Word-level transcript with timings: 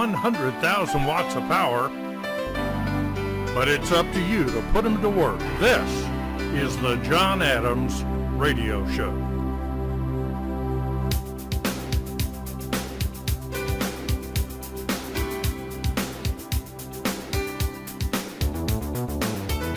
God 0.00 0.08
gave 0.12 0.40
you 0.40 0.46
100,000 0.46 1.04
watts 1.04 1.34
of 1.36 1.42
power, 1.42 1.88
but 3.54 3.68
it's 3.68 3.92
up 3.92 4.10
to 4.12 4.20
you 4.20 4.44
to 4.44 4.62
put 4.72 4.82
them 4.84 5.00
to 5.02 5.10
work. 5.10 5.38
This 5.58 5.90
is 6.54 6.74
the 6.78 6.96
John 6.96 7.42
Adams 7.42 8.02
Radio 8.34 8.88
Show. 8.92 9.10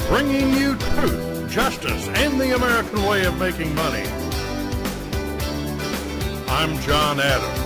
Bringing 0.07 0.53
you 0.53 0.77
truth, 0.77 1.51
justice, 1.51 2.07
and 2.15 2.39
the 2.39 2.55
American 2.55 3.03
way 3.03 3.25
of 3.25 3.37
making 3.37 3.75
money. 3.75 4.07
I'm 6.47 6.79
John 6.81 7.19
Adams. 7.19 7.62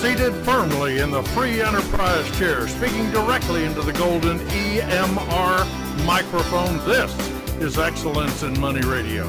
Seated 0.00 0.32
firmly 0.44 1.00
in 1.00 1.10
the 1.10 1.24
free 1.24 1.60
enterprise 1.60 2.38
chair, 2.38 2.68
speaking 2.68 3.10
directly 3.10 3.64
into 3.64 3.80
the 3.80 3.92
golden 3.94 4.38
EMR 4.38 6.06
microphone, 6.06 6.78
this 6.86 7.12
is 7.60 7.78
Excellence 7.78 8.44
in 8.44 8.58
Money 8.60 8.82
Radio. 8.82 9.24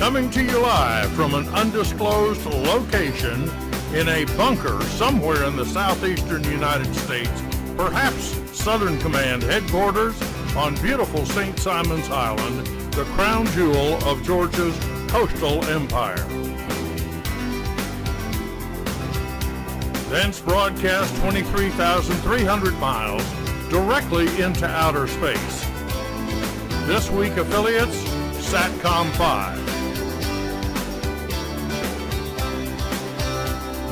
Coming 0.00 0.28
to 0.30 0.42
you 0.42 0.58
live 0.58 1.08
from 1.12 1.34
an 1.34 1.46
undisclosed 1.50 2.44
location 2.46 3.48
in 3.94 4.08
a 4.08 4.24
bunker 4.36 4.82
somewhere 4.82 5.44
in 5.44 5.54
the 5.54 5.64
southeastern 5.64 6.42
United 6.42 6.92
States, 6.96 7.40
perhaps 7.76 8.36
Southern 8.50 8.98
Command 8.98 9.44
headquarters 9.44 10.20
on 10.56 10.74
beautiful 10.82 11.24
St. 11.24 11.56
Simon's 11.58 12.10
Island, 12.10 12.68
the 12.94 13.04
crown 13.16 13.44
jewel 13.46 13.94
of 14.04 14.22
Georgia's 14.22 14.78
coastal 15.08 15.64
empire. 15.64 16.24
Thence 20.08 20.38
broadcast 20.38 21.16
23,300 21.16 22.74
miles 22.78 23.24
directly 23.68 24.28
into 24.40 24.64
outer 24.68 25.08
space. 25.08 25.68
This 26.86 27.10
week 27.10 27.36
affiliates, 27.36 27.96
SATCOM 28.48 29.10
5. 29.16 29.56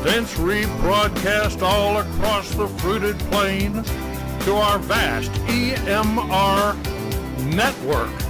Thence 0.05 0.35
rebroadcast 0.35 1.61
all 1.63 1.97
across 1.97 2.55
the 2.55 2.69
fruited 2.69 3.19
plain 3.31 3.83
to 4.45 4.55
our 4.55 4.79
vast 4.79 5.33
EMR 5.49 6.77
network. 7.53 8.22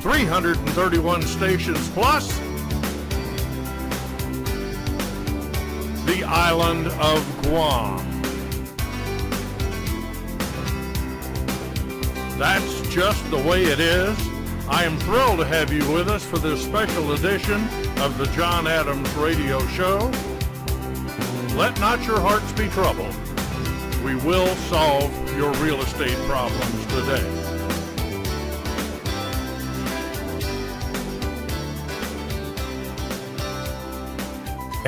331 0.00 1.22
stations 1.22 1.88
plus 1.90 2.38
the 6.06 6.22
island 6.24 6.86
of 6.86 7.42
Guam. 7.42 8.04
That's 12.38 12.88
just 12.88 13.28
the 13.30 13.38
way 13.38 13.64
it 13.64 13.80
is. 13.80 14.16
I 14.68 14.84
am 14.84 14.96
thrilled 14.98 15.40
to 15.40 15.44
have 15.46 15.72
you 15.72 15.80
with 15.90 16.08
us 16.08 16.24
for 16.24 16.38
this 16.38 16.62
special 16.62 17.14
edition 17.14 17.60
of 17.98 18.16
the 18.18 18.26
John 18.26 18.68
Adams 18.68 19.12
Radio 19.14 19.58
Show. 19.68 19.98
Let 21.56 21.78
not 21.80 22.04
your 22.06 22.20
hearts 22.20 22.52
be 22.52 22.68
troubled. 22.68 23.14
We 24.04 24.14
will 24.14 24.54
solve 24.70 25.12
your 25.36 25.52
real 25.54 25.80
estate 25.80 26.16
problems 26.28 26.86
today. 26.86 27.47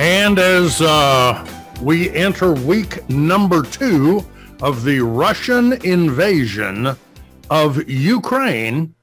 And 0.01 0.39
as 0.39 0.81
uh, 0.81 1.47
we 1.79 2.09
enter 2.09 2.53
week 2.53 3.07
number 3.07 3.61
two 3.61 4.25
of 4.59 4.83
the 4.83 5.01
Russian 5.01 5.73
invasion 5.85 6.97
of 7.51 7.87
Ukraine, 7.87 8.95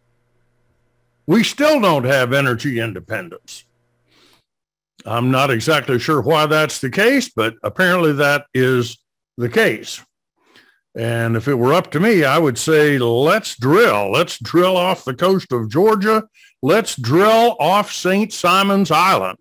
we 1.28 1.44
still 1.44 1.80
don't 1.80 2.02
have 2.02 2.32
energy 2.32 2.80
independence. 2.80 3.62
I'm 5.06 5.30
not 5.30 5.52
exactly 5.52 6.00
sure 6.00 6.20
why 6.20 6.46
that's 6.46 6.80
the 6.80 6.90
case, 6.90 7.28
but 7.28 7.54
apparently 7.62 8.14
that 8.14 8.46
is 8.52 8.98
the 9.36 9.48
case. 9.48 10.02
And 10.96 11.36
if 11.36 11.46
it 11.46 11.54
were 11.54 11.74
up 11.74 11.92
to 11.92 12.00
me, 12.00 12.24
I 12.24 12.38
would 12.38 12.58
say, 12.58 12.98
let's 12.98 13.56
drill. 13.56 14.10
Let's 14.10 14.36
drill 14.40 14.76
off 14.76 15.04
the 15.04 15.14
coast 15.14 15.52
of 15.52 15.70
Georgia. 15.70 16.24
Let's 16.60 16.96
drill 16.96 17.56
off 17.60 17.92
St. 17.92 18.32
Simon's 18.32 18.90
Island. 18.90 19.38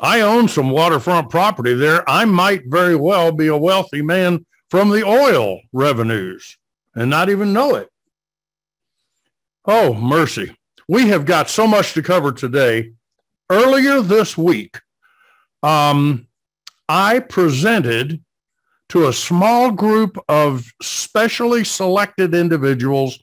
I 0.00 0.20
own 0.20 0.48
some 0.48 0.70
waterfront 0.70 1.30
property 1.30 1.74
there. 1.74 2.08
I 2.08 2.24
might 2.24 2.62
very 2.66 2.96
well 2.96 3.32
be 3.32 3.46
a 3.46 3.56
wealthy 3.56 4.02
man 4.02 4.44
from 4.70 4.90
the 4.90 5.04
oil 5.04 5.60
revenues 5.72 6.56
and 6.94 7.10
not 7.10 7.28
even 7.28 7.52
know 7.52 7.74
it. 7.76 7.88
Oh, 9.64 9.94
mercy. 9.94 10.56
We 10.88 11.08
have 11.08 11.24
got 11.24 11.50
so 11.50 11.66
much 11.66 11.94
to 11.94 12.02
cover 12.02 12.32
today. 12.32 12.92
Earlier 13.50 14.00
this 14.00 14.36
week, 14.36 14.80
um, 15.62 16.26
I 16.88 17.20
presented 17.20 18.22
to 18.90 19.08
a 19.08 19.12
small 19.12 19.72
group 19.72 20.16
of 20.28 20.64
specially 20.80 21.64
selected 21.64 22.34
individuals 22.34 23.18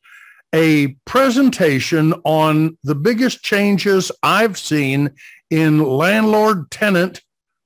a 0.54 0.90
presentation 1.06 2.14
on 2.26 2.78
the 2.84 2.96
biggest 2.96 3.44
changes 3.44 4.12
I've 4.22 4.58
seen 4.58 5.10
in 5.54 5.78
landlord 5.84 6.72
tenant 6.72 7.22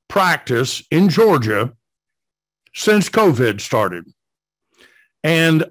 practice 0.10 0.84
in 0.92 1.08
Georgia 1.08 1.74
since 2.76 3.08
COVID 3.08 3.62
started. 3.62 4.12
And 5.24 5.66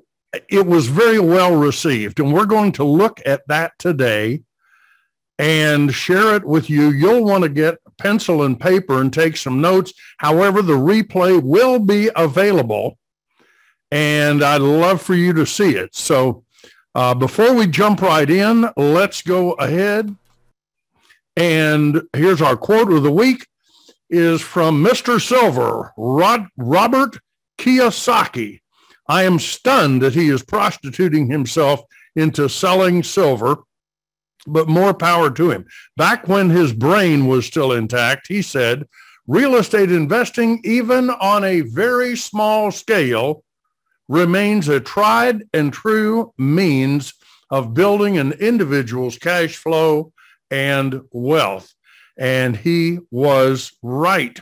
it 0.48 0.66
was 0.66 0.86
very 0.86 1.18
well 1.18 1.54
received. 1.54 2.18
And 2.18 2.32
we're 2.32 2.46
going 2.46 2.72
to 2.72 2.84
look 2.84 3.20
at 3.26 3.46
that 3.48 3.72
today 3.78 4.44
and 5.38 5.94
share 5.94 6.34
it 6.34 6.44
with 6.46 6.70
you. 6.70 6.88
You'll 6.88 7.22
want 7.22 7.42
to 7.42 7.50
get 7.50 7.76
pencil 7.98 8.44
and 8.44 8.58
paper 8.58 9.02
and 9.02 9.12
take 9.12 9.36
some 9.36 9.60
notes. 9.60 9.92
However, 10.16 10.62
the 10.62 10.72
replay 10.72 11.42
will 11.42 11.78
be 11.78 12.08
available 12.16 12.96
and 13.90 14.42
I'd 14.42 14.62
love 14.62 15.02
for 15.02 15.14
you 15.14 15.34
to 15.34 15.44
see 15.44 15.76
it. 15.76 15.94
So 15.94 16.44
uh, 16.94 17.14
before 17.14 17.52
we 17.52 17.66
jump 17.66 18.00
right 18.00 18.28
in, 18.28 18.70
let's 18.74 19.20
go 19.20 19.52
ahead. 19.52 20.16
And 21.36 22.02
here's 22.14 22.40
our 22.40 22.56
quote 22.56 22.90
of 22.90 23.02
the 23.02 23.12
week 23.12 23.46
is 24.08 24.40
from 24.40 24.82
Mr. 24.82 25.20
Silver, 25.20 25.92
Rod, 25.96 26.46
Robert 26.56 27.18
Kiyosaki. 27.58 28.60
I 29.08 29.24
am 29.24 29.38
stunned 29.38 30.02
that 30.02 30.14
he 30.14 30.28
is 30.28 30.42
prostituting 30.42 31.30
himself 31.30 31.82
into 32.14 32.48
selling 32.48 33.02
silver 33.02 33.58
but 34.46 34.68
more 34.68 34.94
power 34.94 35.30
to 35.30 35.50
him. 35.50 35.66
Back 35.96 36.28
when 36.28 36.50
his 36.50 36.72
brain 36.72 37.26
was 37.26 37.46
still 37.46 37.72
intact, 37.72 38.28
he 38.28 38.42
said, 38.42 38.86
real 39.26 39.56
estate 39.56 39.90
investing, 39.90 40.60
even 40.64 41.10
on 41.10 41.44
a 41.44 41.62
very 41.62 42.16
small 42.16 42.70
scale, 42.70 43.42
remains 44.08 44.68
a 44.68 44.78
tried 44.78 45.42
and 45.52 45.72
true 45.72 46.32
means 46.38 47.14
of 47.50 47.74
building 47.74 48.18
an 48.18 48.32
individual's 48.34 49.18
cash 49.18 49.56
flow 49.56 50.12
and 50.50 51.02
wealth. 51.12 51.72
And 52.16 52.56
he 52.56 52.98
was 53.10 53.72
right. 53.82 54.40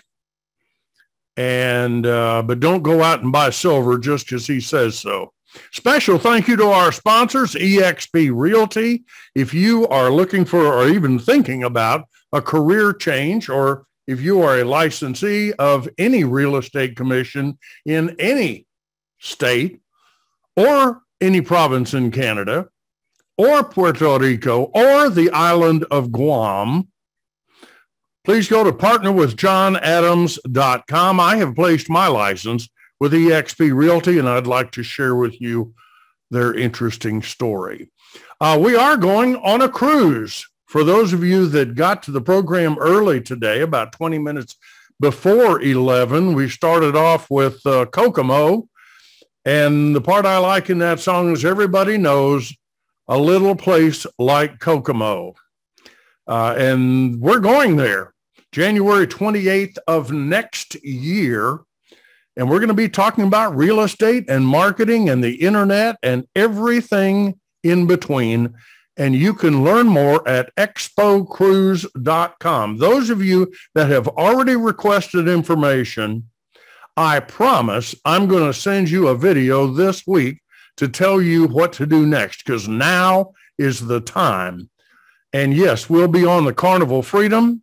And, 1.37 2.07
uh, 2.07 2.43
but 2.43 2.61
don't 2.61 2.83
go 2.83 3.03
out 3.03 3.23
and 3.23 3.33
buy 3.33 3.51
silver 3.51 3.99
just 3.99 4.33
as 4.33 4.47
he 4.47 4.61
says 4.61 4.99
so. 4.99 5.33
Special 5.73 6.19
thank 6.19 6.49
you 6.49 6.57
to 6.57 6.67
our 6.67 6.93
sponsors, 6.93 7.55
eXp 7.55 8.31
Realty. 8.33 9.05
If 9.35 9.55
you 9.55 9.87
are 9.89 10.11
looking 10.11 10.45
for 10.45 10.67
or 10.67 10.89
even 10.89 11.19
thinking 11.19 11.65
about 11.65 12.07
a 12.33 12.43
career 12.43 12.93
change 12.93 13.49
or 13.49 13.87
if 14.07 14.21
you 14.21 14.43
are 14.43 14.61
a 14.61 14.65
licensee 14.65 15.53
of 15.55 15.89
any 15.99 16.25
real 16.25 16.57
estate 16.57 16.97
commission 16.97 17.59
in 17.87 18.17
any 18.19 18.67
state 19.19 19.81
or 20.57 21.03
any 21.21 21.41
province 21.41 21.95
in 21.95 22.11
Canada 22.11 22.69
or 23.37 23.65
Puerto 23.65 24.19
Rico 24.19 24.71
or 24.75 25.11
the 25.11 25.31
island 25.31 25.85
of 25.91 26.13
Guam, 26.13 26.89
please 28.25 28.49
go 28.49 28.65
to 28.65 28.73
partnerwithjohnadams.com. 28.73 31.21
I 31.21 31.37
have 31.37 31.55
placed 31.55 31.91
my 31.91 32.09
license 32.09 32.69
with 33.01 33.13
eXp 33.13 33.75
Realty, 33.75 34.19
and 34.19 34.29
I'd 34.29 34.47
like 34.47 34.73
to 34.73 34.83
share 34.83 35.15
with 35.15 35.41
you 35.41 35.73
their 36.31 36.53
interesting 36.55 37.23
story. 37.23 37.91
Uh, 38.41 38.59
we 38.61 38.77
are 38.77 38.97
going 38.97 39.37
on 39.37 39.63
a 39.63 39.69
cruise. 39.69 40.45
For 40.67 40.83
those 40.83 41.13
of 41.13 41.23
you 41.23 41.47
that 41.49 41.77
got 41.77 42.03
to 42.05 42.11
the 42.11 42.21
program 42.21 42.77
early 42.81 43.21
today, 43.21 43.61
about 43.61 43.93
20 43.93 44.19
minutes 44.19 44.57
before 45.01 45.61
11, 45.61 46.35
we 46.35 46.49
started 46.49 46.97
off 46.97 47.31
with 47.31 47.65
uh, 47.67 47.87
Kokomo. 47.87 48.69
And 49.45 49.95
the 49.95 50.01
part 50.01 50.25
I 50.25 50.39
like 50.39 50.71
in 50.71 50.79
that 50.79 51.01
song 51.01 51.33
is 51.33 51.45
everybody 51.45 51.99
knows 51.99 52.55
a 53.09 53.19
little 53.19 53.55
place 53.55 54.07
like 54.19 54.61
Kokomo. 54.61 55.35
Uh, 56.27 56.55
and 56.57 57.21
we're 57.21 57.41
going 57.41 57.77
there 57.77 58.15
January 58.53 59.07
28th 59.07 59.77
of 59.87 60.11
next 60.13 60.83
year. 60.85 61.61
And 62.37 62.49
we're 62.49 62.59
going 62.59 62.69
to 62.69 62.75
be 62.75 62.89
talking 62.89 63.27
about 63.27 63.57
real 63.57 63.81
estate 63.81 64.25
and 64.29 64.47
marketing 64.47 65.09
and 65.09 65.23
the 65.23 65.37
internet 65.37 65.97
and 66.03 66.27
everything 66.35 67.39
in 67.63 67.87
between. 67.87 68.55
And 68.97 69.15
you 69.15 69.35
can 69.35 69.63
learn 69.65 69.89
more 69.89 70.27
at 70.27 70.55
expocruise.com. 70.57 72.79
Those 72.79 73.11
of 73.11 73.23
you 73.23 73.53
that 73.75 73.91
have 73.91 74.09
already 74.09 74.57
requested 74.57 75.29
information, 75.29 76.31
I 76.97 77.21
promise 77.21 77.95
I'm 78.05 78.29
going 78.29 78.47
to 78.47 78.59
send 78.59 78.89
you 78.89 79.09
a 79.09 79.17
video 79.17 79.67
this 79.67 80.07
week 80.07 80.41
to 80.77 80.89
tell 80.89 81.21
you 81.21 81.47
what 81.47 81.73
to 81.75 81.87
do 81.87 82.07
next 82.07 82.45
because 82.45 82.69
now 82.69 83.33
is 83.59 83.87
the 83.87 84.01
time. 84.01 84.71
And 85.33 85.55
yes, 85.55 85.91
we'll 85.91 86.09
be 86.09 86.25
on 86.25 86.45
the 86.45 86.55
Carnival 86.55 87.03
Freedom. 87.03 87.63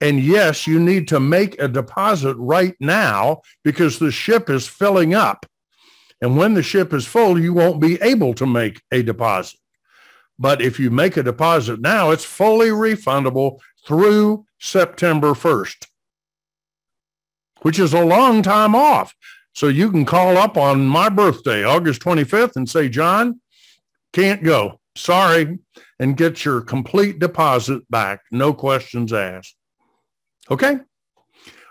And 0.00 0.20
yes, 0.20 0.66
you 0.66 0.78
need 0.78 1.08
to 1.08 1.18
make 1.18 1.60
a 1.60 1.66
deposit 1.66 2.36
right 2.36 2.76
now 2.78 3.42
because 3.64 3.98
the 3.98 4.12
ship 4.12 4.48
is 4.48 4.68
filling 4.68 5.14
up. 5.14 5.44
And 6.20 6.36
when 6.36 6.54
the 6.54 6.62
ship 6.62 6.92
is 6.92 7.06
full, 7.06 7.38
you 7.38 7.52
won't 7.52 7.80
be 7.80 8.00
able 8.00 8.34
to 8.34 8.46
make 8.46 8.80
a 8.92 9.02
deposit. 9.02 9.58
But 10.38 10.62
if 10.62 10.78
you 10.78 10.90
make 10.90 11.16
a 11.16 11.22
deposit 11.22 11.80
now, 11.80 12.10
it's 12.10 12.24
fully 12.24 12.68
refundable 12.68 13.58
through 13.84 14.46
September 14.60 15.32
1st, 15.32 15.86
which 17.62 17.78
is 17.78 17.92
a 17.92 18.04
long 18.04 18.42
time 18.42 18.74
off. 18.74 19.14
So 19.58 19.66
you 19.66 19.90
can 19.90 20.04
call 20.04 20.38
up 20.38 20.56
on 20.56 20.86
my 20.86 21.08
birthday, 21.08 21.64
August 21.64 22.00
25th, 22.02 22.54
and 22.54 22.70
say, 22.70 22.88
John, 22.88 23.40
can't 24.12 24.44
go. 24.44 24.78
Sorry. 24.94 25.58
And 25.98 26.16
get 26.16 26.44
your 26.44 26.60
complete 26.60 27.18
deposit 27.18 27.82
back. 27.90 28.20
No 28.30 28.54
questions 28.54 29.12
asked. 29.12 29.56
Okay. 30.48 30.78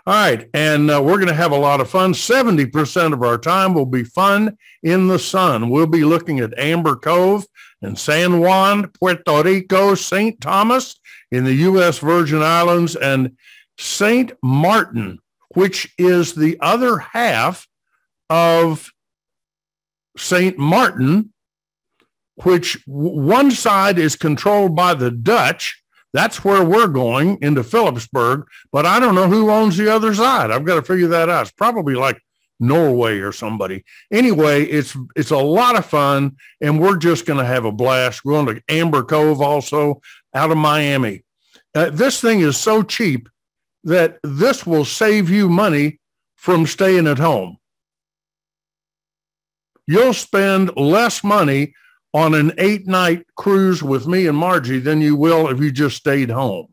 All 0.06 0.14
right. 0.14 0.50
And 0.52 0.90
uh, 0.90 1.00
we're 1.02 1.16
going 1.16 1.28
to 1.28 1.34
have 1.34 1.52
a 1.52 1.56
lot 1.56 1.80
of 1.80 1.88
fun. 1.88 2.12
70% 2.12 3.14
of 3.14 3.22
our 3.22 3.38
time 3.38 3.72
will 3.72 3.86
be 3.86 4.04
fun 4.04 4.58
in 4.82 5.08
the 5.08 5.18
sun. 5.18 5.70
We'll 5.70 5.86
be 5.86 6.04
looking 6.04 6.40
at 6.40 6.58
Amber 6.58 6.94
Cove 6.94 7.46
and 7.80 7.98
San 7.98 8.40
Juan, 8.40 8.88
Puerto 9.00 9.42
Rico, 9.42 9.94
St. 9.94 10.38
Thomas 10.42 11.00
in 11.30 11.44
the 11.44 11.54
U.S. 11.54 12.00
Virgin 12.00 12.42
Islands, 12.42 12.96
and 12.96 13.38
St. 13.78 14.32
Martin, 14.42 15.20
which 15.54 15.94
is 15.96 16.34
the 16.34 16.58
other 16.60 16.98
half 16.98 17.66
of 18.30 18.90
St. 20.16 20.58
Martin, 20.58 21.32
which 22.44 22.78
one 22.86 23.50
side 23.50 23.98
is 23.98 24.16
controlled 24.16 24.76
by 24.76 24.94
the 24.94 25.10
Dutch. 25.10 25.82
That's 26.12 26.44
where 26.44 26.64
we're 26.64 26.88
going 26.88 27.38
into 27.42 27.62
Philipsburg, 27.62 28.44
but 28.72 28.86
I 28.86 28.98
don't 28.98 29.14
know 29.14 29.28
who 29.28 29.50
owns 29.50 29.76
the 29.76 29.92
other 29.92 30.14
side. 30.14 30.50
I've 30.50 30.64
got 30.64 30.76
to 30.76 30.82
figure 30.82 31.08
that 31.08 31.28
out. 31.28 31.42
It's 31.42 31.50
probably 31.52 31.94
like 31.94 32.20
Norway 32.60 33.18
or 33.18 33.32
somebody. 33.32 33.84
Anyway, 34.10 34.64
it's 34.64 34.96
it's 35.14 35.30
a 35.30 35.36
lot 35.36 35.76
of 35.76 35.86
fun, 35.86 36.36
and 36.60 36.80
we're 36.80 36.96
just 36.96 37.26
going 37.26 37.38
to 37.38 37.44
have 37.44 37.64
a 37.64 37.72
blast. 37.72 38.24
We're 38.24 38.42
going 38.42 38.56
to 38.56 38.62
Amber 38.68 39.04
Cove 39.04 39.40
also 39.40 40.00
out 40.34 40.50
of 40.50 40.56
Miami. 40.56 41.24
Uh, 41.74 41.90
this 41.90 42.20
thing 42.20 42.40
is 42.40 42.56
so 42.56 42.82
cheap 42.82 43.28
that 43.84 44.18
this 44.24 44.66
will 44.66 44.84
save 44.84 45.30
you 45.30 45.48
money 45.48 46.00
from 46.36 46.66
staying 46.66 47.06
at 47.06 47.18
home 47.18 47.57
you'll 49.88 50.12
spend 50.12 50.70
less 50.76 51.24
money 51.24 51.74
on 52.14 52.34
an 52.34 52.52
eight 52.58 52.86
night 52.86 53.26
cruise 53.36 53.82
with 53.82 54.06
me 54.06 54.26
and 54.26 54.36
Margie 54.36 54.78
than 54.78 55.00
you 55.00 55.16
will 55.16 55.48
if 55.48 55.58
you 55.58 55.72
just 55.72 55.96
stayed 55.96 56.30
home. 56.30 56.68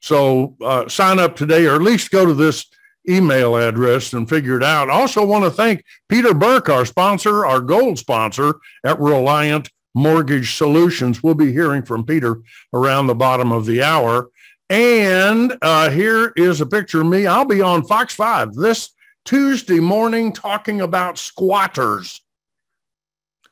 So 0.00 0.56
uh, 0.62 0.88
sign 0.88 1.18
up 1.18 1.34
today 1.34 1.66
or 1.66 1.74
at 1.74 1.82
least 1.82 2.10
go 2.10 2.24
to 2.24 2.34
this 2.34 2.66
email 3.08 3.56
address 3.56 4.12
and 4.12 4.28
figure 4.28 4.56
it 4.56 4.62
out. 4.62 4.90
Also 4.90 5.24
want 5.24 5.44
to 5.44 5.50
thank 5.50 5.82
Peter 6.08 6.34
Burke, 6.34 6.68
our 6.68 6.84
sponsor, 6.84 7.46
our 7.46 7.60
gold 7.60 7.98
sponsor 7.98 8.54
at 8.84 9.00
Reliant 9.00 9.70
Mortgage 9.94 10.54
Solutions. 10.54 11.22
We'll 11.22 11.34
be 11.34 11.52
hearing 11.52 11.82
from 11.82 12.04
Peter 12.04 12.42
around 12.72 13.06
the 13.06 13.14
bottom 13.14 13.50
of 13.50 13.66
the 13.66 13.82
hour. 13.82 14.28
And 14.70 15.56
uh, 15.62 15.88
here 15.88 16.32
is 16.36 16.60
a 16.60 16.66
picture 16.66 17.00
of 17.00 17.06
me. 17.06 17.26
I'll 17.26 17.46
be 17.46 17.62
on 17.62 17.84
Fox 17.84 18.14
5 18.14 18.54
this 18.54 18.90
Tuesday 19.24 19.80
morning 19.80 20.32
talking 20.32 20.80
about 20.80 21.18
squatters. 21.18 22.20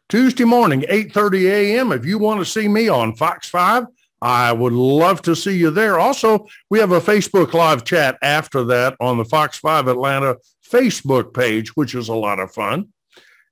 Tuesday 0.09 0.45
morning, 0.45 0.83
8.30 0.83 1.51
a.m. 1.51 1.93
If 1.93 2.05
you 2.07 2.19
want 2.19 2.41
to 2.41 2.47
see 2.47 2.69
me 2.69 2.89
on 2.89 3.17
Fox 3.17 3.49
5, 3.49 3.87
I 4.23 4.53
would 4.53 4.73
love 4.73 5.21
to 5.23 5.37
see 5.37 5.57
you 5.57 5.71
there. 5.71 5.99
Also, 5.99 6.47
we 6.71 6.79
have 6.79 6.93
a 6.93 7.01
Facebook 7.01 7.53
live 7.53 7.85
chat 7.85 8.17
after 8.23 8.65
that 8.65 8.97
on 9.01 9.19
the 9.19 9.25
Fox 9.25 9.59
5 9.59 9.89
Atlanta 9.89 10.37
Facebook 10.67 11.35
page, 11.35 11.77
which 11.77 11.95
is 11.95 12.09
a 12.09 12.15
lot 12.15 12.39
of 12.39 12.53
fun. 12.53 12.89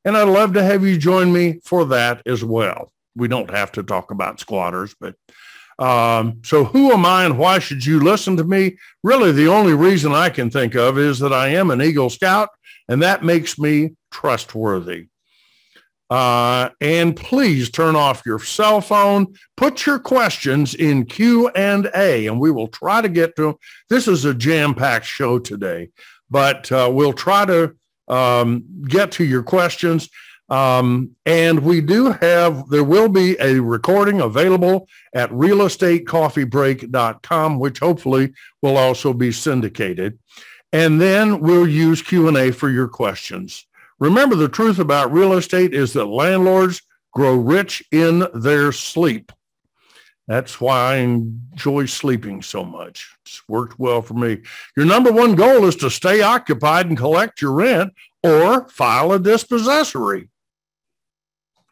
And 0.05 0.17
I'd 0.17 0.29
love 0.29 0.55
to 0.55 0.63
have 0.63 0.85
you 0.85 0.97
join 0.97 1.33
me 1.33 1.61
for 1.65 1.85
that 1.87 2.23
as 2.27 2.45
well. 2.45 2.93
We 3.17 3.29
don't 3.29 3.51
have 3.51 3.73
to 3.73 3.83
talk 3.83 4.11
about 4.11 4.41
squatters, 4.41 4.95
but 4.99 5.15
um, 5.79 6.41
so 6.45 6.65
who 6.65 6.93
am 6.93 7.05
I 7.05 7.25
and 7.25 7.39
why 7.39 7.59
should 7.59 7.85
you 7.85 8.01
listen 8.01 8.37
to 8.37 8.45
me? 8.45 8.77
Really, 9.03 9.33
the 9.33 9.49
only 9.49 9.75
reason 9.75 10.13
I 10.13 10.31
can 10.31 10.51
think 10.51 10.75
of 10.75 10.99
is 10.99 11.19
that 11.19 11.33
I 11.33 11.49
am 11.49 11.71
an 11.71 11.83
Eagle 11.83 12.11
Scout, 12.11 12.49
and 12.89 13.03
that 13.03 13.25
makes 13.25 13.59
me 13.59 13.95
trustworthy. 14.11 15.09
Uh, 16.11 16.69
and 16.81 17.17
please 17.17 17.71
turn 17.71 17.97
off 17.97 18.27
your 18.27 18.39
cell 18.39 18.81
phone. 18.81 19.35
Put 19.57 19.87
your 19.87 19.99
questions 19.99 20.75
in 20.75 21.07
Q 21.07 21.49
and 21.49 21.91
A, 21.97 22.27
and 22.27 22.39
we 22.39 22.51
will 22.51 22.69
try 22.69 23.01
to 23.01 23.09
get 23.09 23.35
to 23.37 23.43
them. 23.43 23.55
This 23.89 24.07
is 24.07 24.25
a 24.25 24.35
jam-packed 24.35 25.07
show 25.07 25.39
today, 25.39 25.89
but 26.31 26.71
uh, 26.71 26.91
we'll 26.93 27.15
try 27.15 27.47
to 27.47 27.75
um, 28.07 28.65
get 28.87 29.13
to 29.13 29.25
your 29.25 29.43
questions. 29.43 30.11
Um, 30.51 31.17
and 31.25 31.61
we 31.61 31.81
do 31.81 32.13
have, 32.13 32.69
there 32.69 32.85
will 32.85 33.09
be 33.09 33.35
a 33.41 33.59
recording 33.61 34.21
available 34.21 34.87
at 35.15 35.31
realestatecoffeebreak.com, 35.31 37.59
which 37.59 37.79
hopefully 37.79 38.35
will 38.61 38.77
also 38.77 39.15
be 39.15 39.33
syndicated. 39.33 40.19
And 40.73 41.01
then 41.01 41.41
we'll 41.41 41.69
use 41.69 42.03
Q&A 42.03 42.51
for 42.51 42.69
your 42.69 42.89
questions. 42.89 43.67
Remember, 43.99 44.37
the 44.37 44.49
truth 44.49 44.79
about 44.79 45.13
real 45.13 45.35
estate 45.35 45.73
is 45.73 45.93
that 45.95 46.07
landlords 46.07 46.83
grow 47.13 47.37
rich 47.37 47.83
in 47.93 48.27
their 48.35 48.73
sleep. 48.73 49.31
That's 50.27 50.61
why 50.61 50.95
I 50.95 50.97
enjoy 50.97 51.87
sleeping 51.87 52.43
so 52.43 52.65
much. 52.65 53.15
It's 53.25 53.47
worked 53.49 53.79
well 53.79 54.03
for 54.03 54.15
me. 54.15 54.39
Your 54.77 54.87
number 54.87 55.13
one 55.13 55.35
goal 55.35 55.67
is 55.67 55.77
to 55.77 55.91
stay 55.91 56.23
occupied 56.23 56.87
and 56.87 56.97
collect 56.97 57.43
your 57.43 57.53
rent 57.53 57.93
or 58.23 58.69
file 58.69 59.13
a 59.13 59.19
dispossessory. 59.19 60.29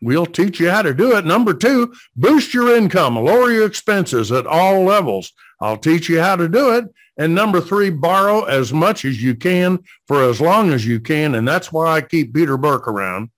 We'll 0.02 0.26
teach 0.26 0.59
you 0.59 0.68
how 0.68 0.82
to 0.82 0.92
do 0.92 1.16
it. 1.16 1.25
Number 1.25 1.54
two, 1.54 1.94
boost 2.16 2.52
your 2.52 2.76
income, 2.76 3.14
lower 3.16 3.52
your 3.52 3.66
expenses 3.66 4.32
at 4.32 4.49
all 4.49 4.82
levels. 4.82 5.32
I'll 5.61 5.78
teach 5.78 6.09
you 6.09 6.21
how 6.21 6.35
to 6.35 6.49
do 6.49 6.75
it. 6.75 6.87
And 7.16 7.35
number 7.35 7.61
three, 7.61 7.90
borrow 7.90 8.42
as 8.44 8.73
much 8.73 9.04
as 9.04 9.23
you 9.23 9.37
can 9.37 9.78
for 10.09 10.25
as 10.28 10.40
long 10.40 10.73
as 10.73 10.85
you 10.85 10.99
can. 10.99 11.37
And 11.37 11.47
that's 11.47 11.71
why 11.71 11.87
I 11.87 12.00
keep 12.00 12.35
Peter 12.35 12.56
Burke 12.56 12.88
around 12.88 13.30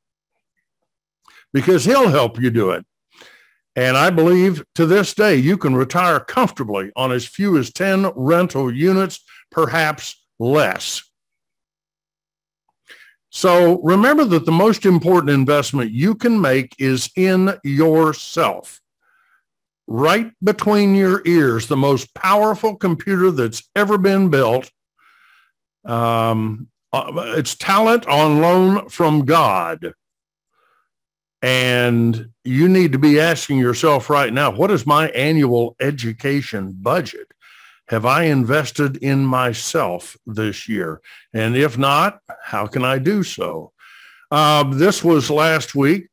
because 1.52 1.85
he'll 1.85 2.09
help 2.09 2.40
you 2.40 2.50
do 2.50 2.71
it. 2.71 2.87
And 3.76 3.97
I 3.97 4.09
believe 4.09 4.64
to 4.76 4.87
this 4.87 5.12
day, 5.12 5.37
you 5.37 5.59
can 5.59 5.75
retire 5.75 6.21
comfortably 6.21 6.92
on 6.97 7.12
as 7.12 7.26
few 7.26 7.59
as 7.59 7.73
10 7.73 8.11
rental 8.14 8.73
units, 8.73 9.21
perhaps 9.50 10.25
less. 10.38 11.02
So 13.37 13.81
remember 13.83 14.25
that 14.26 14.47
the 14.47 14.53
most 14.53 14.87
important 14.87 15.31
investment 15.31 15.91
you 15.91 16.14
can 16.14 16.41
make 16.41 16.73
is 16.79 17.11
in 17.17 17.59
yourself. 17.64 18.81
Right 19.88 20.31
between 20.43 20.95
your 20.95 21.21
ears, 21.26 21.67
the 21.67 21.76
most 21.76 22.14
powerful 22.14 22.76
computer 22.76 23.33
that's 23.33 23.69
ever 23.75 23.99
been 23.99 24.31
built. 24.31 24.71
Um, 25.85 26.69
uh, 26.93 27.35
it's 27.37 27.57
talent 27.57 28.07
on 28.07 28.41
loan 28.41 28.88
from 28.88 29.25
God. 29.25 29.95
And 31.43 32.29
you 32.45 32.69
need 32.69 32.93
to 32.93 33.00
be 33.00 33.19
asking 33.19 33.59
yourself 33.59 34.09
right 34.09 34.33
now, 34.33 34.53
what 34.53 34.71
is 34.71 34.87
my 34.87 35.09
annual 35.09 35.75
education 35.81 36.73
budget? 36.81 37.34
Have 37.88 38.07
I 38.07 38.25
invested 38.25 38.97
in 38.99 39.25
myself 39.25 40.17
this 40.26 40.69
year? 40.69 41.00
And 41.33 41.57
if 41.57 41.76
not, 41.76 42.21
how 42.43 42.67
can 42.67 42.85
I 42.85 42.99
do 42.99 43.23
so? 43.23 43.73
Uh, 44.31 44.64
this 44.64 45.05
was 45.05 45.31
last 45.31 45.75
week, 45.75 46.09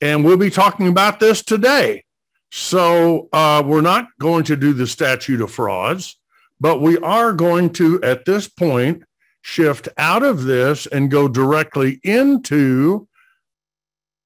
and 0.00 0.24
we'll 0.24 0.36
be 0.36 0.50
talking 0.50 0.88
about 0.88 1.20
this 1.20 1.42
today. 1.42 2.04
So 2.50 3.28
uh, 3.32 3.62
we're 3.66 3.80
not 3.80 4.06
going 4.20 4.44
to 4.44 4.56
do 4.56 4.72
the 4.72 4.86
statute 4.86 5.40
of 5.40 5.50
frauds, 5.50 6.16
but 6.60 6.80
we 6.80 6.96
are 6.98 7.32
going 7.32 7.70
to, 7.74 8.00
at 8.02 8.24
this 8.24 8.48
point, 8.48 9.02
shift 9.42 9.88
out 9.98 10.22
of 10.22 10.44
this 10.44 10.86
and 10.86 11.10
go 11.10 11.28
directly 11.28 12.00
into 12.02 13.08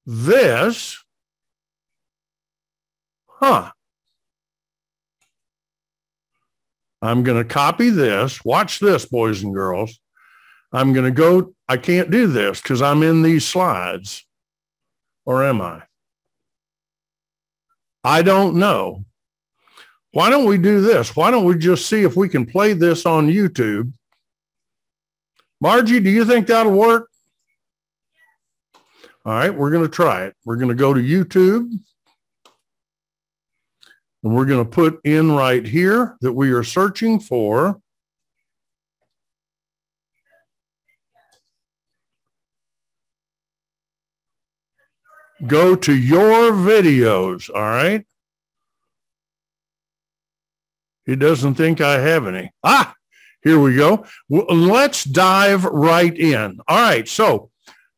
this 0.05 0.97
huh. 3.41 3.71
I'm 7.01 7.23
going 7.23 7.37
to 7.37 7.47
copy 7.47 7.89
this. 7.89 8.43
Watch 8.45 8.79
this, 8.79 9.05
boys 9.05 9.43
and 9.43 9.53
girls. 9.53 9.99
I'm 10.71 10.93
going 10.93 11.05
to 11.05 11.11
go. 11.11 11.53
I 11.67 11.77
can't 11.77 12.11
do 12.11 12.27
this 12.27 12.61
because 12.61 12.81
I'm 12.81 13.03
in 13.03 13.21
these 13.21 13.45
slides. 13.45 14.25
Or 15.25 15.43
am 15.43 15.61
I? 15.61 15.83
I 18.03 18.21
don't 18.21 18.55
know. 18.55 19.05
Why 20.13 20.29
don't 20.29 20.45
we 20.45 20.57
do 20.57 20.81
this? 20.81 21.15
Why 21.15 21.31
don't 21.31 21.45
we 21.45 21.57
just 21.57 21.87
see 21.87 22.03
if 22.03 22.15
we 22.15 22.27
can 22.27 22.45
play 22.45 22.73
this 22.73 23.05
on 23.05 23.27
YouTube? 23.27 23.93
Margie, 25.61 25.99
do 25.99 26.09
you 26.09 26.25
think 26.25 26.47
that'll 26.47 26.71
work? 26.71 27.07
All 29.23 29.33
right, 29.33 29.53
we're 29.53 29.69
going 29.69 29.83
to 29.83 29.89
try 29.89 30.25
it. 30.25 30.35
We're 30.43 30.55
going 30.55 30.69
to 30.69 30.75
go 30.75 30.93
to 30.93 30.99
YouTube. 30.99 31.71
And 34.23 34.35
we're 34.35 34.45
going 34.45 34.63
to 34.63 34.69
put 34.69 35.01
in 35.03 35.31
right 35.31 35.65
here 35.65 36.17
that 36.21 36.33
we 36.33 36.51
are 36.51 36.63
searching 36.63 37.19
for 37.19 37.81
go 45.45 45.75
to 45.75 45.95
your 45.95 46.51
videos. 46.51 47.49
All 47.53 47.61
right. 47.61 48.05
He 51.05 51.15
doesn't 51.15 51.55
think 51.55 51.81
I 51.81 51.99
have 51.99 52.27
any. 52.27 52.51
Ah, 52.63 52.93
here 53.43 53.59
we 53.59 53.75
go. 53.75 54.05
Let's 54.29 55.03
dive 55.03 55.65
right 55.65 56.15
in. 56.15 56.59
All 56.67 56.77
right. 56.77 57.07
So 57.07 57.49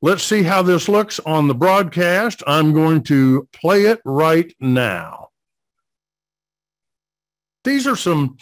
let's 0.02 0.24
see 0.24 0.44
how 0.44 0.62
this 0.62 0.88
looks 0.88 1.20
on 1.20 1.48
the 1.48 1.54
broadcast. 1.54 2.44
I'm 2.48 2.74
going 2.74 3.04
to 3.04 3.48
play 3.52 3.86
it 3.86 4.00
right 4.06 4.54
now. 4.60 5.30
These 7.64 7.88
are 7.88 7.96
some 7.96 8.38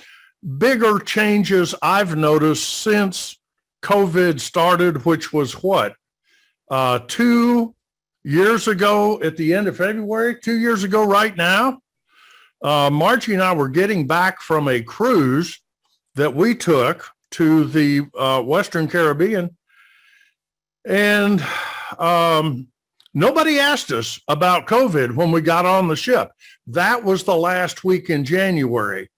bigger 0.57 0.99
changes 0.99 1.75
I've 1.81 2.15
noticed 2.15 2.67
since 2.67 3.37
COVID 3.83 4.39
started, 4.39 5.05
which 5.05 5.31
was 5.33 5.53
what? 5.63 5.95
Uh, 6.69 6.99
two 7.07 7.75
years 8.23 8.67
ago 8.67 9.21
at 9.21 9.37
the 9.37 9.53
end 9.53 9.67
of 9.67 9.77
February, 9.77 10.39
two 10.39 10.59
years 10.59 10.83
ago 10.83 11.03
right 11.03 11.35
now. 11.35 11.79
Uh, 12.61 12.89
Margie 12.91 13.33
and 13.33 13.41
I 13.41 13.53
were 13.53 13.69
getting 13.69 14.05
back 14.05 14.41
from 14.41 14.67
a 14.67 14.81
cruise 14.81 15.59
that 16.15 16.35
we 16.35 16.55
took 16.55 17.09
to 17.31 17.65
the 17.65 18.01
uh, 18.17 18.41
Western 18.41 18.87
Caribbean. 18.87 19.55
And 20.85 21.43
um, 21.97 22.67
nobody 23.13 23.59
asked 23.59 23.91
us 23.91 24.19
about 24.27 24.67
COVID 24.67 25.15
when 25.15 25.31
we 25.31 25.41
got 25.41 25.65
on 25.65 25.87
the 25.87 25.95
ship. 25.95 26.31
That 26.67 27.03
was 27.03 27.23
the 27.23 27.35
last 27.35 27.83
week 27.83 28.09
in 28.09 28.25
January. 28.25 29.09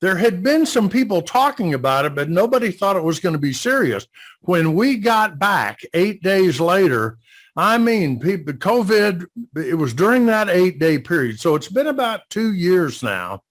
There 0.00 0.16
had 0.16 0.42
been 0.42 0.64
some 0.64 0.88
people 0.88 1.22
talking 1.22 1.74
about 1.74 2.04
it, 2.04 2.14
but 2.14 2.30
nobody 2.30 2.70
thought 2.70 2.96
it 2.96 3.02
was 3.02 3.18
going 3.18 3.32
to 3.32 3.38
be 3.38 3.52
serious. 3.52 4.06
When 4.42 4.74
we 4.74 4.96
got 4.96 5.38
back 5.38 5.80
eight 5.92 6.22
days 6.22 6.60
later, 6.60 7.18
I 7.56 7.78
mean, 7.78 8.20
people, 8.20 8.54
COVID, 8.54 9.26
it 9.56 9.74
was 9.74 9.92
during 9.92 10.26
that 10.26 10.48
eight 10.48 10.78
day 10.78 10.98
period. 10.98 11.40
So 11.40 11.56
it's 11.56 11.68
been 11.68 11.88
about 11.88 12.20
two 12.30 12.54
years 12.54 13.02
now. 13.02 13.42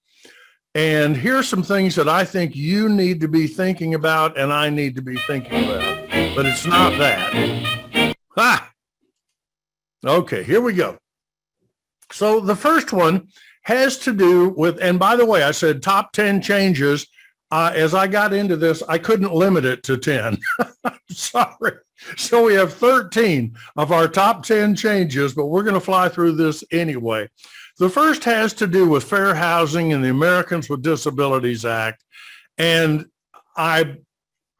And 0.74 1.16
here's 1.16 1.48
some 1.48 1.62
things 1.62 1.94
that 1.96 2.08
I 2.08 2.24
think 2.24 2.56
you 2.56 2.88
need 2.88 3.20
to 3.20 3.28
be 3.28 3.46
thinking 3.46 3.94
about 3.94 4.38
and 4.38 4.52
I 4.52 4.70
need 4.70 4.96
to 4.96 5.02
be 5.02 5.16
thinking 5.26 5.64
about. 5.64 6.08
But 6.34 6.46
it's 6.46 6.64
not 6.66 6.96
that. 6.98 8.14
Ah! 8.36 8.70
Okay, 10.04 10.44
here 10.44 10.60
we 10.60 10.72
go. 10.72 10.96
So 12.12 12.40
the 12.40 12.56
first 12.56 12.92
one 12.92 13.28
has 13.68 13.98
to 13.98 14.14
do 14.14 14.48
with, 14.56 14.78
and 14.80 14.98
by 14.98 15.14
the 15.14 15.26
way, 15.26 15.42
I 15.42 15.50
said 15.50 15.82
top 15.82 16.12
10 16.12 16.40
changes. 16.40 17.06
Uh, 17.50 17.70
as 17.74 17.92
I 17.92 18.06
got 18.06 18.32
into 18.32 18.56
this, 18.56 18.82
I 18.88 18.96
couldn't 18.96 19.34
limit 19.34 19.66
it 19.66 19.82
to 19.84 19.98
10. 19.98 20.38
Sorry. 21.10 21.72
So 22.16 22.44
we 22.44 22.54
have 22.54 22.72
13 22.72 23.54
of 23.76 23.92
our 23.92 24.08
top 24.08 24.42
10 24.42 24.74
changes, 24.74 25.34
but 25.34 25.46
we're 25.46 25.64
going 25.64 25.74
to 25.74 25.80
fly 25.80 26.08
through 26.08 26.32
this 26.32 26.64
anyway. 26.72 27.28
The 27.78 27.90
first 27.90 28.24
has 28.24 28.54
to 28.54 28.66
do 28.66 28.88
with 28.88 29.04
fair 29.04 29.34
housing 29.34 29.92
and 29.92 30.02
the 30.02 30.10
Americans 30.10 30.70
with 30.70 30.82
Disabilities 30.82 31.66
Act. 31.66 32.02
And 32.56 33.04
I 33.54 33.96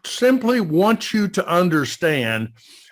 simply 0.04 0.60
want 0.60 1.14
you 1.14 1.28
to 1.28 1.48
understand, 1.48 2.50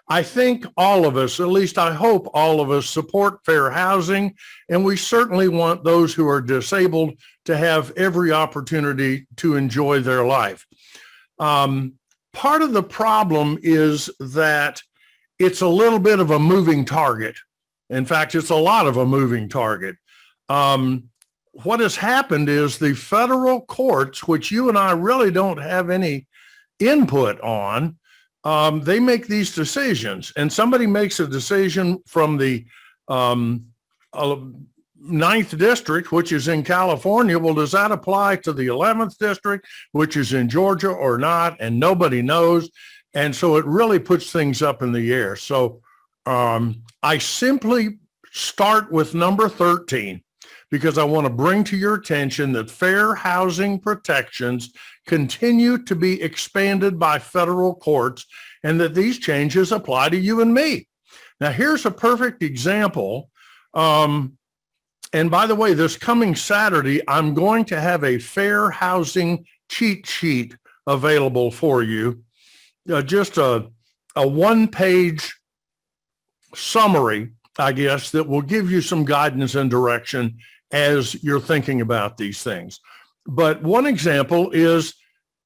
I 0.08 0.22
think 0.22 0.66
all 0.76 1.04
of 1.04 1.16
us, 1.16 1.40
at 1.40 1.48
least 1.48 1.78
I 1.78 1.92
hope 1.92 2.28
all 2.32 2.60
of 2.60 2.70
us 2.70 2.88
support 2.88 3.44
fair 3.44 3.70
housing. 3.70 4.34
And 4.68 4.84
we 4.84 4.96
certainly 4.96 5.48
want 5.48 5.82
those 5.82 6.14
who 6.14 6.28
are 6.28 6.40
disabled 6.40 7.18
to 7.46 7.56
have 7.56 7.92
every 7.96 8.30
opportunity 8.30 9.26
to 9.36 9.56
enjoy 9.56 10.00
their 10.00 10.24
life. 10.24 10.64
Um, 11.38 11.94
part 12.32 12.62
of 12.62 12.72
the 12.72 12.82
problem 12.82 13.58
is 13.62 14.08
that 14.20 14.80
it's 15.38 15.60
a 15.60 15.68
little 15.68 15.98
bit 15.98 16.20
of 16.20 16.30
a 16.30 16.38
moving 16.38 16.84
target. 16.84 17.36
In 17.90 18.04
fact, 18.04 18.34
it's 18.34 18.50
a 18.50 18.56
lot 18.56 18.86
of 18.86 18.96
a 18.96 19.06
moving 19.06 19.48
target. 19.48 19.96
Um, 20.48 21.10
what 21.52 21.80
has 21.80 21.96
happened 21.96 22.48
is 22.48 22.78
the 22.78 22.94
federal 22.94 23.62
courts, 23.62 24.28
which 24.28 24.50
you 24.50 24.68
and 24.68 24.78
I 24.78 24.92
really 24.92 25.30
don't 25.30 25.58
have 25.58 25.90
any 25.90 26.26
input 26.78 27.40
on, 27.40 27.96
um, 28.46 28.80
they 28.80 29.00
make 29.00 29.26
these 29.26 29.52
decisions. 29.52 30.32
And 30.36 30.52
somebody 30.52 30.86
makes 30.86 31.18
a 31.18 31.26
decision 31.26 32.00
from 32.06 32.36
the 32.36 32.64
um, 33.08 33.66
uh, 34.12 34.36
ninth 34.96 35.58
district, 35.58 36.12
which 36.12 36.30
is 36.30 36.46
in 36.46 36.62
California, 36.62 37.36
well, 37.40 37.54
does 37.54 37.72
that 37.72 37.90
apply 37.90 38.36
to 38.36 38.52
the 38.52 38.68
11th 38.68 39.18
district, 39.18 39.66
which 39.90 40.16
is 40.16 40.32
in 40.32 40.48
Georgia 40.48 40.90
or 40.90 41.18
not? 41.18 41.56
And 41.58 41.80
nobody 41.80 42.22
knows. 42.22 42.70
And 43.14 43.34
so 43.34 43.56
it 43.56 43.64
really 43.64 43.98
puts 43.98 44.30
things 44.30 44.62
up 44.62 44.80
in 44.80 44.92
the 44.92 45.12
air. 45.12 45.34
So 45.34 45.80
um, 46.24 46.84
I 47.02 47.18
simply 47.18 47.98
start 48.30 48.92
with 48.92 49.12
number 49.12 49.48
13 49.48 50.22
because 50.70 50.98
I 50.98 51.04
want 51.04 51.26
to 51.26 51.32
bring 51.32 51.64
to 51.64 51.76
your 51.76 51.94
attention 51.94 52.52
that 52.52 52.70
fair 52.70 53.16
housing 53.16 53.80
protections 53.80 54.72
continue 55.06 55.78
to 55.84 55.94
be 55.94 56.20
expanded 56.20 56.98
by 56.98 57.18
federal 57.18 57.74
courts 57.74 58.26
and 58.62 58.80
that 58.80 58.94
these 58.94 59.18
changes 59.18 59.72
apply 59.72 60.08
to 60.08 60.16
you 60.16 60.40
and 60.40 60.52
me. 60.52 60.88
Now, 61.40 61.50
here's 61.50 61.86
a 61.86 61.90
perfect 61.90 62.42
example. 62.42 63.30
Um, 63.74 64.36
and 65.12 65.30
by 65.30 65.46
the 65.46 65.54
way, 65.54 65.74
this 65.74 65.96
coming 65.96 66.34
Saturday, 66.34 67.00
I'm 67.08 67.34
going 67.34 67.64
to 67.66 67.80
have 67.80 68.04
a 68.04 68.18
fair 68.18 68.70
housing 68.70 69.46
cheat 69.68 70.06
sheet 70.06 70.56
available 70.86 71.50
for 71.50 71.82
you. 71.82 72.22
Uh, 72.90 73.02
just 73.02 73.38
a, 73.38 73.68
a 74.16 74.26
one 74.26 74.68
page 74.68 75.34
summary, 76.54 77.32
I 77.58 77.72
guess, 77.72 78.10
that 78.10 78.28
will 78.28 78.42
give 78.42 78.70
you 78.70 78.80
some 78.80 79.04
guidance 79.04 79.54
and 79.54 79.70
direction 79.70 80.38
as 80.72 81.22
you're 81.22 81.40
thinking 81.40 81.80
about 81.80 82.16
these 82.16 82.42
things. 82.42 82.80
But 83.26 83.62
one 83.62 83.86
example 83.86 84.50
is 84.52 84.94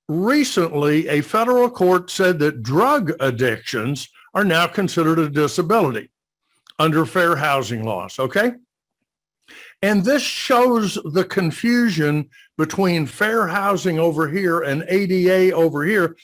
recently 0.08 1.08
a 1.08 1.20
federal 1.20 1.70
court 1.70 2.10
said 2.10 2.38
that 2.40 2.62
drug 2.62 3.12
addictions 3.20 4.08
are 4.34 4.44
now 4.44 4.66
considered 4.66 5.18
a 5.18 5.28
disability 5.28 6.10
under 6.78 7.06
fair 7.06 7.37
housing 7.37 7.84
laws. 7.84 8.18
Okay. 8.18 8.52
And 9.82 10.04
this 10.04 10.22
shows 10.22 10.99
the 11.04 11.25
confusion 11.25 12.28
between 12.58 13.06
fair 13.06 13.46
housing 13.46 13.99
over 13.99 14.28
here 14.28 14.60
and 14.60 14.84
ADA 14.88 15.54
over 15.54 15.84
here 15.84 16.16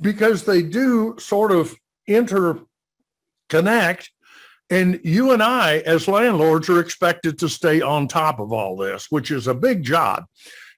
because 0.00 0.44
they 0.44 0.62
do 0.62 1.14
sort 1.18 1.52
of 1.52 1.74
interconnect. 2.08 4.08
And 4.70 5.00
you 5.04 5.32
and 5.32 5.42
I, 5.42 5.78
as 5.78 6.08
landlords, 6.08 6.68
are 6.68 6.80
expected 6.80 7.38
to 7.38 7.48
stay 7.48 7.80
on 7.80 8.08
top 8.08 8.40
of 8.40 8.52
all 8.52 8.76
this, 8.76 9.06
which 9.10 9.30
is 9.30 9.46
a 9.46 9.54
big 9.54 9.82
job. 9.82 10.24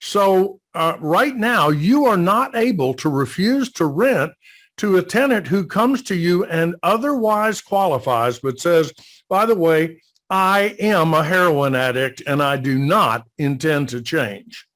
So 0.05 0.59
uh, 0.75 0.97
right 0.99 1.35
now, 1.35 1.69
you 1.69 2.07
are 2.07 2.17
not 2.17 2.57
able 2.57 2.93
to 2.95 3.09
refuse 3.09 3.71
to 3.75 3.87
rent 3.87 4.33
to 4.79 4.97
a 4.97 5.03
tenant 5.03 5.47
who 5.47 5.65
comes 5.65 6.03
to 6.03 6.17
you 6.17 6.45
and 6.45 6.75
otherwise 6.83 7.61
qualifies, 7.61 8.41
but 8.41 8.59
says, 8.59 8.93
by 9.29 9.47
the 9.47 9.55
way, 9.55 10.03
I 10.29 10.75
am 10.81 11.15
a 11.15 11.23
heroin 11.23 11.77
addict 11.77 12.21
and 12.27 12.43
I 12.43 12.57
do 12.57 12.77
not 12.79 13.29
intend 13.39 13.91
to 13.91 14.03
change, 14.03 14.67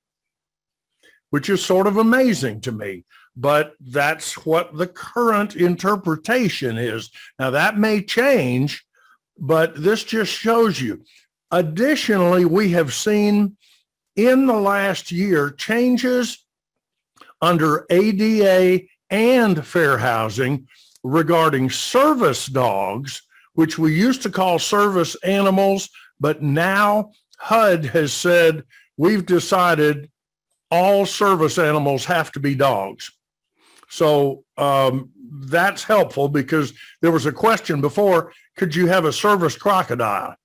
which 1.31 1.51
is 1.51 1.65
sort 1.65 1.89
of 1.89 1.97
amazing 1.97 2.61
to 2.61 2.71
me. 2.71 3.05
But 3.35 3.73
that's 3.81 4.47
what 4.47 4.77
the 4.77 4.87
current 4.87 5.57
interpretation 5.57 6.79
is. 6.79 7.11
Now, 7.41 7.51
that 7.51 7.77
may 7.77 8.01
change, 8.01 8.87
but 9.37 9.75
this 9.75 10.05
just 10.05 10.31
shows 10.31 10.81
you. 10.81 11.03
Additionally, 11.51 12.45
we 12.45 12.71
have 12.71 12.95
seen 12.95 13.57
in 14.17 14.47
the 14.47 14.59
last 14.59 15.13
year 15.13 15.51
changes 15.51 16.45
under 17.41 17.87
ADA 17.91 18.87
and 19.11 19.65
fair 19.65 19.99
housing 19.99 20.67
regarding 21.05 21.71
service 21.71 22.47
dogs 22.47 23.23
which 23.57 23.79
we 23.79 23.95
used 23.95 24.23
to 24.23 24.31
call 24.31 24.59
service 24.59 25.17
animals, 25.25 25.89
but 26.21 26.43
now 26.43 27.11
HUD 27.39 27.87
has 27.87 28.13
said 28.13 28.63
we've 28.99 29.27
decided 29.27 30.11
all 30.71 31.07
service 31.07 31.59
animals 31.59 32.05
have 32.05 32.31
to 32.33 32.41
be 32.41 32.55
dogs. 32.55 33.11
So 33.89 34.45
um, 34.59 35.11
that's 35.33 35.85
helpful 35.85 36.29
because 36.29 36.75
there 37.01 37.11
was 37.13 37.25
a 37.25 37.33
question 37.33 37.81
before, 37.81 38.33
could 38.57 38.75
you 38.75 38.87
have 38.89 39.07
a 39.07 39.13
service 39.13 39.57
crocodile? 39.57 40.37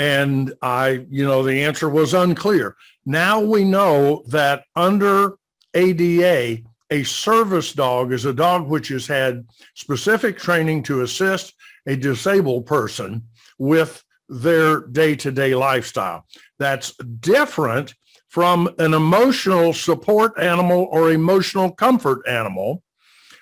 And 0.00 0.54
I, 0.62 1.04
you 1.10 1.26
know, 1.26 1.42
the 1.42 1.62
answer 1.62 1.90
was 1.90 2.14
unclear. 2.14 2.74
Now 3.04 3.38
we 3.38 3.64
know 3.64 4.24
that 4.28 4.64
under 4.74 5.34
ADA, 5.74 6.62
a 6.90 7.02
service 7.02 7.74
dog 7.74 8.10
is 8.10 8.24
a 8.24 8.32
dog 8.32 8.66
which 8.66 8.88
has 8.88 9.06
had 9.06 9.46
specific 9.74 10.38
training 10.38 10.84
to 10.84 11.02
assist 11.02 11.52
a 11.86 11.96
disabled 11.96 12.64
person 12.64 13.24
with 13.58 14.02
their 14.30 14.86
day-to-day 14.86 15.54
lifestyle. 15.54 16.24
That's 16.58 16.96
different 17.20 17.94
from 18.28 18.70
an 18.78 18.94
emotional 18.94 19.74
support 19.74 20.32
animal 20.38 20.88
or 20.90 21.12
emotional 21.12 21.72
comfort 21.72 22.26
animal, 22.26 22.82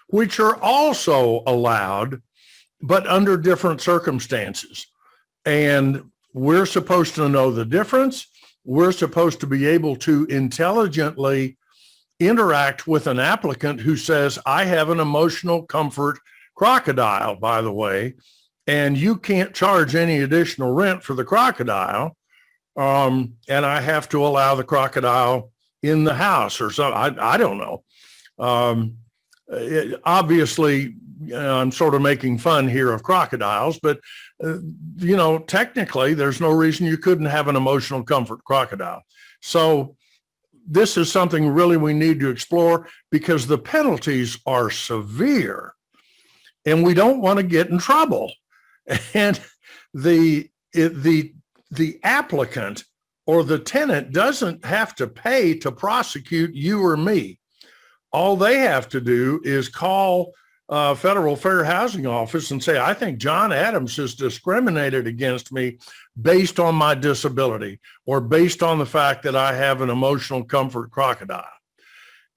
which 0.09 0.41
are 0.41 0.57
also 0.57 1.45
allowed, 1.47 2.21
but 2.81 3.07
under 3.07 3.37
different 3.37 3.81
circumstances. 3.81 4.89
And 5.45 6.11
we're 6.33 6.67
supposed 6.67 7.15
to 7.17 7.29
know 7.29 7.51
the 7.51 7.65
difference. 7.65 8.27
We're 8.65 8.93
supposed 8.93 9.41
to 9.41 9.47
be 9.47 9.67
able 9.67 9.97
to 9.97 10.25
intelligently 10.27 11.57
interact 12.21 12.87
with 12.87 13.07
an 13.07 13.19
applicant 13.19 13.81
who 13.81 13.97
says, 13.97 14.39
I 14.45 14.65
have 14.65 14.91
an 14.91 15.01
emotional 15.01 15.63
comfort 15.63 16.19
crocodile, 16.55 17.37
by 17.37 17.63
the 17.63 17.73
way, 17.73 18.15
and 18.67 18.99
you 18.99 19.17
can't 19.17 19.55
charge 19.55 19.95
any 19.95 20.21
additional 20.21 20.73
rent 20.73 21.03
for 21.03 21.15
the 21.15 21.25
crocodile. 21.25 22.17
Um, 22.77 23.35
and 23.49 23.65
I 23.65 23.81
have 23.81 24.09
to 24.11 24.25
allow 24.25 24.55
the 24.55 24.65
crocodile 24.65 25.51
in 25.83 26.05
the 26.05 26.15
house 26.15 26.61
or 26.61 26.71
something. 26.71 27.19
I, 27.19 27.35
I 27.35 27.37
don't 27.37 27.59
know. 27.59 27.85
Um, 28.39 28.99
it, 29.49 30.01
obviously, 30.05 30.95
you 31.21 31.33
know, 31.33 31.59
I'm 31.59 31.73
sort 31.73 31.95
of 31.95 32.03
making 32.03 32.39
fun 32.39 32.69
here 32.69 32.93
of 32.93 33.03
crocodiles, 33.03 33.79
but 33.81 34.01
Uh, 34.43 34.59
you 34.97 35.17
know, 35.17 35.39
technically, 35.39 36.15
there's 36.15 36.41
no 36.41 36.51
reason 36.51 36.87
you 36.87 36.99
couldn't 36.99 37.27
have 37.27 37.49
an 37.49 37.57
emotional 37.57 38.03
comfort 38.03 38.45
crocodile. 38.45 39.03
So 39.41 39.97
this 40.67 40.97
is 40.97 41.11
something 41.11 41.49
really 41.49 41.77
we 41.77 41.93
need 41.93 42.21
to 42.21 42.31
explore 42.31 42.89
because 43.11 43.47
the 43.47 43.59
penalties 43.59 44.39
are 44.47 44.71
severe, 44.71 45.75
and 46.67 46.85
we 46.85 46.95
don't 46.95 47.21
want 47.21 47.39
to 47.39 47.43
get 47.43 47.69
in 47.69 47.79
trouble. 47.79 48.33
And 49.15 49.39
the 49.93 50.49
the 50.73 51.35
the 51.71 52.01
applicant 52.03 52.85
or 53.27 53.45
the 53.45 53.59
tenant 53.59 54.13
doesn't 54.13 54.65
have 54.65 54.95
to 54.95 55.07
pay 55.07 55.55
to 55.59 55.71
prosecute 55.71 56.55
you 56.55 56.83
or 56.83 56.97
me. 56.97 57.39
All 58.11 58.37
they 58.37 58.61
have 58.61 58.89
to 58.91 59.01
do 59.01 59.41
is 59.45 59.69
call 59.69 60.33
uh, 60.69 60.95
Federal 60.95 61.35
Fair 61.35 61.65
Housing 61.65 62.07
Office 62.07 62.51
and 62.51 62.63
say, 62.63 62.79
I 62.79 62.93
think 62.93 63.19
John 63.19 63.53
Adams 63.53 63.97
has 63.97 64.15
discriminated 64.15 65.07
against 65.07 65.53
me 65.53 65.79
based 66.21 66.61
on 66.61 66.75
my 66.75 66.95
disability 66.95 67.81
or 68.05 68.21
based 68.21 68.63
on 68.63 68.79
the 68.79 68.87
fact 68.87 69.23
that 69.23 69.35
I 69.35 69.55
have 69.55 69.81
an 69.81 69.91
emotional 69.91 70.45
comfort 70.45 70.91
crocodile. 70.91 71.45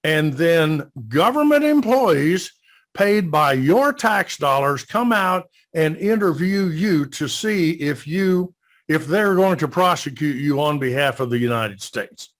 And 0.04 0.32
then 0.32 0.90
government 1.08 1.64
employees 1.64 2.52
paid 2.94 3.30
by 3.30 3.52
your 3.52 3.92
tax 3.92 4.36
dollars 4.36 4.84
come 4.84 5.12
out 5.12 5.48
and 5.74 5.96
interview 5.96 6.66
you 6.66 7.06
to 7.06 7.28
see 7.28 7.72
if 7.72 8.06
you 8.06 8.54
if 8.88 9.06
they're 9.06 9.34
going 9.34 9.58
to 9.58 9.68
prosecute 9.68 10.36
you 10.36 10.60
on 10.60 10.78
behalf 10.78 11.20
of 11.20 11.30
the 11.30 11.38
United 11.38 11.80
States, 11.80 12.30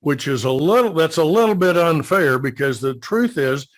which 0.00 0.26
is 0.26 0.44
a 0.44 0.50
little, 0.50 0.92
that's 0.92 1.18
a 1.18 1.24
little 1.24 1.54
bit 1.54 1.76
unfair 1.76 2.38
because 2.38 2.80
the 2.80 2.94
truth 2.94 3.38
is 3.38 3.68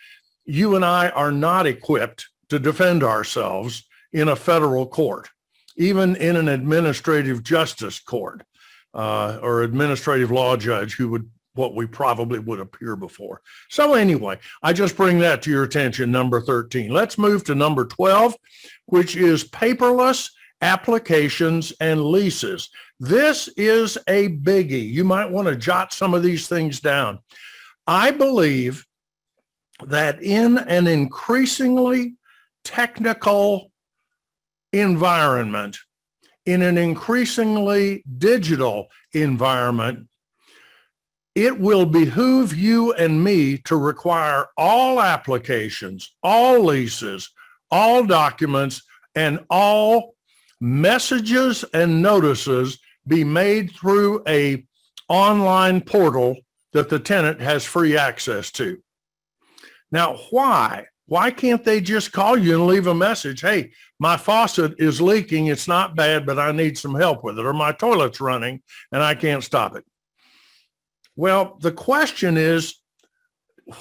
you 0.50 0.76
and 0.76 0.84
I 0.84 1.10
are 1.10 1.32
not 1.32 1.66
equipped 1.66 2.28
to 2.48 2.58
defend 2.58 3.02
ourselves 3.02 3.84
in 4.12 4.28
a 4.28 4.36
federal 4.36 4.86
court, 4.86 5.28
even 5.76 6.16
in 6.16 6.36
an 6.36 6.48
administrative 6.48 7.42
justice 7.42 8.00
court 8.00 8.42
uh, 8.92 9.38
or 9.42 9.62
administrative 9.62 10.30
law 10.30 10.56
judge 10.56 10.94
who 10.94 11.08
would 11.10 11.30
what 11.54 11.74
we 11.74 11.84
probably 11.84 12.38
would 12.38 12.60
appear 12.60 12.94
before. 12.94 13.42
So 13.68 13.94
anyway, 13.94 14.38
I 14.62 14.72
just 14.72 14.96
bring 14.96 15.18
that 15.18 15.42
to 15.42 15.50
your 15.50 15.64
attention, 15.64 16.10
number 16.10 16.40
13. 16.40 16.92
Let's 16.92 17.18
move 17.18 17.42
to 17.44 17.56
number 17.56 17.84
12, 17.84 18.36
which 18.86 19.16
is 19.16 19.44
paperless 19.44 20.30
applications 20.62 21.72
and 21.80 22.04
leases. 22.04 22.70
This 23.00 23.48
is 23.56 23.98
a 24.06 24.28
biggie. 24.28 24.90
You 24.90 25.04
might 25.04 25.30
want 25.30 25.48
to 25.48 25.56
jot 25.56 25.92
some 25.92 26.14
of 26.14 26.22
these 26.22 26.46
things 26.46 26.78
down. 26.80 27.18
I 27.86 28.12
believe 28.12 28.86
that 29.86 30.22
in 30.22 30.58
an 30.58 30.86
increasingly 30.86 32.14
technical 32.64 33.70
environment, 34.72 35.78
in 36.46 36.62
an 36.62 36.78
increasingly 36.78 38.02
digital 38.18 38.88
environment, 39.12 40.06
it 41.34 41.58
will 41.58 41.86
behoove 41.86 42.56
you 42.56 42.92
and 42.94 43.22
me 43.22 43.58
to 43.58 43.76
require 43.76 44.46
all 44.56 45.00
applications, 45.00 46.14
all 46.22 46.64
leases, 46.64 47.30
all 47.70 48.04
documents, 48.04 48.82
and 49.14 49.40
all 49.48 50.14
messages 50.60 51.64
and 51.72 52.02
notices 52.02 52.78
be 53.06 53.24
made 53.24 53.72
through 53.72 54.22
a 54.28 54.64
online 55.08 55.80
portal 55.80 56.36
that 56.72 56.88
the 56.88 56.98
tenant 56.98 57.40
has 57.40 57.64
free 57.64 57.96
access 57.96 58.50
to. 58.52 58.80
Now, 59.92 60.16
why? 60.30 60.86
Why 61.06 61.32
can't 61.32 61.64
they 61.64 61.80
just 61.80 62.12
call 62.12 62.38
you 62.38 62.54
and 62.54 62.66
leave 62.68 62.86
a 62.86 62.94
message? 62.94 63.40
Hey, 63.40 63.72
my 63.98 64.16
faucet 64.16 64.74
is 64.78 65.00
leaking. 65.00 65.48
It's 65.48 65.66
not 65.66 65.96
bad, 65.96 66.24
but 66.24 66.38
I 66.38 66.52
need 66.52 66.78
some 66.78 66.94
help 66.94 67.24
with 67.24 67.38
it. 67.38 67.44
Or 67.44 67.52
my 67.52 67.72
toilet's 67.72 68.20
running 68.20 68.62
and 68.92 69.02
I 69.02 69.16
can't 69.16 69.42
stop 69.42 69.74
it. 69.74 69.84
Well, 71.16 71.58
the 71.60 71.72
question 71.72 72.36
is, 72.36 72.76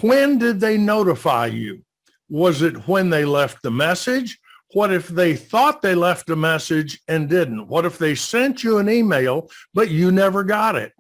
when 0.02 0.40
did 0.40 0.60
they 0.60 0.78
notify 0.78 1.48
you? 1.48 1.84
Was 2.30 2.64
it 2.64 2.88
when 2.88 3.12
they 3.12 3.26
left 3.26 3.62
the 3.62 3.72
message? 3.72 4.40
What 4.74 4.92
if 4.92 5.08
they 5.08 5.36
thought 5.36 5.82
they 5.82 5.96
left 5.96 6.30
a 6.30 6.36
message 6.36 7.00
and 7.08 7.30
didn't? 7.30 7.68
What 7.68 7.86
if 7.86 7.98
they 7.98 8.14
sent 8.16 8.64
you 8.64 8.78
an 8.78 8.90
email, 8.90 9.50
but 9.74 9.90
you 9.90 10.12
never 10.12 10.44
got 10.44 10.76
it? 10.76 10.94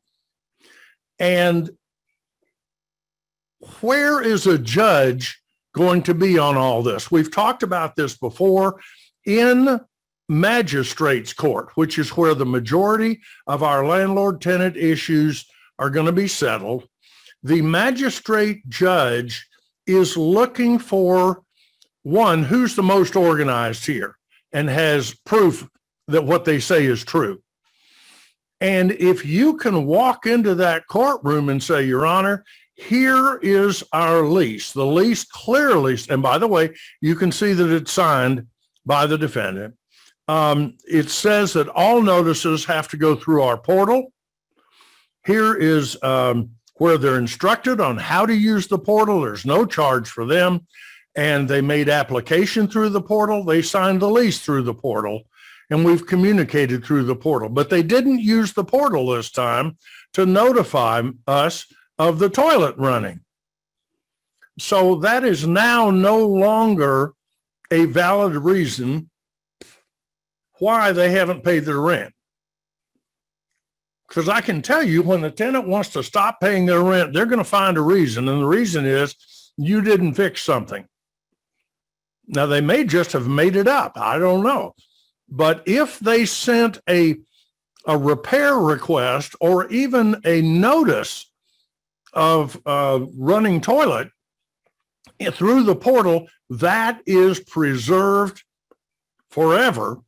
And 1.19 1.69
where 3.81 4.21
is 4.21 4.47
a 4.47 4.57
judge 4.57 5.41
going 5.73 6.03
to 6.03 6.13
be 6.13 6.37
on 6.37 6.57
all 6.57 6.81
this? 6.81 7.11
We've 7.11 7.31
talked 7.31 7.63
about 7.63 7.95
this 7.95 8.17
before 8.17 8.79
in 9.25 9.79
magistrates 10.27 11.33
court, 11.33 11.69
which 11.75 11.97
is 11.97 12.15
where 12.15 12.35
the 12.35 12.45
majority 12.45 13.19
of 13.47 13.63
our 13.63 13.85
landlord 13.85 14.41
tenant 14.41 14.77
issues 14.77 15.45
are 15.77 15.89
going 15.89 16.05
to 16.05 16.11
be 16.11 16.27
settled. 16.27 16.87
The 17.43 17.61
magistrate 17.61 18.67
judge 18.69 19.47
is 19.87 20.15
looking 20.15 20.77
for 20.77 21.43
one, 22.03 22.43
who's 22.43 22.75
the 22.75 22.83
most 22.83 23.15
organized 23.15 23.85
here 23.85 24.17
and 24.53 24.69
has 24.69 25.15
proof 25.25 25.67
that 26.07 26.23
what 26.23 26.45
they 26.45 26.59
say 26.59 26.85
is 26.85 27.03
true. 27.03 27.41
And 28.61 28.91
if 28.91 29.25
you 29.25 29.57
can 29.57 29.85
walk 29.85 30.25
into 30.25 30.55
that 30.55 30.87
courtroom 30.87 31.49
and 31.49 31.63
say, 31.63 31.85
Your 31.85 32.05
Honor, 32.05 32.43
here 32.79 33.37
is 33.41 33.83
our 33.91 34.23
lease. 34.23 34.71
The 34.71 34.85
lease 34.85 35.25
clearly, 35.25 35.97
and 36.09 36.21
by 36.21 36.37
the 36.37 36.47
way, 36.47 36.75
you 37.01 37.15
can 37.15 37.31
see 37.31 37.53
that 37.53 37.69
it's 37.69 37.91
signed 37.91 38.47
by 38.85 39.05
the 39.05 39.17
defendant. 39.17 39.75
Um, 40.29 40.77
it 40.85 41.09
says 41.09 41.53
that 41.53 41.67
all 41.67 42.01
notices 42.01 42.65
have 42.65 42.87
to 42.89 42.97
go 42.97 43.15
through 43.15 43.43
our 43.43 43.57
portal. 43.57 44.13
Here 45.25 45.55
is 45.55 46.01
um, 46.03 46.51
where 46.75 46.97
they're 46.97 47.19
instructed 47.19 47.81
on 47.81 47.97
how 47.97 48.25
to 48.25 48.33
use 48.33 48.67
the 48.67 48.79
portal. 48.79 49.21
There's 49.21 49.45
no 49.45 49.65
charge 49.65 50.07
for 50.07 50.25
them 50.25 50.65
and 51.15 51.49
they 51.49 51.61
made 51.61 51.89
application 51.89 52.67
through 52.67 52.89
the 52.89 53.01
portal. 53.01 53.43
They 53.43 53.61
signed 53.61 54.01
the 54.01 54.09
lease 54.09 54.39
through 54.39 54.63
the 54.63 54.73
portal 54.73 55.23
and 55.69 55.83
we've 55.83 56.05
communicated 56.05 56.85
through 56.85 57.03
the 57.03 57.15
portal, 57.15 57.49
but 57.49 57.69
they 57.69 57.83
didn't 57.83 58.19
use 58.19 58.53
the 58.53 58.63
portal 58.63 59.07
this 59.09 59.31
time 59.31 59.77
to 60.13 60.25
notify 60.25 61.01
us 61.27 61.65
of 61.99 62.17
the 62.17 62.29
toilet 62.29 62.75
running. 62.77 63.19
So 64.57 64.95
that 64.95 65.23
is 65.23 65.45
now 65.45 65.91
no 65.91 66.25
longer 66.25 67.13
a 67.71 67.85
valid 67.85 68.35
reason 68.35 69.09
why 70.59 70.91
they 70.91 71.11
haven't 71.11 71.43
paid 71.43 71.65
their 71.65 71.79
rent. 71.79 72.13
Because 74.07 74.27
I 74.27 74.41
can 74.41 74.61
tell 74.61 74.81
you 74.81 75.03
when 75.03 75.21
the 75.21 75.29
tenant 75.29 75.67
wants 75.67 75.89
to 75.89 76.03
stop 76.03 76.41
paying 76.41 76.65
their 76.65 76.81
rent, 76.81 77.13
they're 77.13 77.27
going 77.27 77.37
to 77.37 77.43
find 77.43 77.77
a 77.77 77.81
reason. 77.81 78.27
And 78.27 78.41
the 78.41 78.47
reason 78.47 78.85
is 78.85 79.15
you 79.55 79.81
didn't 79.81 80.15
fix 80.15 80.41
something. 80.41 80.85
Now, 82.27 82.45
they 82.45 82.61
may 82.61 82.85
just 82.85 83.11
have 83.13 83.27
made 83.27 83.55
it 83.55 83.67
up. 83.67 83.93
I 83.97 84.17
don't 84.17 84.43
know. 84.43 84.73
But 85.29 85.63
if 85.67 85.99
they 85.99 86.25
sent 86.25 86.79
a, 86.89 87.17
a 87.85 87.97
repair 87.97 88.57
request 88.57 89.35
or 89.39 89.67
even 89.67 90.21
a 90.25 90.41
notice 90.41 91.28
of 92.13 92.59
uh, 92.65 92.99
running 93.15 93.61
toilet 93.61 94.09
through 95.33 95.63
the 95.63 95.75
portal, 95.75 96.27
that 96.49 97.01
is 97.05 97.39
preserved 97.39 98.43
forever 99.29 99.99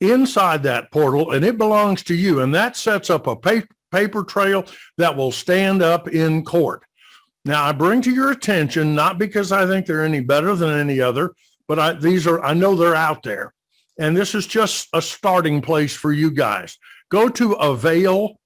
inside 0.00 0.62
that 0.62 0.90
portal 0.90 1.32
and 1.32 1.44
it 1.44 1.58
belongs 1.58 2.02
to 2.04 2.14
you. 2.14 2.40
And 2.40 2.54
that 2.54 2.76
sets 2.76 3.10
up 3.10 3.26
a 3.26 3.36
paper, 3.36 3.68
paper 3.90 4.24
trail 4.24 4.64
that 4.98 5.16
will 5.16 5.32
stand 5.32 5.82
up 5.82 6.08
in 6.08 6.44
court. 6.44 6.82
Now, 7.44 7.64
I 7.64 7.72
bring 7.72 8.00
to 8.02 8.10
your 8.10 8.30
attention, 8.30 8.94
not 8.94 9.18
because 9.18 9.52
I 9.52 9.66
think 9.66 9.86
they're 9.86 10.04
any 10.04 10.20
better 10.20 10.54
than 10.54 10.78
any 10.78 11.00
other, 11.00 11.32
but 11.68 11.78
I, 11.78 11.92
these 11.92 12.26
are, 12.26 12.42
I 12.42 12.54
know 12.54 12.74
they're 12.74 12.94
out 12.94 13.22
there. 13.22 13.52
And 13.98 14.16
this 14.16 14.34
is 14.34 14.46
just 14.46 14.88
a 14.92 15.02
starting 15.02 15.60
place 15.60 15.94
for 15.94 16.12
you 16.12 16.30
guys. 16.30 16.78
Go 17.10 17.28
to 17.28 17.52
avail.co, 17.52 18.38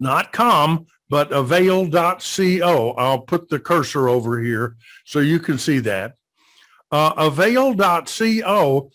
not 0.00 0.32
com, 0.32 0.86
but 1.10 1.32
avail.co. 1.32 2.90
I'll 2.92 3.20
put 3.20 3.48
the 3.48 3.58
cursor 3.58 4.08
over 4.08 4.40
here 4.40 4.76
so 5.04 5.20
you 5.20 5.38
can 5.38 5.58
see 5.58 5.78
that. 5.80 6.14
Uh, 6.90 7.12
avail.co, 7.16 8.90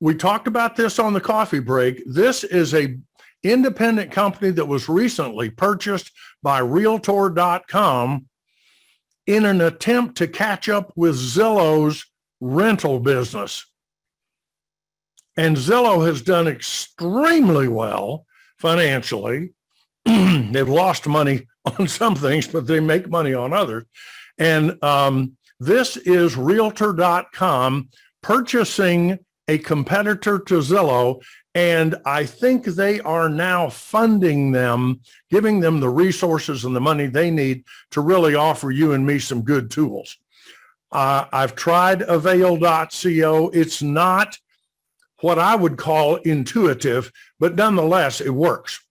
we 0.00 0.14
talked 0.14 0.46
about 0.46 0.76
this 0.76 0.98
on 0.98 1.12
the 1.12 1.20
coffee 1.20 1.60
break. 1.60 2.02
This 2.06 2.44
is 2.44 2.74
a 2.74 2.98
independent 3.42 4.10
company 4.10 4.50
that 4.50 4.66
was 4.66 4.88
recently 4.88 5.50
purchased 5.50 6.10
by 6.42 6.58
realtor.com 6.58 8.26
in 9.26 9.44
an 9.44 9.60
attempt 9.60 10.16
to 10.16 10.28
catch 10.28 10.68
up 10.68 10.92
with 10.96 11.16
Zillow's 11.16 12.04
rental 12.40 13.00
business. 13.00 13.64
And 15.36 15.56
Zillow 15.56 16.06
has 16.06 16.22
done 16.22 16.46
extremely 16.46 17.68
well 17.68 18.26
financially. 18.58 19.52
They've 20.52 20.68
lost 20.68 21.06
money 21.06 21.46
on 21.78 21.88
some 21.88 22.14
things, 22.14 22.46
but 22.46 22.66
they 22.66 22.80
make 22.80 23.08
money 23.08 23.34
on 23.34 23.52
others. 23.52 23.84
And 24.38 24.82
um, 24.82 25.36
this 25.60 25.96
is 25.96 26.36
realtor.com 26.36 27.88
purchasing 28.22 29.18
a 29.48 29.58
competitor 29.58 30.38
to 30.38 30.54
Zillow. 30.58 31.22
And 31.54 31.96
I 32.04 32.24
think 32.24 32.64
they 32.64 33.00
are 33.00 33.28
now 33.28 33.68
funding 33.68 34.50
them, 34.50 35.00
giving 35.30 35.60
them 35.60 35.78
the 35.78 35.88
resources 35.88 36.64
and 36.64 36.74
the 36.74 36.80
money 36.80 37.06
they 37.06 37.30
need 37.30 37.64
to 37.92 38.00
really 38.00 38.34
offer 38.34 38.70
you 38.70 38.92
and 38.92 39.06
me 39.06 39.18
some 39.18 39.42
good 39.42 39.70
tools. 39.70 40.16
Uh, 40.90 41.26
I've 41.32 41.54
tried 41.54 42.02
avail.co. 42.02 43.50
It's 43.50 43.82
not 43.82 44.38
what 45.20 45.38
I 45.38 45.54
would 45.54 45.76
call 45.76 46.16
intuitive, 46.16 47.12
but 47.38 47.54
nonetheless, 47.54 48.20
it 48.20 48.30
works. 48.30 48.83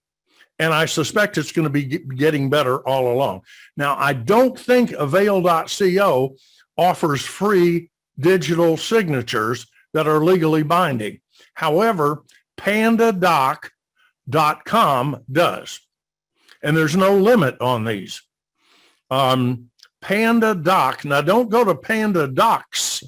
And 0.58 0.72
I 0.72 0.86
suspect 0.86 1.36
it's 1.36 1.52
going 1.52 1.64
to 1.64 1.70
be 1.70 1.84
getting 1.84 2.48
better 2.48 2.78
all 2.88 3.12
along. 3.12 3.42
Now, 3.76 3.96
I 3.96 4.12
don't 4.12 4.58
think 4.58 4.92
avail.co 4.92 6.36
offers 6.76 7.22
free 7.22 7.90
digital 8.18 8.76
signatures 8.76 9.66
that 9.92 10.06
are 10.06 10.24
legally 10.24 10.62
binding. 10.62 11.20
However, 11.54 12.22
pandadoc.com 12.56 13.70
does. 15.30 15.80
And 16.62 16.76
there's 16.76 16.96
no 16.96 17.16
limit 17.16 17.60
on 17.60 17.84
these. 17.84 18.22
Um, 19.10 19.70
Panda 20.00 20.54
Doc. 20.54 21.04
Now, 21.04 21.20
don't 21.22 21.48
go 21.48 21.64
to 21.64 21.74
Panda 21.74 22.28
Docs, 22.28 23.04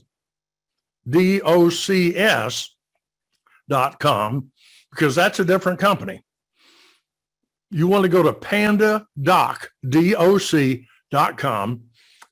D-O-C-S 1.08 2.70
dot 3.68 3.98
com, 3.98 4.50
because 4.90 5.14
that's 5.14 5.38
a 5.40 5.44
different 5.44 5.78
company. 5.78 6.22
You 7.70 7.88
want 7.88 8.04
to 8.04 8.08
go 8.08 8.22
to 8.22 8.32
Panda 8.32 9.06
Doc, 9.20 9.70
D-O-C 9.88 10.86
dot 11.10 11.38
com, 11.38 11.82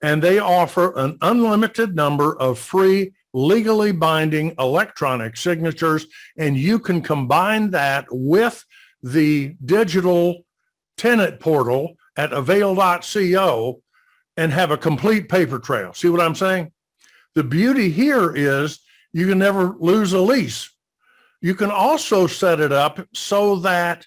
and 0.03 0.23
they 0.23 0.39
offer 0.39 0.97
an 0.97 1.19
unlimited 1.23 1.95
number 1.95 2.37
of 2.39 2.59
free 2.59 3.13
legally 3.33 3.91
binding 3.91 4.55
electronic 4.59 5.37
signatures, 5.37 6.07
and 6.39 6.57
you 6.57 6.79
can 6.79 7.03
combine 7.03 7.71
that 7.73 8.07
with 8.11 8.65
the 9.03 9.57
digital 9.65 10.45
tenant 10.97 11.41
portal 11.41 11.97
at 12.17 12.33
avail.co 12.33 13.83
and 14.37 14.53
have 14.53 14.71
a 14.71 14.77
complete 14.77 15.29
paper 15.29 15.59
trail. 15.59 15.93
See 15.93 16.09
what 16.09 16.21
I'm 16.21 16.35
saying? 16.35 16.73
The 17.35 17.45
beauty 17.45 17.91
here 17.91 18.35
is 18.35 18.81
you 19.13 19.27
can 19.27 19.39
never 19.39 19.75
lose 19.79 20.13
a 20.13 20.21
lease. 20.21 20.71
You 21.41 21.55
can 21.55 21.71
also 21.71 22.27
set 22.27 22.61
it 22.61 22.73
up 22.73 23.07
so 23.13 23.57
that 23.57 24.07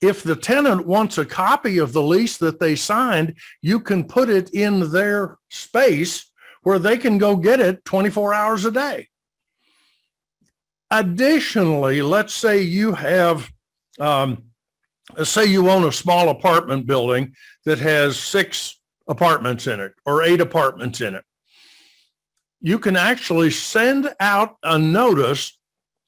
if 0.00 0.22
the 0.22 0.36
tenant 0.36 0.86
wants 0.86 1.18
a 1.18 1.26
copy 1.26 1.78
of 1.78 1.92
the 1.92 2.02
lease 2.02 2.38
that 2.38 2.58
they 2.58 2.74
signed, 2.74 3.34
you 3.60 3.80
can 3.80 4.04
put 4.04 4.30
it 4.30 4.50
in 4.50 4.90
their 4.90 5.36
space 5.50 6.30
where 6.62 6.78
they 6.78 6.96
can 6.96 7.18
go 7.18 7.36
get 7.36 7.60
it 7.60 7.84
24 7.84 8.34
hours 8.34 8.64
a 8.64 8.70
day. 8.70 9.08
Additionally, 10.90 12.02
let's 12.02 12.34
say 12.34 12.62
you 12.62 12.92
have, 12.92 13.50
um, 13.98 14.44
say 15.22 15.44
you 15.44 15.68
own 15.70 15.84
a 15.84 15.92
small 15.92 16.30
apartment 16.30 16.86
building 16.86 17.34
that 17.64 17.78
has 17.78 18.18
six 18.18 18.80
apartments 19.06 19.66
in 19.66 19.80
it 19.80 19.92
or 20.06 20.22
eight 20.22 20.40
apartments 20.40 21.00
in 21.00 21.14
it. 21.14 21.24
You 22.60 22.78
can 22.78 22.96
actually 22.96 23.50
send 23.50 24.12
out 24.18 24.56
a 24.62 24.78
notice 24.78 25.58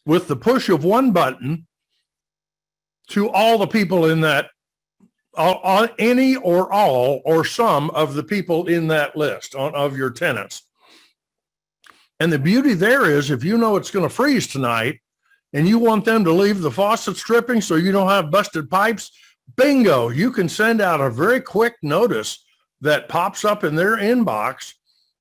with 0.05 0.29
the 0.29 0.37
push 0.37 0.69
of 0.69 0.85
one 0.85 1.13
button 1.13 1.67
to 3.13 3.31
all 3.31 3.59
the 3.59 3.67
people 3.67 4.07
in 4.07 4.21
that, 4.23 4.51
any 5.99 6.37
or 6.37 6.73
all 6.73 7.23
or 7.25 7.45
some 7.45 7.91
of 7.91 8.15
the 8.15 8.23
people 8.23 8.67
in 8.67 8.89
that 8.89 9.17
list 9.17 9.55
on, 9.55 9.75
of 9.75 9.97
your 9.97 10.11
tenants. 10.11 10.63
And 12.21 12.33
the 12.33 12.39
beauty 12.39 12.75
there 12.75 13.11
is 13.11 13.31
if 13.31 13.43
you 13.43 13.59
know 13.59 13.77
it's 13.77 13.91
going 13.91 14.09
to 14.09 14.15
freeze 14.15 14.47
tonight 14.47 15.01
and 15.53 15.69
you 15.69 15.79
want 15.79 16.05
them 16.05 16.25
to 16.25 16.33
leave 16.33 16.61
the 16.61 16.71
faucets 16.71 17.23
dripping 17.23 17.61
so 17.61 17.75
you 17.75 17.93
don't 17.93 18.09
have 18.09 18.31
busted 18.31 18.71
pipes, 18.71 19.11
bingo, 19.57 20.09
you 20.09 20.31
can 20.31 20.49
send 20.49 20.81
out 20.81 21.01
a 21.01 21.11
very 21.11 21.41
quick 21.41 21.75
notice 21.83 22.45
that 22.81 23.09
pops 23.09 23.45
up 23.45 23.65
in 23.65 23.75
their 23.75 23.97
inbox 23.97 24.75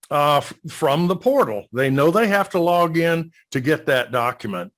uh, 0.10 0.42
from 0.70 1.08
the 1.08 1.16
portal. 1.16 1.66
They 1.74 1.90
know 1.90 2.12
they 2.12 2.28
have 2.28 2.50
to 2.52 2.60
log 2.60 2.98
in 2.98 3.32
to 3.52 3.62
get 3.62 3.86
that 3.86 4.12
document. 4.12 4.72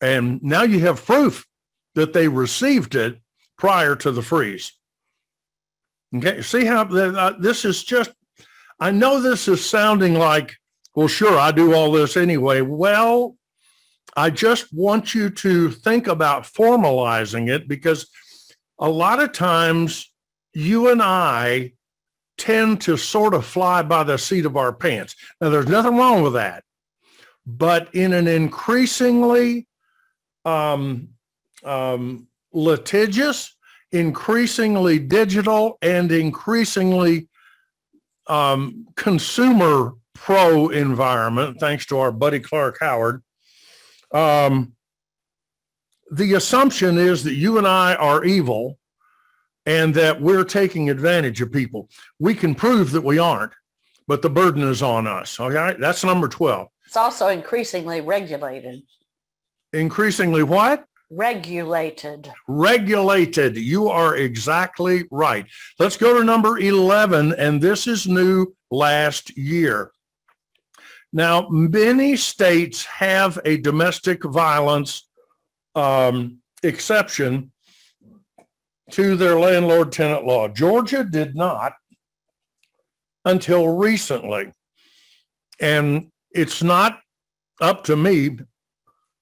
And 0.00 0.42
now 0.42 0.62
you 0.62 0.80
have 0.80 1.04
proof 1.04 1.46
that 1.94 2.12
they 2.12 2.28
received 2.28 2.94
it 2.94 3.20
prior 3.58 3.96
to 3.96 4.10
the 4.10 4.22
freeze. 4.22 4.72
Okay, 6.14 6.42
see 6.42 6.64
how 6.64 6.82
uh, 6.82 7.34
this 7.38 7.64
is 7.64 7.84
just, 7.84 8.10
I 8.80 8.90
know 8.90 9.20
this 9.20 9.46
is 9.48 9.64
sounding 9.64 10.14
like, 10.14 10.56
well, 10.94 11.08
sure, 11.08 11.38
I 11.38 11.52
do 11.52 11.74
all 11.74 11.92
this 11.92 12.16
anyway. 12.16 12.62
Well, 12.62 13.36
I 14.16 14.30
just 14.30 14.72
want 14.72 15.14
you 15.14 15.30
to 15.30 15.70
think 15.70 16.08
about 16.08 16.42
formalizing 16.42 17.48
it 17.48 17.68
because 17.68 18.08
a 18.78 18.88
lot 18.88 19.22
of 19.22 19.32
times 19.32 20.10
you 20.52 20.88
and 20.90 21.00
I 21.00 21.74
tend 22.38 22.80
to 22.80 22.96
sort 22.96 23.34
of 23.34 23.44
fly 23.44 23.82
by 23.82 24.02
the 24.02 24.16
seat 24.16 24.46
of 24.46 24.56
our 24.56 24.72
pants. 24.72 25.14
Now, 25.40 25.50
there's 25.50 25.68
nothing 25.68 25.96
wrong 25.96 26.22
with 26.22 26.32
that. 26.32 26.64
But 27.46 27.94
in 27.94 28.12
an 28.12 28.26
increasingly 28.26 29.68
um, 30.44 31.10
um, 31.64 32.26
litigious, 32.52 33.54
increasingly 33.92 34.98
digital, 34.98 35.78
and 35.82 36.10
increasingly 36.12 37.28
um, 38.26 38.86
consumer 38.96 39.94
pro 40.14 40.68
environment, 40.68 41.58
thanks 41.58 41.86
to 41.86 41.98
our 41.98 42.12
buddy 42.12 42.40
Clark 42.40 42.78
Howard, 42.80 43.22
um, 44.12 44.72
the 46.10 46.34
assumption 46.34 46.98
is 46.98 47.24
that 47.24 47.34
you 47.34 47.58
and 47.58 47.66
I 47.66 47.94
are 47.94 48.24
evil 48.24 48.78
and 49.66 49.94
that 49.94 50.20
we're 50.20 50.44
taking 50.44 50.90
advantage 50.90 51.40
of 51.40 51.52
people. 51.52 51.88
We 52.18 52.34
can 52.34 52.54
prove 52.54 52.90
that 52.92 53.04
we 53.04 53.18
aren't, 53.18 53.52
but 54.08 54.22
the 54.22 54.30
burden 54.30 54.62
is 54.62 54.82
on 54.82 55.06
us. 55.06 55.38
Okay, 55.38 55.76
that's 55.78 56.04
number 56.04 56.28
12. 56.28 56.68
It's 56.86 56.96
also 56.96 57.28
increasingly 57.28 58.00
regulated. 58.00 58.82
Increasingly 59.72 60.42
what? 60.42 60.84
Regulated. 61.10 62.30
Regulated. 62.46 63.56
You 63.56 63.88
are 63.88 64.16
exactly 64.16 65.04
right. 65.10 65.46
Let's 65.78 65.96
go 65.96 66.18
to 66.18 66.24
number 66.24 66.58
11, 66.58 67.34
and 67.34 67.60
this 67.60 67.86
is 67.86 68.06
new 68.06 68.54
last 68.70 69.36
year. 69.36 69.90
Now, 71.12 71.48
many 71.48 72.16
states 72.16 72.84
have 72.84 73.38
a 73.44 73.56
domestic 73.56 74.22
violence 74.22 75.08
um, 75.74 76.38
exception 76.62 77.50
to 78.92 79.16
their 79.16 79.38
landlord 79.38 79.90
tenant 79.92 80.24
law. 80.24 80.48
Georgia 80.48 81.04
did 81.04 81.34
not 81.34 81.72
until 83.24 83.68
recently. 83.68 84.52
And 85.60 86.10
it's 86.30 86.62
not 86.62 87.00
up 87.60 87.84
to 87.84 87.96
me 87.96 88.38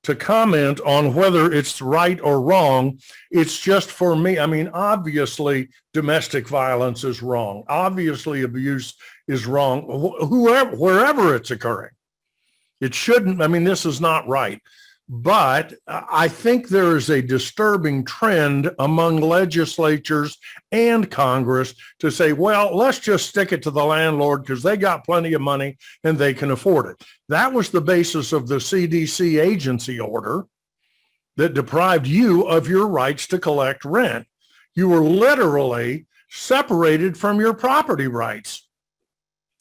to 0.08 0.14
comment 0.14 0.80
on 0.86 1.12
whether 1.12 1.52
it's 1.52 1.82
right 1.82 2.18
or 2.22 2.40
wrong. 2.40 2.98
It's 3.30 3.60
just 3.60 3.90
for 3.90 4.16
me. 4.16 4.38
I 4.38 4.46
mean, 4.46 4.70
obviously, 4.72 5.68
domestic 5.92 6.48
violence 6.48 7.04
is 7.04 7.22
wrong. 7.22 7.64
Obviously, 7.68 8.40
abuse 8.40 8.94
is 9.26 9.44
wrong, 9.44 9.82
whoever, 10.26 10.74
wherever 10.74 11.36
it's 11.36 11.50
occurring. 11.50 11.90
It 12.80 12.94
shouldn't. 12.94 13.42
I 13.42 13.48
mean, 13.48 13.64
this 13.64 13.84
is 13.84 14.00
not 14.00 14.26
right. 14.26 14.62
But 15.10 15.72
I 15.86 16.28
think 16.28 16.68
there 16.68 16.94
is 16.94 17.08
a 17.08 17.22
disturbing 17.22 18.04
trend 18.04 18.70
among 18.78 19.22
legislatures 19.22 20.36
and 20.70 21.10
Congress 21.10 21.74
to 22.00 22.10
say, 22.10 22.34
well, 22.34 22.76
let's 22.76 22.98
just 22.98 23.26
stick 23.26 23.52
it 23.52 23.62
to 23.62 23.70
the 23.70 23.84
landlord 23.84 24.42
because 24.42 24.62
they 24.62 24.76
got 24.76 25.06
plenty 25.06 25.32
of 25.32 25.40
money 25.40 25.78
and 26.04 26.18
they 26.18 26.34
can 26.34 26.50
afford 26.50 26.86
it. 26.86 27.02
That 27.30 27.54
was 27.54 27.70
the 27.70 27.80
basis 27.80 28.34
of 28.34 28.48
the 28.48 28.56
CDC 28.56 29.42
agency 29.42 29.98
order 29.98 30.44
that 31.38 31.54
deprived 31.54 32.06
you 32.06 32.42
of 32.42 32.68
your 32.68 32.86
rights 32.86 33.26
to 33.28 33.38
collect 33.38 33.86
rent. 33.86 34.26
You 34.74 34.90
were 34.90 35.00
literally 35.00 36.06
separated 36.28 37.16
from 37.16 37.40
your 37.40 37.54
property 37.54 38.08
rights. 38.08 38.68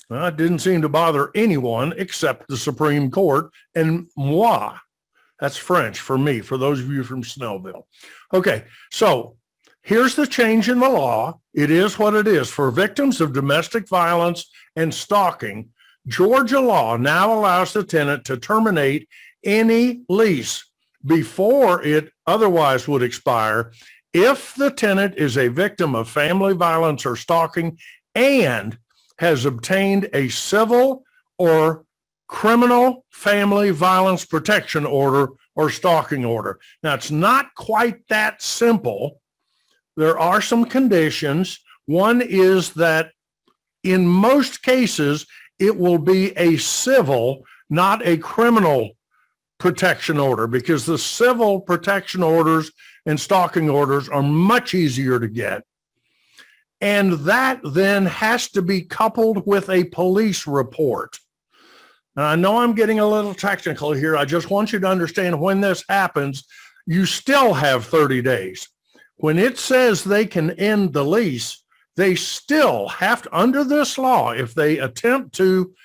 That 0.09 0.35
didn't 0.35 0.59
seem 0.59 0.81
to 0.81 0.89
bother 0.89 1.31
anyone 1.35 1.93
except 1.97 2.49
the 2.49 2.57
Supreme 2.57 3.11
Court 3.11 3.49
and 3.75 4.07
moi. 4.17 4.77
That's 5.39 5.57
French 5.57 5.99
for 5.99 6.17
me, 6.17 6.41
for 6.41 6.57
those 6.57 6.79
of 6.79 6.89
you 6.89 7.03
from 7.03 7.23
Snellville. 7.23 7.83
Okay, 8.33 8.65
so 8.91 9.37
here's 9.81 10.15
the 10.15 10.27
change 10.27 10.69
in 10.69 10.79
the 10.79 10.89
law. 10.89 11.39
It 11.53 11.69
is 11.69 11.99
what 11.99 12.15
it 12.15 12.27
is. 12.27 12.49
For 12.49 12.71
victims 12.71 13.21
of 13.21 13.33
domestic 13.33 13.87
violence 13.87 14.49
and 14.75 14.93
stalking, 14.93 15.69
Georgia 16.07 16.59
law 16.59 16.97
now 16.97 17.33
allows 17.33 17.73
the 17.73 17.83
tenant 17.83 18.25
to 18.25 18.37
terminate 18.37 19.07
any 19.43 20.01
lease 20.09 20.65
before 21.05 21.83
it 21.83 22.11
otherwise 22.25 22.87
would 22.87 23.03
expire 23.03 23.71
if 24.13 24.55
the 24.55 24.71
tenant 24.71 25.15
is 25.17 25.37
a 25.37 25.47
victim 25.47 25.95
of 25.95 26.09
family 26.09 26.53
violence 26.53 27.05
or 27.05 27.15
stalking 27.15 27.77
and 28.15 28.77
has 29.19 29.45
obtained 29.45 30.09
a 30.13 30.29
civil 30.29 31.03
or 31.37 31.85
criminal 32.27 33.05
family 33.09 33.71
violence 33.71 34.25
protection 34.25 34.85
order 34.85 35.29
or 35.55 35.69
stalking 35.69 36.25
order. 36.25 36.59
Now, 36.83 36.93
it's 36.93 37.11
not 37.11 37.53
quite 37.55 38.07
that 38.09 38.41
simple. 38.41 39.21
There 39.95 40.19
are 40.19 40.41
some 40.41 40.65
conditions. 40.65 41.59
One 41.85 42.21
is 42.21 42.73
that 42.73 43.11
in 43.83 44.07
most 44.07 44.61
cases, 44.61 45.25
it 45.59 45.75
will 45.75 45.97
be 45.97 46.37
a 46.37 46.57
civil, 46.57 47.43
not 47.69 48.05
a 48.05 48.17
criminal 48.17 48.91
protection 49.57 50.19
order 50.19 50.45
because 50.45 50.85
the 50.85 50.97
civil 50.97 51.61
protection 51.61 52.21
orders 52.21 52.71
and 53.05 53.19
stalking 53.19 53.69
orders 53.69 54.07
are 54.09 54.21
much 54.21 54.73
easier 54.73 55.19
to 55.19 55.27
get. 55.27 55.63
And 56.79 57.13
that 57.25 57.59
then 57.63 58.05
has 58.05 58.51
to 58.51 58.61
be 58.61 58.83
coupled 58.83 59.47
with 59.47 59.69
a 59.69 59.85
police 59.85 60.45
report. 60.45 61.17
And 62.17 62.25
I 62.25 62.35
know 62.35 62.57
I'm 62.57 62.73
getting 62.73 62.99
a 62.99 63.07
little 63.07 63.35
technical 63.35 63.93
here. 63.93 64.17
I 64.17 64.25
just 64.25 64.49
want 64.49 64.73
you 64.73 64.79
to 64.79 64.87
understand 64.87 65.39
when 65.39 65.61
this 65.61 65.83
happens, 65.87 66.45
you 66.87 67.05
still 67.05 67.53
have 67.53 67.85
30 67.85 68.23
days. 68.23 68.67
When 69.17 69.37
it 69.37 69.59
says 69.59 70.03
they 70.03 70.25
can 70.25 70.51
end 70.51 70.93
the 70.93 71.05
lease, 71.05 71.63
they 71.95 72.15
still 72.15 72.87
have 72.87 73.21
to, 73.21 73.37
under 73.37 73.63
this 73.63 73.99
law, 73.99 74.31
if 74.31 74.55
they 74.55 74.79
attempt 74.79 75.35
to 75.35 75.75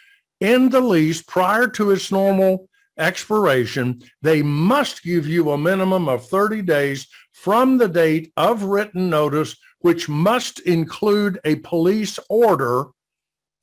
end 0.40 0.72
the 0.72 0.80
lease 0.80 1.22
prior 1.22 1.68
to 1.68 1.90
its 1.90 2.10
normal 2.10 2.66
expiration, 2.98 4.02
they 4.22 4.42
must 4.42 5.02
give 5.02 5.26
you 5.26 5.50
a 5.50 5.58
minimum 5.58 6.08
of 6.08 6.26
30 6.28 6.62
days 6.62 7.08
from 7.32 7.76
the 7.76 7.88
date 7.88 8.32
of 8.38 8.62
written 8.62 9.10
notice, 9.10 9.54
which 9.80 10.08
must 10.08 10.60
include 10.60 11.38
a 11.44 11.56
police 11.56 12.18
order, 12.30 12.86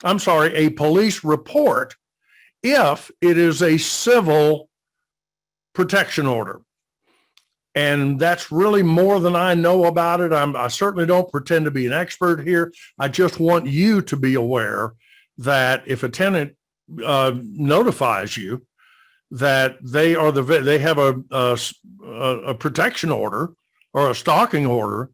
I'm 0.03 0.19
sorry, 0.19 0.53
a 0.53 0.69
police 0.69 1.23
report 1.23 1.95
if 2.63 3.11
it 3.21 3.37
is 3.37 3.61
a 3.61 3.77
civil 3.77 4.69
protection 5.73 6.25
order. 6.27 6.61
And 7.75 8.19
that's 8.19 8.51
really 8.51 8.83
more 8.83 9.19
than 9.19 9.35
I 9.35 9.53
know 9.53 9.85
about 9.85 10.21
it. 10.21 10.33
I'm, 10.33 10.55
I 10.55 10.67
certainly 10.67 11.05
don't 11.05 11.31
pretend 11.31 11.65
to 11.65 11.71
be 11.71 11.85
an 11.85 11.93
expert 11.93 12.45
here. 12.45 12.73
I 12.97 13.07
just 13.07 13.39
want 13.39 13.67
you 13.67 14.01
to 14.01 14.17
be 14.17 14.33
aware 14.33 14.93
that 15.37 15.83
if 15.85 16.03
a 16.03 16.09
tenant 16.09 16.55
uh, 17.03 17.33
notifies 17.41 18.35
you 18.35 18.65
that 19.31 19.77
they 19.83 20.15
are 20.15 20.31
the 20.31 20.41
they 20.41 20.79
have 20.79 20.97
a, 20.97 21.21
a, 21.31 21.57
a 22.47 22.55
protection 22.55 23.11
order 23.11 23.51
or 23.93 24.09
a 24.09 24.15
stalking 24.15 24.65
order, 24.65 25.11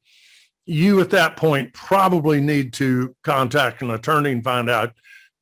you 0.65 1.01
at 1.01 1.09
that 1.11 1.35
point 1.35 1.73
probably 1.73 2.41
need 2.41 2.73
to 2.73 3.15
contact 3.23 3.81
an 3.81 3.91
attorney 3.91 4.31
and 4.31 4.43
find 4.43 4.69
out 4.69 4.93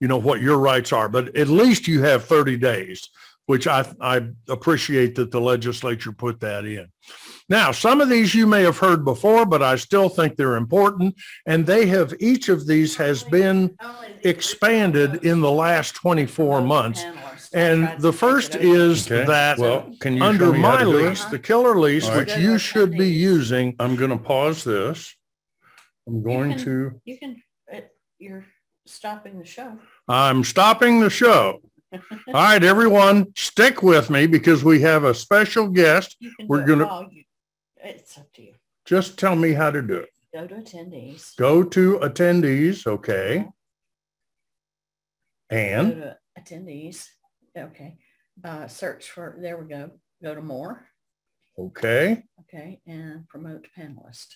you 0.04 0.10
know, 0.10 0.18
what 0.18 0.42
your 0.42 0.58
rights 0.58 0.92
are. 0.92 1.08
But 1.08 1.34
at 1.38 1.48
least 1.48 1.88
you 1.88 2.02
have 2.04 2.26
30 2.26 2.58
days, 2.58 3.08
which 3.46 3.68
I, 3.68 3.89
I 4.02 4.28
appreciate 4.50 5.16
that 5.16 5.32
the 5.32 5.39
legislature 5.39 6.12
put 6.12 6.42
that 6.42 6.66
in. 6.66 6.89
Now, 7.48 7.72
some 7.72 8.02
of 8.02 8.10
these 8.10 8.36
you 8.36 8.46
may 8.46 8.63
have 8.63 8.78
heard 8.78 9.06
before, 9.06 9.46
but 9.46 9.63
I 9.63 9.78
still 9.78 10.10
think 10.10 10.36
they're 10.36 10.58
important. 10.58 11.16
And 11.46 11.66
they 11.66 11.86
have, 11.86 12.13
each 12.20 12.50
of 12.50 12.68
these 12.68 12.98
has 12.98 13.24
been 13.24 13.78
expanded 14.26 15.24
in 15.24 15.39
the 15.39 15.52
last 15.52 15.96
24 15.96 16.60
months. 16.60 17.06
And 17.54 17.88
the 17.98 18.12
first 18.12 18.56
is 18.56 19.10
Okay. 19.10 19.26
that 19.26 19.58
Well, 19.58 19.89
can 20.02 20.18
you 20.18 20.24
under 20.24 20.52
me 20.52 20.60
how 20.60 20.72
my 20.72 20.84
to 20.84 20.92
do 20.92 20.98
it? 20.98 21.10
lease, 21.12 21.26
the 21.28 21.39
killer 21.39 21.80
lease, 21.80 22.04
All 22.10 22.12
right. 22.12 22.18
which 22.26 22.36
you 22.36 22.58
should 22.58 22.98
be 22.98 23.10
using, 23.10 23.74
I'm 23.80 23.96
going 23.96 24.12
to 24.12 24.18
pause 24.18 24.66
this. 24.66 25.16
I'm 26.08 26.22
going 26.22 26.56
can- 26.56 26.66
to, 26.66 27.02
You 27.06 27.18
can, 27.18 27.42
uh, 27.74 27.80
you're 28.20 28.44
stopping 28.86 29.39
the 29.39 29.46
show. 29.46 29.80
I'm 30.08 30.44
stopping 30.44 31.00
the 31.00 31.10
show. 31.10 31.60
All 31.94 32.00
right, 32.34 32.63
everyone, 32.63 33.28
stick 33.36 33.84
with 33.84 34.10
me 34.10 34.26
because 34.28 34.63
we 34.63 34.82
have 34.82 35.04
a 35.04 35.13
special 35.13 35.68
guest. 35.68 36.18
We're 36.48 36.66
gonna- 36.66 37.08
It's 37.78 38.18
up 38.18 38.32
to 38.34 38.42
you. 38.44 38.54
Just 38.86 39.18
tell 39.18 39.36
me 39.36 39.54
how 39.54 39.72
to 39.72 39.82
do 39.82 39.96
it. 39.98 40.10
Go 40.34 40.48
to 40.48 40.56
attendees. 40.56 41.36
Go 41.38 41.63
to 41.63 42.00
attendees, 42.00 42.88
okay? 42.88 43.46
And, 45.50 45.92
to 45.94 46.18
attendees. 46.39 47.06
Okay. 47.58 47.98
Uh, 48.44 48.68
search 48.68 49.10
for, 49.12 49.38
there 49.39 49.58
we 49.58 49.68
go. 49.68 49.92
Go 50.24 50.34
to 50.34 50.42
more. 50.42 50.88
okay, 51.60 52.24
Okay. 52.42 52.82
And 52.88 53.28
promote 53.28 53.68
panelist. 53.78 54.28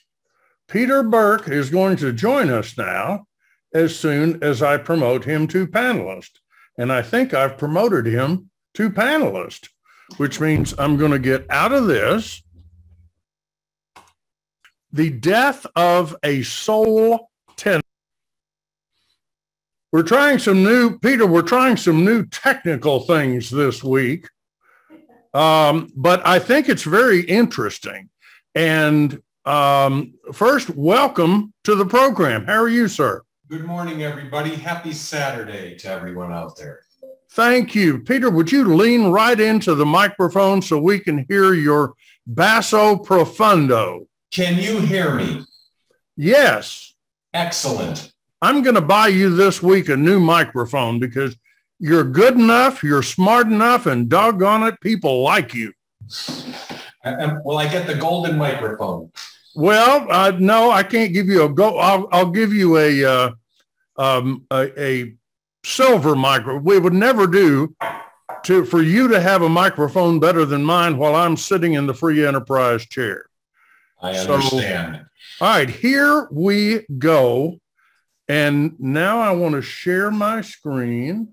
Peter 0.67 1.01
Burke 1.01 1.47
is 1.49 1.69
going 1.71 1.97
to 1.97 2.13
join 2.13 2.49
us 2.49 2.77
now 2.77 3.25
as 3.73 3.97
soon 3.97 4.41
as 4.43 4.61
I 4.61 4.77
promote 4.77 5.23
him 5.25 5.47
to 5.47 5.67
panelist. 5.67 6.31
And 6.77 6.91
I 6.91 7.01
think 7.01 7.33
I've 7.33 7.57
promoted 7.57 8.05
him 8.05 8.49
to 8.75 8.89
panelist, 8.89 9.69
which 10.17 10.39
means 10.39 10.73
I'm 10.77 10.97
going 10.97 11.11
to 11.11 11.19
get 11.19 11.45
out 11.49 11.73
of 11.73 11.87
this. 11.87 12.43
The 14.91 15.09
death 15.09 15.65
of 15.75 16.15
a 16.23 16.43
sole 16.43 17.29
tenant. 17.55 17.83
We're 19.91 20.03
trying 20.03 20.39
some 20.39 20.63
new, 20.63 20.99
Peter, 20.99 21.25
we're 21.25 21.41
trying 21.41 21.77
some 21.77 22.05
new 22.05 22.25
technical 22.25 23.01
things 23.01 23.49
this 23.49 23.83
week. 23.83 24.27
Um, 25.33 25.91
but 25.95 26.25
I 26.25 26.39
think 26.39 26.69
it's 26.69 26.83
very 26.83 27.21
interesting. 27.21 28.09
And 28.55 29.21
um, 29.45 30.13
first, 30.33 30.69
welcome 30.71 31.53
to 31.63 31.75
the 31.75 31.85
program. 31.85 32.45
How 32.45 32.61
are 32.61 32.69
you, 32.69 32.87
sir? 32.87 33.21
Good 33.49 33.63
morning, 33.65 34.03
everybody. 34.03 34.55
Happy 34.55 34.91
Saturday 34.93 35.75
to 35.77 35.87
everyone 35.89 36.33
out 36.33 36.57
there. 36.57 36.81
Thank 37.31 37.75
you. 37.75 37.99
Peter, 37.99 38.29
would 38.29 38.51
you 38.51 38.75
lean 38.75 39.07
right 39.07 39.39
into 39.39 39.73
the 39.75 39.85
microphone 39.85 40.61
so 40.61 40.77
we 40.79 40.99
can 40.99 41.25
hear 41.29 41.53
your 41.53 41.93
basso 42.25 42.97
profundo? 42.97 44.05
Can 44.31 44.57
you 44.57 44.79
hear 44.81 45.13
me? 45.15 45.45
Yes. 46.17 46.93
Excellent. 47.33 48.11
I'm 48.41 48.61
going 48.63 48.75
to 48.75 48.81
buy 48.81 49.07
you 49.07 49.33
this 49.35 49.63
week 49.63 49.89
a 49.89 49.95
new 49.97 50.19
microphone 50.19 50.99
because 50.99 51.35
you're 51.79 52.03
good 52.03 52.33
enough, 52.35 52.83
you're 52.83 53.03
smart 53.03 53.47
enough, 53.47 53.85
and 53.85 54.09
doggone 54.09 54.63
it, 54.63 54.79
people 54.81 55.21
like 55.21 55.53
you. 55.53 55.71
I- 57.05 57.37
Will 57.45 57.57
I 57.57 57.67
get 57.69 57.87
the 57.87 57.95
golden 57.95 58.37
microphone? 58.37 59.11
Well, 59.57 60.05
uh, 60.11 60.33
no, 60.37 60.69
I 60.69 60.83
can't 60.83 61.13
give 61.13 61.27
you 61.27 61.41
a 61.43 61.49
go. 61.49 61.79
I'll, 61.79 62.07
I'll 62.11 62.29
give 62.29 62.53
you 62.53 62.77
a, 62.77 63.03
uh, 63.03 63.31
um, 63.95 64.45
a, 64.51 64.79
a 64.79 65.13
silver 65.65 66.15
micro. 66.15 66.59
We 66.59 66.77
would 66.77 66.93
never 66.93 67.25
do 67.25 67.75
to, 68.43 68.65
for 68.65 68.83
you 68.83 69.07
to 69.07 69.19
have 69.19 69.41
a 69.41 69.49
microphone 69.49 70.19
better 70.19 70.45
than 70.45 70.63
mine 70.63 70.97
while 70.97 71.15
I'm 71.15 71.35
sitting 71.35 71.73
in 71.73 71.87
the 71.87 71.95
free 71.95 72.23
enterprise 72.23 72.85
chair. 72.85 73.25
I 73.99 74.13
So- 74.13 74.35
understand. 74.35 75.05
All 75.41 75.47
right, 75.49 75.69
here 75.69 76.27
we 76.31 76.85
go. 76.99 77.59
And 78.27 78.79
now 78.79 79.19
I 79.21 79.31
want 79.31 79.55
to 79.55 79.63
share 79.63 80.11
my 80.11 80.41
screen. 80.41 81.29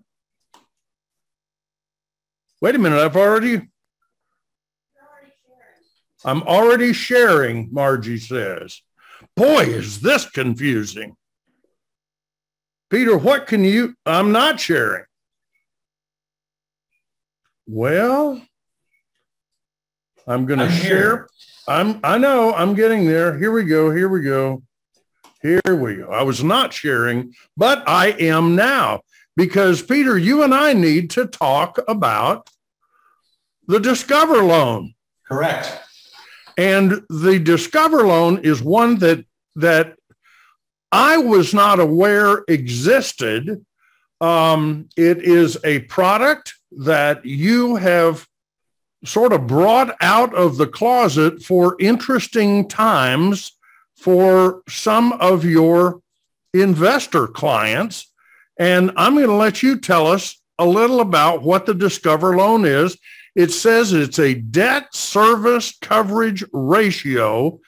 Wait 2.63 2.75
a 2.75 2.79
minute, 2.79 2.99
I've 3.01 3.17
already, 3.17 3.69
I'm 6.25 6.43
already 6.43 6.93
sharing, 6.93 7.69
Margie 7.73 8.19
says. 8.19 8.81
Boy, 9.37 9.65
is 9.65 10.01
this 10.01 10.29
confusing. 10.29 11.17
Peter, 12.91 13.17
what 13.17 13.47
can 13.47 13.65
you? 13.65 13.95
I'm 14.07 14.33
not 14.33 14.61
sharing. 14.61 15.05
Well, 17.67 18.41
I'm 20.27 20.47
going 20.47 20.61
to 20.61 20.71
share. 20.71 21.29
I'm, 21.67 22.01
I 22.05 22.19
know 22.19 22.55
I'm 22.55 22.75
getting 22.75 23.07
there. 23.07 23.39
Here 23.39 23.53
we 23.53 23.65
go. 23.65 23.91
Here 23.91 24.09
we 24.09 24.23
go. 24.23 24.63
Here 25.43 25.61
we 25.67 25.97
go. 25.97 26.11
I 26.11 26.23
was 26.23 26.43
not 26.43 26.73
sharing, 26.73 27.35
but 27.57 27.87
I 27.87 28.09
am 28.13 28.57
now 28.57 29.01
because 29.37 29.83
Peter, 29.83 30.17
you 30.17 30.43
and 30.43 30.55
I 30.55 30.73
need 30.73 31.11
to 31.11 31.27
talk 31.27 31.79
about 31.89 32.49
the 33.67 33.81
Discover 33.81 34.43
loan. 34.43 34.95
Correct. 35.27 35.81
And 36.57 37.03
the 37.09 37.39
Discover 37.39 38.07
loan 38.07 38.39
is 38.39 38.63
one 38.63 38.99
that 38.99 39.25
that 39.57 39.97
I 40.93 41.17
was 41.17 41.53
not 41.55 41.81
aware 41.81 42.45
existed. 42.49 43.65
Um, 44.21 44.89
it 44.97 45.19
is 45.19 45.59
a 45.65 45.81
product 45.81 46.55
that 46.79 47.25
you 47.25 47.77
have 47.77 48.27
sort 49.05 49.33
of 49.33 49.47
brought 49.47 49.97
out 50.01 50.35
of 50.35 50.57
the 50.57 50.67
closet 50.67 51.43
for 51.43 51.77
interesting 51.79 52.69
times 52.69 53.53
for 53.97 54.63
some 54.69 55.13
of 55.13 55.45
your 55.45 56.01
investor 56.53 57.27
clients. 57.27 58.11
And 58.59 58.93
I'm 58.97 59.15
going 59.15 59.27
to 59.27 59.35
let 59.35 59.63
you 59.63 59.79
tell 59.79 60.07
us 60.07 60.41
a 60.59 60.65
little 60.65 61.01
about 61.01 61.43
what 61.43 61.67
the 61.67 61.75
Discover 61.75 62.37
loan 62.37 62.65
is. 62.65 62.97
It 63.35 63.51
says 63.53 63.93
it's 63.93 64.19
a 64.19 64.35
debt 64.35 64.95
service 64.95 65.77
coverage 65.81 66.45
ratio 66.53 67.59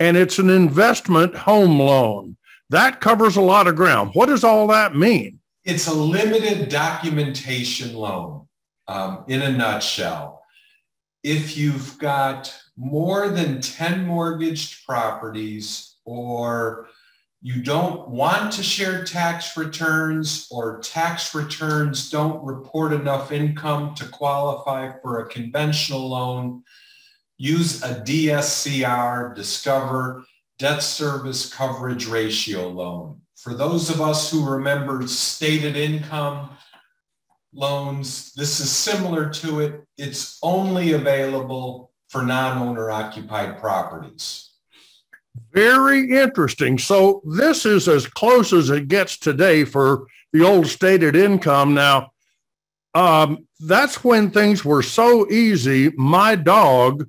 and 0.00 0.16
it's 0.16 0.38
an 0.38 0.50
investment 0.50 1.34
home 1.34 1.78
loan. 1.78 2.36
That 2.70 3.00
covers 3.00 3.36
a 3.36 3.40
lot 3.40 3.68
of 3.68 3.76
ground. 3.76 4.10
What 4.14 4.26
does 4.26 4.42
all 4.42 4.66
that 4.68 4.96
mean? 4.96 5.38
It's 5.64 5.86
a 5.86 5.94
limited 5.94 6.68
documentation 6.68 7.94
loan 7.94 8.48
um, 8.88 9.24
in 9.28 9.42
a 9.42 9.52
nutshell. 9.52 10.42
If 11.22 11.56
you've 11.56 11.96
got 11.98 12.52
more 12.76 13.28
than 13.28 13.60
10 13.60 14.06
mortgaged 14.06 14.84
properties 14.86 15.96
or 16.04 16.88
you 17.44 17.60
don't 17.60 18.08
want 18.08 18.52
to 18.52 18.62
share 18.62 19.04
tax 19.04 19.56
returns 19.56 20.46
or 20.52 20.78
tax 20.78 21.34
returns 21.34 22.08
don't 22.08 22.42
report 22.44 22.92
enough 22.92 23.32
income 23.32 23.96
to 23.96 24.08
qualify 24.08 24.92
for 25.02 25.18
a 25.18 25.28
conventional 25.28 26.08
loan, 26.08 26.62
use 27.38 27.82
a 27.82 27.96
DSCR, 27.96 29.34
Discover 29.34 30.24
Debt 30.60 30.84
Service 30.84 31.52
Coverage 31.52 32.06
Ratio 32.06 32.68
loan. 32.68 33.20
For 33.34 33.54
those 33.54 33.90
of 33.90 34.00
us 34.00 34.30
who 34.30 34.48
remember 34.48 35.04
stated 35.08 35.76
income 35.76 36.50
loans, 37.52 38.32
this 38.34 38.60
is 38.60 38.70
similar 38.70 39.28
to 39.30 39.58
it. 39.58 39.84
It's 39.98 40.38
only 40.44 40.92
available 40.92 41.90
for 42.08 42.22
non-owner 42.22 42.92
occupied 42.92 43.58
properties. 43.58 44.51
Very 45.52 46.10
interesting. 46.10 46.78
So 46.78 47.22
this 47.24 47.66
is 47.66 47.88
as 47.88 48.06
close 48.06 48.52
as 48.52 48.70
it 48.70 48.88
gets 48.88 49.16
today 49.16 49.64
for 49.64 50.06
the 50.32 50.44
old 50.44 50.66
stated 50.66 51.16
income. 51.16 51.74
Now, 51.74 52.12
um, 52.94 53.46
that's 53.60 54.04
when 54.04 54.30
things 54.30 54.64
were 54.64 54.82
so 54.82 55.30
easy. 55.30 55.90
My 55.96 56.34
dog, 56.36 57.08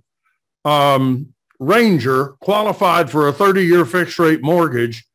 um, 0.63 1.33
Ranger, 1.59 2.35
qualified 2.41 3.09
for 3.09 3.27
a 3.27 3.33
30-year 3.33 3.85
fixed 3.85 4.19
rate 4.19 4.41
mortgage 4.41 5.05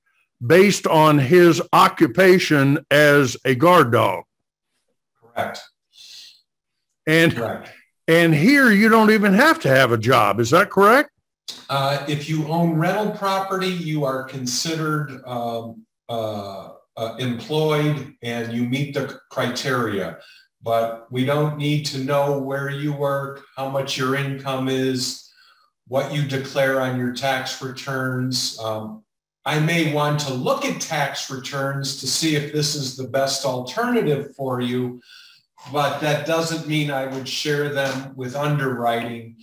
based 0.45 0.87
on 0.87 1.19
his 1.19 1.61
occupation 1.73 2.85
as 2.91 3.37
a 3.45 3.55
guard 3.55 3.93
dog. 3.93 4.25
Correct. 5.21 5.61
And 7.07 7.35
correct. 7.35 7.71
and 8.07 8.35
here 8.35 8.71
you 8.71 8.89
don't 8.89 9.11
even 9.11 9.33
have 9.33 9.59
to 9.61 9.69
have 9.69 9.93
a 9.93 9.99
job. 9.99 10.41
Is 10.41 10.51
that 10.51 10.71
correct? 10.71 11.11
Uh, 11.69 12.05
if 12.09 12.29
you 12.29 12.47
own 12.49 12.77
rental 12.77 13.11
property, 13.11 13.69
you 13.69 14.05
are 14.05 14.25
considered 14.25 15.21
um, 15.27 15.85
uh, 16.09 16.71
uh, 16.97 17.15
employed 17.19 18.15
and 18.23 18.53
you 18.53 18.65
meet 18.65 18.95
the 18.95 19.21
criteria. 19.31 20.19
But 20.63 21.11
we 21.13 21.25
don't 21.25 21.57
need 21.57 21.85
to 21.87 21.99
know 21.99 22.39
where 22.39 22.71
you 22.71 22.93
work, 22.93 23.45
how 23.57 23.69
much 23.69 23.97
your 23.97 24.17
income 24.17 24.69
is, 24.69 25.31
what 25.87 26.13
you 26.13 26.23
declare 26.23 26.81
on 26.81 26.99
your 26.99 27.15
tax 27.15 27.63
returns. 27.63 28.59
Um, 28.59 29.05
I 29.45 29.61
may 29.61 29.93
want 29.95 30.21
to 30.21 30.35
look 30.35 30.65
at 30.65 30.81
tax 30.81 31.31
returns 31.31 32.01
to 32.01 32.07
see 32.07 32.35
if 32.35 32.53
this 32.53 32.75
is 32.75 32.97
the 32.97 33.09
best 33.09 33.47
alternative 33.47 34.35
for 34.37 34.61
you, 34.61 35.01
but 35.73 36.01
that 36.01 36.27
doesn't 36.27 36.69
mean 36.69 36.91
I 36.91 37.07
would 37.07 37.29
share 37.29 37.69
them 37.71 38.13
with 38.17 38.37
underwriting 38.37 39.37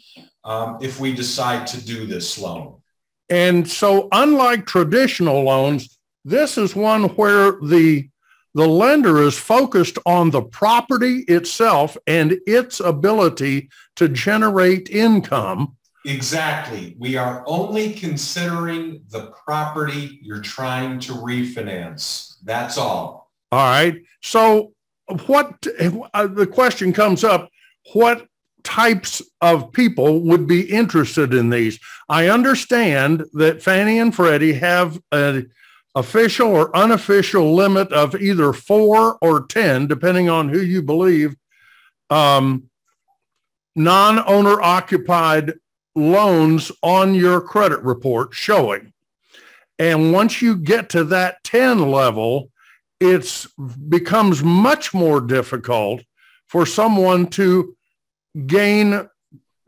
um, 0.46 0.78
if 0.82 1.00
we 1.00 1.14
decide 1.14 1.68
to 1.68 1.84
do 1.84 2.06
this 2.06 2.38
loan. 2.38 2.82
And 3.30 3.68
so 3.68 4.08
unlike 4.12 4.66
traditional 4.66 5.44
loans, 5.44 5.98
this 6.24 6.58
is 6.58 6.76
one 6.76 7.04
where 7.16 7.54
the 7.62 8.10
the 8.54 8.66
lender 8.66 9.22
is 9.22 9.38
focused 9.38 9.98
on 10.06 10.30
the 10.30 10.42
property 10.42 11.26
itself 11.28 11.98
and 12.08 12.38
its 12.48 12.80
ability 12.80 13.70
to 13.98 14.08
generate 14.08 14.90
income. 14.90 15.76
Exactly. 16.06 16.96
We 16.98 17.18
are 17.18 17.44
only 17.48 17.92
considering 17.92 19.02
the 19.10 19.34
property 19.46 20.20
you're 20.22 20.42
trying 20.42 21.02
to 21.02 21.12
refinance. 21.12 22.36
That's 22.46 22.78
all. 22.78 23.30
All 23.52 23.60
right. 23.60 24.02
So 24.22 24.72
what 25.26 25.68
uh, 26.14 26.28
the 26.28 26.48
question 26.48 26.94
comes 26.94 27.26
up, 27.26 27.50
what 27.94 28.26
types 28.66 29.22
of 29.40 29.72
people 29.72 30.20
would 30.22 30.48
be 30.48 30.62
interested 30.62 31.34
in 31.34 31.50
these. 31.50 31.80
I 32.10 32.28
understand 32.28 33.24
that 33.34 33.64
Fannie 33.64 34.00
and 34.00 34.14
Freddie 34.14 34.54
have 34.54 35.00
an 35.12 35.52
official 35.94 36.50
or 36.50 36.76
unofficial 36.76 37.56
limit 37.56 37.94
of 37.94 38.16
either 38.16 38.52
four 38.52 39.18
or 39.22 39.46
10, 39.46 39.88
depending 39.88 40.30
on 40.30 40.50
who 40.50 40.60
you 40.60 40.82
believe, 40.82 41.36
um, 42.10 42.70
non-owner 43.76 44.62
occupied 44.62 45.54
loans 45.96 46.72
on 46.84 47.16
your 47.16 47.40
credit 47.40 47.82
report 47.82 48.34
showing. 48.34 48.92
And 49.80 50.12
once 50.12 50.42
you 50.42 50.58
get 50.58 50.90
to 50.90 51.04
that 51.06 51.44
10 51.44 51.92
level, 51.92 52.52
it 53.00 53.46
becomes 53.90 54.44
much 54.44 54.94
more 54.94 55.22
difficult 55.22 56.02
for 56.48 56.66
someone 56.66 57.28
to 57.28 57.75
gain 58.48 59.10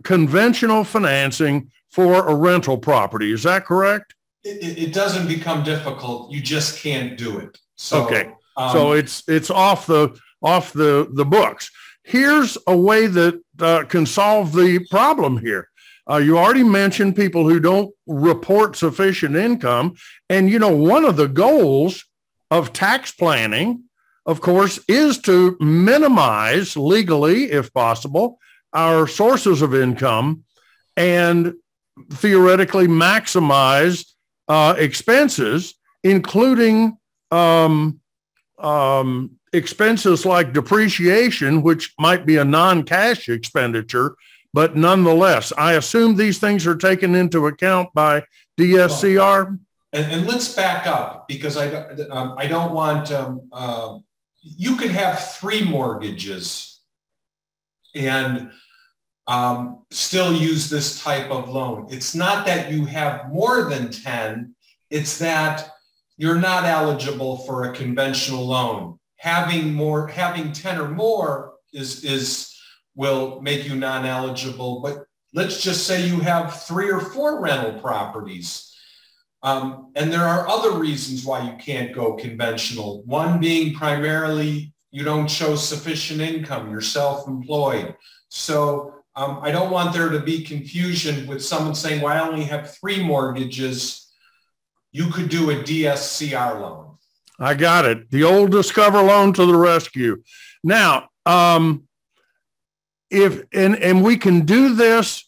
conventional 0.03 0.83
financing 0.83 1.71
for 1.89 2.27
a 2.27 2.35
rental 2.35 2.77
property. 2.77 3.31
Is 3.31 3.43
that 3.43 3.65
correct? 3.65 4.13
It, 4.43 4.77
it 4.77 4.93
doesn't 4.93 5.27
become 5.27 5.63
difficult. 5.63 6.31
You 6.31 6.41
just 6.41 6.79
can't 6.81 7.17
do 7.17 7.39
it. 7.39 7.57
So, 7.75 8.05
okay. 8.05 8.31
Um, 8.55 8.71
so 8.71 8.91
it's 8.93 9.23
it's 9.27 9.49
off 9.49 9.85
the 9.85 10.17
off 10.41 10.73
the 10.73 11.09
the 11.13 11.25
books. 11.25 11.71
Here's 12.03 12.57
a 12.67 12.77
way 12.77 13.07
that 13.07 13.41
uh, 13.59 13.83
can 13.83 14.05
solve 14.05 14.53
the 14.53 14.85
problem 14.89 15.37
here. 15.37 15.69
Uh, 16.09 16.17
you 16.17 16.37
already 16.37 16.63
mentioned 16.63 17.15
people 17.15 17.49
who 17.49 17.59
don't 17.59 17.93
report 18.05 18.77
sufficient 18.77 19.35
income, 19.35 19.95
and 20.29 20.49
you 20.49 20.57
know 20.57 20.75
one 20.75 21.03
of 21.03 21.17
the 21.17 21.27
goals 21.27 22.05
of 22.49 22.71
tax 22.71 23.11
planning, 23.11 23.83
of 24.25 24.39
course, 24.39 24.79
is 24.87 25.19
to 25.19 25.57
minimize 25.59 26.77
legally, 26.77 27.51
if 27.51 27.73
possible, 27.73 28.39
our 28.73 29.07
sources 29.07 29.61
of 29.61 29.73
income 29.73 30.43
and 30.95 31.53
theoretically 32.11 32.87
maximize 32.87 34.05
uh, 34.47 34.75
expenses, 34.77 35.75
including 36.03 36.97
um, 37.31 37.99
um, 38.59 39.31
expenses 39.53 40.25
like 40.25 40.53
depreciation, 40.53 41.61
which 41.61 41.93
might 41.99 42.25
be 42.25 42.37
a 42.37 42.45
non-cash 42.45 43.29
expenditure, 43.29 44.15
but 44.53 44.75
nonetheless, 44.75 45.53
I 45.57 45.73
assume 45.73 46.15
these 46.15 46.39
things 46.39 46.65
are 46.65 46.75
taken 46.75 47.15
into 47.15 47.47
account 47.47 47.93
by 47.93 48.23
DSCR. 48.59 49.59
And, 49.93 50.11
and 50.11 50.25
let's 50.25 50.55
back 50.55 50.87
up 50.87 51.27
because 51.27 51.57
I, 51.57 51.67
um, 52.09 52.35
I 52.37 52.47
don't 52.47 52.73
want, 52.73 53.11
um, 53.11 53.47
uh, 53.51 53.99
you 54.41 54.75
could 54.75 54.91
have 54.91 55.33
three 55.35 55.63
mortgages 55.63 56.76
and 57.97 58.51
um, 59.27 59.83
still 59.91 60.33
use 60.33 60.69
this 60.69 61.01
type 61.03 61.29
of 61.29 61.49
loan. 61.49 61.87
It's 61.89 62.15
not 62.15 62.45
that 62.45 62.71
you 62.71 62.85
have 62.85 63.29
more 63.29 63.69
than 63.69 63.91
10, 63.91 64.55
it's 64.89 65.17
that 65.19 65.69
you're 66.17 66.39
not 66.39 66.63
eligible 66.63 67.39
for 67.39 67.65
a 67.65 67.73
conventional 67.73 68.45
loan. 68.45 68.99
Having 69.17 69.73
more, 69.73 70.07
having 70.07 70.51
10 70.51 70.79
or 70.79 70.89
more 70.89 71.53
is, 71.73 72.03
is 72.03 72.55
will 72.95 73.41
make 73.41 73.67
you 73.67 73.75
non-eligible. 73.75 74.81
But 74.81 75.05
let's 75.33 75.61
just 75.61 75.85
say 75.85 76.07
you 76.07 76.19
have 76.21 76.63
three 76.63 76.89
or 76.89 76.99
four 76.99 77.39
rental 77.39 77.79
properties. 77.79 78.73
Um, 79.43 79.91
and 79.95 80.11
there 80.11 80.25
are 80.25 80.47
other 80.47 80.79
reasons 80.79 81.23
why 81.23 81.47
you 81.47 81.55
can't 81.57 81.93
go 81.93 82.13
conventional. 82.13 83.03
One 83.03 83.39
being 83.39 83.75
primarily 83.75 84.73
you 84.97 85.03
don't 85.03 85.29
show 85.29 85.55
sufficient 85.55 86.21
income, 86.21 86.71
you're 86.71 86.81
self-employed. 86.81 87.95
So 88.29 88.95
um, 89.15 89.37
I 89.43 89.51
don't 89.51 89.69
want 89.69 89.93
there 89.93 90.09
to 90.09 90.19
be 90.19 90.43
confusion 90.43 91.27
with 91.27 91.45
someone 91.45 91.75
saying, 91.75 92.01
well, 92.01 92.17
I 92.17 92.27
only 92.27 92.45
have 92.45 92.75
three 92.75 93.03
mortgages. 93.03 94.11
You 94.91 95.11
could 95.11 95.29
do 95.29 95.51
a 95.51 95.55
DSCR 95.57 96.59
loan. 96.59 96.97
I 97.39 97.53
got 97.53 97.85
it. 97.85 98.09
The 98.09 98.23
old 98.23 98.49
Discover 98.49 99.03
loan 99.03 99.33
to 99.33 99.45
the 99.45 99.55
rescue. 99.55 100.23
Now, 100.63 101.09
um, 101.27 101.83
if 103.11 103.43
and 103.53 103.75
and 103.75 104.03
we 104.03 104.17
can 104.17 104.45
do 104.45 104.73
this. 104.73 105.23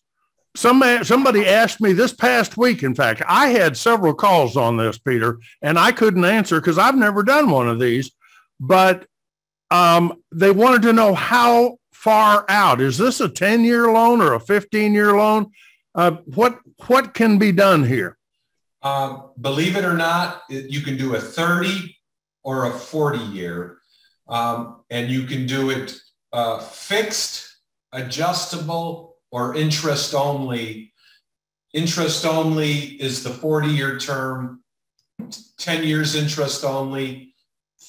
Some 0.56 0.84
somebody 1.04 1.48
asked 1.48 1.80
me 1.80 1.94
this 1.94 2.12
past 2.12 2.58
week. 2.58 2.82
In 2.82 2.96
fact, 2.96 3.22
I 3.28 3.50
had 3.50 3.78
several 3.78 4.16
calls 4.16 4.58
on 4.58 4.78
this, 4.78 4.98
Peter, 4.98 5.38
and 5.62 5.78
I 5.78 5.92
couldn't 5.92 6.26
answer 6.26 6.60
because 6.60 6.80
I've 6.80 6.98
never 6.98 7.22
done 7.22 7.52
one 7.52 7.70
of 7.70 7.80
these. 7.80 8.12
But 8.60 9.06
um, 9.72 10.22
they 10.32 10.52
wanted 10.52 10.82
to 10.84 10.94
know 10.94 11.14
how 11.14 11.78
far 11.92 12.46
out 12.48 12.80
is 12.80 12.98
this 12.98 13.20
a 13.20 13.30
ten 13.30 13.64
year 13.64 13.92
loan 13.92 14.22
or 14.22 14.34
a 14.34 14.40
fifteen 14.40 14.94
year 14.94 15.16
loan? 15.16 15.52
Uh, 15.96 16.12
what 16.26 16.60
what 16.88 17.14
can 17.14 17.38
be 17.38 17.52
done 17.52 17.84
here? 17.84 18.18
Uh, 18.82 19.24
believe 19.42 19.76
it 19.76 19.84
or 19.84 19.96
not, 19.96 20.44
you 20.50 20.82
can 20.82 20.98
do 20.98 21.16
a 21.16 21.20
30 21.20 21.98
or 22.44 22.68
a 22.68 22.72
40 22.72 23.20
year, 23.20 23.80
um, 24.28 24.84
and 24.90 25.12
you 25.12 25.24
can 25.24 25.46
do 25.46 25.70
it 25.70 26.00
uh, 26.32 26.60
fixed, 26.60 27.58
adjustable, 27.92 29.18
or 29.32 29.56
interest 29.56 30.16
only. 30.16 30.94
Interest 31.74 32.26
only 32.26 32.74
is 33.02 33.24
the 33.24 33.30
40 33.30 33.68
year 33.68 34.00
term, 34.00 34.64
10 35.58 35.84
years 35.84 36.16
interest 36.16 36.64
only, 36.64 37.29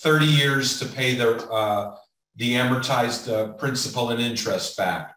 30 0.02 0.26
years 0.26 0.78
to 0.80 0.86
pay 0.86 1.14
the, 1.14 1.36
uh, 1.50 1.96
the 2.36 2.54
amortized 2.54 3.32
uh, 3.32 3.52
principal 3.54 4.10
and 4.10 4.20
interest 4.20 4.76
back. 4.76 5.14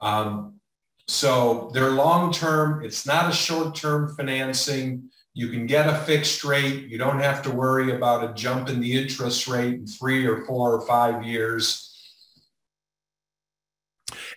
Um, 0.00 0.60
so 1.06 1.70
they're 1.74 1.90
long 1.90 2.32
term. 2.32 2.84
It's 2.84 3.06
not 3.06 3.30
a 3.30 3.34
short 3.34 3.74
term 3.74 4.14
financing. 4.16 5.10
You 5.34 5.48
can 5.48 5.66
get 5.66 5.88
a 5.88 5.96
fixed 5.96 6.44
rate. 6.44 6.88
You 6.88 6.96
don't 6.96 7.20
have 7.20 7.42
to 7.42 7.50
worry 7.50 7.94
about 7.94 8.28
a 8.28 8.32
jump 8.34 8.68
in 8.68 8.80
the 8.80 8.96
interest 8.96 9.46
rate 9.48 9.74
in 9.74 9.86
three 9.86 10.26
or 10.26 10.44
four 10.46 10.72
or 10.72 10.86
five 10.86 11.24
years. 11.24 11.90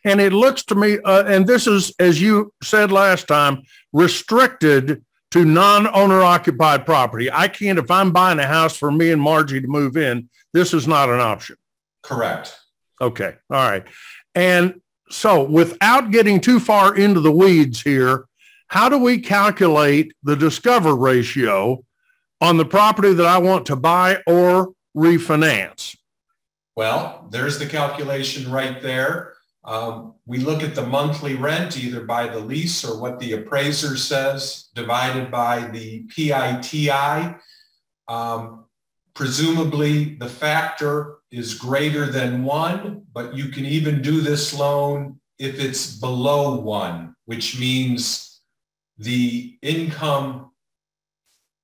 And 0.04 0.20
it 0.20 0.34
looks 0.34 0.64
to 0.66 0.76
me, 0.76 1.00
uh, 1.04 1.24
and 1.26 1.46
this 1.46 1.68
is, 1.68 1.94
as 2.00 2.22
you 2.22 2.54
said 2.64 2.92
last 2.92 3.28
time, 3.28 3.62
restricted 3.94 5.04
to 5.32 5.44
non-owner 5.44 6.22
occupied 6.22 6.86
property. 6.86 7.32
I 7.32 7.48
can't, 7.48 7.80
if 7.80 7.92
I'm 7.92 8.12
buying 8.12 8.40
a 8.40 8.46
house 8.46 8.78
for 8.78 8.92
me 8.92 9.12
and 9.12 9.22
Margie 9.22 9.62
to 9.62 9.68
move 9.68 9.98
in, 9.98 10.30
this 10.54 10.74
is 10.74 10.88
not 10.88 11.10
an 11.10 11.20
option. 11.20 11.58
Correct. 12.02 12.58
Okay. 13.02 13.36
All 13.50 13.70
right. 13.70 13.84
And 14.36 14.82
so 15.10 15.44
without 15.44 16.12
getting 16.12 16.40
too 16.40 16.60
far 16.60 16.96
into 16.96 17.20
the 17.20 17.32
weeds 17.32 17.82
here, 17.82 18.26
how 18.68 18.90
do 18.90 18.98
we 18.98 19.20
calculate 19.20 20.14
the 20.24 20.36
discover 20.36 20.96
ratio 20.96 21.84
on 22.42 22.58
the 22.58 22.66
property 22.66 23.14
that 23.14 23.26
I 23.26 23.38
want 23.38 23.66
to 23.68 23.76
buy 23.76 24.22
or 24.28 24.74
refinance? 24.96 25.96
Well, 26.76 27.28
there's 27.32 27.60
the 27.60 27.66
calculation 27.66 28.52
right 28.52 28.82
there. 28.82 29.37
Um, 29.68 30.14
we 30.26 30.38
look 30.38 30.64
at 30.64 30.76
the 30.76 30.86
monthly 30.86 31.36
rent 31.36 31.78
either 31.78 32.06
by 32.06 32.28
the 32.28 32.40
lease 32.40 32.86
or 32.86 33.00
what 33.00 33.20
the 33.20 33.34
appraiser 33.34 33.98
says 33.98 34.70
divided 34.74 35.30
by 35.30 35.68
the 35.68 36.04
PITI. 36.04 37.36
Um, 38.08 38.66
presumably 39.14 40.16
the 40.16 40.30
factor 40.30 41.18
is 41.32 41.54
greater 41.54 42.06
than 42.06 42.46
one, 42.46 43.04
but 43.12 43.36
you 43.36 43.50
can 43.50 43.66
even 43.66 44.02
do 44.02 44.22
this 44.22 44.58
loan 44.58 45.20
if 45.38 45.60
it's 45.60 45.98
below 45.98 46.62
one, 46.62 47.14
which 47.26 47.60
means 47.60 48.42
the 48.98 49.58
income, 49.62 50.52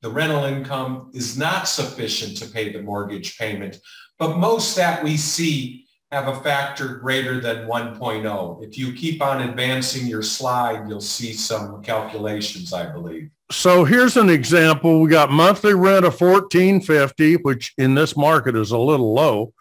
the 0.02 0.10
rental 0.10 0.44
income 0.44 1.10
is 1.14 1.38
not 1.38 1.70
sufficient 1.70 2.36
to 2.38 2.48
pay 2.48 2.74
the 2.74 2.82
mortgage 2.82 3.38
payment. 3.38 3.78
But 4.20 4.38
most 4.38 4.76
that 4.76 5.04
we 5.04 5.16
see 5.16 5.83
have 6.14 6.28
a 6.28 6.40
factor 6.42 6.96
greater 6.98 7.40
than 7.40 7.68
1.0. 7.68 8.64
If 8.64 8.78
you 8.78 8.94
keep 8.94 9.22
on 9.22 9.42
advancing 9.42 10.06
your 10.06 10.22
slide, 10.22 10.88
you'll 10.88 11.02
see 11.02 11.34
some 11.34 11.82
calculations, 11.82 12.72
I 12.72 12.92
believe. 12.92 13.32
So 13.52 13.84
here's 13.84 14.16
an 14.16 14.30
example. 14.30 15.02
We 15.02 15.10
got 15.10 15.32
monthly 15.32 15.74
rent 15.74 16.06
of 16.06 16.20
1450, 16.22 17.38
which 17.38 17.74
in 17.80 17.96
this 17.96 18.16
market 18.16 18.56
is 18.56 18.70
a 18.72 18.78
little 18.78 19.14
low. 19.14 19.54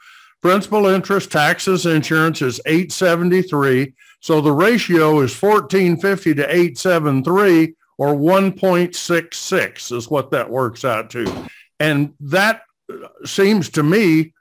Principal 0.42 0.86
interest, 0.86 1.32
taxes, 1.32 1.86
insurance 1.86 2.42
is 2.42 2.60
873. 2.66 3.94
So 4.20 4.42
the 4.42 4.52
ratio 4.52 5.20
is 5.20 5.40
1450 5.40 6.34
to 6.34 6.42
873 6.42 7.74
or 7.96 8.14
1.66 8.14 9.96
is 9.96 10.10
what 10.10 10.30
that 10.32 10.50
works 10.50 10.84
out 10.84 11.08
to. 11.10 11.48
And 11.80 12.12
that 12.20 12.62
uh, 12.92 13.08
seems 13.24 13.70
to 13.70 13.82
me 13.82 14.34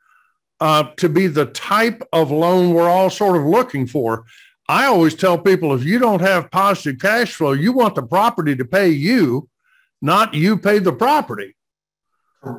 uh, 0.62 0.84
to 0.96 1.10
be 1.10 1.28
the 1.28 1.48
type 1.48 2.02
of 2.14 2.32
loan 2.32 2.74
we're 2.74 2.88
all 2.88 3.10
sort 3.10 3.36
of 3.36 3.46
looking 3.46 3.88
for. 3.88 4.26
I 4.70 4.86
always 4.86 5.16
tell 5.16 5.38
people 5.38 5.74
if 5.74 5.84
you 5.84 6.00
don't 6.00 6.22
have 6.22 6.52
positive 6.52 7.02
cash 7.02 7.34
flow, 7.34 7.52
you 7.52 7.74
want 7.74 7.96
the 7.96 8.04
property 8.04 8.56
to 8.56 8.64
pay 8.64 8.90
you, 8.90 9.50
not 10.02 10.34
you 10.34 10.58
pay 10.58 10.80
the 10.80 10.94
property. 10.94 11.56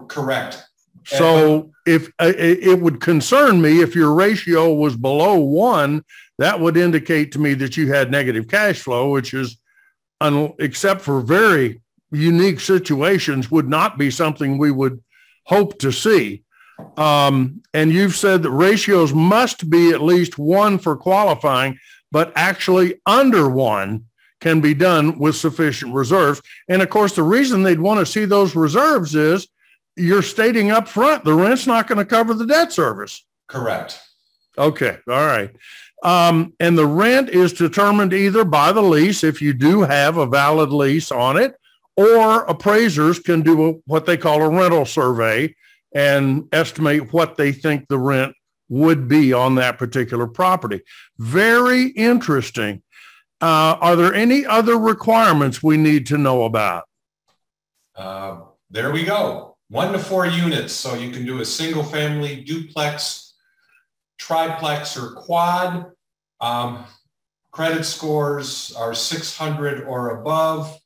Correct. 0.09 0.62
So 1.05 1.70
if 1.86 2.09
uh, 2.20 2.32
it 2.36 2.80
would 2.80 3.00
concern 3.00 3.61
me 3.61 3.80
if 3.80 3.94
your 3.94 4.12
ratio 4.14 4.72
was 4.72 4.96
below 4.96 5.38
one, 5.38 6.05
that 6.38 6.61
would 6.61 6.76
indicate 6.76 7.32
to 7.32 7.38
me 7.38 7.55
that 7.55 7.76
you 7.76 7.92
had 7.92 8.11
negative 8.11 8.46
cash 8.48 8.80
flow, 8.80 9.11
which 9.11 9.34
is, 9.34 9.59
un- 10.20 10.55
except 10.59 11.00
for 11.00 11.20
very 11.20 11.80
unique 12.11 12.61
situations, 12.61 13.50
would 13.50 13.68
not 13.68 13.98
be 13.98 14.11
something 14.11 14.59
we 14.59 14.70
would 14.70 15.03
hope 15.46 15.78
to 15.78 15.90
see. 15.90 16.44
Um, 16.97 17.62
and 17.74 17.93
you've 17.93 18.16
said 18.16 18.43
that 18.43 18.51
ratios 18.51 19.14
must 19.14 19.68
be 19.70 19.91
at 19.91 20.03
least 20.03 20.39
one 20.39 20.78
for 20.78 20.97
qualifying, 20.97 21.78
but 22.11 22.33
actually 22.37 23.01
under 23.07 23.49
one 23.49 24.05
can 24.41 24.61
be 24.61 24.74
done 24.74 25.18
with 25.18 25.37
sufficient 25.37 25.95
reserves. 25.95 26.43
And 26.68 26.83
of 26.83 26.91
course, 26.91 27.14
the 27.14 27.22
reason 27.22 27.62
they'd 27.62 27.80
want 27.80 28.01
to 28.01 28.07
see 28.07 28.24
those 28.24 28.57
reserves 28.57 29.14
is 29.14 29.49
you're 29.97 30.22
stating 30.22 30.70
up 30.70 30.89
front 30.89 31.24
the 31.24 31.35
rent's 31.35 31.66
not 31.66 31.87
going 31.87 31.99
to 31.99 32.05
cover 32.05 32.35
the 32.35 32.47
debt 32.47 32.72
service. 32.72 33.24
Correct. 33.47 34.01
Okay. 34.59 34.99
All 35.09 35.26
right. 35.26 35.51
Um, 36.03 36.53
and 36.59 36.76
the 36.76 36.87
rent 36.87 37.28
is 37.28 37.53
determined 37.53 38.12
either 38.12 38.45
by 38.45 38.72
the 38.72 38.83
lease, 38.83 39.22
if 39.22 39.41
you 39.41 39.53
do 39.53 39.83
have 39.83 40.16
a 40.16 40.26
valid 40.26 40.70
lease 40.70 41.12
on 41.12 41.37
it, 41.37 41.55
or 41.97 42.45
appraisers 42.45 43.18
can 43.20 43.43
do 43.43 43.68
a, 43.68 43.72
what 43.87 44.07
they 44.07 44.16
call 44.16 44.43
a 44.43 44.49
rental 44.49 44.85
survey 44.85 45.55
and 45.95 46.49
estimate 46.53 47.12
what 47.12 47.36
they 47.36 47.53
think 47.53 47.88
the 47.88 47.99
rent 47.99 48.34
would 48.68 49.09
be 49.09 49.32
on 49.32 49.57
that 49.57 49.78
particular 49.78 50.26
property. 50.26 50.80
Very 51.18 51.88
interesting. 51.88 52.82
Uh, 53.40 53.76
are 53.80 53.97
there 53.97 54.14
any 54.14 54.47
other 54.47 54.78
requirements 54.78 55.62
we 55.62 55.76
need 55.76 56.07
to 56.07 56.16
know 56.16 56.45
about? 56.45 56.84
Uh, 57.95 58.40
there 58.70 58.93
we 58.93 59.05
go 59.05 59.53
one 59.72 59.90
to 59.90 59.99
four 59.99 60.26
units. 60.26 60.72
So 60.74 60.95
you 60.95 61.11
can 61.11 61.24
do 61.24 61.40
a 61.40 61.45
single 61.45 61.82
family 61.82 62.45
duplex, 62.45 63.34
triplex, 64.18 64.99
or 64.99 65.12
quad. 65.12 65.86
Um, 66.40 66.84
credit 67.53 67.84
scores 67.84 68.74
are 68.76 68.95
600 68.95 69.84
or 69.84 70.20
above. 70.20 70.78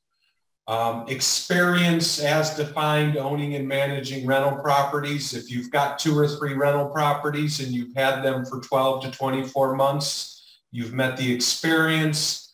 Um, 0.67 1.05
experience 1.07 2.19
as 2.19 2.57
defined 2.57 3.15
owning 3.15 3.55
and 3.55 3.65
managing 3.65 4.25
rental 4.25 4.57
properties. 4.57 5.33
If 5.33 5.49
you've 5.49 5.71
got 5.71 5.97
two 5.97 6.17
or 6.17 6.27
three 6.27 6.55
rental 6.55 6.89
properties 6.89 7.61
and 7.61 7.71
you've 7.71 7.95
had 7.95 8.21
them 8.21 8.45
for 8.45 8.59
12 8.59 9.03
to 9.03 9.11
24 9.11 9.75
months, 9.75 10.59
you've 10.71 10.93
met 10.93 11.15
the 11.15 11.33
experience. 11.33 12.51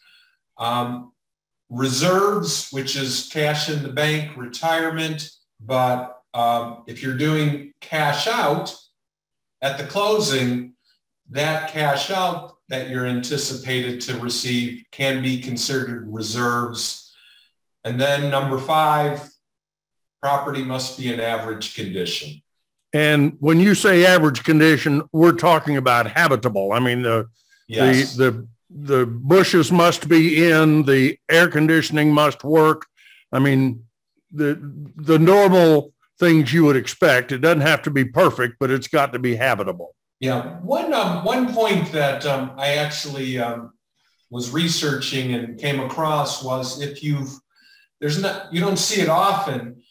Um, 0.59 1.11
reserves, 1.69 2.69
which 2.69 2.95
is 2.95 3.29
cash 3.33 3.69
in 3.69 3.81
the 3.81 3.89
bank, 3.89 4.37
retirement, 4.37 5.31
but 5.59 6.21
um, 6.33 6.83
if 6.87 7.01
you're 7.01 7.17
doing 7.17 7.73
cash 7.81 8.27
out 8.27 8.75
at 9.61 9.77
the 9.77 9.85
closing, 9.85 10.73
that 11.29 11.71
cash 11.71 12.11
out 12.11 12.57
that 12.69 12.89
you're 12.89 13.05
anticipated 13.05 14.01
to 14.01 14.17
receive 14.19 14.83
can 14.91 15.21
be 15.21 15.41
considered 15.41 16.07
reserves. 16.11 17.02
And 17.83 17.99
then 17.99 18.29
number 18.29 18.57
five, 18.57 19.29
property 20.21 20.63
must 20.63 20.97
be 20.97 21.13
in 21.13 21.19
average 21.19 21.75
condition. 21.75 22.41
And 22.93 23.35
when 23.39 23.59
you 23.59 23.75
say 23.75 24.05
average 24.05 24.43
condition, 24.43 25.01
we're 25.11 25.33
talking 25.33 25.77
about 25.77 26.07
habitable. 26.07 26.71
I 26.73 26.79
mean, 26.79 27.01
the, 27.01 27.27
yes. 27.67 28.15
the, 28.15 28.31
the 28.31 28.47
the 28.75 29.05
bushes 29.05 29.71
must 29.71 30.09
be 30.09 30.49
in, 30.49 30.83
the 30.83 31.17
air 31.29 31.47
conditioning 31.47 32.11
must 32.11 32.43
work. 32.43 32.87
I 33.31 33.39
mean, 33.39 33.83
the 34.31 34.59
the 34.95 35.19
normal 35.19 35.93
things 36.19 36.53
you 36.53 36.65
would 36.65 36.75
expect. 36.75 37.31
It 37.31 37.39
doesn't 37.39 37.61
have 37.61 37.81
to 37.83 37.91
be 37.91 38.05
perfect, 38.05 38.55
but 38.59 38.71
it's 38.71 38.87
got 38.87 39.13
to 39.13 39.19
be 39.19 39.35
habitable. 39.35 39.95
Yeah, 40.19 40.59
one 40.61 40.93
um, 40.93 41.23
one 41.23 41.53
point 41.53 41.91
that 41.91 42.25
um, 42.25 42.51
I 42.57 42.75
actually 42.75 43.37
um, 43.39 43.73
was 44.29 44.51
researching 44.51 45.33
and 45.33 45.59
came 45.59 45.79
across 45.79 46.43
was 46.43 46.81
if 46.81 47.03
you've 47.03 47.39
there's 48.03 48.21
not 48.21 48.53
you 48.53 48.59
don't 48.59 48.77
see 48.77 48.99
it 48.99 49.07
often, 49.07 49.81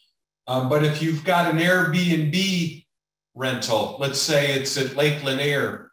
um, 0.45 0.69
but 0.69 0.83
if 0.83 1.01
you've 1.01 1.23
got 1.23 1.51
an 1.51 1.59
Airbnb 1.59 2.85
rental, 3.33 3.97
let's 3.99 4.21
say 4.21 4.51
it's 4.51 4.77
at 4.77 4.95
Lake 4.95 5.23
Lanier, 5.23 5.89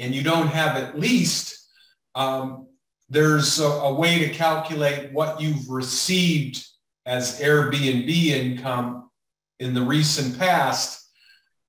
and 0.00 0.12
you 0.12 0.24
don't 0.24 0.48
have 0.48 0.76
at 0.76 0.98
least 0.98 1.70
um, 2.16 2.66
there's 3.08 3.60
a, 3.60 3.68
a 3.68 3.94
way 3.94 4.18
to 4.18 4.30
calculate 4.30 5.12
what 5.12 5.40
you've 5.40 5.70
received 5.70 6.66
as 7.06 7.40
Airbnb 7.40 8.08
income 8.08 9.08
in 9.60 9.74
the 9.74 9.82
recent 9.82 10.36
past, 10.36 11.08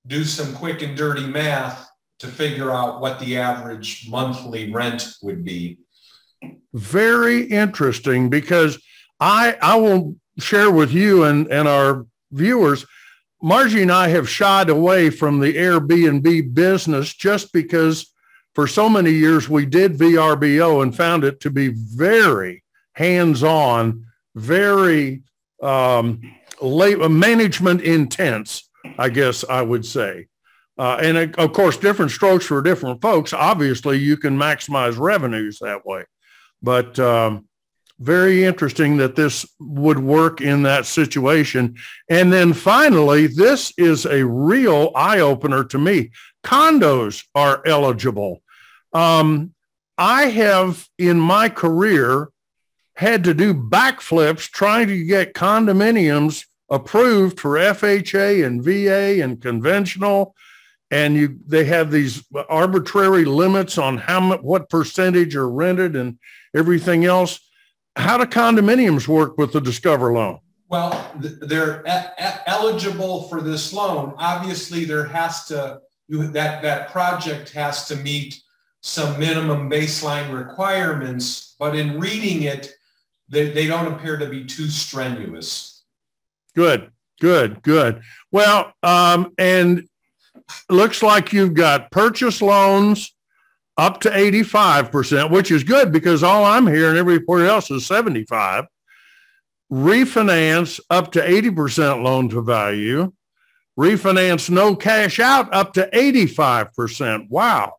do 0.08 0.24
some 0.24 0.52
quick 0.52 0.82
and 0.82 0.96
dirty 0.96 1.28
math 1.28 1.88
to 2.18 2.26
figure 2.26 2.72
out 2.72 3.00
what 3.00 3.20
the 3.20 3.38
average 3.38 4.08
monthly 4.10 4.72
rent 4.72 5.14
would 5.22 5.44
be. 5.44 5.78
Very 6.74 7.44
interesting 7.44 8.28
because 8.30 8.80
I 9.20 9.56
I 9.60 9.76
will 9.76 10.16
share 10.38 10.70
with 10.70 10.92
you 10.92 11.24
and, 11.24 11.48
and 11.48 11.66
our 11.66 12.06
viewers, 12.30 12.86
Margie 13.42 13.82
and 13.82 13.92
I 13.92 14.08
have 14.08 14.28
shied 14.28 14.68
away 14.68 15.10
from 15.10 15.40
the 15.40 15.54
Airbnb 15.54 16.54
business 16.54 17.14
just 17.14 17.52
because 17.52 18.12
for 18.54 18.66
so 18.66 18.88
many 18.88 19.12
years 19.12 19.48
we 19.48 19.66
did 19.66 19.98
VRBO 19.98 20.82
and 20.82 20.96
found 20.96 21.24
it 21.24 21.40
to 21.40 21.50
be 21.50 21.68
very 21.68 22.64
hands-on, 22.94 24.04
very 24.34 25.22
um, 25.62 26.20
late, 26.60 26.98
management 26.98 27.82
intense, 27.82 28.68
I 28.98 29.08
guess 29.08 29.44
I 29.48 29.62
would 29.62 29.86
say. 29.86 30.26
Uh, 30.76 30.98
and 31.00 31.34
of 31.36 31.52
course, 31.52 31.76
different 31.76 32.10
strokes 32.10 32.46
for 32.46 32.62
different 32.62 33.00
folks. 33.00 33.32
Obviously, 33.32 33.98
you 33.98 34.16
can 34.16 34.36
maximize 34.36 34.98
revenues 34.98 35.58
that 35.60 35.84
way. 35.84 36.04
But 36.62 36.98
um, 36.98 37.47
very 38.00 38.44
interesting 38.44 38.96
that 38.98 39.16
this 39.16 39.46
would 39.58 39.98
work 39.98 40.40
in 40.40 40.62
that 40.62 40.86
situation. 40.86 41.76
And 42.08 42.32
then 42.32 42.52
finally, 42.52 43.26
this 43.26 43.72
is 43.76 44.06
a 44.06 44.24
real 44.24 44.92
eye 44.94 45.20
opener 45.20 45.64
to 45.64 45.78
me. 45.78 46.10
Condos 46.44 47.24
are 47.34 47.62
eligible. 47.66 48.42
Um, 48.92 49.52
I 49.96 50.26
have 50.26 50.88
in 50.96 51.18
my 51.18 51.48
career 51.48 52.30
had 52.94 53.24
to 53.24 53.34
do 53.34 53.52
backflips 53.52 54.48
trying 54.50 54.88
to 54.88 55.04
get 55.04 55.34
condominiums 55.34 56.44
approved 56.70 57.40
for 57.40 57.50
FHA 57.52 58.44
and 58.44 58.62
VA 58.62 59.22
and 59.22 59.40
conventional. 59.40 60.34
And 60.90 61.14
you, 61.14 61.38
they 61.46 61.64
have 61.64 61.90
these 61.90 62.24
arbitrary 62.48 63.24
limits 63.24 63.76
on 63.76 63.98
how 63.98 64.38
what 64.38 64.70
percentage 64.70 65.36
are 65.36 65.50
rented 65.50 65.96
and 65.96 66.18
everything 66.54 67.04
else 67.04 67.40
how 67.98 68.16
do 68.16 68.24
condominiums 68.24 69.08
work 69.08 69.36
with 69.38 69.52
the 69.52 69.60
Discover 69.60 70.12
loan? 70.12 70.38
Well, 70.68 71.12
they're 71.16 71.82
eligible 72.46 73.28
for 73.28 73.40
this 73.40 73.72
loan. 73.72 74.14
Obviously, 74.18 74.84
there 74.84 75.04
has 75.04 75.46
to 75.46 75.80
you, 76.08 76.28
that 76.28 76.62
that 76.62 76.90
project 76.90 77.50
has 77.50 77.86
to 77.88 77.96
meet 77.96 78.40
some 78.80 79.18
minimum 79.18 79.70
baseline 79.70 80.32
requirements. 80.32 81.54
But 81.58 81.74
in 81.74 81.98
reading 81.98 82.42
it, 82.42 82.72
they, 83.28 83.50
they 83.50 83.66
don't 83.66 83.92
appear 83.92 84.16
to 84.16 84.28
be 84.28 84.44
too 84.44 84.68
strenuous. 84.68 85.84
Good, 86.54 86.90
good, 87.20 87.62
good. 87.62 88.02
Well, 88.30 88.72
um, 88.82 89.32
and 89.38 89.88
looks 90.70 91.02
like 91.02 91.32
you've 91.32 91.54
got 91.54 91.90
purchase 91.90 92.40
loans 92.40 93.14
up 93.78 94.00
to 94.00 94.10
85%, 94.10 95.30
which 95.30 95.52
is 95.52 95.62
good 95.62 95.92
because 95.92 96.24
all 96.24 96.44
I'm 96.44 96.66
hearing 96.66 96.98
everywhere 96.98 97.46
else 97.46 97.70
is 97.70 97.86
75. 97.86 98.64
Refinance 99.72 100.80
up 100.90 101.12
to 101.12 101.20
80% 101.20 102.02
loan 102.02 102.28
to 102.30 102.42
value. 102.42 103.12
Refinance 103.78 104.50
no 104.50 104.74
cash 104.74 105.20
out 105.20 105.54
up 105.54 105.74
to 105.74 105.88
85%. 105.92 107.30
Wow. 107.30 107.74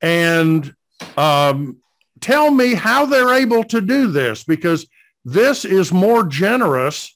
And 0.00 0.74
um, 1.18 1.76
tell 2.20 2.50
me 2.50 2.72
how 2.72 3.04
they're 3.04 3.34
able 3.34 3.64
to 3.64 3.82
do 3.82 4.10
this 4.10 4.44
because 4.44 4.86
this 5.26 5.66
is 5.66 5.92
more 5.92 6.24
generous 6.24 7.14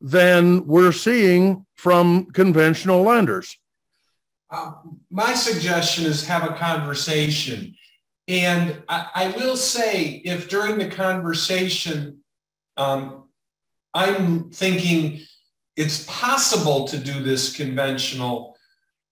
than 0.00 0.64
we're 0.66 0.92
seeing 0.92 1.66
from 1.74 2.26
conventional 2.26 3.02
lenders. 3.02 3.58
Uh, 4.50 4.72
my 5.10 5.34
suggestion 5.34 6.04
is 6.06 6.26
have 6.26 6.44
a 6.44 6.54
conversation. 6.54 7.74
And 8.28 8.82
I, 8.88 9.08
I 9.14 9.28
will 9.36 9.56
say, 9.56 10.22
if 10.24 10.48
during 10.48 10.78
the 10.78 10.88
conversation, 10.88 12.18
um, 12.76 13.24
I'm 13.94 14.50
thinking 14.50 15.20
it's 15.76 16.04
possible 16.04 16.86
to 16.88 16.98
do 16.98 17.22
this 17.22 17.56
conventional, 17.56 18.56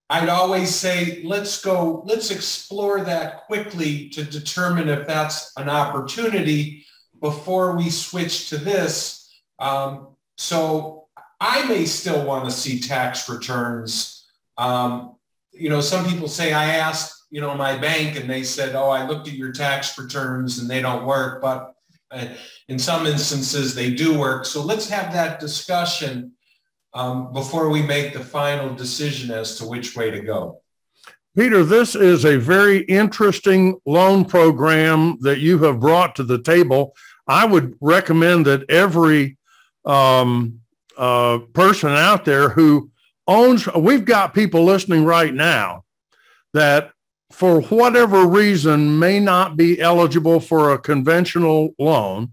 I'd 0.09 0.29
always 0.29 0.73
say, 0.73 1.21
let's 1.23 1.61
go, 1.61 2.03
let's 2.05 2.31
explore 2.31 3.01
that 3.01 3.45
quickly 3.45 4.09
to 4.09 4.23
determine 4.23 4.87
if 4.87 5.05
that's 5.05 5.51
an 5.57 5.69
opportunity 5.69 6.85
before 7.21 7.75
we 7.75 7.89
switch 7.89 8.49
to 8.49 8.57
this. 8.57 9.29
Um, 9.59 10.15
so 10.37 11.07
I 11.41 11.67
may 11.67 11.85
still 11.85 12.25
want 12.25 12.45
to 12.45 12.51
see 12.51 12.79
tax 12.79 13.27
returns. 13.27 14.25
Um, 14.57 15.16
you 15.57 15.69
know, 15.69 15.81
some 15.81 16.05
people 16.05 16.27
say 16.27 16.53
I 16.53 16.75
asked, 16.75 17.25
you 17.29 17.41
know, 17.41 17.53
my 17.55 17.77
bank 17.77 18.19
and 18.19 18.29
they 18.29 18.43
said, 18.43 18.75
oh, 18.75 18.89
I 18.89 19.05
looked 19.05 19.27
at 19.27 19.33
your 19.33 19.51
tax 19.51 19.97
returns 19.97 20.59
and 20.59 20.69
they 20.69 20.81
don't 20.81 21.05
work. 21.05 21.41
But 21.41 21.73
uh, 22.11 22.27
in 22.67 22.79
some 22.79 23.05
instances, 23.05 23.75
they 23.75 23.93
do 23.93 24.17
work. 24.17 24.45
So 24.45 24.61
let's 24.61 24.89
have 24.89 25.11
that 25.13 25.39
discussion 25.39 26.33
um, 26.93 27.33
before 27.33 27.69
we 27.69 27.81
make 27.81 28.13
the 28.13 28.23
final 28.23 28.73
decision 28.73 29.31
as 29.31 29.57
to 29.57 29.65
which 29.65 29.95
way 29.95 30.09
to 30.11 30.21
go. 30.21 30.61
Peter, 31.35 31.63
this 31.63 31.93
is 31.93 32.25
a 32.25 32.37
very 32.37 32.79
interesting 32.85 33.79
loan 33.85 34.25
program 34.25 35.17
that 35.21 35.39
you 35.39 35.59
have 35.59 35.79
brought 35.79 36.15
to 36.15 36.23
the 36.23 36.41
table. 36.41 36.95
I 37.27 37.45
would 37.45 37.75
recommend 37.79 38.47
that 38.47 38.67
every 38.69 39.37
um, 39.85 40.61
uh, 40.97 41.39
person 41.53 41.89
out 41.89 42.25
there 42.25 42.49
who 42.49 42.89
owns, 43.27 43.67
we've 43.75 44.05
got 44.05 44.33
people 44.33 44.63
listening 44.63 45.05
right 45.05 45.33
now 45.33 45.83
that 46.53 46.91
for 47.31 47.61
whatever 47.61 48.25
reason 48.25 48.97
may 48.99 49.19
not 49.19 49.57
be 49.57 49.79
eligible 49.81 50.39
for 50.39 50.71
a 50.71 50.79
conventional 50.79 51.73
loan 51.77 52.31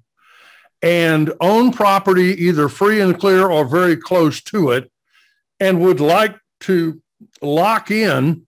and 0.83 1.33
own 1.41 1.73
property 1.73 2.45
either 2.45 2.69
free 2.69 3.01
and 3.01 3.19
clear 3.19 3.49
or 3.51 3.65
very 3.65 3.97
close 3.97 4.41
to 4.43 4.71
it 4.71 4.91
and 5.59 5.81
would 5.81 6.01
like 6.01 6.37
to 6.61 7.03
lock 7.43 7.91
in 7.91 8.47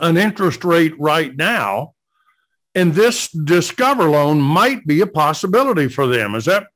an 0.00 0.16
interest 0.16 0.64
rate 0.64 0.92
right 0.98 1.34
now 1.36 1.94
and 2.74 2.94
this 2.94 3.28
discover 3.28 4.10
loan 4.10 4.40
might 4.40 4.86
be 4.86 5.00
a 5.00 5.06
possibility 5.06 5.88
for 5.88 6.06
them. 6.06 6.34
Is 6.34 6.44
that 6.46 6.66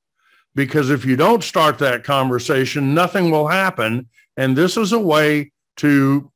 because 0.56 0.90
if 0.90 1.06
you 1.06 1.16
don't 1.16 1.44
start 1.44 1.78
that 1.80 2.04
conversation, 2.04 2.94
nothing 2.94 3.32
will 3.32 3.48
happen. 3.48 4.08
And 4.38 4.56
this 4.56 4.78
is 4.78 4.94
a 4.94 5.00
way 5.00 5.52
to 5.78 6.32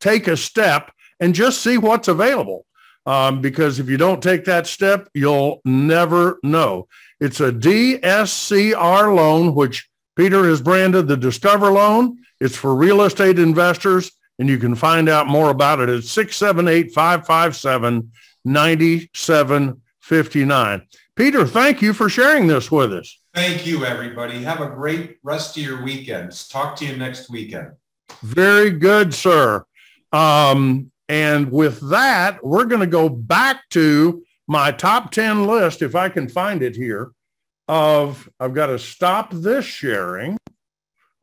take 0.00 0.26
a 0.26 0.36
step 0.36 0.90
and 1.20 1.34
just 1.34 1.62
see 1.62 1.78
what's 1.78 2.08
available. 2.08 2.66
Um, 3.06 3.40
because 3.40 3.78
if 3.78 3.88
you 3.88 3.96
don't 3.96 4.22
take 4.22 4.44
that 4.46 4.66
step, 4.66 5.08
you'll 5.14 5.60
never 5.64 6.38
know. 6.42 6.88
It's 7.20 7.40
a 7.40 7.52
DSCR 7.52 9.14
loan, 9.14 9.54
which 9.54 9.88
Peter 10.16 10.48
has 10.48 10.60
branded 10.60 11.08
the 11.08 11.16
Discover 11.16 11.72
loan. 11.72 12.18
It's 12.40 12.56
for 12.56 12.74
real 12.74 13.02
estate 13.02 13.38
investors, 13.38 14.10
and 14.38 14.48
you 14.48 14.58
can 14.58 14.74
find 14.74 15.08
out 15.08 15.26
more 15.26 15.50
about 15.50 15.80
it 15.80 15.88
at 15.88 16.04
678 16.04 16.92
557 16.92 18.10
9759. 18.44 20.82
Peter, 21.16 21.46
thank 21.46 21.80
you 21.80 21.92
for 21.92 22.08
sharing 22.08 22.48
this 22.48 22.70
with 22.70 22.92
us. 22.92 23.18
Thank 23.34 23.66
you, 23.66 23.84
everybody. 23.84 24.42
Have 24.42 24.60
a 24.60 24.68
great 24.68 25.18
rest 25.22 25.56
of 25.56 25.62
your 25.62 25.82
weekends. 25.82 26.48
Talk 26.48 26.76
to 26.76 26.84
you 26.84 26.96
next 26.96 27.30
weekend. 27.30 27.72
Very 28.22 28.70
good, 28.70 29.14
sir. 29.14 29.64
Um, 30.12 30.90
and 31.08 31.50
with 31.52 31.90
that, 31.90 32.44
we're 32.44 32.64
going 32.64 32.80
to 32.80 32.86
go 32.86 33.08
back 33.08 33.68
to 33.70 34.22
my 34.46 34.72
top 34.72 35.10
10 35.10 35.46
list, 35.46 35.82
if 35.82 35.94
I 35.94 36.08
can 36.08 36.28
find 36.28 36.62
it 36.62 36.76
here, 36.76 37.12
of 37.68 38.28
I've 38.38 38.54
got 38.54 38.66
to 38.66 38.78
stop 38.78 39.30
this 39.32 39.64
sharing. 39.64 40.38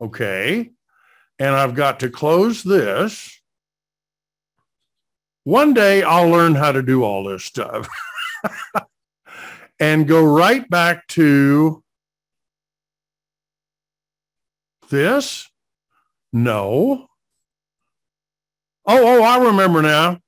Okay. 0.00 0.70
And 1.38 1.54
I've 1.54 1.74
got 1.74 2.00
to 2.00 2.10
close 2.10 2.62
this. 2.62 3.40
One 5.44 5.74
day 5.74 6.02
I'll 6.02 6.28
learn 6.28 6.54
how 6.54 6.72
to 6.72 6.82
do 6.82 7.02
all 7.02 7.24
this 7.24 7.44
stuff 7.44 7.88
and 9.80 10.06
go 10.06 10.22
right 10.22 10.68
back 10.68 11.06
to 11.08 11.82
this. 14.88 15.48
No. 16.32 17.08
Oh, 18.84 19.20
oh, 19.20 19.22
I 19.22 19.44
remember 19.46 19.82
now. 19.82 20.18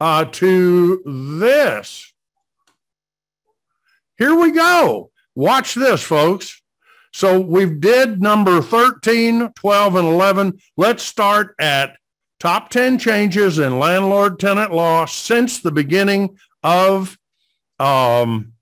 Uh, 0.00 0.24
to 0.24 1.02
this. 1.38 2.12
Here 4.18 4.34
we 4.34 4.52
go. 4.52 5.10
Watch 5.34 5.74
this, 5.74 6.02
folks. 6.02 6.62
So 7.12 7.40
we've 7.40 7.80
did 7.80 8.20
number 8.20 8.60
13, 8.60 9.50
12, 9.54 9.96
and 9.96 10.08
11. 10.08 10.58
Let's 10.76 11.02
start 11.02 11.54
at 11.60 11.96
top 12.40 12.70
10 12.70 12.98
changes 12.98 13.58
in 13.58 13.78
landlord 13.78 14.38
tenant 14.38 14.72
law 14.72 15.06
since 15.06 15.60
the 15.60 15.72
beginning 15.72 16.36
of 16.62 17.16
um, 17.78 18.52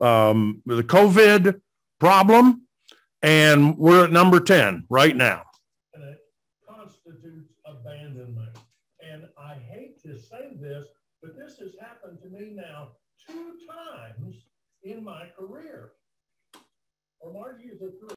um, 0.00 0.62
the 0.66 0.82
COVID 0.82 1.60
problem. 1.98 2.62
And 3.22 3.76
we're 3.78 4.04
at 4.04 4.12
number 4.12 4.40
10 4.40 4.84
right 4.88 5.16
now. 5.16 5.42
And 5.94 6.04
it 6.04 6.18
constitutes 6.68 7.52
abandonment. 7.64 8.56
And 9.00 9.26
I 9.38 9.54
hate 9.54 10.02
to 10.02 10.18
say 10.18 10.56
this, 10.60 10.86
but 11.22 11.36
this 11.36 11.58
has 11.58 11.74
happened 11.80 12.18
to 12.22 12.28
me 12.28 12.52
now 12.54 12.88
two 13.26 13.54
times 13.66 14.36
in 14.92 15.04
my 15.04 15.28
career. 15.38 15.92
Or 17.20 17.32
Margie 17.32 17.68
is 17.68 17.82
a 17.82 17.90
three. 17.98 18.16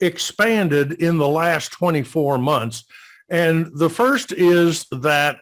Expanded 0.00 0.92
in 0.92 1.18
the 1.18 1.28
last 1.28 1.72
24 1.72 2.38
months. 2.38 2.84
And 3.28 3.70
the 3.74 3.90
first 3.90 4.32
is 4.32 4.86
that 4.90 5.38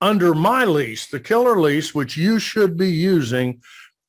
under 0.00 0.34
my 0.34 0.64
lease, 0.64 1.06
the 1.08 1.20
killer 1.20 1.60
lease, 1.60 1.94
which 1.94 2.16
you 2.16 2.38
should 2.38 2.76
be 2.76 2.90
using, 2.90 3.60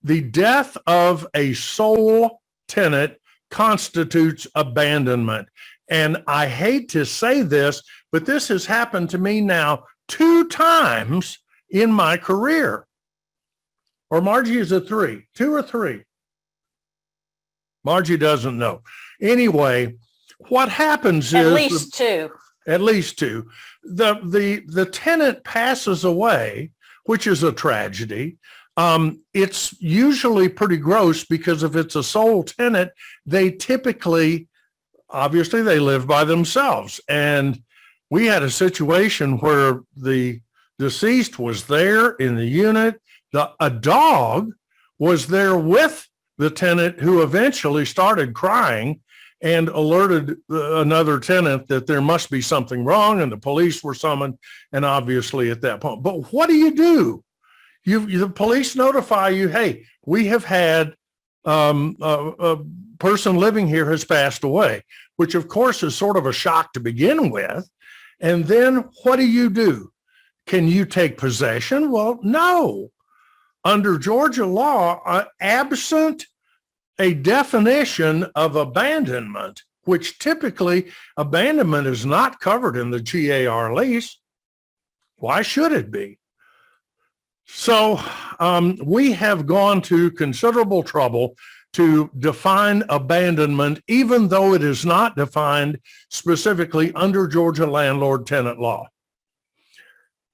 the 0.03 0.21
death 0.21 0.77
of 0.87 1.27
a 1.33 1.53
sole 1.53 2.41
tenant 2.67 3.13
constitutes 3.49 4.47
abandonment. 4.55 5.47
And 5.89 6.23
I 6.27 6.47
hate 6.47 6.89
to 6.89 7.05
say 7.05 7.41
this, 7.41 7.81
but 8.11 8.25
this 8.25 8.47
has 8.49 8.65
happened 8.65 9.09
to 9.09 9.17
me 9.17 9.41
now 9.41 9.85
two 10.07 10.47
times 10.47 11.39
in 11.69 11.91
my 11.91 12.17
career. 12.17 12.85
Or 14.11 14.21
Margie 14.21 14.57
is 14.57 14.71
a 14.71 14.81
three, 14.81 15.27
two 15.35 15.53
or 15.53 15.61
three. 15.61 16.03
Margie 17.83 18.17
doesn't 18.17 18.57
know. 18.57 18.81
Anyway, 19.21 19.95
what 20.47 20.69
happens 20.69 21.33
At 21.33 21.45
is 21.45 21.47
at 21.47 21.53
least 21.53 21.93
two. 21.93 22.31
at 22.67 22.81
least 22.81 23.19
two. 23.19 23.49
The 23.83 24.19
the 24.23 24.63
the 24.67 24.85
tenant 24.85 25.43
passes 25.43 26.03
away, 26.03 26.71
which 27.05 27.27
is 27.27 27.43
a 27.43 27.51
tragedy. 27.51 28.37
Um, 28.77 29.21
it's 29.33 29.75
usually 29.81 30.47
pretty 30.47 30.77
gross 30.77 31.25
because 31.25 31.63
if 31.63 31.75
it's 31.75 31.97
a 31.97 32.03
sole 32.03 32.43
tenant, 32.43 32.91
they 33.25 33.51
typically, 33.51 34.47
obviously, 35.09 35.61
they 35.61 35.79
live 35.79 36.07
by 36.07 36.23
themselves. 36.23 37.01
And 37.09 37.61
we 38.09 38.27
had 38.27 38.41
a 38.41 38.49
situation 38.49 39.37
where 39.39 39.81
the 39.97 40.39
deceased 40.77 41.37
was 41.37 41.65
there 41.65 42.11
in 42.11 42.35
the 42.35 42.45
unit. 42.45 43.01
The 43.33 43.51
a 43.59 43.69
dog 43.69 44.53
was 44.97 45.27
there 45.27 45.57
with 45.57 46.07
the 46.37 46.49
tenant 46.49 46.99
who 46.99 47.21
eventually 47.21 47.85
started 47.85 48.33
crying 48.33 49.01
and 49.41 49.69
alerted 49.69 50.37
another 50.49 51.19
tenant 51.19 51.67
that 51.67 51.87
there 51.87 52.01
must 52.01 52.29
be 52.29 52.41
something 52.41 52.83
wrong 52.83 53.21
and 53.21 53.31
the 53.31 53.37
police 53.37 53.83
were 53.83 53.93
summoned 53.93 54.37
and 54.73 54.83
obviously 54.83 55.49
at 55.49 55.61
that 55.61 55.79
point. 55.79 56.03
But 56.03 56.33
what 56.33 56.47
do 56.47 56.55
you 56.55 56.75
do? 56.75 57.23
You 57.85 58.19
the 58.19 58.29
police 58.29 58.75
notify 58.75 59.29
you 59.29 59.47
hey 59.47 59.85
we 60.05 60.27
have 60.27 60.43
had 60.43 60.95
um, 61.45 61.95
a, 62.01 62.31
a 62.39 62.65
person 62.99 63.37
living 63.37 63.67
here 63.67 63.89
has 63.89 64.03
passed 64.03 64.43
away 64.43 64.83
which 65.15 65.35
of 65.35 65.47
course 65.47 65.83
is 65.83 65.95
sort 65.95 66.17
of 66.17 66.25
a 66.25 66.33
shock 66.33 66.73
to 66.73 66.79
begin 66.79 67.29
with. 67.29 67.69
And 68.19 68.45
then 68.45 68.89
what 69.03 69.15
do 69.15 69.25
you 69.25 69.49
do? 69.49 69.91
Can 70.47 70.67
you 70.67 70.85
take 70.85 71.17
possession? 71.17 71.91
Well 71.91 72.19
no. 72.21 72.89
Under 73.63 73.97
georgia 73.97 74.45
law 74.45 75.01
uh, 75.05 75.25
absent 75.39 76.25
a 76.99 77.13
definition 77.13 78.25
of 78.35 78.55
abandonment, 78.55 79.63
which 79.83 80.19
typically 80.19 80.91
abandonment 81.17 81.87
is 81.87 82.05
not 82.05 82.39
covered 82.39 82.75
in 82.75 82.91
the 82.91 83.01
GAR 83.01 83.73
lease. 83.73 84.19
Why 85.17 85.41
should 85.41 85.71
it 85.71 85.91
be? 85.91 86.19
So 87.45 87.99
um, 88.39 88.77
we 88.83 89.13
have 89.13 89.47
gone 89.47 89.81
to 89.83 90.11
considerable 90.11 90.83
trouble 90.83 91.35
to 91.73 92.09
define 92.17 92.83
abandonment, 92.89 93.81
even 93.87 94.27
though 94.27 94.53
it 94.53 94.63
is 94.63 94.85
not 94.85 95.15
defined 95.15 95.79
specifically 96.09 96.91
under 96.93 97.27
Georgia 97.27 97.65
landlord 97.65 98.27
tenant 98.27 98.59
law. 98.59 98.87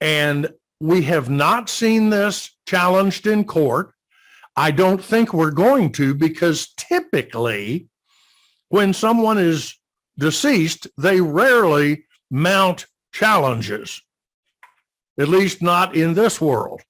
And 0.00 0.50
we 0.80 1.02
have 1.02 1.30
not 1.30 1.70
seen 1.70 2.10
this 2.10 2.54
challenged 2.66 3.26
in 3.26 3.44
court. 3.44 3.92
I 4.56 4.70
don't 4.70 5.02
think 5.02 5.34
we're 5.34 5.50
going 5.50 5.92
to 5.92 6.14
because 6.14 6.72
typically 6.76 7.88
when 8.68 8.92
someone 8.92 9.38
is 9.38 9.78
deceased, 10.18 10.86
they 10.96 11.20
rarely 11.20 12.06
mount 12.30 12.86
challenges, 13.12 14.02
at 15.18 15.28
least 15.28 15.62
not 15.62 15.94
in 15.94 16.14
this 16.14 16.40
world. 16.40 16.82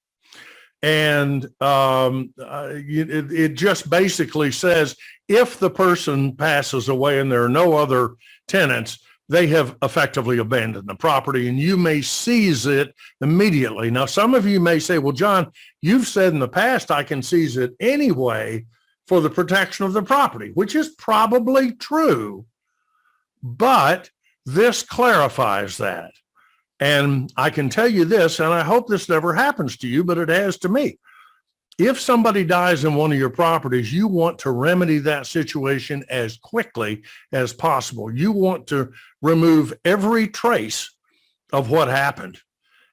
And 0.81 1.43
um, 1.59 2.33
uh, 2.39 2.69
it, 2.71 3.31
it 3.31 3.53
just 3.55 3.89
basically 3.89 4.51
says 4.51 4.95
if 5.27 5.59
the 5.59 5.69
person 5.69 6.35
passes 6.35 6.87
away 6.87 7.19
and 7.19 7.31
there 7.31 7.43
are 7.43 7.49
no 7.49 7.73
other 7.73 8.11
tenants, 8.47 8.99
they 9.29 9.47
have 9.47 9.75
effectively 9.81 10.37
abandoned 10.37 10.87
the 10.87 10.95
property 10.95 11.49
and 11.49 11.59
you 11.59 11.75
may 11.75 12.01
seize 12.01 12.65
it 12.65 12.93
immediately. 13.21 13.91
Now, 13.91 14.05
some 14.05 14.33
of 14.33 14.45
you 14.45 14.59
may 14.59 14.79
say, 14.79 14.99
well, 14.99 15.11
John, 15.11 15.51
you've 15.81 16.07
said 16.07 16.33
in 16.33 16.39
the 16.39 16.47
past 16.47 16.91
I 16.91 17.03
can 17.03 17.21
seize 17.21 17.57
it 17.57 17.73
anyway 17.79 18.65
for 19.07 19.21
the 19.21 19.29
protection 19.29 19.85
of 19.85 19.93
the 19.93 20.01
property, 20.01 20.51
which 20.53 20.75
is 20.75 20.89
probably 20.89 21.73
true. 21.73 22.45
But 23.43 24.09
this 24.45 24.83
clarifies 24.83 25.77
that. 25.77 26.11
And 26.79 27.31
I 27.35 27.49
can 27.49 27.69
tell 27.69 27.87
you 27.87 28.05
this, 28.05 28.39
and 28.39 28.53
I 28.53 28.63
hope 28.63 28.87
this 28.87 29.09
never 29.09 29.33
happens 29.33 29.77
to 29.77 29.87
you, 29.87 30.03
but 30.03 30.17
it 30.17 30.29
has 30.29 30.57
to 30.59 30.69
me 30.69 30.99
if 31.77 31.99
somebody 31.99 32.43
dies 32.43 32.85
in 32.85 32.95
one 32.95 33.11
of 33.11 33.19
your 33.19 33.29
properties, 33.29 33.93
you 33.93 34.07
want 34.07 34.39
to 34.39 34.51
remedy 34.51 34.97
that 34.99 35.27
situation 35.27 36.03
as 36.09 36.37
quickly 36.37 37.03
as 37.31 37.53
possible. 37.53 38.11
You 38.11 38.31
want 38.31 38.67
to 38.67 38.91
remove 39.21 39.73
every 39.85 40.27
trace 40.27 40.89
of 41.53 41.69
what 41.69 41.87
happened. 41.87 42.39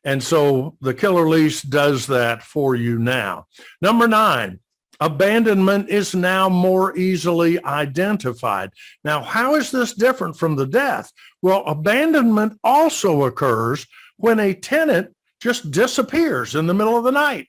And 0.05 0.23
so 0.23 0.77
the 0.83 0.93
killer 0.93 1.27
lease 1.27 1.63
does 1.63 2.07
that 2.09 2.43
for 2.43 2.75
you 2.75 2.99
now. 2.99 3.47
Number 3.81 4.07
nine, 4.07 4.61
abandonment 5.01 5.89
is 5.89 6.15
now 6.15 6.51
more 6.51 6.95
easily 6.97 7.63
identified. 7.65 8.71
Now, 9.03 9.23
how 9.23 9.55
is 9.55 9.71
this 9.71 9.95
different 9.95 10.37
from 10.37 10.57
the 10.57 10.67
death? 10.67 11.11
Well, 11.41 11.65
abandonment 11.67 12.59
also 12.63 13.25
occurs 13.25 13.87
when 14.19 14.41
a 14.41 14.53
tenant 14.53 15.15
just 15.41 15.71
disappears 15.71 16.55
in 16.55 16.67
the 16.67 16.75
middle 16.75 16.99
of 16.99 17.05
the 17.05 17.13
night. 17.13 17.49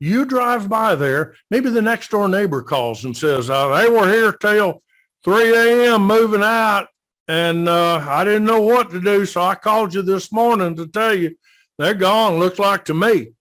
You 0.00 0.24
drive 0.24 0.68
by 0.68 0.94
there, 0.94 1.34
maybe 1.50 1.68
the 1.70 1.82
next 1.82 2.10
door 2.10 2.26
neighbor 2.26 2.62
calls 2.62 3.04
and 3.04 3.14
says, 3.14 3.50
uh, 3.50 3.68
they 3.76 3.88
were 3.88 4.10
here 4.10 4.32
till 4.32 4.82
3 5.24 5.54
a.m. 5.54 6.06
moving 6.06 6.42
out 6.42 6.88
and 7.28 7.68
uh, 7.68 8.04
I 8.08 8.24
didn't 8.24 8.46
know 8.46 8.62
what 8.62 8.90
to 8.90 9.00
do. 9.00 9.24
So 9.24 9.42
I 9.42 9.54
called 9.54 9.94
you 9.94 10.02
this 10.02 10.32
morning 10.32 10.74
to 10.76 10.88
tell 10.88 11.14
you 11.14 11.36
they're 11.78 11.94
gone, 11.94 12.38
looks 12.38 12.58
like 12.58 12.86
to 12.86 12.94
me. 12.94 13.34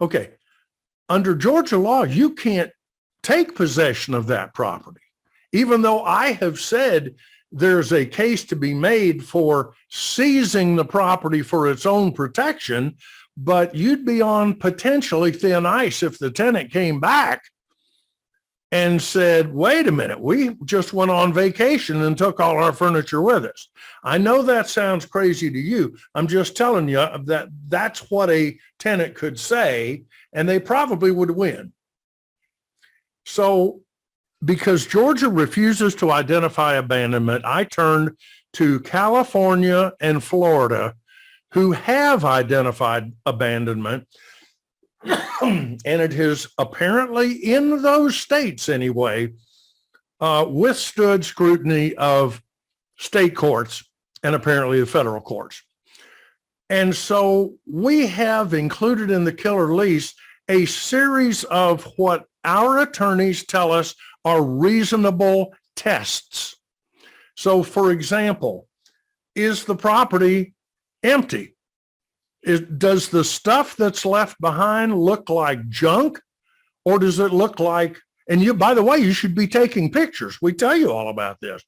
Okay. 0.00 0.30
Under 1.08 1.34
Georgia 1.34 1.78
law, 1.78 2.02
you 2.02 2.34
can't 2.34 2.72
take 3.22 3.54
possession 3.54 4.14
of 4.14 4.26
that 4.26 4.54
property. 4.54 5.00
Even 5.52 5.82
though 5.82 6.02
I 6.02 6.32
have 6.32 6.58
said 6.58 7.14
there's 7.52 7.92
a 7.92 8.04
case 8.04 8.44
to 8.46 8.56
be 8.56 8.74
made 8.74 9.24
for 9.24 9.74
seizing 9.88 10.76
the 10.76 10.84
property 10.84 11.42
for 11.42 11.70
its 11.70 11.86
own 11.86 12.12
protection, 12.12 12.96
but 13.40 13.72
you'd 13.72 14.04
be 14.04 14.20
on 14.20 14.52
potentially 14.52 15.30
thin 15.30 15.64
ice 15.64 16.02
if 16.02 16.18
the 16.18 16.28
tenant 16.28 16.72
came 16.72 16.98
back 16.98 17.44
and 18.72 19.00
said, 19.00 19.54
wait 19.54 19.86
a 19.86 19.92
minute, 19.92 20.20
we 20.20 20.56
just 20.64 20.92
went 20.92 21.12
on 21.12 21.32
vacation 21.32 22.02
and 22.02 22.18
took 22.18 22.40
all 22.40 22.62
our 22.62 22.72
furniture 22.72 23.22
with 23.22 23.44
us. 23.44 23.68
I 24.02 24.18
know 24.18 24.42
that 24.42 24.68
sounds 24.68 25.06
crazy 25.06 25.50
to 25.50 25.58
you. 25.58 25.96
I'm 26.16 26.26
just 26.26 26.56
telling 26.56 26.88
you 26.88 27.06
that 27.26 27.48
that's 27.68 28.10
what 28.10 28.28
a 28.28 28.58
tenant 28.80 29.14
could 29.14 29.38
say, 29.38 30.02
and 30.32 30.48
they 30.48 30.58
probably 30.58 31.12
would 31.12 31.30
win. 31.30 31.72
So 33.24 33.82
because 34.44 34.84
Georgia 34.84 35.28
refuses 35.28 35.94
to 35.96 36.10
identify 36.10 36.74
abandonment, 36.74 37.44
I 37.44 37.64
turned 37.64 38.16
to 38.54 38.80
California 38.80 39.92
and 40.00 40.22
Florida 40.24 40.94
who 41.52 41.72
have 41.72 42.24
identified 42.24 43.12
abandonment 43.24 44.06
and 45.42 45.80
it 45.84 46.12
has 46.12 46.48
apparently 46.58 47.32
in 47.32 47.82
those 47.82 48.16
states 48.16 48.68
anyway 48.68 49.32
uh, 50.20 50.44
withstood 50.48 51.24
scrutiny 51.24 51.94
of 51.94 52.42
state 52.96 53.36
courts 53.36 53.84
and 54.22 54.34
apparently 54.34 54.80
the 54.80 54.86
federal 54.86 55.20
courts. 55.20 55.62
And 56.68 56.94
so 56.94 57.54
we 57.66 58.06
have 58.08 58.52
included 58.52 59.10
in 59.10 59.24
the 59.24 59.32
killer 59.32 59.72
lease 59.72 60.14
a 60.48 60.66
series 60.66 61.44
of 61.44 61.84
what 61.96 62.24
our 62.44 62.78
attorneys 62.80 63.44
tell 63.46 63.72
us 63.72 63.94
are 64.24 64.42
reasonable 64.42 65.54
tests. 65.76 66.56
So 67.36 67.62
for 67.62 67.92
example, 67.92 68.66
is 69.34 69.64
the 69.64 69.76
property 69.76 70.54
empty? 71.02 71.54
Is, 72.42 72.60
does 72.60 73.08
the 73.08 73.24
stuff 73.24 73.76
that's 73.76 74.06
left 74.06 74.40
behind 74.40 74.96
look 74.96 75.28
like 75.28 75.68
junk 75.68 76.20
or 76.84 76.98
does 76.98 77.18
it 77.18 77.32
look 77.32 77.60
like, 77.60 77.98
and 78.28 78.40
you, 78.40 78.54
by 78.54 78.74
the 78.74 78.82
way, 78.82 78.98
you 78.98 79.12
should 79.12 79.34
be 79.34 79.48
taking 79.48 79.92
pictures. 79.92 80.38
We 80.40 80.52
tell 80.52 80.76
you 80.76 80.92
all 80.92 81.10
about 81.10 81.40
this. 81.40 81.62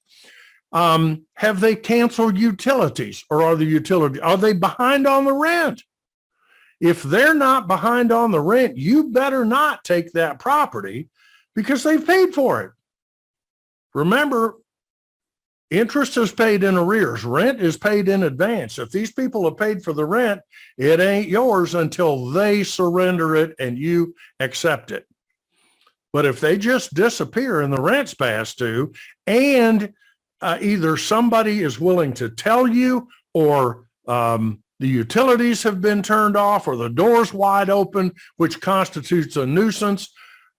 Um, 0.72 1.26
have 1.34 1.60
they 1.60 1.74
canceled 1.74 2.38
utilities 2.38 3.24
or 3.28 3.42
are 3.42 3.56
the 3.56 3.64
utility, 3.64 4.20
are 4.20 4.36
they 4.36 4.52
behind 4.52 5.06
on 5.06 5.24
the 5.24 5.32
rent? 5.32 5.82
If 6.80 7.02
they're 7.02 7.34
not 7.34 7.66
behind 7.66 8.12
on 8.12 8.30
the 8.30 8.40
rent, 8.40 8.76
you 8.76 9.10
better 9.10 9.44
not 9.44 9.84
take 9.84 10.12
that 10.12 10.38
property 10.38 11.10
because 11.54 11.82
they've 11.82 12.06
paid 12.06 12.32
for 12.32 12.62
it. 12.62 12.72
Remember, 13.92 14.54
Interest 15.70 16.16
is 16.16 16.32
paid 16.32 16.64
in 16.64 16.76
arrears. 16.76 17.24
Rent 17.24 17.60
is 17.60 17.76
paid 17.76 18.08
in 18.08 18.24
advance. 18.24 18.78
If 18.78 18.90
these 18.90 19.12
people 19.12 19.44
have 19.44 19.56
paid 19.56 19.84
for 19.84 19.92
the 19.92 20.04
rent, 20.04 20.40
it 20.76 20.98
ain't 20.98 21.28
yours 21.28 21.76
until 21.76 22.30
they 22.30 22.64
surrender 22.64 23.36
it 23.36 23.54
and 23.60 23.78
you 23.78 24.16
accept 24.40 24.90
it. 24.90 25.06
But 26.12 26.26
if 26.26 26.40
they 26.40 26.58
just 26.58 26.92
disappear 26.94 27.60
and 27.60 27.72
the 27.72 27.80
rent's 27.80 28.14
passed 28.14 28.58
due 28.58 28.92
and 29.28 29.92
uh, 30.40 30.58
either 30.60 30.96
somebody 30.96 31.62
is 31.62 31.78
willing 31.78 32.14
to 32.14 32.30
tell 32.30 32.66
you 32.66 33.06
or 33.32 33.84
um, 34.08 34.64
the 34.80 34.88
utilities 34.88 35.62
have 35.62 35.80
been 35.80 36.02
turned 36.02 36.36
off 36.36 36.66
or 36.66 36.74
the 36.74 36.88
door's 36.88 37.32
wide 37.32 37.70
open, 37.70 38.10
which 38.38 38.60
constitutes 38.60 39.36
a 39.36 39.46
nuisance, 39.46 40.12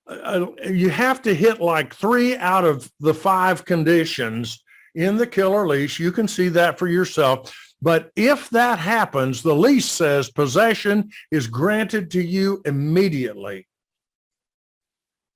uh, 0.08 0.46
you 0.66 0.90
have 0.90 1.22
to 1.24 1.34
hit 1.34 1.60
like 1.60 1.94
three 1.94 2.38
out 2.38 2.64
of 2.64 2.90
the 3.02 3.14
five 3.14 3.66
conditions 3.66 4.64
in 4.96 5.18
the 5.18 5.28
killer 5.28 5.68
lease. 5.68 6.00
You 6.00 6.12
can 6.12 6.28
see 6.28 6.50
that 6.50 6.78
for 6.78 6.88
yourself. 6.88 7.56
But 7.82 8.12
if 8.16 8.50
that 8.52 8.78
happens, 8.78 9.42
the 9.42 9.56
lease 9.56 9.90
says 9.90 10.30
possession 10.30 11.10
is 11.32 11.48
granted 11.48 12.12
to 12.12 12.22
you 12.22 12.62
immediately. 12.66 13.68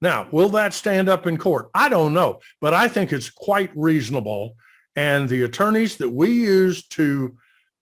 Now, 0.02 0.28
will 0.32 0.50
that 0.50 0.74
stand 0.74 1.10
up 1.10 1.26
in 1.26 1.38
court? 1.38 1.70
I 1.74 1.90
don't 1.90 2.14
know, 2.14 2.40
but 2.62 2.74
I 2.74 2.88
think 2.88 3.12
it's 3.12 3.30
quite 3.30 3.72
reasonable. 3.76 4.56
And 4.96 5.28
the 5.28 5.44
attorneys 5.44 5.98
that 5.98 6.10
we 6.10 6.32
use 6.32 6.88
to 6.90 7.36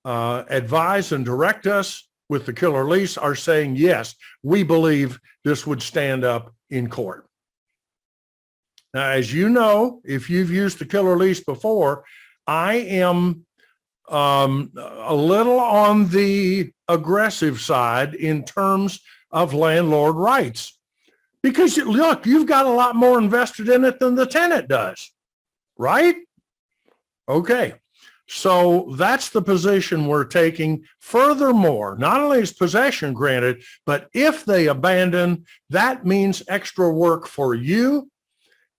uh, 0.06 0.44
advise 0.48 1.12
and 1.12 1.26
direct 1.26 1.68
us 1.68 2.08
with 2.30 2.46
the 2.46 2.54
killer 2.54 2.86
lease 2.86 3.18
are 3.18 3.36
saying, 3.36 3.76
yes, 3.76 4.16
we 4.42 4.64
believe 4.64 5.20
this 5.44 5.68
would 5.68 5.82
stand 5.82 6.24
up 6.24 6.54
in 6.70 6.90
court. 6.90 7.28
Now, 8.94 9.10
as 9.10 9.34
you 9.34 9.50
know, 9.50 10.02
if 10.04 10.30
you've 10.30 10.52
used 10.52 10.80
the 10.80 10.86
killer 10.86 11.18
lease 11.18 11.44
before, 11.44 12.04
I 12.46 12.76
am 12.76 13.46
um, 14.10 14.72
a 14.76 15.16
little 15.16 15.60
on 15.60 16.10
the 16.10 16.72
aggressive 16.88 17.60
side 17.60 18.14
in 18.14 18.44
terms 18.44 19.00
of 19.32 19.54
landlord 19.54 20.16
rights. 20.16 20.78
Because 21.42 21.78
look, 21.78 22.26
you've 22.26 22.48
got 22.48 22.66
a 22.66 22.72
lot 22.72 22.96
more 22.96 23.18
invested 23.18 23.68
in 23.68 23.84
it 23.84 24.00
than 24.00 24.16
the 24.16 24.26
tenant 24.26 24.68
does, 24.68 25.12
right? 25.78 26.16
Okay. 27.28 27.74
So 28.28 28.96
that's 28.98 29.30
the 29.30 29.42
position 29.42 30.08
we're 30.08 30.24
taking. 30.24 30.86
Furthermore, 31.00 31.98
not 31.98 32.22
only 32.22 32.40
is 32.40 32.54
possession 32.54 33.14
granted, 33.14 33.64
but 33.86 34.08
if 34.14 34.46
they 34.46 34.68
abandon, 34.68 35.46
that 35.70 36.06
means 36.06 36.44
extra 36.48 36.90
work 36.90 37.28
for 37.28 37.54
you 37.54 38.10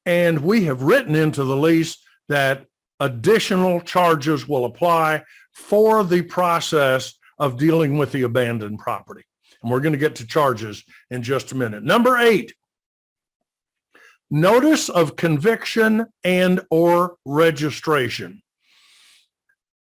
and 0.07 0.41
we 0.41 0.65
have 0.65 0.83
written 0.83 1.15
into 1.15 1.45
the 1.45 1.57
lease 1.57 1.99
that 2.29 2.67
additional 3.01 3.81
charges 3.81 4.49
will 4.49 4.65
apply 4.65 5.23
for 5.53 6.05
the 6.05 6.23
process 6.23 7.15
of 7.39 7.59
dealing 7.59 7.99
with 7.99 8.13
the 8.13 8.23
abandoned 8.23 8.79
property. 8.79 9.25
And 9.63 9.71
we're 9.71 9.81
going 9.81 9.93
to 9.93 9.99
get 9.99 10.17
to 10.17 10.27
charges 10.27 10.85
in 11.11 11.23
just 11.23 11.53
a 11.53 11.57
minute. 11.57 11.83
Number 11.83 12.17
eight, 12.19 12.55
notice 14.31 14.89
of 14.89 15.17
conviction 15.17 16.07
and 16.23 16.61
or 16.71 17.17
registration. 17.25 18.43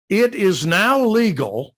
It 0.08 0.34
is 0.34 0.64
now 0.64 1.04
legal 1.04 1.74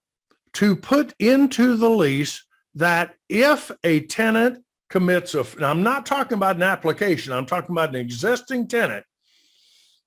to 0.53 0.75
put 0.75 1.13
into 1.19 1.75
the 1.75 1.89
lease 1.89 2.43
that 2.75 3.15
if 3.27 3.71
a 3.83 4.01
tenant 4.01 4.63
commits 4.89 5.35
a, 5.35 5.45
I'm 5.63 5.83
not 5.83 6.05
talking 6.05 6.37
about 6.37 6.55
an 6.55 6.63
application, 6.63 7.33
I'm 7.33 7.45
talking 7.45 7.71
about 7.71 7.89
an 7.89 7.95
existing 7.95 8.67
tenant 8.67 9.05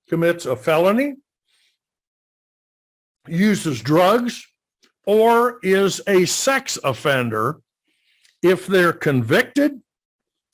commits 0.09 0.45
a 0.45 0.55
felony, 0.55 1.15
uses 3.27 3.81
drugs, 3.81 4.45
or 5.05 5.59
is 5.63 6.01
a 6.07 6.25
sex 6.25 6.77
offender, 6.83 7.59
if 8.41 8.67
they're 8.67 8.93
convicted 8.93 9.81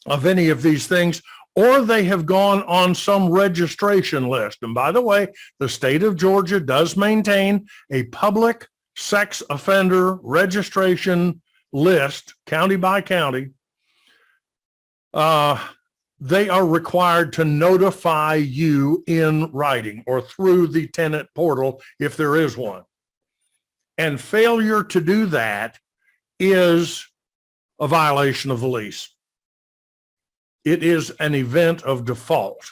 of 0.06 0.26
any 0.26 0.50
of 0.50 0.62
these 0.62 0.88
things, 0.88 1.22
or 1.56 1.82
they 1.82 2.04
have 2.04 2.26
gone 2.26 2.64
on 2.64 2.96
some 2.96 3.30
registration 3.30 4.30
list. 4.30 4.60
And 4.62 4.74
by 4.74 4.92
the 4.92 5.02
way, 5.02 5.28
the 5.60 5.68
state 5.68 6.04
of 6.04 6.16
Georgia 6.16 6.60
does 6.60 6.96
maintain 6.96 7.68
a 7.92 8.04
public 8.04 8.68
sex 8.96 9.42
offender 9.50 10.16
registration 10.22 11.42
list, 11.74 12.36
county 12.46 12.76
by 12.76 13.02
county, 13.02 13.50
uh, 15.14 15.68
they 16.20 16.50
are 16.50 16.66
required 16.66 17.34
to 17.34 17.46
notify 17.46 18.36
you 18.36 19.04
in 19.08 19.52
writing 19.52 20.04
or 20.06 20.22
through 20.22 20.68
the 20.68 20.88
tenant 20.88 21.30
portal 21.34 21.82
if 22.00 22.18
there 22.18 22.36
is 22.36 22.58
one. 22.58 22.84
And 23.98 24.20
failure 24.20 24.84
to 24.84 25.02
do 25.02 25.26
that 25.28 25.78
is 26.40 27.06
a 27.80 27.88
violation 27.88 28.52
of 28.52 28.60
the 28.60 28.68
lease. 28.68 29.10
It 30.66 30.84
is 30.84 31.10
an 31.20 31.36
event 31.36 31.84
of 31.84 32.06
default. 32.06 32.70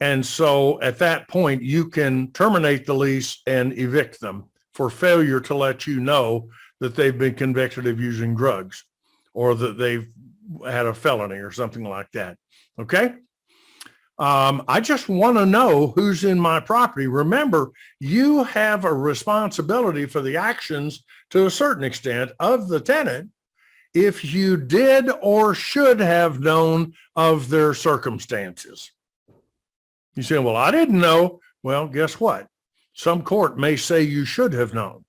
And 0.00 0.24
so 0.24 0.80
at 0.82 0.98
that 0.98 1.28
point, 1.28 1.62
you 1.62 1.88
can 1.88 2.30
terminate 2.32 2.86
the 2.86 2.94
lease 2.94 3.42
and 3.46 3.76
evict 3.78 4.20
them 4.20 4.44
for 4.72 4.90
failure 4.90 5.40
to 5.40 5.54
let 5.54 5.86
you 5.86 6.00
know 6.00 6.48
that 6.80 6.94
they've 6.94 7.16
been 7.16 7.34
convicted 7.34 7.86
of 7.86 8.00
using 8.00 8.34
drugs 8.34 8.84
or 9.32 9.54
that 9.54 9.78
they've 9.78 10.08
had 10.64 10.86
a 10.86 10.94
felony 10.94 11.36
or 11.36 11.50
something 11.50 11.84
like 11.84 12.10
that. 12.12 12.36
Okay. 12.78 13.14
Um, 14.18 14.64
I 14.66 14.80
just 14.80 15.08
want 15.08 15.36
to 15.36 15.44
know 15.44 15.88
who's 15.88 16.24
in 16.24 16.40
my 16.40 16.58
property. 16.60 17.06
Remember, 17.06 17.72
you 18.00 18.44
have 18.44 18.84
a 18.84 18.92
responsibility 18.92 20.06
for 20.06 20.22
the 20.22 20.38
actions 20.38 21.04
to 21.30 21.46
a 21.46 21.50
certain 21.50 21.84
extent 21.84 22.32
of 22.40 22.68
the 22.68 22.80
tenant 22.80 23.30
if 23.92 24.24
you 24.24 24.56
did 24.56 25.10
or 25.20 25.54
should 25.54 26.00
have 26.00 26.40
known 26.40 26.94
of 27.14 27.48
their 27.48 27.74
circumstances. 27.74 28.90
You 30.14 30.22
say, 30.22 30.38
well, 30.38 30.56
I 30.56 30.70
didn't 30.70 31.00
know. 31.00 31.40
Well, 31.62 31.86
guess 31.86 32.18
what? 32.18 32.46
Some 32.94 33.22
court 33.22 33.58
may 33.58 33.76
say 33.76 34.02
you 34.02 34.24
should 34.24 34.54
have 34.54 34.72
known. 34.72 35.04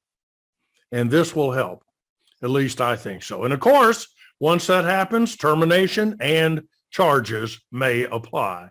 And 0.92 1.10
this 1.10 1.36
will 1.36 1.52
help. 1.52 1.84
At 2.44 2.50
least 2.50 2.82
I 2.82 2.96
think 2.96 3.24
so. 3.24 3.46
And 3.46 3.54
of 3.54 3.60
course, 3.60 4.08
once 4.40 4.68
that 4.68 4.86
happens, 4.86 5.36
termination 5.36 6.16
and 6.20 6.62
charges 6.92 7.60
may 7.72 8.04
apply. 8.04 8.70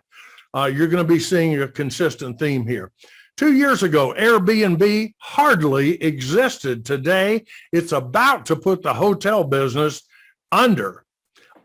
Uh, 0.53 0.65
you're 0.65 0.87
going 0.87 1.05
to 1.05 1.13
be 1.13 1.19
seeing 1.19 1.61
a 1.61 1.67
consistent 1.67 2.39
theme 2.39 2.65
here. 2.65 2.91
Two 3.35 3.53
years 3.53 3.83
ago, 3.83 4.15
Airbnb 4.17 5.13
hardly 5.19 6.01
existed. 6.01 6.83
Today, 6.83 7.45
it's 7.71 7.91
about 7.91 8.47
to 8.47 8.55
put 8.55 8.81
the 8.81 8.93
hotel 8.93 9.43
business 9.43 10.01
under. 10.51 11.05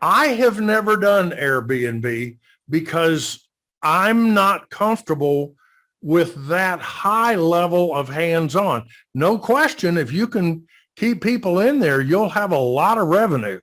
I 0.01 0.27
have 0.27 0.59
never 0.59 0.97
done 0.97 1.31
Airbnb 1.31 2.37
because 2.69 3.47
I'm 3.81 4.33
not 4.33 4.69
comfortable 4.69 5.55
with 6.01 6.47
that 6.47 6.79
high 6.79 7.35
level 7.35 7.95
of 7.95 8.09
hands-on. 8.09 8.85
No 9.15 9.37
question, 9.39 9.97
if 9.97 10.11
you 10.11 10.27
can 10.27 10.67
keep 10.95 11.23
people 11.23 11.61
in 11.61 11.79
there, 11.79 12.01
you'll 12.01 12.29
have 12.29 12.51
a 12.51 12.57
lot 12.57 12.97
of 12.97 13.07
revenue. 13.07 13.59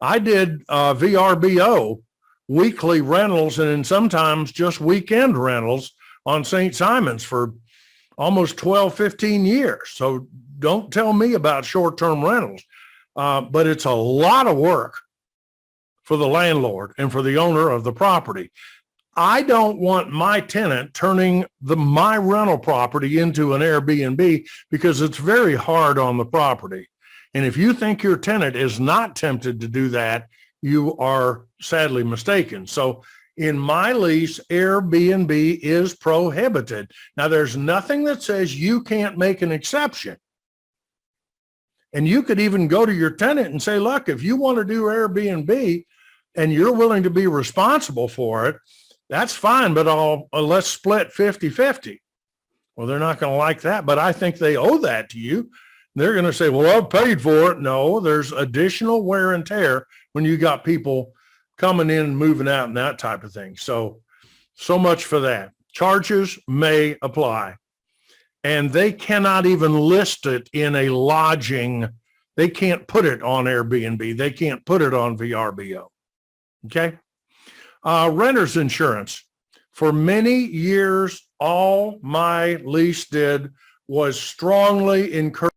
I 0.00 0.18
did 0.18 0.62
uh, 0.68 0.94
VRBO 0.94 2.02
weekly 2.46 3.00
rentals 3.00 3.58
and 3.58 3.86
sometimes 3.86 4.52
just 4.52 4.80
weekend 4.80 5.36
rentals 5.36 5.92
on 6.24 6.44
St. 6.44 6.74
Simons 6.74 7.22
for 7.22 7.54
almost 8.16 8.56
12, 8.56 8.94
15 8.94 9.44
years. 9.44 9.90
So 9.92 10.26
don't 10.58 10.92
tell 10.92 11.12
me 11.12 11.34
about 11.34 11.64
short-term 11.64 12.24
rentals. 12.24 12.62
Uh, 13.14 13.40
but 13.40 13.66
it's 13.66 13.84
a 13.84 13.90
lot 13.90 14.46
of 14.46 14.56
work 14.56 14.98
for 16.04 16.16
the 16.16 16.26
landlord 16.26 16.92
and 16.98 17.10
for 17.10 17.22
the 17.22 17.36
owner 17.36 17.68
of 17.68 17.84
the 17.84 17.92
property. 17.92 18.50
I 19.16 19.42
don't 19.42 19.80
want 19.80 20.12
my 20.12 20.40
tenant 20.40 20.94
turning 20.94 21.44
the 21.60 21.76
my 21.76 22.16
rental 22.16 22.56
property 22.56 23.18
into 23.18 23.54
an 23.54 23.62
Airbnb 23.62 24.46
because 24.70 25.00
it's 25.00 25.18
very 25.18 25.56
hard 25.56 25.98
on 25.98 26.16
the 26.16 26.24
property. 26.24 26.88
And 27.34 27.44
if 27.44 27.56
you 27.56 27.72
think 27.72 28.02
your 28.02 28.16
tenant 28.16 28.56
is 28.56 28.80
not 28.80 29.16
tempted 29.16 29.60
to 29.60 29.68
do 29.68 29.88
that, 29.90 30.28
you 30.62 30.96
are 30.96 31.46
sadly 31.60 32.02
mistaken. 32.02 32.66
So 32.66 33.02
in 33.36 33.58
my 33.58 33.92
lease, 33.92 34.40
Airbnb 34.50 35.60
is 35.62 35.94
prohibited. 35.94 36.90
Now, 37.16 37.28
there's 37.28 37.56
nothing 37.56 38.04
that 38.04 38.22
says 38.22 38.60
you 38.60 38.82
can't 38.82 39.16
make 39.16 39.42
an 39.42 39.52
exception. 39.52 40.16
And 41.92 42.06
you 42.06 42.22
could 42.22 42.40
even 42.40 42.68
go 42.68 42.84
to 42.84 42.92
your 42.92 43.12
tenant 43.12 43.50
and 43.50 43.62
say, 43.62 43.78
look, 43.78 44.08
if 44.08 44.22
you 44.22 44.36
want 44.36 44.58
to 44.58 44.64
do 44.64 44.82
Airbnb 44.82 45.84
and 46.34 46.52
you're 46.52 46.74
willing 46.74 47.04
to 47.04 47.10
be 47.10 47.26
responsible 47.26 48.08
for 48.08 48.46
it, 48.48 48.56
that's 49.08 49.34
fine, 49.34 49.72
but 49.72 49.88
I'll, 49.88 50.28
uh, 50.32 50.42
let's 50.42 50.66
split 50.66 51.12
50 51.12 51.48
50. 51.48 52.02
Well, 52.76 52.86
they're 52.86 52.98
not 52.98 53.18
going 53.18 53.32
to 53.32 53.38
like 53.38 53.62
that, 53.62 53.86
but 53.86 53.98
I 53.98 54.12
think 54.12 54.36
they 54.36 54.56
owe 54.56 54.78
that 54.78 55.10
to 55.10 55.18
you. 55.18 55.50
They're 55.98 56.12
going 56.12 56.24
to 56.24 56.32
say, 56.32 56.48
well, 56.48 56.76
I've 56.76 56.90
paid 56.90 57.20
for 57.20 57.52
it. 57.52 57.60
No, 57.60 58.00
there's 58.00 58.32
additional 58.32 59.02
wear 59.02 59.32
and 59.32 59.44
tear 59.44 59.86
when 60.12 60.24
you 60.24 60.36
got 60.36 60.64
people 60.64 61.12
coming 61.56 61.90
in 61.90 62.14
moving 62.14 62.48
out 62.48 62.68
and 62.68 62.76
that 62.76 62.98
type 62.98 63.24
of 63.24 63.32
thing. 63.32 63.56
So, 63.56 64.00
so 64.54 64.78
much 64.78 65.04
for 65.04 65.20
that. 65.20 65.52
Charges 65.72 66.38
may 66.46 66.96
apply. 67.02 67.56
And 68.44 68.70
they 68.70 68.92
cannot 68.92 69.46
even 69.46 69.78
list 69.78 70.26
it 70.26 70.48
in 70.52 70.76
a 70.76 70.88
lodging. 70.88 71.88
They 72.36 72.48
can't 72.48 72.86
put 72.86 73.04
it 73.04 73.22
on 73.22 73.44
Airbnb. 73.44 74.16
They 74.16 74.30
can't 74.30 74.64
put 74.64 74.80
it 74.80 74.94
on 74.94 75.18
VRBO. 75.18 75.88
Okay. 76.66 76.98
Uh, 77.82 78.10
renter's 78.12 78.56
insurance. 78.56 79.24
For 79.72 79.92
many 79.92 80.38
years, 80.38 81.28
all 81.38 81.98
my 82.02 82.56
lease 82.56 83.08
did 83.08 83.50
was 83.86 84.20
strongly 84.20 85.14
encourage 85.14 85.52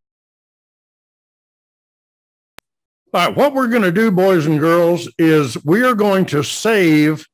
All 3.14 3.28
right, 3.28 3.36
what 3.36 3.53
we're 3.53 3.68
going 3.68 3.82
to 3.82 3.91
do, 3.91 4.09
boys 4.09 4.45
and 4.45 4.57
girls, 4.57 5.09
is 5.18 5.62
we 5.66 5.84
are 5.84 5.95
going 5.95 6.26
to 6.28 6.43
save 6.43 7.28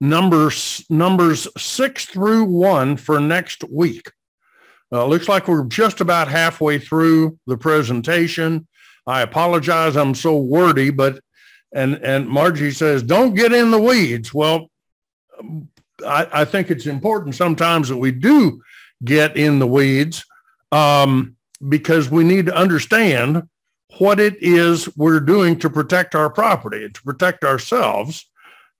numbers 0.00 0.86
numbers 0.88 1.46
six 1.58 2.06
through 2.06 2.44
one 2.44 2.96
for 2.96 3.20
next 3.20 3.62
week. 3.70 4.10
Uh, 4.90 5.04
looks 5.04 5.28
like 5.28 5.46
we're 5.46 5.66
just 5.66 6.00
about 6.00 6.28
halfway 6.28 6.78
through 6.78 7.38
the 7.46 7.58
presentation. 7.58 8.66
I 9.06 9.20
apologize, 9.20 9.96
I'm 9.96 10.14
so 10.14 10.38
wordy, 10.38 10.88
but 10.88 11.20
and 11.74 11.96
and 11.96 12.26
Margie 12.26 12.70
says, 12.70 13.02
"Don't 13.02 13.34
get 13.34 13.52
in 13.52 13.70
the 13.70 13.78
weeds." 13.78 14.32
Well, 14.32 14.70
I, 16.06 16.26
I 16.32 16.44
think 16.46 16.70
it's 16.70 16.86
important 16.86 17.34
sometimes 17.34 17.90
that 17.90 17.98
we 17.98 18.12
do 18.12 18.62
get 19.04 19.36
in 19.36 19.58
the 19.58 19.66
weeds 19.66 20.24
um, 20.72 21.36
because 21.68 22.10
we 22.10 22.24
need 22.24 22.46
to 22.46 22.56
understand 22.56 23.42
what 23.98 24.20
it 24.20 24.36
is 24.40 24.94
we're 24.96 25.20
doing 25.20 25.58
to 25.58 25.70
protect 25.70 26.14
our 26.14 26.30
property, 26.30 26.88
to 26.88 27.02
protect 27.02 27.44
ourselves. 27.44 28.26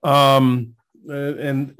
Um, 0.02 0.74
and 1.08 1.76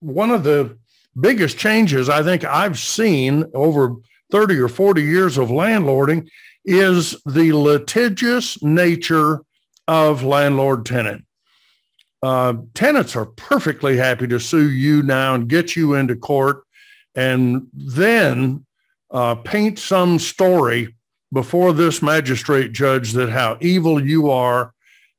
one 0.00 0.30
of 0.30 0.44
the 0.44 0.78
biggest 1.18 1.58
changes 1.58 2.08
I 2.08 2.22
think 2.22 2.44
I've 2.44 2.78
seen 2.78 3.44
over 3.54 3.96
30 4.30 4.58
or 4.58 4.68
40 4.68 5.02
years 5.02 5.38
of 5.38 5.48
landlording 5.48 6.28
is 6.64 7.16
the 7.24 7.52
litigious 7.52 8.62
nature 8.62 9.40
of 9.88 10.22
landlord 10.22 10.84
tenant. 10.84 11.24
Uh, 12.22 12.54
tenants 12.74 13.14
are 13.14 13.26
perfectly 13.26 13.96
happy 13.96 14.26
to 14.26 14.40
sue 14.40 14.70
you 14.70 15.02
now 15.02 15.34
and 15.34 15.48
get 15.48 15.76
you 15.76 15.94
into 15.94 16.16
court 16.16 16.62
and 17.14 17.68
then 17.72 18.64
uh, 19.10 19.34
paint 19.36 19.78
some 19.78 20.18
story 20.18 20.95
before 21.32 21.72
this 21.72 22.02
magistrate 22.02 22.72
judge 22.72 23.12
that 23.12 23.30
how 23.30 23.58
evil 23.60 24.04
you 24.04 24.30
are 24.30 24.72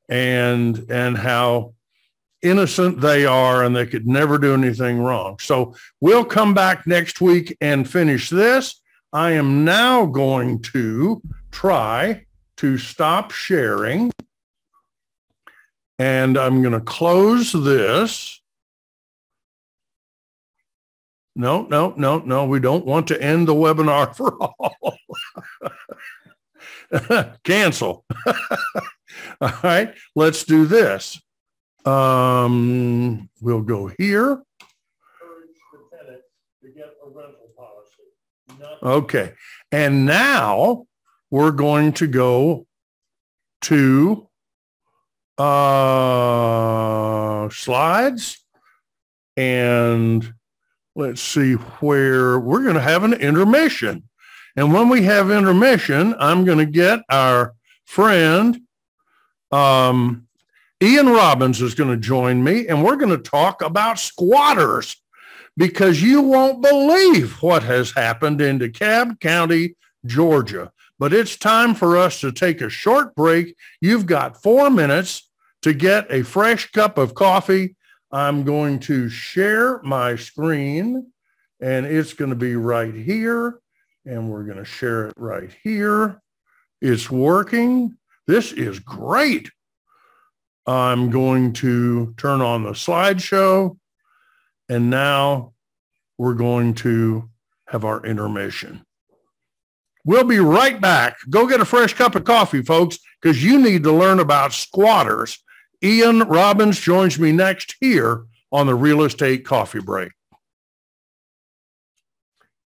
and 0.09 0.85
and 0.89 1.17
how 1.17 1.73
innocent 2.41 3.01
they 3.01 3.25
are 3.25 3.63
and 3.63 3.75
they 3.75 3.85
could 3.85 4.07
never 4.07 4.37
do 4.37 4.53
anything 4.53 4.99
wrong. 4.99 5.37
So 5.39 5.75
we'll 5.99 6.25
come 6.25 6.53
back 6.53 6.85
next 6.85 7.19
week 7.19 7.55
and 7.61 7.89
finish 7.89 8.29
this. 8.29 8.79
I 9.11 9.31
am 9.31 9.65
now 9.65 10.05
going 10.05 10.61
to 10.73 11.21
try 11.51 12.25
to 12.57 12.77
stop 12.77 13.31
sharing 13.31 14.11
and 15.99 16.37
I'm 16.37 16.61
going 16.61 16.73
to 16.73 16.81
close 16.81 17.51
this. 17.51 18.41
No, 21.37 21.67
no, 21.69 21.93
no, 21.95 22.17
no. 22.17 22.45
We 22.47 22.59
don't 22.59 22.83
want 22.83 23.07
to 23.09 23.21
end 23.21 23.47
the 23.47 23.53
webinar 23.53 24.15
for 24.17 24.35
all. 24.41 24.97
Cancel. 27.43 28.03
all 29.41 29.53
right, 29.63 29.93
let's 30.15 30.43
do 30.45 30.65
this. 30.65 31.21
Um, 31.85 33.29
we'll 33.39 33.61
go 33.61 33.91
here. 33.99 34.41
Okay. 38.81 39.33
And 39.71 40.07
now 40.07 40.87
we're 41.29 41.51
going 41.51 41.93
to 41.93 42.07
go 42.07 42.65
to 43.61 44.27
uh, 45.37 45.87
slides 47.49 48.43
and 49.35 50.33
let's 50.97 51.21
see 51.21 51.53
where 51.53 52.39
we're 52.39 52.63
going 52.63 52.75
to 52.75 52.81
have 52.81 53.03
an 53.03 53.13
intermission. 53.13 54.03
And 54.55 54.73
when 54.73 54.89
we 54.89 55.03
have 55.03 55.29
intermission, 55.29 56.15
I'm 56.19 56.43
going 56.43 56.57
to 56.57 56.65
get 56.65 57.01
our 57.09 57.53
friend 57.85 58.59
um, 59.51 60.27
Ian 60.81 61.09
Robbins 61.09 61.61
is 61.61 61.75
going 61.75 61.89
to 61.91 61.97
join 61.97 62.43
me 62.43 62.67
and 62.67 62.83
we're 62.83 62.97
going 62.97 63.15
to 63.15 63.17
talk 63.17 63.61
about 63.61 63.99
squatters 63.99 64.95
because 65.55 66.01
you 66.01 66.21
won't 66.21 66.61
believe 66.61 67.41
what 67.41 67.63
has 67.63 67.91
happened 67.91 68.41
in 68.41 68.59
DeKalb 68.59 69.19
County, 69.19 69.75
Georgia. 70.05 70.71
But 70.99 71.13
it's 71.13 71.37
time 71.37 71.75
for 71.75 71.97
us 71.97 72.19
to 72.21 72.31
take 72.31 72.61
a 72.61 72.69
short 72.69 73.15
break. 73.15 73.55
You've 73.81 74.05
got 74.05 74.41
four 74.41 74.69
minutes 74.69 75.29
to 75.61 75.73
get 75.73 76.11
a 76.11 76.23
fresh 76.23 76.71
cup 76.71 76.97
of 76.97 77.13
coffee. 77.13 77.75
I'm 78.11 78.43
going 78.43 78.79
to 78.81 79.09
share 79.09 79.81
my 79.83 80.15
screen 80.15 81.11
and 81.59 81.85
it's 81.85 82.13
going 82.13 82.29
to 82.29 82.35
be 82.35 82.55
right 82.55 82.93
here. 82.93 83.59
And 84.05 84.31
we're 84.31 84.43
going 84.43 84.57
to 84.57 84.65
share 84.65 85.07
it 85.07 85.13
right 85.17 85.49
here. 85.63 86.21
It's 86.81 87.11
working. 87.11 87.97
This 88.25 88.53
is 88.53 88.79
great. 88.79 89.51
I'm 90.65 91.09
going 91.09 91.53
to 91.53 92.13
turn 92.17 92.41
on 92.41 92.63
the 92.63 92.71
slideshow. 92.71 93.77
And 94.69 94.89
now 94.89 95.53
we're 96.17 96.35
going 96.35 96.73
to 96.75 97.29
have 97.67 97.83
our 97.83 98.05
intermission. 98.05 98.85
We'll 100.05 100.23
be 100.23 100.39
right 100.39 100.79
back. 100.79 101.17
Go 101.29 101.47
get 101.47 101.59
a 101.59 101.65
fresh 101.65 101.93
cup 101.93 102.15
of 102.15 102.23
coffee, 102.23 102.61
folks, 102.61 102.97
because 103.21 103.43
you 103.43 103.59
need 103.59 103.83
to 103.83 103.91
learn 103.91 104.19
about 104.19 104.53
squatters. 104.53 105.37
Ian 105.83 106.19
Robbins 106.21 106.79
joins 106.79 107.19
me 107.19 107.31
next 107.31 107.75
here 107.79 108.25
on 108.51 108.65
the 108.65 108.75
Real 108.75 109.03
Estate 109.03 109.45
Coffee 109.45 109.79
Break. 109.79 110.11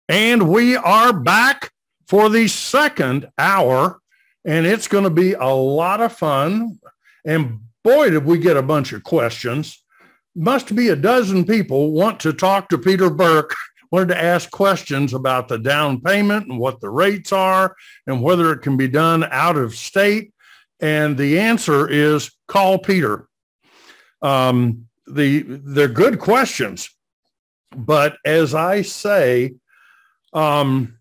And 0.07 0.49
we 0.49 0.75
are 0.75 1.13
back 1.13 1.71
for 2.07 2.29
the 2.29 2.47
second 2.47 3.29
hour, 3.37 3.99
and 4.45 4.65
it's 4.65 4.87
going 4.87 5.03
to 5.03 5.09
be 5.09 5.33
a 5.33 5.45
lot 5.45 6.01
of 6.01 6.13
fun. 6.13 6.79
And 7.25 7.59
boy, 7.83 8.09
did 8.09 8.25
we 8.25 8.37
get 8.37 8.57
a 8.57 8.61
bunch 8.61 8.93
of 8.93 9.03
questions. 9.03 9.83
Must 10.35 10.73
be 10.75 10.89
a 10.89 10.95
dozen 10.95 11.45
people 11.45 11.91
want 11.91 12.19
to 12.21 12.31
talk 12.31 12.69
to 12.69 12.77
Peter 12.77 13.09
Burke, 13.09 13.53
wanted 13.91 14.09
to 14.09 14.21
ask 14.21 14.49
questions 14.51 15.13
about 15.13 15.49
the 15.49 15.57
down 15.57 15.99
payment 15.99 16.47
and 16.47 16.57
what 16.57 16.79
the 16.79 16.89
rates 16.89 17.33
are 17.33 17.75
and 18.07 18.21
whether 18.21 18.53
it 18.53 18.61
can 18.61 18.77
be 18.77 18.87
done 18.87 19.25
out 19.31 19.57
of 19.57 19.75
state. 19.75 20.33
And 20.81 21.17
the 21.17 21.39
answer 21.39 21.87
is 21.87 22.31
call 22.47 22.79
Peter. 22.79 23.27
Um, 24.21 24.87
the 25.07 25.43
they're 25.47 25.87
good 25.87 26.19
questions, 26.19 26.89
but 27.75 28.17
as 28.25 28.53
I 28.55 28.81
say, 28.81 29.55
um, 30.33 30.97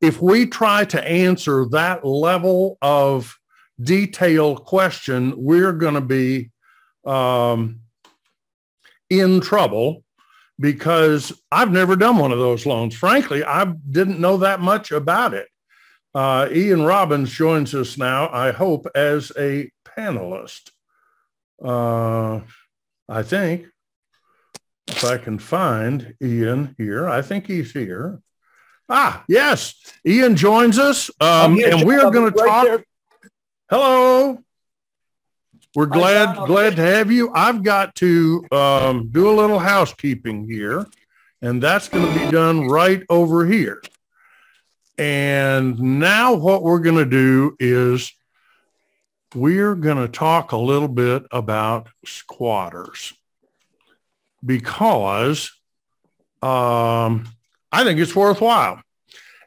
if 0.00 0.20
we 0.20 0.46
try 0.46 0.84
to 0.86 1.06
answer 1.06 1.66
that 1.70 2.04
level 2.04 2.78
of 2.80 3.36
detailed 3.82 4.64
question, 4.64 5.34
we're 5.36 5.72
going 5.72 5.94
to 5.94 6.00
be 6.00 6.50
um, 7.04 7.80
in 9.08 9.40
trouble 9.40 10.04
because 10.58 11.32
I've 11.50 11.72
never 11.72 11.96
done 11.96 12.18
one 12.18 12.32
of 12.32 12.38
those 12.38 12.66
loans. 12.66 12.94
Frankly, 12.94 13.44
I 13.44 13.64
didn't 13.90 14.20
know 14.20 14.38
that 14.38 14.60
much 14.60 14.90
about 14.92 15.34
it. 15.34 15.48
Uh, 16.14 16.48
Ian 16.52 16.82
Robbins 16.82 17.30
joins 17.30 17.74
us 17.74 17.96
now, 17.96 18.28
I 18.32 18.50
hope, 18.50 18.86
as 18.94 19.30
a 19.38 19.70
panelist. 19.84 20.70
Uh, 21.62 22.40
I 23.08 23.22
think 23.22 23.66
if 24.88 25.04
I 25.04 25.18
can 25.18 25.38
find 25.38 26.14
Ian 26.22 26.74
here, 26.78 27.08
I 27.08 27.22
think 27.22 27.46
he's 27.46 27.72
here. 27.72 28.20
Ah, 28.88 29.24
yes, 29.28 29.74
Ian 30.04 30.34
joins 30.34 30.78
us, 30.78 31.10
um, 31.20 31.58
and 31.62 31.86
we 31.86 31.94
are 31.96 32.10
going 32.10 32.32
to 32.32 32.36
talk. 32.36 32.64
There. 32.64 32.84
Hello. 33.68 34.38
We're 35.76 35.86
glad 35.86 36.48
glad 36.48 36.74
to 36.74 36.82
have 36.82 37.12
you. 37.12 37.30
I've 37.32 37.62
got 37.62 37.94
to 37.96 38.44
um, 38.50 39.10
do 39.12 39.30
a 39.30 39.34
little 39.34 39.60
housekeeping 39.60 40.48
here, 40.48 40.84
and 41.40 41.62
that's 41.62 41.88
going 41.88 42.12
to 42.12 42.18
be 42.18 42.30
done 42.32 42.66
right 42.66 43.04
over 43.08 43.46
here. 43.46 43.80
And 45.00 45.80
now 45.80 46.34
what 46.34 46.62
we're 46.62 46.80
going 46.80 46.96
to 46.96 47.06
do 47.06 47.56
is 47.58 48.12
we're 49.34 49.74
going 49.74 49.96
to 49.96 50.08
talk 50.08 50.52
a 50.52 50.58
little 50.58 50.88
bit 50.88 51.22
about 51.30 51.88
squatters 52.04 53.14
because 54.44 55.50
um, 56.42 57.26
I 57.72 57.82
think 57.82 57.98
it's 57.98 58.14
worthwhile. 58.14 58.82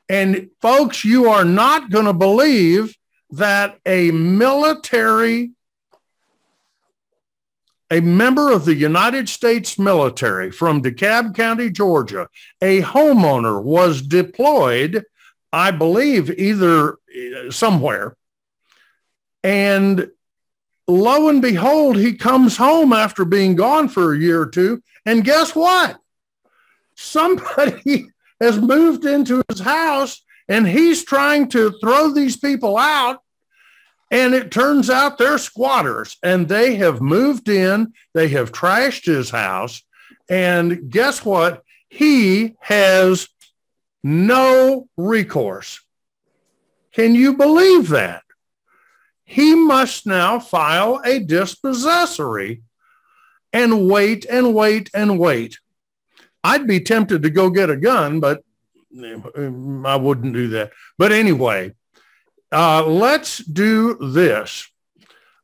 And 0.09 0.49
folks, 0.59 1.05
you 1.05 1.29
are 1.29 1.45
not 1.45 1.91
going 1.91 2.05
to 2.05 2.13
believe 2.13 2.97
that 3.29 3.77
a 3.85 4.09
military, 4.09 5.51
a 7.91 8.01
member 8.01 8.51
of 8.51 8.65
the 8.65 8.73
United 8.73 9.29
States 9.29 9.77
military 9.77 10.49
from 10.49 10.81
DeKalb 10.81 11.35
County, 11.35 11.69
Georgia, 11.69 12.27
a 12.59 12.81
homeowner 12.81 13.61
was 13.61 14.01
deployed, 14.01 15.05
I 15.53 15.71
believe, 15.71 16.29
either 16.31 16.93
uh, 16.93 17.51
somewhere 17.51 18.17
and 19.43 20.09
lo 20.87 21.27
and 21.27 21.41
behold, 21.41 21.97
he 21.97 22.13
comes 22.13 22.57
home 22.57 22.93
after 22.93 23.25
being 23.25 23.55
gone 23.55 23.89
for 23.89 24.13
a 24.13 24.17
year 24.17 24.41
or 24.41 24.47
two. 24.47 24.81
And 25.05 25.23
guess 25.23 25.53
what? 25.53 25.97
Somebody 26.95 28.07
has 28.41 28.57
moved 28.59 29.05
into 29.05 29.43
his 29.49 29.59
house 29.59 30.21
and 30.47 30.67
he's 30.67 31.03
trying 31.03 31.49
to 31.49 31.77
throw 31.79 32.11
these 32.11 32.37
people 32.37 32.77
out. 32.77 33.19
And 34.11 34.33
it 34.35 34.51
turns 34.51 34.89
out 34.89 35.17
they're 35.17 35.39
squatters 35.39 36.17
and 36.21 36.47
they 36.47 36.75
have 36.75 37.01
moved 37.01 37.49
in. 37.49 37.93
They 38.13 38.29
have 38.29 38.51
trashed 38.51 39.05
his 39.05 39.29
house. 39.29 39.81
And 40.29 40.89
guess 40.91 41.25
what? 41.25 41.63
He 41.89 42.55
has 42.59 43.27
no 44.03 44.87
recourse. 44.97 45.79
Can 46.91 47.15
you 47.15 47.35
believe 47.35 47.89
that? 47.89 48.23
he 49.33 49.55
must 49.55 50.05
now 50.05 50.39
file 50.39 51.01
a 51.03 51.19
dispossessory 51.19 52.61
and 53.51 53.89
wait 53.89 54.25
and 54.25 54.53
wait 54.53 54.89
and 54.93 55.17
wait. 55.17 55.57
I'd 56.43 56.67
be 56.67 56.79
tempted 56.81 57.23
to 57.23 57.29
go 57.29 57.49
get 57.49 57.69
a 57.69 57.77
gun, 57.77 58.19
but 58.19 58.43
I 58.95 59.95
wouldn't 59.95 60.33
do 60.33 60.49
that. 60.49 60.71
But 60.97 61.11
anyway, 61.11 61.73
uh, 62.51 62.85
let's 62.85 63.39
do 63.39 63.95
this. 63.95 64.67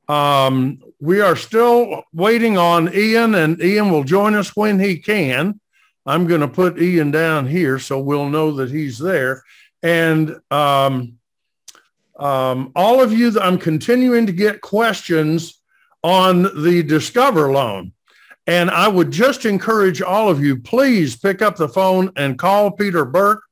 Um, 0.08 0.84
we 1.00 1.22
are 1.22 1.36
still 1.36 2.04
waiting 2.14 2.58
on 2.58 2.94
Ian, 2.94 3.34
and 3.34 3.62
Ian 3.62 3.92
will 3.92 4.04
join 4.04 4.36
us 4.36 4.56
when 4.56 4.80
he 4.80 4.98
can. 4.98 5.60
I'm 6.06 6.28
going 6.28 6.42
to 6.42 6.48
put 6.48 6.82
Ian 6.82 7.12
down 7.12 7.48
here 7.48 7.80
so 7.80 8.00
we'll 8.00 8.30
know 8.30 8.52
that 8.54 8.72
he's 8.72 8.98
there. 8.98 9.44
And 9.84 10.36
um, 10.52 11.20
um, 12.18 12.72
all 12.76 13.02
of 13.02 13.14
you, 13.14 13.40
I'm 13.40 13.58
continuing 13.58 14.26
to 14.26 14.34
get 14.34 14.62
questions 14.62 15.62
on 16.04 16.44
the 16.64 16.84
Discover 16.84 17.52
loan. 17.52 17.94
And 18.48 18.72
I 18.72 18.88
would 18.88 19.12
just 19.12 19.46
encourage 19.46 20.02
all 20.02 20.30
of 20.30 20.44
you, 20.44 20.58
please 20.60 21.16
pick 21.16 21.42
up 21.42 21.56
the 21.56 21.70
phone 21.70 22.12
and 22.16 22.40
call 22.40 22.72
Peter 22.72 23.06
Burke 23.06 23.44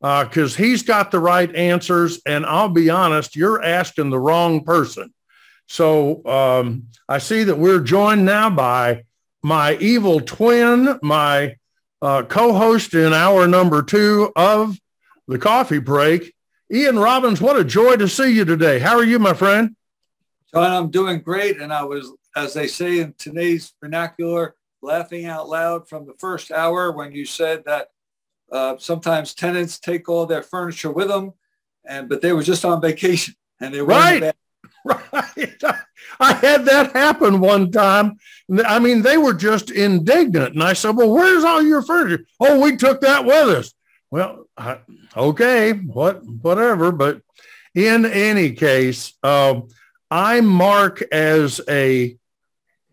because 0.00 0.54
uh, 0.54 0.62
he's 0.62 0.82
got 0.82 1.10
the 1.10 1.18
right 1.18 1.54
answers. 1.54 2.20
And 2.24 2.46
I'll 2.46 2.70
be 2.70 2.88
honest, 2.88 3.36
you're 3.36 3.62
asking 3.62 4.10
the 4.10 4.18
wrong 4.18 4.64
person. 4.64 5.12
So 5.66 6.24
um, 6.24 6.84
I 7.08 7.18
see 7.18 7.44
that 7.44 7.58
we're 7.58 7.80
joined 7.80 8.24
now 8.24 8.48
by 8.48 9.04
my 9.42 9.76
evil 9.76 10.20
twin, 10.20 10.98
my 11.02 11.56
uh, 12.00 12.22
co-host 12.22 12.94
in 12.94 13.12
hour 13.12 13.46
number 13.46 13.82
two 13.82 14.32
of 14.36 14.78
the 15.26 15.38
coffee 15.38 15.78
break, 15.78 16.34
Ian 16.72 16.98
Robbins, 16.98 17.40
what 17.40 17.58
a 17.58 17.64
joy 17.64 17.96
to 17.96 18.08
see 18.08 18.30
you 18.30 18.44
today. 18.44 18.78
How 18.78 18.96
are 18.96 19.04
you, 19.04 19.18
my 19.18 19.34
friend? 19.34 19.74
John, 20.52 20.70
I'm 20.70 20.90
doing 20.90 21.20
great. 21.20 21.60
And 21.60 21.72
I 21.72 21.84
was, 21.84 22.10
as 22.36 22.54
they 22.54 22.66
say 22.66 23.00
in 23.00 23.14
today's 23.18 23.72
vernacular, 23.80 24.54
laughing 24.82 25.26
out 25.26 25.48
loud 25.48 25.88
from 25.88 26.06
the 26.06 26.14
first 26.18 26.50
hour 26.50 26.92
when 26.92 27.12
you 27.12 27.24
said 27.24 27.64
that 27.66 27.88
uh, 28.52 28.76
sometimes 28.78 29.34
tenants 29.34 29.78
take 29.78 30.08
all 30.08 30.26
their 30.26 30.42
furniture 30.42 30.90
with 30.90 31.08
them, 31.08 31.32
and 31.84 32.08
but 32.08 32.22
they 32.22 32.32
were 32.32 32.42
just 32.42 32.64
on 32.64 32.80
vacation 32.80 33.34
and 33.60 33.74
they 33.74 33.82
were 33.82 33.88
right. 33.88 34.34
Right. 34.84 35.62
I 36.20 36.34
had 36.34 36.64
that 36.66 36.92
happen 36.92 37.40
one 37.40 37.70
time. 37.70 38.18
I 38.66 38.78
mean, 38.78 39.02
they 39.02 39.16
were 39.16 39.34
just 39.34 39.70
indignant. 39.70 40.54
And 40.54 40.62
I 40.62 40.72
said, 40.72 40.96
well, 40.96 41.12
where's 41.12 41.44
all 41.44 41.62
your 41.62 41.82
furniture? 41.82 42.24
Oh, 42.40 42.60
we 42.60 42.76
took 42.76 43.00
that 43.02 43.24
with 43.24 43.48
us. 43.48 43.74
Well, 44.10 44.46
I, 44.56 44.78
okay, 45.16 45.72
what, 45.72 46.24
whatever. 46.24 46.92
But 46.92 47.22
in 47.74 48.06
any 48.06 48.52
case, 48.52 49.12
uh, 49.22 49.60
I 50.10 50.40
mark 50.40 51.02
as 51.12 51.60
a, 51.68 52.16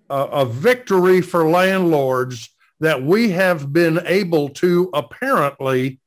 a, 0.10 0.16
a 0.16 0.46
victory 0.46 1.22
for 1.22 1.50
landlords 1.50 2.50
that 2.82 3.02
we 3.02 3.32
have 3.32 3.72
been 3.72 4.02
able 4.06 4.50
to 4.50 4.90
apparently 4.94 6.00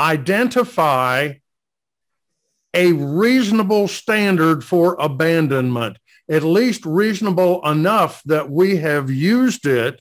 identify 0.00 1.34
a 2.74 2.92
reasonable 2.92 3.88
standard 3.88 4.62
for 4.64 4.96
abandonment, 5.00 5.96
at 6.28 6.42
least 6.42 6.84
reasonable 6.84 7.66
enough 7.68 8.22
that 8.24 8.50
we 8.50 8.76
have 8.76 9.10
used 9.10 9.66
it 9.66 10.00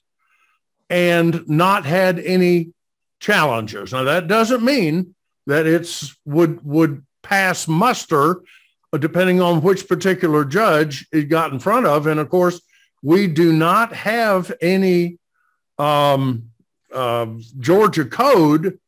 and 0.89 1.47
not 1.47 1.85
had 1.85 2.19
any 2.19 2.71
challenges. 3.19 3.91
Now 3.93 4.03
that 4.03 4.27
doesn't 4.27 4.63
mean 4.63 5.15
that 5.45 5.65
it's 5.65 6.15
would 6.25 6.63
would 6.63 7.05
pass 7.23 7.67
muster 7.67 8.41
uh, 8.93 8.97
depending 8.97 9.41
on 9.41 9.61
which 9.61 9.87
particular 9.87 10.45
judge 10.45 11.07
it 11.11 11.23
got 11.23 11.51
in 11.51 11.59
front 11.59 11.85
of. 11.85 12.07
And 12.07 12.19
of 12.19 12.29
course, 12.29 12.61
we 13.01 13.27
do 13.27 13.53
not 13.53 13.93
have 13.93 14.51
any 14.61 15.17
um, 15.77 16.49
uh, 16.93 17.27
Georgia 17.59 18.05
code 18.05 18.79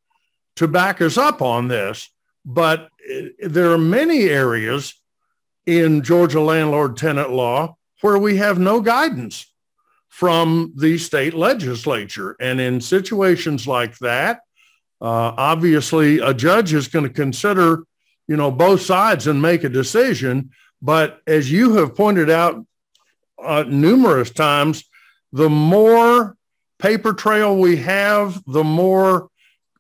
to 0.56 0.68
back 0.68 1.02
us 1.02 1.18
up 1.18 1.42
on 1.42 1.68
this, 1.68 2.10
but 2.46 2.90
uh, 3.12 3.22
there 3.42 3.72
are 3.72 3.78
many 3.78 4.24
areas 4.24 4.99
in 5.78 6.04
Georgia 6.04 6.42
landlord 6.42 6.98
tenant 6.98 7.32
law 7.32 7.78
where 8.02 8.18
we 8.18 8.38
have 8.38 8.58
no 8.58 8.82
guidance 8.82 9.46
from 10.08 10.74
the 10.76 10.98
state 10.98 11.34
legislature. 11.34 12.36
And 12.40 12.60
in 12.60 12.82
situations 12.82 13.68
like 13.68 13.98
that, 14.00 14.42
uh, 15.02 15.34
obviously 15.38 16.20
a 16.20 16.34
judge 16.34 16.74
is 16.74 16.88
going 16.88 17.06
to 17.06 17.14
consider, 17.14 17.84
you 18.28 18.36
know, 18.36 18.52
both 18.52 18.82
sides 18.82 19.28
and 19.28 19.42
make 19.42 19.64
a 19.64 19.70
decision. 19.70 20.50
But 20.82 21.22
as 21.28 21.52
you 21.52 21.76
have 21.76 21.96
pointed 21.96 22.30
out 22.30 22.66
uh, 23.42 23.66
numerous 23.68 24.32
times, 24.32 24.84
the 25.32 25.50
more 25.50 26.36
paper 26.80 27.14
trail 27.14 27.56
we 27.56 27.78
have, 27.78 28.42
the 28.46 28.64
more 28.64 29.30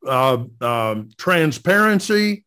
uh, 0.05 0.43
uh, 0.61 0.95
transparency 1.17 2.45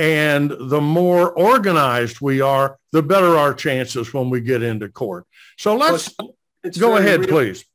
and 0.00 0.50
the 0.58 0.80
more 0.80 1.30
organized 1.32 2.22
we 2.22 2.40
are, 2.40 2.78
the 2.90 3.02
better 3.02 3.36
our 3.36 3.52
chances 3.52 4.14
when 4.14 4.30
we 4.30 4.40
get 4.40 4.62
into 4.62 4.88
court. 4.88 5.26
So 5.58 5.76
let's 5.76 6.14
it's 6.64 6.78
go 6.78 6.96
ahead, 6.96 7.20
real. 7.20 7.28
please. 7.28 7.66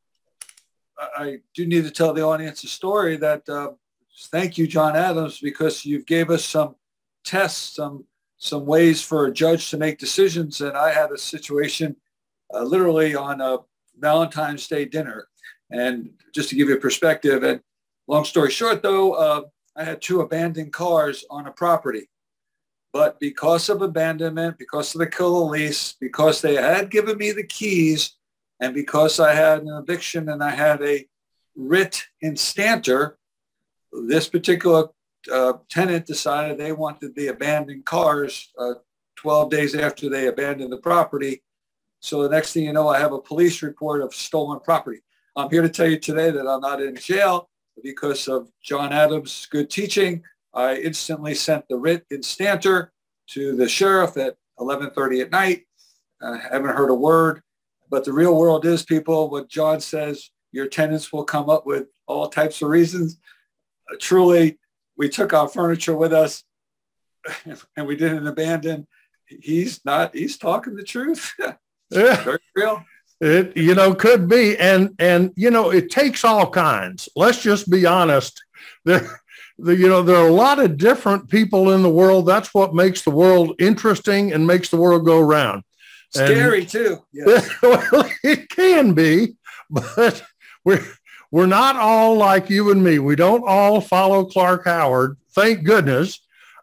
I 0.98 1.42
do 1.54 1.68
need 1.68 1.84
to 1.84 1.92
tell 1.92 2.14
the 2.14 2.24
audience 2.24 2.64
a 2.64 2.68
story 2.68 3.18
that 3.18 3.48
uh, 3.48 3.74
thank 4.32 4.58
you, 4.58 4.66
John 4.66 4.96
Adams, 4.96 5.40
because 5.40 5.86
you've 5.86 6.08
gave 6.08 6.32
us 6.32 6.44
some 6.44 6.76
tests, 7.24 7.76
some 7.76 8.06
some 8.38 8.66
ways 8.66 9.04
for 9.04 9.28
a 9.28 9.32
judge 9.32 9.70
to 9.70 9.78
make 9.78 10.00
decisions. 10.00 10.62
And 10.62 10.76
I 10.76 10.92
had 10.92 11.12
a 11.12 11.20
situation 11.20 11.96
uh, 12.52 12.64
literally 12.64 13.16
on 13.16 13.40
a 13.40 13.60
Valentine's 14.00 14.68
Day 14.68 14.86
dinner. 14.86 15.28
And 15.70 16.10
just 16.34 16.50
to 16.50 16.56
give 16.56 16.70
you 16.70 16.76
a 16.76 16.80
perspective, 16.80 17.44
and 17.44 17.62
long 18.08 18.26
story 18.26 18.50
short, 18.50 18.82
though, 18.82 19.14
uh, 19.14 19.42
I 19.76 19.84
had 19.84 20.02
two 20.02 20.22
abandoned 20.22 20.74
cars 20.74 21.24
on 21.30 21.46
a 21.46 21.52
property. 21.52 22.10
But 22.96 23.20
because 23.20 23.68
of 23.68 23.82
abandonment, 23.82 24.58
because 24.58 24.96
of 24.96 25.00
the 25.00 25.08
killer 25.08 25.52
lease, 25.52 25.98
because 26.00 26.42
they 26.42 26.56
had 26.56 26.90
given 26.90 27.18
me 27.18 27.34
the 27.34 27.46
keys, 27.46 28.16
and 28.62 28.74
because 28.74 29.20
I 29.20 29.34
had 29.34 29.64
an 29.64 29.68
eviction 29.68 30.30
and 30.30 30.42
I 30.42 30.52
had 30.52 30.82
a 30.82 31.06
writ 31.58 32.06
instanter, 32.24 33.16
this 33.92 34.30
particular 34.30 34.88
uh, 35.30 35.54
tenant 35.70 36.06
decided 36.06 36.58
they 36.58 36.72
wanted 36.72 37.14
the 37.16 37.28
abandoned 37.28 37.84
cars 37.84 38.54
uh, 38.58 38.76
12 39.18 39.50
days 39.50 39.76
after 39.76 40.08
they 40.10 40.28
abandoned 40.28 40.72
the 40.72 40.78
property. 40.78 41.44
So 42.00 42.24
the 42.24 42.30
next 42.30 42.54
thing 42.54 42.64
you 42.64 42.72
know, 42.72 42.88
I 42.88 42.98
have 43.00 43.12
a 43.12 43.20
police 43.20 43.62
report 43.62 44.04
of 44.04 44.16
stolen 44.16 44.62
property. 44.62 45.02
I'm 45.36 45.50
here 45.50 45.64
to 45.64 45.68
tell 45.68 45.90
you 45.90 46.00
today 46.00 46.32
that 46.32 46.48
I'm 46.48 46.62
not 46.62 46.82
in 46.82 46.96
jail 46.96 47.50
because 47.84 48.30
of 48.30 48.48
John 48.64 48.94
Adams' 48.94 49.50
good 49.52 49.70
teaching. 49.70 50.24
I 50.56 50.78
instantly 50.78 51.36
sent 51.36 51.68
the 51.68 51.78
writ 51.78 52.06
instanter 52.10 52.90
to 53.32 53.56
the 53.56 53.68
sheriff 53.68 54.16
at 54.18 54.38
11:30 54.60 55.22
at 55.22 55.32
night. 55.32 55.66
I 56.22 56.38
haven't 56.38 56.76
heard 56.76 56.90
a 56.90 56.96
word, 56.96 57.42
but 57.90 58.06
the 58.06 58.14
real 58.14 58.38
world 58.38 58.66
is 58.66 58.84
people. 58.84 59.30
What 59.30 59.50
John 59.50 59.82
says, 59.82 60.32
your 60.52 60.68
tenants 60.68 61.12
will 61.12 61.26
come 61.26 61.50
up 61.50 61.66
with 61.66 61.88
all 62.08 62.30
types 62.30 62.62
of 62.62 62.70
reasons. 62.70 63.20
Uh, 63.92 63.96
truly, 64.00 64.58
we 64.98 65.10
took 65.10 65.34
our 65.34 65.50
furniture 65.50 65.98
with 65.98 66.14
us, 66.14 66.44
and 67.76 67.86
we 67.86 67.98
didn't 67.98 68.26
abandon. 68.26 68.88
He's 69.26 69.84
not. 69.84 70.16
He's 70.16 70.38
talking 70.38 70.76
the 70.76 70.84
truth. 70.84 71.34
yeah. 71.90 72.24
Very 72.24 72.40
real. 72.56 72.84
It 73.20 73.58
you 73.58 73.76
know 73.76 73.94
could 73.94 74.30
be, 74.30 74.58
and 74.58 74.96
and 75.00 75.32
you 75.36 75.52
know 75.52 75.72
it 75.72 75.90
takes 75.90 76.24
all 76.24 76.50
kinds. 76.50 77.10
Let's 77.16 77.42
just 77.42 77.70
be 77.70 77.86
honest. 77.86 78.42
There, 78.84 79.22
the, 79.58 79.76
you 79.76 79.88
know 79.88 80.02
there 80.02 80.18
are 80.18 80.28
a 80.28 80.34
lot 80.34 80.60
of 80.60 80.78
different 80.78 81.30
people 81.30 81.72
in 81.72 81.82
the 81.82 81.90
world. 81.90 82.26
That's 82.26 82.54
what 82.54 82.76
makes 82.76 83.02
the 83.02 83.12
world 83.12 83.56
interesting 83.60 84.34
and 84.34 84.46
makes 84.46 84.70
the 84.70 84.78
world 84.78 85.06
go 85.06 85.20
round. 85.20 85.64
Scary 86.10 86.62
and, 86.62 86.70
too. 86.70 87.04
Yes. 87.12 87.50
well, 87.62 88.10
it 88.24 88.50
can 88.50 88.94
be, 88.94 89.36
but 89.70 90.24
we're 90.64 90.86
we're 91.32 91.46
not 91.46 91.76
all 91.76 92.16
like 92.16 92.50
you 92.50 92.72
and 92.72 92.84
me. 92.84 93.00
We 93.00 93.16
don't 93.16 93.48
all 93.48 93.82
follow 93.82 94.26
Clark 94.26 94.66
Howard. 94.66 95.18
Thank 95.34 95.64
goodness. 95.64 96.20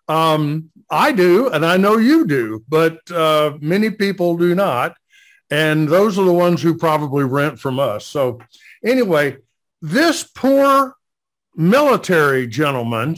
Um, 0.08 0.70
I 0.90 1.12
do, 1.12 1.48
and 1.48 1.64
I 1.64 1.76
know 1.76 1.96
you 1.96 2.26
do, 2.26 2.64
but 2.68 2.98
uh, 3.10 3.56
many 3.60 3.90
people 3.90 4.36
do 4.36 4.54
not. 4.54 4.96
And 5.50 5.88
those 5.88 6.18
are 6.18 6.24
the 6.24 6.32
ones 6.32 6.62
who 6.62 6.76
probably 6.76 7.24
rent 7.24 7.58
from 7.58 7.78
us. 7.78 8.06
So 8.06 8.40
anyway, 8.84 9.36
this 9.82 10.24
poor 10.24 10.94
military 11.54 12.46
gentleman 12.46 13.16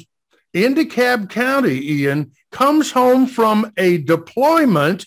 in 0.52 0.74
DeKalb 0.74 1.30
County, 1.30 1.92
Ian, 1.92 2.32
comes 2.52 2.92
home 2.92 3.26
from 3.26 3.72
a 3.76 3.98
deployment 3.98 5.06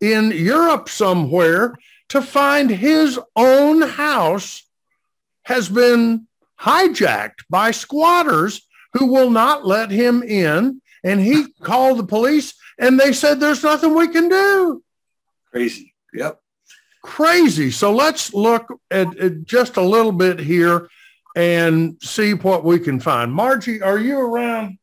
in 0.00 0.32
Europe 0.32 0.88
somewhere 0.88 1.76
to 2.08 2.20
find 2.20 2.68
his 2.68 3.18
own 3.36 3.82
house 3.82 4.68
has 5.44 5.68
been 5.68 6.26
hijacked 6.60 7.44
by 7.48 7.70
squatters 7.70 8.66
who 8.92 9.06
will 9.06 9.30
not 9.30 9.66
let 9.66 9.90
him 9.90 10.22
in. 10.22 10.82
And 11.04 11.20
he 11.20 11.46
called 11.62 11.98
the 11.98 12.04
police 12.04 12.54
and 12.78 12.98
they 12.98 13.12
said, 13.12 13.38
there's 13.38 13.62
nothing 13.62 13.94
we 13.94 14.08
can 14.08 14.28
do. 14.28 14.82
Crazy. 15.52 15.94
Yep 16.12 16.38
crazy. 17.02 17.70
So 17.70 17.92
let's 17.92 18.32
look 18.32 18.72
at, 18.90 19.16
at, 19.18 19.44
just 19.44 19.76
a 19.76 19.82
little 19.82 20.12
bit 20.12 20.38
here 20.38 20.88
and 21.34 21.96
see 22.02 22.34
what 22.34 22.64
we 22.64 22.78
can 22.78 23.00
find. 23.00 23.32
Margie, 23.32 23.82
are 23.82 23.98
you 23.98 24.18
around? 24.18 24.78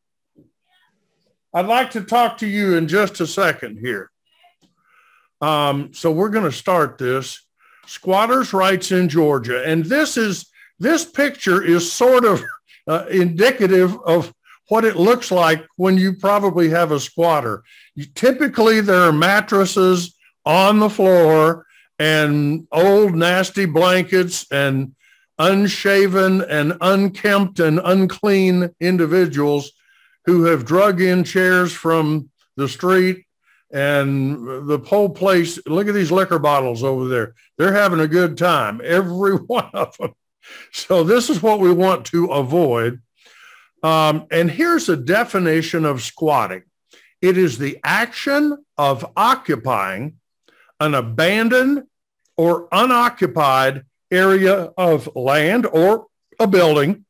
I'd 1.52 1.66
like 1.66 1.90
to 1.92 2.02
talk 2.02 2.38
to 2.38 2.46
you 2.46 2.76
in 2.76 2.88
just 2.88 3.20
a 3.20 3.26
second 3.26 3.78
here. 3.78 4.10
Um, 5.40 5.92
so 5.92 6.10
we're 6.12 6.28
going 6.28 6.44
to 6.44 6.52
start 6.52 6.98
this. 6.98 7.44
Squatters' 7.86 8.52
rights 8.52 8.92
in 8.92 9.08
Georgia. 9.08 9.64
And 9.64 9.84
this 9.84 10.16
is 10.16 10.46
this 10.78 11.04
picture 11.04 11.62
is 11.62 11.90
sort 11.90 12.24
of 12.24 12.42
uh, 12.86 13.06
indicative 13.10 13.98
of 14.06 14.32
what 14.68 14.84
it 14.84 14.96
looks 14.96 15.32
like 15.32 15.66
when 15.76 15.98
you 15.98 16.14
probably 16.14 16.68
have 16.70 16.92
a 16.92 17.00
squatter. 17.00 17.64
You, 17.96 18.06
typically, 18.14 18.80
there 18.80 19.02
are 19.02 19.12
mattresses 19.12 20.14
on 20.46 20.78
the 20.78 20.88
floor 20.88 21.66
and 21.98 22.66
old 22.70 23.14
nasty 23.14 23.66
blankets 23.66 24.46
and 24.50 24.94
unshaven 25.40 26.42
and 26.42 26.76
unkempt 26.82 27.58
and 27.60 27.80
unclean 27.82 28.70
individuals 28.78 29.72
who 30.26 30.44
have 30.44 30.66
drug 30.66 31.00
in 31.00 31.24
chairs 31.24 31.72
from 31.72 32.28
the 32.56 32.68
street 32.68 33.24
and 33.72 34.68
the 34.68 34.78
whole 34.86 35.08
place. 35.08 35.58
Look 35.66 35.88
at 35.88 35.94
these 35.94 36.12
liquor 36.12 36.38
bottles 36.38 36.84
over 36.84 37.08
there. 37.08 37.34
They're 37.56 37.72
having 37.72 38.00
a 38.00 38.06
good 38.06 38.36
time, 38.36 38.82
every 38.84 39.34
one 39.46 39.70
of 39.72 39.96
them. 39.96 40.12
So 40.72 41.04
this 41.04 41.30
is 41.30 41.42
what 41.42 41.58
we 41.58 41.72
want 41.72 42.04
to 42.06 42.26
avoid. 42.26 43.00
Um, 43.82 44.26
and 44.30 44.50
here's 44.50 44.90
a 44.90 44.96
definition 44.96 45.86
of 45.86 46.02
squatting. 46.02 46.64
It 47.22 47.38
is 47.38 47.56
the 47.56 47.78
action 47.82 48.62
of 48.76 49.10
occupying 49.16 50.16
an 50.80 50.94
abandoned 50.94 51.84
or 52.36 52.68
unoccupied 52.72 53.84
area 54.10 54.70
of 54.76 55.08
land 55.14 55.66
or 55.66 56.06
a 56.38 56.46
building, 56.46 57.04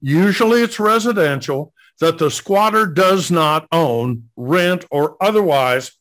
usually 0.00 0.62
it's 0.62 0.80
residential, 0.80 1.72
that 2.00 2.18
the 2.18 2.30
squatter 2.30 2.86
does 2.86 3.30
not 3.30 3.66
own, 3.72 4.28
rent, 4.36 4.84
or 4.90 5.16
otherwise 5.20 5.92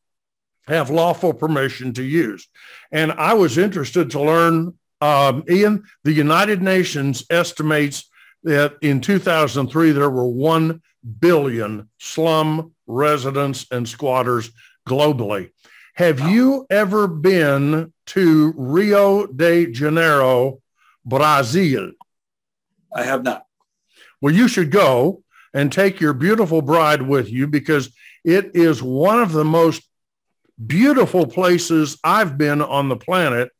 have 0.68 0.90
lawful 0.90 1.34
permission 1.34 1.94
to 1.94 2.04
use. 2.04 2.48
And 2.91 3.12
I 3.14 3.34
was 3.34 3.58
interested 3.58 4.12
to 4.12 4.22
learn, 4.22 4.74
um, 5.02 5.44
Ian, 5.49 5.86
the 6.04 6.12
United 6.12 6.62
Nations 6.62 7.24
estimates 7.30 8.10
that 8.44 8.76
in 8.82 9.02
2003, 9.02 9.91
there 9.91 10.10
were 10.10 10.28
1 10.28 10.82
billion 11.20 11.90
slum 11.99 12.74
residents 12.86 13.66
and 13.72 13.88
squatters 13.88 14.52
globally. 14.88 15.52
Have 15.95 16.20
you 16.20 16.66
ever 16.70 17.08
been 17.08 17.91
to 18.07 18.53
Rio 18.55 19.27
de 19.27 19.71
Janeiro, 19.71 20.61
Brazil? 21.05 21.91
I 22.93 23.03
have 23.03 23.23
not. 23.23 23.45
Well, 24.21 24.34
you 24.34 24.47
should 24.47 24.71
go 24.71 25.23
and 25.53 25.71
take 25.71 25.99
your 25.99 26.13
beautiful 26.13 26.61
bride 26.61 27.01
with 27.01 27.29
you 27.29 27.47
because 27.47 27.93
it 28.23 28.55
is 28.55 28.81
one 28.81 29.21
of 29.21 29.31
the 29.31 29.45
most 29.45 29.84
beautiful 30.65 31.27
places 31.27 31.97
I've 32.03 32.38
been 32.38 32.61
on 32.61 32.89
the 32.89 32.97
planet. 32.97 33.51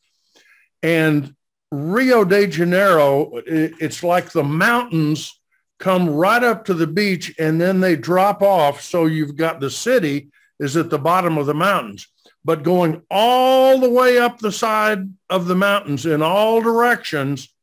And 0.82 1.36
Rio 1.72 2.24
de 2.24 2.48
Janeiro, 2.48 3.32
it's 3.46 4.04
like 4.04 4.32
the 4.32 4.44
mountains 4.44 5.40
come 5.80 6.10
right 6.10 6.44
up 6.44 6.66
to 6.66 6.74
the 6.74 6.88
beach 6.88 7.36
and 7.38 7.62
then 7.62 7.80
they 7.80 7.96
drop 7.96 8.42
off. 8.42 8.82
So 8.82 9.06
you've 9.06 9.36
got 9.36 9.60
the 9.60 9.70
city 9.70 10.32
is 10.60 10.76
at 10.76 10.90
the 10.90 10.98
bottom 10.98 11.38
of 11.38 11.46
the 11.46 11.54
mountains 11.54 12.08
but 12.48 12.64
going 12.64 13.02
all 13.12 13.78
the 13.78 13.90
way 13.90 14.18
up 14.18 14.40
the 14.40 14.54
side 14.54 15.00
of 15.30 15.48
the 15.48 15.56
mountains 15.56 16.06
in 16.06 16.22
all 16.22 16.62
directions 16.62 17.54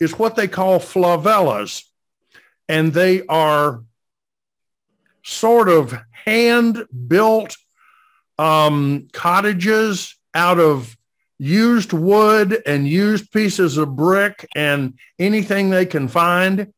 is 0.00 0.18
what 0.18 0.34
they 0.34 0.48
call 0.48 0.80
favelas. 0.80 1.84
and 2.68 2.92
they 2.92 3.24
are 3.28 3.84
sort 5.22 5.68
of 5.68 5.96
hand 6.10 6.84
built 7.06 7.56
um, 8.40 9.06
cottages 9.12 10.16
out 10.34 10.58
of 10.58 10.96
used 11.38 11.92
wood 11.92 12.60
and 12.66 12.88
used 12.88 13.30
pieces 13.30 13.76
of 13.76 13.94
brick 13.94 14.48
and 14.56 14.94
anything 15.20 15.70
they 15.70 15.86
can 15.86 16.08
find. 16.08 16.72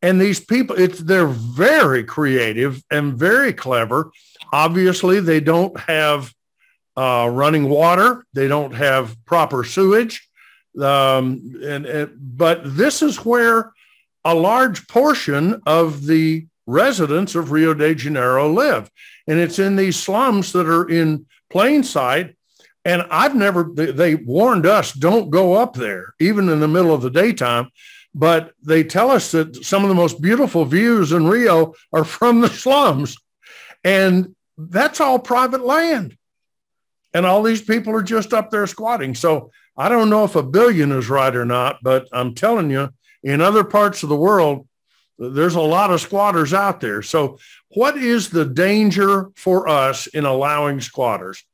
And 0.00 0.18
these 0.18 0.40
people, 0.40 0.76
it's 0.80 0.98
they're 0.98 1.26
very 1.26 2.04
creative 2.04 2.82
and 2.90 3.18
very 3.18 3.52
clever. 3.52 4.12
Obviously, 4.50 5.20
they 5.20 5.40
don't 5.40 5.78
have 5.80 6.32
uh, 6.96 7.28
running 7.32 7.68
water. 7.68 8.24
They 8.32 8.48
don't 8.48 8.72
have 8.72 9.16
proper 9.24 9.64
sewage. 9.64 10.28
Um, 10.80 11.54
and, 11.62 11.86
and 11.86 12.10
but 12.16 12.60
this 12.64 13.02
is 13.02 13.24
where 13.24 13.72
a 14.24 14.34
large 14.34 14.86
portion 14.88 15.60
of 15.66 16.06
the 16.06 16.46
residents 16.66 17.34
of 17.34 17.50
Rio 17.50 17.74
de 17.74 17.94
Janeiro 17.94 18.52
live. 18.52 18.90
And 19.26 19.38
it's 19.38 19.58
in 19.58 19.76
these 19.76 19.96
slums 19.96 20.52
that 20.52 20.66
are 20.66 20.88
in 20.88 21.26
plain 21.50 21.82
sight. 21.82 22.36
And 22.84 23.02
I've 23.10 23.34
never, 23.34 23.64
they 23.64 24.14
warned 24.14 24.66
us, 24.66 24.92
don't 24.92 25.30
go 25.30 25.54
up 25.54 25.74
there, 25.74 26.14
even 26.18 26.48
in 26.48 26.60
the 26.60 26.68
middle 26.68 26.94
of 26.94 27.02
the 27.02 27.10
daytime. 27.10 27.70
But 28.14 28.52
they 28.62 28.82
tell 28.82 29.10
us 29.10 29.30
that 29.32 29.64
some 29.64 29.82
of 29.82 29.88
the 29.88 29.94
most 29.94 30.20
beautiful 30.20 30.64
views 30.64 31.12
in 31.12 31.26
Rio 31.26 31.74
are 31.92 32.04
from 32.04 32.40
the 32.40 32.48
slums. 32.64 33.16
And 33.84 34.34
that's 34.56 35.00
all 35.00 35.18
private 35.18 35.64
land. 35.64 36.16
And 37.12 37.26
all 37.26 37.42
these 37.42 37.62
people 37.62 37.94
are 37.94 38.02
just 38.02 38.32
up 38.32 38.50
there 38.50 38.66
squatting. 38.66 39.14
So 39.14 39.50
I 39.76 39.88
don't 39.88 40.10
know 40.10 40.24
if 40.24 40.36
a 40.36 40.42
billion 40.42 40.92
is 40.92 41.08
right 41.08 41.34
or 41.34 41.44
not, 41.44 41.78
but 41.82 42.08
I'm 42.12 42.34
telling 42.34 42.70
you, 42.70 42.90
in 43.22 43.40
other 43.40 43.64
parts 43.64 44.02
of 44.02 44.08
the 44.08 44.16
world, 44.16 44.66
there's 45.18 45.54
a 45.54 45.60
lot 45.60 45.90
of 45.90 46.00
squatters 46.00 46.54
out 46.54 46.80
there. 46.80 47.02
So 47.02 47.38
what 47.74 47.96
is 47.96 48.30
the 48.30 48.46
danger 48.46 49.30
for 49.36 49.68
us 49.68 50.06
in 50.06 50.24
allowing 50.24 50.80
squatters? 50.80 51.44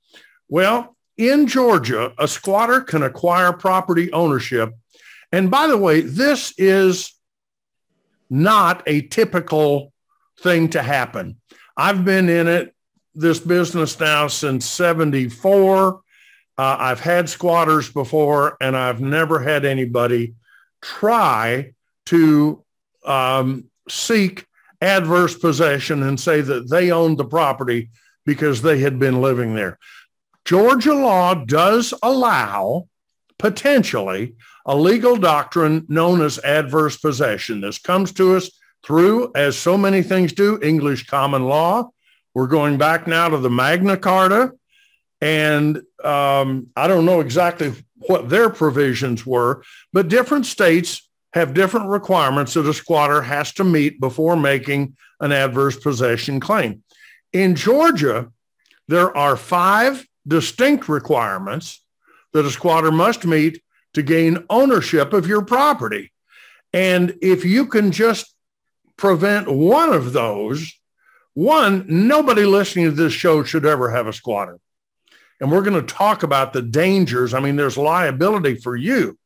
Well, 0.48 0.96
in 1.16 1.46
Georgia, 1.46 2.12
a 2.18 2.28
squatter 2.28 2.80
can 2.80 3.02
acquire 3.02 3.52
property 3.52 4.12
ownership. 4.12 4.74
And 5.32 5.50
by 5.50 5.66
the 5.66 5.78
way, 5.78 6.02
this 6.02 6.52
is 6.58 7.12
not 8.30 8.82
a 8.86 9.00
typical 9.02 9.92
thing 10.40 10.68
to 10.70 10.82
happen. 10.82 11.40
I've 11.76 12.04
been 12.04 12.28
in 12.28 12.46
it, 12.46 12.75
this 13.16 13.40
business 13.40 13.98
now 13.98 14.28
since 14.28 14.66
74. 14.66 16.00
Uh, 16.58 16.76
I've 16.78 17.00
had 17.00 17.28
squatters 17.28 17.90
before 17.90 18.56
and 18.60 18.76
I've 18.76 19.00
never 19.00 19.40
had 19.40 19.64
anybody 19.64 20.34
try 20.80 21.72
to 22.06 22.64
um, 23.04 23.64
seek 23.88 24.46
adverse 24.80 25.36
possession 25.36 26.02
and 26.02 26.20
say 26.20 26.40
that 26.42 26.68
they 26.70 26.90
owned 26.90 27.18
the 27.18 27.24
property 27.24 27.90
because 28.24 28.62
they 28.62 28.78
had 28.80 28.98
been 28.98 29.20
living 29.20 29.54
there. 29.54 29.78
Georgia 30.44 30.94
law 30.94 31.34
does 31.34 31.92
allow 32.02 32.88
potentially 33.38 34.34
a 34.64 34.76
legal 34.76 35.16
doctrine 35.16 35.84
known 35.88 36.20
as 36.20 36.38
adverse 36.38 36.96
possession. 36.96 37.60
This 37.60 37.78
comes 37.78 38.12
to 38.12 38.36
us 38.36 38.50
through, 38.84 39.32
as 39.34 39.56
so 39.56 39.76
many 39.76 40.02
things 40.02 40.32
do, 40.32 40.60
English 40.62 41.06
common 41.06 41.44
law. 41.44 41.90
We're 42.36 42.48
going 42.48 42.76
back 42.76 43.06
now 43.06 43.30
to 43.30 43.38
the 43.38 43.48
Magna 43.48 43.96
Carta. 43.96 44.52
And 45.22 45.80
um, 46.04 46.66
I 46.76 46.86
don't 46.86 47.06
know 47.06 47.20
exactly 47.20 47.72
what 47.94 48.28
their 48.28 48.50
provisions 48.50 49.24
were, 49.24 49.62
but 49.94 50.08
different 50.08 50.44
states 50.44 51.08
have 51.32 51.54
different 51.54 51.88
requirements 51.88 52.52
that 52.52 52.66
a 52.66 52.74
squatter 52.74 53.22
has 53.22 53.54
to 53.54 53.64
meet 53.64 54.00
before 54.00 54.36
making 54.36 54.98
an 55.18 55.32
adverse 55.32 55.78
possession 55.80 56.38
claim. 56.38 56.82
In 57.32 57.54
Georgia, 57.54 58.30
there 58.86 59.16
are 59.16 59.38
five 59.38 60.06
distinct 60.28 60.90
requirements 60.90 61.82
that 62.34 62.44
a 62.44 62.50
squatter 62.50 62.92
must 62.92 63.24
meet 63.24 63.62
to 63.94 64.02
gain 64.02 64.44
ownership 64.50 65.14
of 65.14 65.26
your 65.26 65.42
property. 65.42 66.12
And 66.74 67.16
if 67.22 67.46
you 67.46 67.64
can 67.64 67.92
just 67.92 68.34
prevent 68.98 69.50
one 69.50 69.94
of 69.94 70.12
those, 70.12 70.70
one, 71.36 71.84
nobody 71.86 72.46
listening 72.46 72.86
to 72.86 72.92
this 72.92 73.12
show 73.12 73.44
should 73.44 73.66
ever 73.66 73.90
have 73.90 74.06
a 74.06 74.12
squatter. 74.14 74.58
And 75.38 75.52
we're 75.52 75.60
going 75.60 75.78
to 75.86 75.94
talk 75.94 76.22
about 76.22 76.54
the 76.54 76.62
dangers. 76.62 77.34
I 77.34 77.40
mean, 77.40 77.56
there's 77.56 77.76
liability 77.76 78.54
for 78.54 78.74
you, 78.74 79.18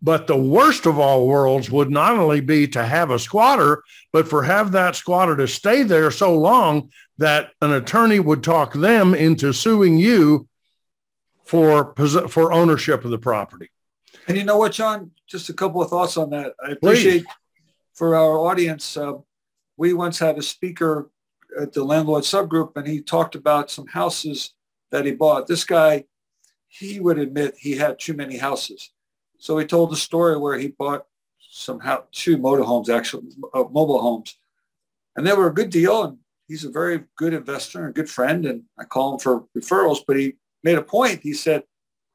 but 0.00 0.28
the 0.28 0.36
worst 0.36 0.86
of 0.86 1.00
all 1.00 1.26
worlds 1.26 1.68
would 1.68 1.90
not 1.90 2.12
only 2.12 2.40
be 2.40 2.68
to 2.68 2.84
have 2.84 3.10
a 3.10 3.18
squatter, 3.18 3.82
but 4.12 4.28
for 4.28 4.44
have 4.44 4.70
that 4.70 4.94
squatter 4.94 5.36
to 5.36 5.48
stay 5.48 5.82
there 5.82 6.12
so 6.12 6.38
long 6.38 6.90
that 7.18 7.50
an 7.60 7.72
attorney 7.72 8.20
would 8.20 8.44
talk 8.44 8.72
them 8.72 9.12
into 9.12 9.52
suing 9.52 9.98
you 9.98 10.46
for 11.44 11.92
for 12.28 12.52
ownership 12.52 13.04
of 13.04 13.10
the 13.10 13.18
property. 13.18 13.68
And 14.28 14.36
you 14.36 14.44
know 14.44 14.58
what, 14.58 14.70
John? 14.70 15.10
Just 15.26 15.48
a 15.48 15.54
couple 15.54 15.82
of 15.82 15.90
thoughts 15.90 16.16
on 16.16 16.30
that. 16.30 16.52
I 16.64 16.70
appreciate 16.70 17.24
Please. 17.24 17.34
for 17.94 18.14
our 18.14 18.38
audience. 18.38 18.96
Uh, 18.96 19.14
we 19.76 19.92
once 19.92 20.20
had 20.20 20.38
a 20.38 20.42
speaker 20.42 21.10
at 21.60 21.72
the 21.72 21.84
landlord 21.84 22.24
subgroup, 22.24 22.76
and 22.76 22.86
he 22.86 23.00
talked 23.00 23.34
about 23.34 23.70
some 23.70 23.86
houses 23.86 24.54
that 24.90 25.04
he 25.04 25.12
bought. 25.12 25.46
This 25.46 25.64
guy, 25.64 26.04
he 26.68 27.00
would 27.00 27.18
admit 27.18 27.54
he 27.58 27.76
had 27.76 27.98
too 27.98 28.14
many 28.14 28.36
houses. 28.36 28.92
So 29.38 29.58
he 29.58 29.66
told 29.66 29.90
the 29.90 29.96
story 29.96 30.36
where 30.36 30.58
he 30.58 30.68
bought 30.68 31.06
some 31.50 31.80
house, 31.80 32.04
two 32.12 32.38
motorhomes, 32.38 32.88
actually, 32.88 33.28
uh, 33.54 33.64
mobile 33.70 34.00
homes. 34.00 34.38
And 35.16 35.26
they 35.26 35.32
were 35.32 35.48
a 35.48 35.54
good 35.54 35.70
deal. 35.70 36.04
And 36.04 36.18
he's 36.46 36.64
a 36.64 36.70
very 36.70 37.04
good 37.16 37.34
investor 37.34 37.86
and 37.86 37.94
good 37.94 38.10
friend. 38.10 38.46
And 38.46 38.64
I 38.78 38.84
call 38.84 39.14
him 39.14 39.18
for 39.20 39.44
referrals. 39.56 40.00
But 40.06 40.18
he 40.18 40.34
made 40.62 40.78
a 40.78 40.82
point. 40.82 41.20
He 41.22 41.32
said, 41.32 41.62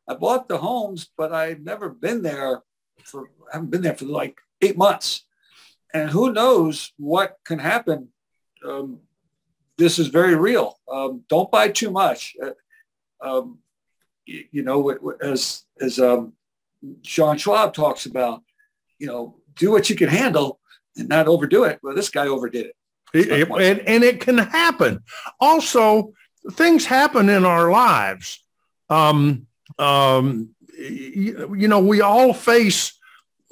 I 0.07 0.15
bought 0.15 0.47
the 0.47 0.57
homes, 0.57 1.09
but 1.17 1.33
I've 1.33 1.61
never 1.61 1.89
been 1.89 2.21
there 2.23 2.61
for, 3.03 3.29
I 3.51 3.55
haven't 3.55 3.71
been 3.71 3.81
there 3.81 3.95
for 3.95 4.05
like 4.05 4.37
eight 4.61 4.77
months. 4.77 5.25
And 5.93 6.09
who 6.09 6.33
knows 6.33 6.91
what 6.97 7.37
can 7.45 7.59
happen. 7.59 8.09
Um, 8.65 8.99
this 9.77 9.99
is 9.99 10.07
very 10.07 10.35
real. 10.35 10.77
Um, 10.91 11.23
don't 11.29 11.51
buy 11.51 11.69
too 11.69 11.91
much. 11.91 12.35
Uh, 12.41 12.51
um, 13.21 13.59
you, 14.25 14.45
you, 14.51 14.63
know, 14.63 14.89
as, 15.21 15.63
as 15.79 15.99
um, 15.99 16.33
Sean 17.03 17.37
Schwab 17.37 17.73
talks 17.73 18.05
about, 18.05 18.43
you 18.99 19.07
know, 19.07 19.35
do 19.55 19.71
what 19.71 19.89
you 19.89 19.95
can 19.95 20.09
handle 20.09 20.59
and 20.95 21.09
not 21.09 21.27
overdo 21.27 21.63
it. 21.63 21.79
Well, 21.81 21.95
this 21.95 22.09
guy 22.09 22.27
overdid 22.27 22.67
it. 22.67 22.75
it 23.13 23.49
and, 23.49 23.79
and 23.79 24.03
it 24.03 24.21
can 24.21 24.37
happen. 24.37 25.03
Also, 25.39 26.13
things 26.51 26.85
happen 26.85 27.29
in 27.29 27.45
our 27.45 27.71
lives. 27.71 28.43
Um, 28.89 29.47
um, 29.79 30.49
you, 30.77 31.55
you 31.57 31.67
know, 31.67 31.79
we 31.79 32.01
all 32.01 32.33
face 32.33 32.93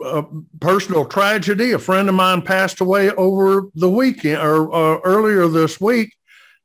uh, 0.04 0.24
personal 0.60 1.06
tragedy. 1.06 1.72
A 1.72 1.80
friend 1.80 2.10
of 2.10 2.16
mine 2.16 2.42
passed 2.42 2.82
away 2.82 3.12
over 3.12 3.70
the 3.76 3.90
weekend 3.90 4.42
or 4.42 4.74
uh, 4.74 5.00
earlier 5.04 5.48
this 5.48 5.80
week. 5.80 6.16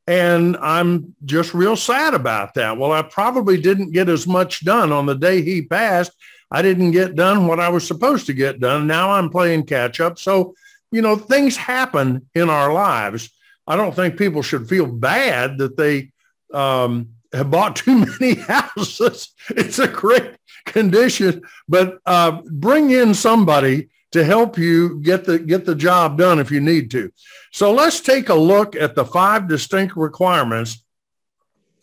And 0.09 0.57
I'm 0.59 1.17
just 1.25 1.53
real 1.53 1.75
sad 1.75 2.15
about 2.15 2.55
that. 2.55 2.79
Well, 2.79 2.93
I 2.93 3.03
probably 3.03 3.61
didn't 3.61 3.91
get 3.91 4.09
as 4.09 4.27
much 4.27 4.65
done 4.65 4.93
on 4.93 5.07
the 5.07 5.17
day 5.17 5.43
he 5.43 5.63
passed 5.63 6.13
I 6.51 6.63
didn't 6.63 6.93
get 6.93 7.17
done 7.17 7.47
what 7.47 7.61
I 7.61 7.69
was 7.69 7.87
supposed 7.87 8.27
to 8.27 8.33
get 8.33 8.61
done. 8.61 8.87
Now 8.87 9.13
I'm 9.13 9.31
playing 9.31 9.67
catch 9.67 10.01
up. 10.01 10.19
So, 10.19 10.55
you 10.93 11.03
know, 11.03 11.17
things 11.17 11.57
happen 11.57 12.29
in 12.35 12.49
our 12.49 12.73
lives. 12.73 13.31
I 13.67 13.77
don't 13.77 13.95
think 13.95 14.17
people 14.17 14.43
should 14.43 14.69
feel 14.69 14.87
bad 14.87 15.59
that 15.59 15.77
they 15.77 16.13
um, 16.55 17.11
have 17.33 17.51
bought 17.51 17.77
too 17.77 18.07
many 18.21 18.35
houses. 18.35 19.35
It's 19.51 19.79
a 19.79 19.89
great 19.89 20.37
condition, 20.67 21.43
but 21.69 21.99
uh, 22.05 22.43
bring 22.51 22.91
in 22.91 23.15
somebody 23.15 23.89
to 24.13 24.25
help 24.25 24.59
you 24.59 25.01
get 25.01 25.25
the 25.25 25.39
get 25.39 25.65
the 25.65 25.75
job 25.75 26.19
done 26.19 26.39
if 26.39 26.51
you 26.51 26.61
need 26.61 26.91
to. 26.91 27.11
So 27.53 27.73
let's 27.73 28.01
take 28.01 28.29
a 28.29 28.35
look 28.35 28.77
at 28.77 28.95
the 28.95 29.05
five 29.05 29.49
distinct 29.49 29.97
requirements. 29.97 30.83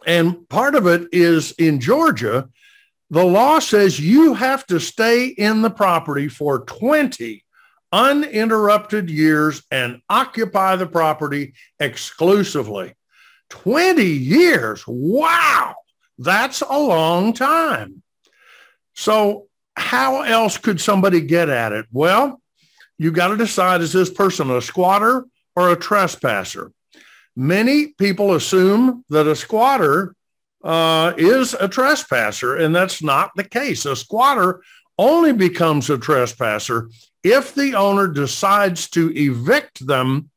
And 0.05 0.47
part 0.49 0.75
of 0.75 0.85
it 0.85 1.07
is 1.11 1.53
in 1.53 1.79
Georgia, 1.79 2.49
the 3.09 3.23
law 3.23 3.59
says 3.59 3.99
you 3.99 4.33
have 4.33 4.65
to 4.67 4.79
stay 4.79 5.27
in 5.27 5.61
the 5.61 5.69
property 5.69 6.27
for 6.27 6.59
20 6.65 7.43
uninterrupted 7.91 9.09
years 9.09 9.63
and 9.69 10.01
occupy 10.09 10.75
the 10.75 10.87
property 10.87 11.53
exclusively. 11.79 12.95
20 13.49 14.03
years. 14.03 14.83
Wow. 14.87 15.75
That's 16.17 16.61
a 16.61 16.77
long 16.77 17.33
time. 17.33 18.02
So 18.93 19.47
how 19.75 20.21
else 20.21 20.57
could 20.57 20.79
somebody 20.79 21.21
get 21.21 21.49
at 21.49 21.71
it? 21.71 21.85
Well, 21.91 22.41
you 22.97 23.11
got 23.11 23.29
to 23.29 23.37
decide, 23.37 23.81
is 23.81 23.91
this 23.91 24.09
person 24.09 24.51
a 24.51 24.61
squatter 24.61 25.25
or 25.55 25.71
a 25.71 25.75
trespasser? 25.75 26.71
Many 27.35 27.87
people 27.87 28.35
assume 28.35 29.03
that 29.09 29.27
a 29.27 29.35
squatter 29.35 30.15
uh, 30.63 31.13
is 31.17 31.55
a 31.59 31.67
trespasser, 31.67 32.55
and 32.55 32.75
that's 32.75 33.01
not 33.01 33.31
the 33.35 33.43
case. 33.43 33.85
A 33.85 33.95
squatter 33.95 34.61
only 34.97 35.33
becomes 35.33 35.89
a 35.89 35.97
trespasser 35.97 36.89
if 37.23 37.55
the 37.55 37.73
owner 37.73 38.07
decides 38.07 38.89
to 38.91 39.11
evict 39.15 39.85
them 39.85 40.29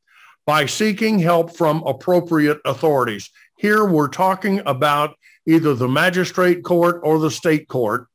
by 0.45 0.65
seeking 0.65 1.19
help 1.19 1.55
from 1.55 1.83
appropriate 1.83 2.59
authorities. 2.65 3.29
Here 3.57 3.85
we're 3.85 4.07
talking 4.07 4.61
about 4.65 5.15
either 5.45 5.73
the 5.75 5.87
magistrate 5.87 6.63
court 6.63 7.01
or 7.03 7.19
the 7.19 7.31
state 7.31 7.67
court, 7.67 8.07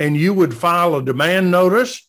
and 0.00 0.16
you 0.16 0.34
would 0.34 0.54
file 0.54 0.96
a 0.96 1.04
demand 1.04 1.50
notice 1.50 2.08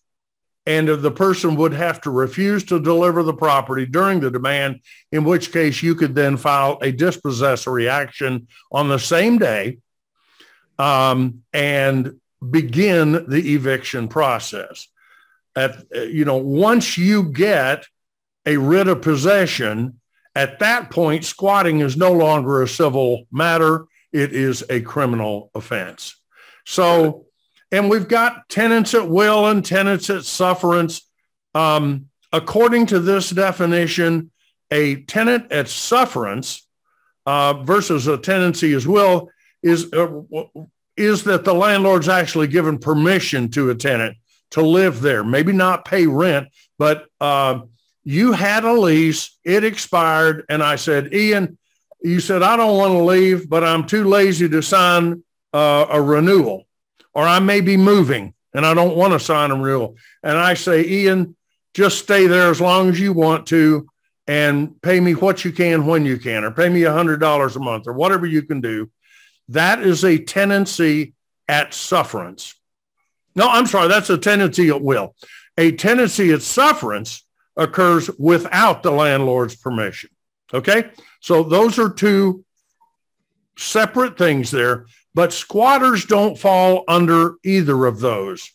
and 0.66 0.88
the 0.88 1.12
person 1.12 1.56
would 1.56 1.74
have 1.74 2.00
to 2.02 2.10
refuse 2.10 2.64
to 2.64 2.80
deliver 2.80 3.24
the 3.24 3.34
property 3.34 3.86
during 3.86 4.20
the 4.20 4.32
demand, 4.32 4.80
in 5.12 5.24
which 5.24 5.52
case 5.52 5.84
you 5.84 5.96
could 5.96 6.16
then 6.16 6.38
file 6.38 6.78
a 6.82 6.92
dispossessory 6.92 7.90
action 7.90 8.48
on 8.72 8.88
the 8.88 9.00
same 9.00 9.38
day 9.38 9.80
um, 10.78 11.42
and 11.52 12.20
begin 12.48 13.26
the 13.28 13.54
eviction 13.54 14.08
process. 14.08 14.88
At, 15.56 15.84
you 15.92 16.26
know, 16.26 16.38
once 16.38 16.98
you 16.98 17.24
get 17.32 17.86
a 18.46 18.56
writ 18.58 18.88
of 18.88 19.02
possession, 19.02 20.00
at 20.36 20.60
that 20.60 20.92
point, 20.92 21.26
squatting 21.26 21.80
is 21.80 21.98
no 21.98 22.12
longer 22.14 22.62
a 22.62 22.68
civil 22.68 23.26
matter. 23.32 23.86
It 24.14 24.32
is 24.32 24.64
a 24.70 24.82
criminal 24.82 25.50
offense. 25.56 26.16
So 26.66 27.26
and 27.72 27.90
we've 27.90 28.08
got 28.08 28.50
tenants 28.50 28.94
at 28.94 29.08
will 29.08 29.48
and 29.48 29.64
tenants 29.64 30.10
at 30.10 30.26
sufferance. 30.26 31.08
Um, 31.56 32.10
according 32.32 32.88
to 32.88 33.00
this 33.00 33.30
definition, 33.30 34.32
a 34.70 35.04
tenant 35.04 35.52
at 35.52 35.68
sufferance 35.68 36.68
uh, 37.26 37.54
versus 37.64 38.08
a 38.08 38.18
tenancy 38.18 38.74
as 38.74 38.88
will 38.88 39.30
is 39.64 39.92
uh, 39.94 40.22
is 40.98 41.24
that 41.24 41.46
the 41.46 41.54
landlord's 41.54 42.10
actually 42.10 42.48
given 42.48 42.78
permission 42.78 43.50
to 43.50 43.70
a 43.70 43.76
tenant 43.76 44.18
to 44.52 44.62
live 44.62 45.02
there, 45.02 45.24
maybe 45.24 45.54
not 45.54 45.86
pay 45.86 46.06
rent, 46.06 46.50
but 46.78 47.06
uh, 47.22 47.62
you 48.04 48.34
had 48.34 48.66
a 48.66 48.74
lease, 48.74 49.38
it 49.46 49.64
expired, 49.64 50.44
and 50.50 50.62
I 50.62 50.76
said, 50.76 51.14
Ian, 51.14 51.58
you 52.04 52.20
said 52.20 52.44
I 52.44 52.58
don't 52.58 52.78
want 52.78 52.92
to 52.92 53.04
leave, 53.04 53.50
but 53.50 53.64
I'm 53.64 53.86
too 53.86 54.04
lazy 54.04 54.50
to 54.50 54.62
sign 54.62 55.24
uh, 55.54 55.86
a 55.90 56.02
renewal 56.02 56.66
or 57.14 57.24
I 57.24 57.40
may 57.40 57.62
be 57.62 57.78
moving 57.78 58.34
and 58.54 58.66
I 58.66 58.74
don't 58.74 58.98
want 58.98 59.14
to 59.14 59.20
sign 59.20 59.52
a 59.52 59.56
renewal. 59.56 59.96
And 60.24 60.38
I 60.38 60.54
say, 60.54 60.86
Ian, 60.86 61.36
just 61.74 62.00
stay 62.00 62.28
there 62.28 62.50
as 62.50 62.60
long 62.60 62.90
as 62.90 63.00
you 63.00 63.14
want 63.14 63.48
to 63.48 63.88
and 64.28 64.80
pay 64.82 65.00
me 65.00 65.14
what 65.14 65.44
you 65.44 65.52
can 65.52 65.86
when 65.86 66.06
you 66.06 66.18
can, 66.18 66.44
or 66.44 66.52
pay 66.52 66.70
me 66.70 66.84
a 66.84 66.94
hundred 66.94 67.20
dollars 67.20 67.56
a 67.56 67.60
month 67.60 67.88
or 67.88 67.94
whatever 67.94 68.26
you 68.26 68.42
can 68.44 68.62
do. 68.62 68.90
That 69.50 69.82
is 69.82 70.06
a 70.06 70.18
tenancy 70.18 71.14
at 71.48 71.74
sufferance. 71.74 72.56
No, 73.36 73.48
I'm 73.48 73.66
sorry. 73.66 73.88
That's 73.88 74.10
a 74.10 74.18
tenancy 74.18 74.70
at 74.70 74.82
will. 74.82 75.16
A 75.58 75.72
tenancy 75.72 76.32
at 76.32 76.42
sufferance 76.42 77.26
occurs 77.58 78.10
without 78.18 78.84
the 78.84 78.92
landlord's 78.92 79.56
permission. 79.56 80.10
Okay. 80.54 80.92
So 81.20 81.44
those 81.44 81.80
are 81.80 81.90
two 81.90 82.46
separate 83.58 84.18
things 84.18 84.52
there 84.52 84.86
but 85.14 85.34
squatters 85.34 86.06
don't 86.06 86.38
fall 86.38 86.84
under 86.88 87.36
either 87.44 87.86
of 87.86 88.00
those. 88.00 88.52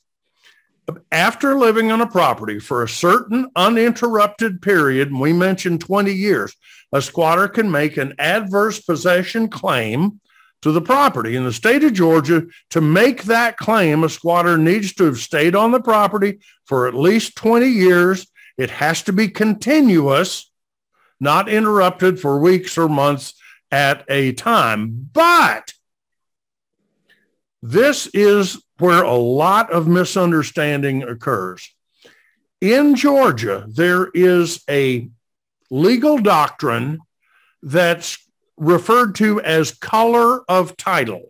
After 1.10 1.56
living 1.56 1.90
on 1.90 2.00
a 2.00 2.06
property 2.06 2.58
for 2.60 2.82
a 2.82 2.88
certain 2.88 3.50
uninterrupted 3.56 4.62
period, 4.62 5.08
and 5.08 5.20
we 5.20 5.32
mentioned 5.32 5.80
20 5.80 6.12
years, 6.12 6.54
a 6.92 7.02
squatter 7.02 7.48
can 7.48 7.70
make 7.70 7.96
an 7.96 8.14
adverse 8.18 8.80
possession 8.80 9.48
claim 9.48 10.20
to 10.62 10.72
the 10.72 10.80
property. 10.80 11.36
In 11.36 11.44
the 11.44 11.52
state 11.52 11.84
of 11.84 11.92
Georgia, 11.92 12.46
to 12.70 12.80
make 12.80 13.24
that 13.24 13.56
claim, 13.56 14.04
a 14.04 14.08
squatter 14.08 14.56
needs 14.56 14.94
to 14.94 15.04
have 15.04 15.18
stayed 15.18 15.54
on 15.54 15.72
the 15.72 15.80
property 15.80 16.38
for 16.64 16.86
at 16.86 16.94
least 16.94 17.36
20 17.36 17.66
years. 17.66 18.26
It 18.56 18.70
has 18.70 19.02
to 19.02 19.12
be 19.12 19.28
continuous, 19.28 20.50
not 21.20 21.48
interrupted 21.48 22.20
for 22.20 22.38
weeks 22.38 22.78
or 22.78 22.88
months 22.88 23.34
at 23.70 24.04
a 24.08 24.32
time. 24.32 25.10
But 25.12 25.74
this 27.70 28.06
is 28.08 28.62
where 28.78 29.02
a 29.02 29.16
lot 29.16 29.72
of 29.72 29.88
misunderstanding 29.88 31.02
occurs. 31.02 31.68
In 32.60 32.94
Georgia, 32.94 33.66
there 33.68 34.08
is 34.14 34.62
a 34.70 35.08
legal 35.70 36.18
doctrine 36.18 37.00
that's 37.62 38.18
referred 38.56 39.16
to 39.16 39.40
as 39.40 39.72
color 39.72 40.42
of 40.48 40.76
title. 40.76 41.24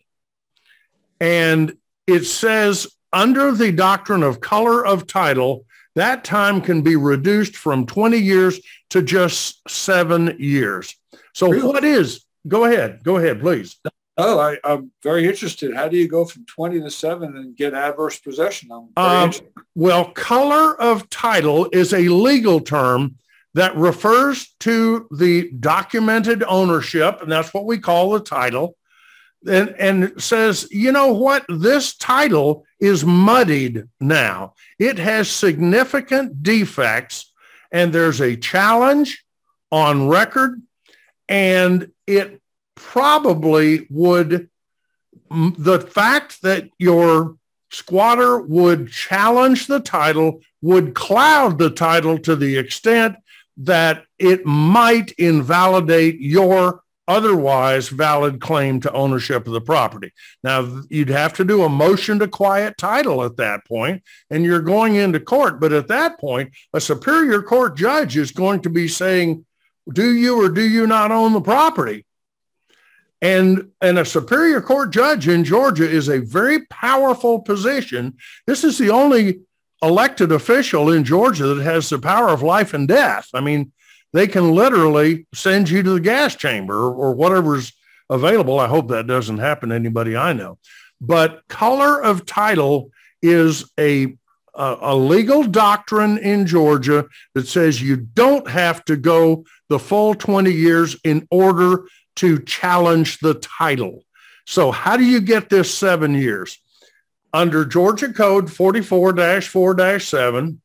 And 1.21 1.77
it 2.07 2.25
says 2.25 2.87
under 3.13 3.53
the 3.53 3.73
doctrine 3.73 4.23
of 4.23 4.41
color 4.41 4.85
of 4.85 5.07
title, 5.07 5.65
that 5.95 6.25
time 6.25 6.61
can 6.61 6.83
be 6.83 6.97
reduced 6.97 7.57
from 7.57 7.87
20 7.87 8.19
years 8.19 8.61
to 8.91 9.01
just 9.01 9.69
seven 9.69 10.37
years. 10.39 10.95
So 11.33 11.49
really? 11.49 11.67
what 11.67 11.85
is, 11.85 12.25
go 12.47 12.67
ahead, 12.67 13.01
go 13.03 13.17
ahead, 13.17 13.41
please. 13.41 13.77
Oh, 14.19 14.39
I, 14.39 14.57
am 14.65 14.91
very 15.03 15.27
interested. 15.27 15.75
How 15.75 15.89
do 15.89 15.97
you 15.97 16.09
go 16.09 16.25
from 16.25 16.47
20 16.47 16.81
to 16.81 16.91
7 16.91 17.37
and 17.37 17.55
get 17.55 17.75
adverse 17.75 18.19
possession? 18.19 18.71
Um, 18.97 19.33
well, 19.75 20.11
color 20.13 20.81
of 20.81 21.11
title 21.11 21.69
is 21.73 21.93
a 21.93 22.09
legal 22.09 22.61
term 22.61 23.17
that 23.53 23.77
refers 23.77 24.55
to 24.61 25.07
the 25.11 25.51
documented 25.61 26.43
ownership, 26.47 27.21
and 27.21 27.31
that's 27.31 27.53
what 27.53 27.67
we 27.67 27.79
call 27.79 28.11
the 28.11 28.21
title, 28.21 28.77
and, 29.47 29.71
and 29.79 30.23
says, 30.23 30.67
you 30.71 30.93
know 30.93 31.13
what, 31.13 31.45
this 31.49 31.97
title 31.97 32.65
is 32.81 33.05
muddied 33.05 33.85
now. 34.01 34.55
It 34.79 34.99
has 34.99 35.31
significant 35.31 36.43
defects, 36.43 37.33
and 37.71 37.93
there's 37.93 38.21
a 38.21 38.37
challenge 38.37 39.25
on 39.71 40.09
record, 40.09 40.63
and 41.29 41.91
it 42.07 42.41
probably 42.77 43.87
would 43.91 44.49
the 45.31 45.81
fact 45.81 46.43
that 46.43 46.69
your 46.79 47.37
squatter 47.71 48.39
would 48.39 48.89
challenge 48.89 49.67
the 49.67 49.81
title 49.81 50.41
would 50.63 50.95
cloud 50.95 51.59
the 51.59 51.71
title 51.71 52.17
to 52.19 52.37
the 52.37 52.57
extent 52.57 53.17
that 53.57 54.05
it 54.19 54.47
might 54.47 55.11
invalidate 55.13 56.21
your 56.21 56.83
otherwise 57.09 57.89
valid 57.89 58.41
claim 58.41 58.81
to 58.81 58.93
ownership 58.93 59.47
of 59.47 59.53
the 59.53 59.61
property. 59.61 60.13
Now, 60.43 60.83
you'd 60.91 61.09
have 61.09 61.35
to 61.35 61.45
do 61.45 61.63
a 61.63 61.69
motion 61.69 62.19
to 62.19 62.29
quiet 62.29 62.77
title 62.79 63.23
at 63.23 63.37
that 63.37 63.65
point, 63.65 64.03
and 64.31 64.45
you're 64.45 64.61
going 64.61 64.97
into 64.97 65.21
court. 65.21 65.61
But 65.61 65.73
at 65.73 65.89
that 65.89 66.19
point, 66.19 66.53
a 66.73 66.81
superior 66.81 67.43
court 67.43 67.77
judge 67.77 68.17
is 68.17 68.33
going 68.33 68.61
to 68.63 68.71
be 68.71 68.89
saying, 68.89 69.47
do 69.93 70.15
you 70.15 70.43
or 70.43 70.49
do 70.49 70.69
you 70.69 70.87
not 70.87 71.13
own 71.13 71.33
the 71.33 71.41
property? 71.41 72.06
And, 73.23 73.71
and 73.81 73.99
a 73.99 74.05
superior 74.05 74.61
court 74.61 74.91
judge 74.91 75.27
in 75.27 75.45
Georgia 75.45 75.89
is 75.89 76.09
a 76.09 76.21
very 76.21 76.67
powerful 76.67 77.41
position. 77.41 78.17
This 78.47 78.63
is 78.63 78.77
the 78.77 78.91
only 78.91 79.41
elected 79.83 80.33
official 80.33 80.91
in 80.91 81.05
Georgia 81.05 81.55
that 81.55 81.63
has 81.63 81.89
the 81.89 81.99
power 81.99 82.29
of 82.29 82.43
life 82.43 82.75
and 82.75 82.87
death. 82.89 83.29
I 83.35 83.41
mean, 83.41 83.73
they 84.13 84.27
can 84.27 84.55
literally 84.55 85.27
send 85.35 85.69
you 85.69 85.83
to 85.83 85.95
the 85.95 86.01
gas 86.01 86.35
chamber 86.35 86.75
or, 86.75 87.15
whatever's 87.15 87.73
available. 88.09 88.59
I 88.59 88.69
hope 88.69 88.89
that 88.89 89.07
doesn't 89.07 89.39
happen 89.39 89.69
to 89.71 89.75
anybody 89.75 90.17
I 90.17 90.33
know. 90.33 90.59
But 91.01 91.47
color 91.49 92.03
of 92.03 92.25
title 92.25 92.91
is 93.21 93.71
a, 93.79 94.17
a, 94.55 94.77
a 94.81 94.97
legal 94.97 95.43
doctrine 95.43 96.17
in 96.19 96.47
Georgia 96.47 97.07
that 97.35 97.49
says 97.49 97.83
you 97.83 97.97
don't 97.97 98.49
have 98.49 98.85
to 98.87 98.97
go 98.97 99.45
the 99.69 99.79
full 99.79 100.15
20 100.15 100.51
years 100.51 100.97
in 101.05 101.27
order 101.31 101.87
to 102.17 102.41
challenge 102.41 103.21
the 103.21 103.35
title. 103.35 104.03
So 104.47 104.73
how 104.73 104.97
do 104.97 105.05
you 105.05 105.21
get 105.21 105.49
this 105.49 105.73
seven 105.73 106.15
years? 106.15 106.59
Under 107.33 107.65
Georgia 107.65 108.13
Code 108.13 108.47
44-4-7, 108.47 110.59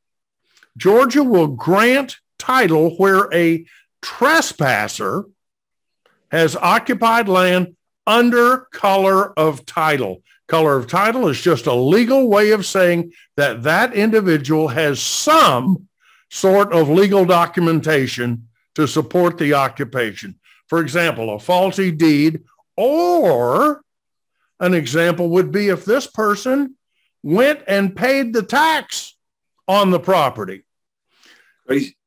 Georgia 0.78 1.23
will 1.23 1.48
grant 1.48 2.18
title 2.40 2.95
where 2.95 3.32
a 3.34 3.65
trespasser 4.02 5.26
has 6.32 6.56
occupied 6.56 7.28
land 7.28 7.76
under 8.07 8.68
color 8.72 9.38
of 9.38 9.65
title. 9.65 10.23
Color 10.48 10.78
of 10.78 10.88
title 10.88 11.28
is 11.28 11.40
just 11.40 11.68
a 11.68 11.73
legal 11.73 12.30
way 12.30 12.52
of 12.52 12.65
saying 12.65 13.11
that 13.38 13.64
that 13.64 13.94
individual 13.94 14.69
has 14.69 15.02
some 15.02 15.88
sort 16.30 16.73
of 16.73 16.90
legal 16.90 17.26
documentation 17.26 18.48
to 18.76 18.88
support 18.88 19.38
the 19.38 19.53
occupation. 19.53 20.36
For 20.72 20.80
example, 20.80 21.35
a 21.35 21.38
faulty 21.38 21.91
deed 21.91 22.45
or 22.77 23.81
an 24.61 24.73
example 24.73 25.27
would 25.31 25.52
be 25.52 25.68
if 25.68 25.84
this 25.84 26.07
person 26.07 26.77
went 27.23 27.64
and 27.68 27.93
paid 27.93 28.31
the 28.31 28.41
tax 28.41 29.18
on 29.68 29.91
the 29.91 29.99
property. 29.99 30.64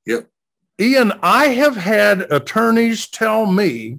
Yep. 0.06 0.30
Ian, 0.80 1.12
I 1.22 1.48
have 1.48 1.76
had 1.76 2.22
attorneys 2.32 3.06
tell 3.06 3.44
me 3.44 3.98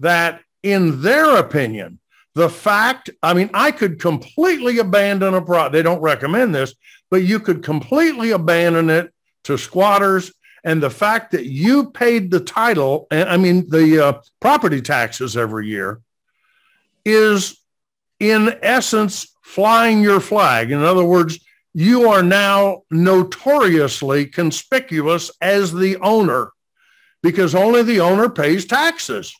that 0.00 0.40
in 0.64 1.00
their 1.02 1.36
opinion, 1.36 2.00
the 2.34 2.50
fact, 2.50 3.10
I 3.22 3.32
mean, 3.32 3.50
I 3.54 3.70
could 3.70 4.00
completely 4.00 4.78
abandon 4.78 5.34
a 5.34 5.40
pro. 5.40 5.68
They 5.68 5.82
don't 5.82 6.00
recommend 6.00 6.52
this, 6.52 6.74
but 7.12 7.22
you 7.22 7.38
could 7.38 7.62
completely 7.62 8.32
abandon 8.32 8.90
it 8.90 9.14
to 9.44 9.56
squatters. 9.56 10.32
And 10.64 10.82
the 10.82 10.90
fact 10.90 11.32
that 11.32 11.46
you 11.46 11.90
paid 11.90 12.30
the 12.30 12.40
title, 12.40 13.06
I 13.10 13.36
mean, 13.36 13.68
the 13.68 14.06
uh, 14.06 14.20
property 14.40 14.80
taxes 14.80 15.36
every 15.36 15.66
year 15.66 16.00
is 17.04 17.58
in 18.20 18.56
essence 18.62 19.34
flying 19.42 20.02
your 20.02 20.20
flag. 20.20 20.70
In 20.70 20.82
other 20.82 21.04
words, 21.04 21.38
you 21.74 22.08
are 22.10 22.22
now 22.22 22.82
notoriously 22.90 24.26
conspicuous 24.26 25.30
as 25.40 25.72
the 25.72 25.96
owner 25.96 26.52
because 27.22 27.54
only 27.54 27.82
the 27.82 28.00
owner 28.00 28.28
pays 28.28 28.64
taxes. 28.64 29.34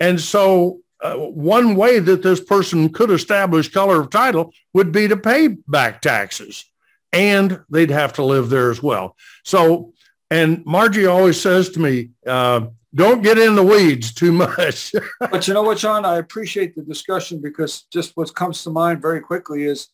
And 0.00 0.20
so 0.20 0.80
uh, 1.02 1.14
one 1.16 1.76
way 1.76 1.98
that 1.98 2.22
this 2.22 2.40
person 2.40 2.88
could 2.88 3.10
establish 3.10 3.72
color 3.72 4.00
of 4.00 4.10
title 4.10 4.52
would 4.72 4.92
be 4.92 5.08
to 5.08 5.16
pay 5.16 5.48
back 5.48 6.00
taxes 6.00 6.64
and 7.12 7.60
they'd 7.70 7.90
have 7.90 8.14
to 8.14 8.24
live 8.24 8.48
there 8.48 8.70
as 8.70 8.82
well. 8.82 9.16
So, 9.44 9.92
and 10.30 10.64
Margie 10.66 11.06
always 11.06 11.40
says 11.40 11.70
to 11.70 11.80
me, 11.80 12.10
uh, 12.26 12.66
don't 12.94 13.22
get 13.22 13.38
in 13.38 13.54
the 13.54 13.62
weeds 13.62 14.12
too 14.12 14.32
much. 14.32 14.92
but 15.20 15.46
you 15.46 15.54
know 15.54 15.62
what, 15.62 15.78
John, 15.78 16.04
I 16.04 16.16
appreciate 16.16 16.74
the 16.74 16.82
discussion 16.82 17.40
because 17.40 17.82
just 17.92 18.16
what 18.16 18.34
comes 18.34 18.62
to 18.64 18.70
mind 18.70 19.02
very 19.02 19.20
quickly 19.20 19.64
is 19.64 19.88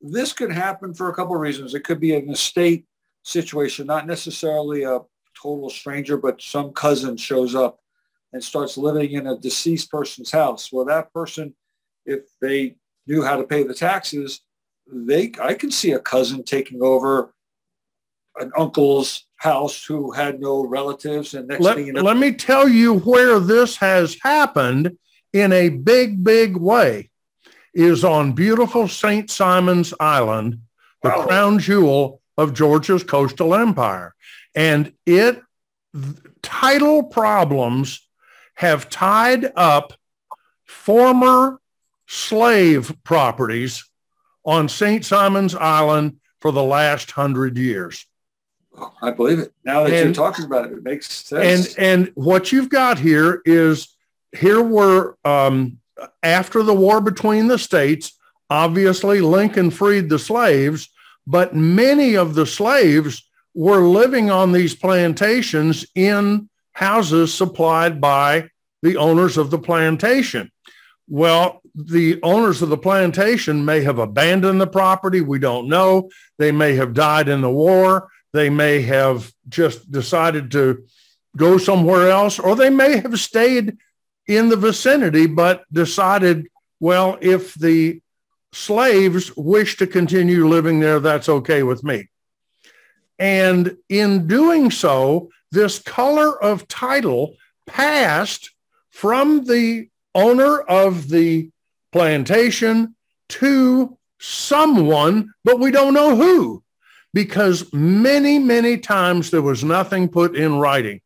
this 0.00 0.32
could 0.32 0.52
happen 0.52 0.92
for 0.92 1.08
a 1.08 1.14
couple 1.14 1.34
of 1.34 1.40
reasons. 1.40 1.74
It 1.74 1.84
could 1.84 2.00
be 2.00 2.14
an 2.14 2.28
estate 2.28 2.84
situation, 3.22 3.86
not 3.86 4.06
necessarily 4.06 4.82
a 4.82 5.00
total 5.40 5.70
stranger, 5.70 6.16
but 6.16 6.42
some 6.42 6.72
cousin 6.72 7.16
shows 7.16 7.54
up 7.54 7.78
and 8.32 8.42
starts 8.42 8.76
living 8.76 9.12
in 9.12 9.26
a 9.26 9.38
deceased 9.38 9.90
person's 9.90 10.30
house. 10.30 10.70
Well, 10.72 10.84
that 10.86 11.12
person, 11.12 11.54
if 12.04 12.20
they 12.40 12.76
knew 13.06 13.22
how 13.22 13.36
to 13.36 13.44
pay 13.44 13.62
the 13.62 13.74
taxes, 13.74 14.40
they 14.92 15.32
I 15.40 15.54
can 15.54 15.70
see 15.70 15.92
a 15.92 15.98
cousin 15.98 16.42
taking 16.44 16.82
over 16.82 17.34
an 18.36 18.50
uncle's 18.58 19.26
house 19.42 19.84
who 19.84 20.12
had 20.12 20.40
no 20.40 20.64
relatives 20.64 21.34
and 21.34 21.48
next 21.48 21.60
let, 21.60 21.74
thing 21.74 21.86
you 21.86 21.92
know, 21.92 22.02
let 22.02 22.16
me 22.16 22.32
tell 22.32 22.68
you 22.68 23.00
where 23.00 23.40
this 23.40 23.76
has 23.76 24.16
happened 24.22 24.96
in 25.32 25.52
a 25.52 25.68
big 25.68 26.22
big 26.22 26.56
way 26.56 27.10
is 27.74 28.04
on 28.04 28.32
beautiful 28.32 28.86
St. 28.86 29.28
Simons 29.28 29.92
Island, 29.98 30.60
the 31.02 31.08
wow. 31.08 31.26
crown 31.26 31.58
jewel 31.58 32.20
of 32.38 32.54
Georgia's 32.54 33.02
coastal 33.02 33.54
empire. 33.54 34.14
And 34.54 34.92
it 35.06 35.42
title 36.42 37.02
problems 37.02 38.06
have 38.54 38.90
tied 38.90 39.50
up 39.56 39.94
former 40.64 41.60
slave 42.06 42.94
properties 43.02 43.84
on 44.44 44.68
St. 44.68 45.04
Simons 45.04 45.56
Island 45.56 46.18
for 46.40 46.52
the 46.52 46.62
last 46.62 47.10
hundred 47.10 47.58
years. 47.58 48.06
I 49.02 49.10
believe 49.10 49.38
it. 49.38 49.52
Now 49.64 49.84
that 49.84 49.92
and, 49.92 50.04
you're 50.04 50.14
talking 50.14 50.44
about 50.44 50.66
it, 50.66 50.72
it 50.72 50.82
makes 50.82 51.10
sense. 51.12 51.76
And 51.76 51.84
and 51.84 52.12
what 52.14 52.52
you've 52.52 52.70
got 52.70 52.98
here 52.98 53.42
is 53.44 53.88
here 54.32 54.62
were 54.62 55.16
um, 55.24 55.78
after 56.22 56.62
the 56.62 56.74
war 56.74 57.00
between 57.00 57.48
the 57.48 57.58
states. 57.58 58.18
Obviously, 58.50 59.20
Lincoln 59.20 59.70
freed 59.70 60.08
the 60.08 60.18
slaves, 60.18 60.90
but 61.26 61.54
many 61.54 62.16
of 62.16 62.34
the 62.34 62.46
slaves 62.46 63.26
were 63.54 63.82
living 63.82 64.30
on 64.30 64.52
these 64.52 64.74
plantations 64.74 65.86
in 65.94 66.48
houses 66.72 67.32
supplied 67.32 68.00
by 68.00 68.48
the 68.82 68.96
owners 68.96 69.36
of 69.36 69.50
the 69.50 69.58
plantation. 69.58 70.50
Well, 71.08 71.60
the 71.74 72.20
owners 72.22 72.62
of 72.62 72.68
the 72.68 72.78
plantation 72.78 73.64
may 73.64 73.82
have 73.82 73.98
abandoned 73.98 74.60
the 74.60 74.66
property. 74.66 75.20
We 75.20 75.38
don't 75.38 75.68
know. 75.68 76.10
They 76.38 76.52
may 76.52 76.74
have 76.76 76.94
died 76.94 77.28
in 77.28 77.40
the 77.40 77.50
war. 77.50 78.08
They 78.32 78.50
may 78.50 78.82
have 78.82 79.32
just 79.48 79.90
decided 79.90 80.50
to 80.52 80.84
go 81.36 81.58
somewhere 81.58 82.10
else, 82.10 82.38
or 82.38 82.56
they 82.56 82.70
may 82.70 82.98
have 82.98 83.18
stayed 83.20 83.76
in 84.26 84.48
the 84.48 84.56
vicinity, 84.56 85.26
but 85.26 85.64
decided, 85.72 86.48
well, 86.80 87.18
if 87.20 87.54
the 87.54 88.00
slaves 88.52 89.34
wish 89.36 89.76
to 89.78 89.86
continue 89.86 90.46
living 90.46 90.80
there, 90.80 91.00
that's 91.00 91.28
okay 91.28 91.62
with 91.62 91.84
me. 91.84 92.08
And 93.18 93.76
in 93.88 94.26
doing 94.26 94.70
so, 94.70 95.30
this 95.50 95.78
color 95.78 96.42
of 96.42 96.68
title 96.68 97.36
passed 97.66 98.50
from 98.90 99.44
the 99.44 99.88
owner 100.14 100.60
of 100.60 101.08
the 101.08 101.50
plantation 101.92 102.94
to 103.28 103.96
someone, 104.18 105.32
but 105.44 105.58
we 105.58 105.70
don't 105.70 105.94
know 105.94 106.16
who 106.16 106.62
because 107.14 107.72
many, 107.72 108.38
many 108.38 108.78
times 108.78 109.30
there 109.30 109.42
was 109.42 109.62
nothing 109.62 110.08
put 110.08 110.36
in 110.36 110.58
writing. 110.58 111.00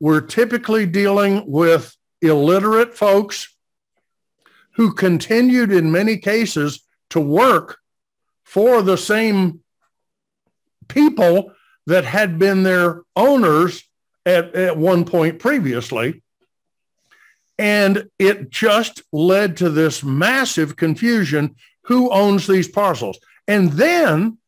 We're 0.00 0.20
typically 0.20 0.86
dealing 0.86 1.44
with 1.50 1.96
illiterate 2.20 2.96
folks 2.96 3.48
who 4.72 4.92
continued 4.92 5.72
in 5.72 5.92
many 5.92 6.18
cases 6.18 6.82
to 7.10 7.20
work 7.20 7.78
for 8.44 8.82
the 8.82 8.98
same 8.98 9.60
people 10.88 11.52
that 11.86 12.04
had 12.04 12.38
been 12.38 12.62
their 12.62 13.02
owners 13.14 13.84
at, 14.26 14.54
at 14.54 14.76
one 14.76 15.04
point 15.04 15.38
previously. 15.38 16.22
And 17.58 18.08
it 18.18 18.50
just 18.50 19.02
led 19.12 19.58
to 19.58 19.70
this 19.70 20.02
massive 20.02 20.76
confusion. 20.76 21.54
Who 21.84 22.10
owns 22.10 22.46
these 22.46 22.68
parcels? 22.68 23.18
And 23.46 23.72
then, 23.72 24.38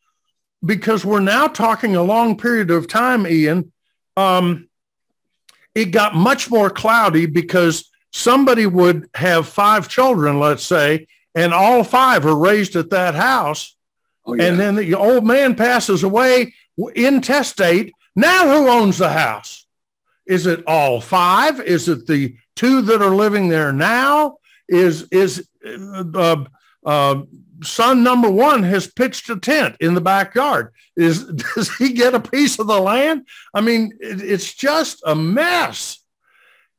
because 0.65 1.05
we're 1.05 1.21
now 1.21 1.47
talking 1.47 1.97
a 1.97 2.03
long 2.03 2.37
period 2.37 2.71
of 2.71 2.89
time, 2.89 3.27
Ian, 3.27 3.73
um, 4.17 4.69
it 5.75 5.87
got 5.87 6.15
much 6.15 6.51
more 6.51 6.71
cloudy 6.71 7.27
because 7.27 7.91
somebody 8.13 8.67
would 8.67 9.09
have 9.15 9.47
five 9.47 9.89
children, 9.89 10.41
let's 10.41 10.65
say, 10.65 11.07
and 11.35 11.53
all 11.53 11.85
five 11.85 12.25
are 12.25 12.37
raised 12.37 12.77
at 12.77 12.91
that 12.91 13.15
house. 13.15 13.77
Oh, 14.25 14.35
yeah. 14.35 14.45
And 14.45 14.59
then 14.59 14.75
the 14.75 14.95
old 14.95 15.25
man 15.25 15.55
passes 15.55 16.03
away 16.03 16.55
intestate. 16.95 17.93
Now 18.15 18.47
who 18.47 18.69
owns 18.69 18.99
the 18.99 19.11
house? 19.11 19.67
Is 20.27 20.47
it 20.47 20.65
all 20.67 21.01
five? 21.01 21.61
Is 21.61 21.89
it 21.89 22.07
the 22.07 22.37
two 22.57 22.83
that 22.83 23.03
are 23.03 23.15
living 23.15 23.49
there 23.49 23.73
now? 23.73 24.39
Is 24.69 25.07
is 25.13 25.49
uh, 25.65 26.45
uh, 26.85 27.23
son 27.63 28.03
number 28.03 28.31
one 28.31 28.63
has 28.63 28.87
pitched 28.87 29.31
a 29.31 29.39
tent 29.39 29.77
in 29.81 29.95
the 29.95 30.01
backyard? 30.01 30.73
Is 30.97 31.25
does 31.55 31.75
he 31.77 31.93
get 31.93 32.15
a 32.15 32.21
piece 32.21 32.59
of 32.59 32.67
the 32.67 32.81
land? 32.81 33.27
I 33.55 33.61
mean, 33.61 33.93
it, 34.01 34.23
it's 34.23 34.55
just 34.55 35.03
a 35.05 35.15
mess. 35.15 35.99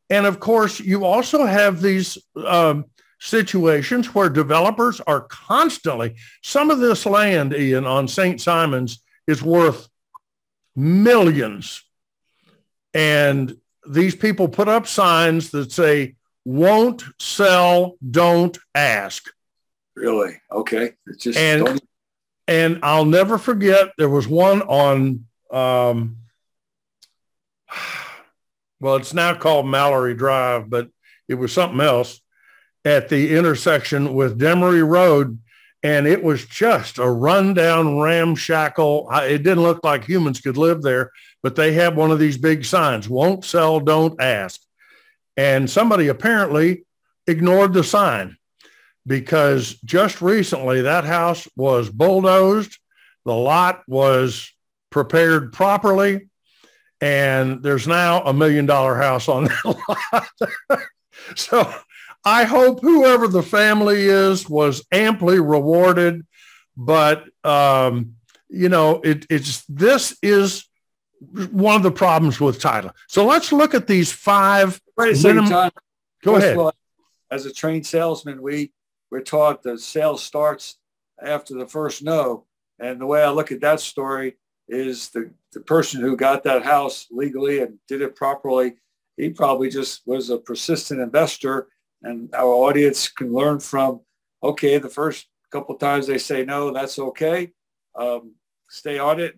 And 0.09 0.25
of 0.25 0.39
course, 0.39 0.79
you 0.79 1.05
also 1.05 1.45
have 1.45 1.81
these 1.81 2.17
um, 2.35 2.85
situations 3.19 4.13
where 4.13 4.29
developers 4.29 5.01
are 5.01 5.21
constantly. 5.21 6.15
Some 6.43 6.71
of 6.71 6.79
this 6.79 7.05
land, 7.05 7.53
Ian, 7.53 7.85
on 7.85 8.07
St. 8.07 8.39
Simons 8.39 9.01
is 9.27 9.43
worth 9.43 9.89
millions. 10.75 11.83
And 12.93 13.57
these 13.87 14.15
people 14.15 14.47
put 14.47 14.67
up 14.67 14.87
signs 14.87 15.51
that 15.51 15.71
say, 15.71 16.15
won't 16.45 17.03
sell, 17.19 17.97
don't 18.09 18.57
ask. 18.73 19.29
Really? 19.97 20.39
Okay. 20.51 20.93
It's 21.07 21.23
just 21.23 21.39
and, 21.39 21.65
don't... 21.65 21.83
and 22.47 22.79
I'll 22.83 23.05
never 23.05 23.39
forget 23.39 23.89
there 23.97 24.09
was 24.09 24.27
one 24.27 24.61
on 24.61 25.25
um, 25.51 26.17
well, 28.79 28.97
it's 28.97 29.13
now 29.13 29.33
called 29.33 29.67
Mallory 29.67 30.13
Drive, 30.13 30.69
but 30.69 30.89
it 31.27 31.33
was 31.33 31.51
something 31.51 31.81
else 31.81 32.21
at 32.85 33.09
the 33.09 33.35
intersection 33.35 34.13
with 34.13 34.39
Demere 34.39 34.87
Road 34.87 35.39
and 35.81 36.05
it 36.05 36.23
was 36.23 36.45
just 36.45 36.99
a 36.99 37.09
rundown 37.09 37.99
ramshackle. 37.99 39.09
It 39.11 39.39
didn't 39.39 39.63
look 39.63 39.83
like 39.83 40.03
humans 40.03 40.41
could 40.41 40.57
live 40.57 40.83
there, 40.83 41.11
but 41.41 41.55
they 41.55 41.73
had 41.73 41.95
one 41.95 42.11
of 42.11 42.19
these 42.19 42.37
big 42.37 42.65
signs, 42.65 43.09
won't 43.09 43.45
sell, 43.45 43.79
don't 43.79 44.21
ask. 44.21 44.59
And 45.35 45.69
somebody 45.69 46.07
apparently 46.07 46.85
ignored 47.25 47.73
the 47.73 47.83
sign 47.83 48.36
because 49.07 49.75
just 49.85 50.21
recently 50.21 50.81
that 50.81 51.05
house 51.05 51.47
was 51.55 51.89
bulldozed. 51.89 52.77
The 53.25 53.33
lot 53.33 53.83
was 53.87 54.51
prepared 54.89 55.53
properly. 55.53 56.29
And 56.99 57.63
there's 57.63 57.87
now 57.87 58.23
a 58.23 58.33
million 58.33 58.65
dollar 58.65 58.95
house 58.95 59.29
on 59.29 59.45
that 59.63 59.77
lot. 60.11 60.81
so 61.35 61.73
I 62.25 62.43
hope 62.43 62.81
whoever 62.81 63.27
the 63.27 63.43
family 63.43 64.01
is 64.01 64.49
was 64.49 64.85
amply 64.91 65.39
rewarded. 65.39 66.25
But 66.75 67.25
um, 67.43 68.15
you 68.49 68.69
know, 68.69 69.01
it, 69.01 69.25
it's 69.29 69.63
this 69.65 70.17
is 70.21 70.65
one 71.51 71.75
of 71.75 71.83
the 71.83 71.91
problems 71.91 72.39
with 72.39 72.59
title. 72.59 72.91
So 73.07 73.25
let's 73.25 73.51
look 73.51 73.73
at 73.73 73.87
these 73.87 74.11
five. 74.11 74.79
Wait 74.95 75.13
a 75.13 75.15
second, 75.15 75.47
John. 75.47 75.71
Go 76.23 76.33
First 76.33 76.45
ahead. 76.45 76.57
All, 76.57 76.73
as 77.31 77.45
a 77.45 77.53
trained 77.53 77.85
salesman, 77.85 78.41
we 78.41 78.71
we're 79.11 79.21
taught 79.21 79.63
the 79.63 79.77
sales 79.77 80.23
starts 80.23 80.77
after 81.23 81.55
the 81.55 81.67
first 81.67 82.03
no. 82.03 82.45
And 82.79 83.01
the 83.01 83.05
way 83.05 83.23
I 83.23 83.29
look 83.29 83.51
at 83.51 83.61
that 83.61 83.79
story 83.79 84.37
is 84.67 85.09
the, 85.09 85.31
the 85.53 85.61
person 85.61 86.01
who 86.01 86.15
got 86.15 86.43
that 86.43 86.63
house 86.63 87.07
legally 87.09 87.61
and 87.61 87.79
did 87.87 88.01
it 88.01 88.15
properly, 88.15 88.75
he 89.15 89.29
probably 89.29 89.69
just 89.69 90.05
was 90.05 90.29
a 90.29 90.37
persistent 90.37 90.99
investor. 90.99 91.67
And 92.03 92.33
our 92.35 92.45
audience 92.45 93.07
can 93.07 93.33
learn 93.33 93.59
from, 93.59 94.01
okay, 94.43 94.77
the 94.77 94.89
first 94.89 95.27
couple 95.51 95.75
times 95.75 96.05
they 96.05 96.17
say 96.17 96.45
no, 96.45 96.71
that's 96.71 96.99
okay. 96.99 97.51
Um, 97.95 98.35
stay 98.69 98.99
on 98.99 99.19
it. 99.19 99.35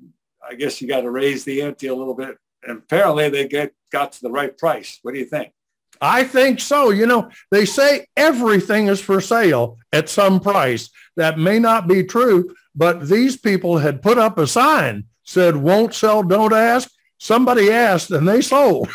I 0.47 0.55
guess 0.55 0.81
you 0.81 0.87
got 0.87 1.01
to 1.01 1.11
raise 1.11 1.43
the 1.43 1.61
ante 1.61 1.87
a 1.87 1.95
little 1.95 2.15
bit. 2.15 2.37
And 2.63 2.79
apparently 2.79 3.29
they 3.29 3.47
get 3.47 3.73
got 3.91 4.11
to 4.13 4.21
the 4.21 4.31
right 4.31 4.57
price. 4.57 4.99
What 5.01 5.13
do 5.13 5.19
you 5.19 5.25
think? 5.25 5.53
I 6.01 6.23
think 6.23 6.59
so. 6.59 6.91
You 6.91 7.05
know, 7.05 7.29
they 7.51 7.65
say 7.65 8.07
everything 8.15 8.87
is 8.87 9.01
for 9.01 9.19
sale 9.21 9.77
at 9.91 10.09
some 10.09 10.39
price. 10.39 10.89
That 11.15 11.37
may 11.37 11.59
not 11.59 11.87
be 11.87 12.03
true, 12.03 12.55
but 12.75 13.07
these 13.07 13.35
people 13.35 13.77
had 13.77 14.01
put 14.01 14.17
up 14.17 14.37
a 14.37 14.47
sign 14.47 15.05
said, 15.29 15.55
won't 15.55 15.93
sell, 15.93 16.23
don't 16.23 16.53
ask. 16.53 16.89
Somebody 17.19 17.69
asked 17.71 18.11
and 18.11 18.27
they 18.27 18.41
sold. 18.41 18.89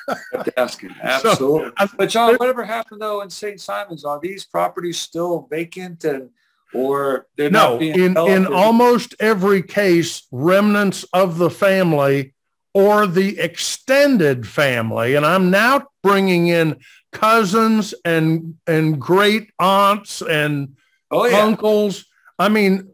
asking, 0.56 0.94
absolutely. 1.00 1.70
So, 1.78 1.86
but 1.96 2.10
John, 2.10 2.36
whatever 2.36 2.64
happened 2.64 3.00
though 3.00 3.22
in 3.22 3.30
St. 3.30 3.60
Simons? 3.60 4.04
Are 4.04 4.20
these 4.20 4.44
properties 4.44 4.98
still 4.98 5.48
vacant 5.50 6.04
and 6.04 6.30
or 6.74 7.26
they're 7.36 7.50
no, 7.50 7.78
in, 7.80 8.16
in 8.16 8.46
almost 8.46 9.14
every 9.20 9.62
case, 9.62 10.26
remnants 10.30 11.04
of 11.12 11.38
the 11.38 11.50
family 11.50 12.34
or 12.74 13.06
the 13.06 13.38
extended 13.38 14.46
family. 14.46 15.14
And 15.14 15.26
I'm 15.26 15.50
now 15.50 15.86
bringing 16.02 16.48
in 16.48 16.80
cousins 17.12 17.94
and 18.04 18.56
and 18.66 19.00
great 19.00 19.50
aunts 19.58 20.22
and 20.22 20.76
oh, 21.10 21.26
yeah. 21.26 21.40
uncles. 21.42 22.06
I 22.38 22.48
mean, 22.48 22.90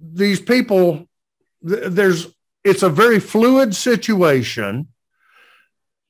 these 0.00 0.40
people. 0.40 1.08
There's 1.64 2.26
it's 2.64 2.82
a 2.82 2.90
very 2.90 3.20
fluid 3.20 3.74
situation, 3.74 4.88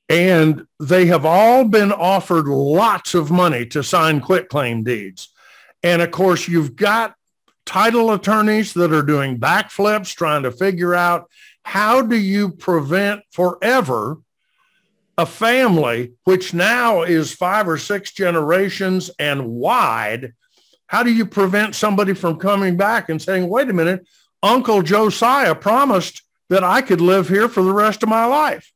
and 0.09 0.65
they 0.79 1.05
have 1.05 1.25
all 1.25 1.65
been 1.65 1.91
offered 1.91 2.47
lots 2.47 3.13
of 3.13 3.29
money 3.29 3.65
to 3.67 3.83
sign 3.83 4.19
quitclaim 4.19 4.83
deeds. 4.83 5.29
And 5.83 6.01
of 6.01 6.11
course, 6.11 6.47
you've 6.47 6.75
got 6.75 7.15
title 7.65 8.11
attorneys 8.11 8.73
that 8.73 8.93
are 8.93 9.03
doing 9.03 9.39
backflips 9.39 10.15
trying 10.15 10.43
to 10.43 10.51
figure 10.51 10.95
out 10.95 11.29
how 11.63 12.01
do 12.01 12.15
you 12.15 12.49
prevent 12.49 13.21
forever 13.31 14.17
a 15.17 15.25
family, 15.25 16.13
which 16.23 16.53
now 16.53 17.03
is 17.03 17.33
five 17.33 17.67
or 17.67 17.77
six 17.77 18.11
generations 18.11 19.11
and 19.19 19.47
wide, 19.47 20.33
how 20.87 21.03
do 21.03 21.11
you 21.11 21.25
prevent 21.25 21.75
somebody 21.75 22.13
from 22.13 22.37
coming 22.37 22.77
back 22.77 23.09
and 23.09 23.21
saying, 23.21 23.47
wait 23.47 23.69
a 23.69 23.73
minute, 23.73 24.05
Uncle 24.41 24.81
Josiah 24.81 25.55
promised 25.55 26.23
that 26.49 26.63
I 26.63 26.81
could 26.81 27.01
live 27.01 27.29
here 27.29 27.47
for 27.47 27.63
the 27.63 27.73
rest 27.73 28.03
of 28.03 28.09
my 28.09 28.25
life? 28.25 28.71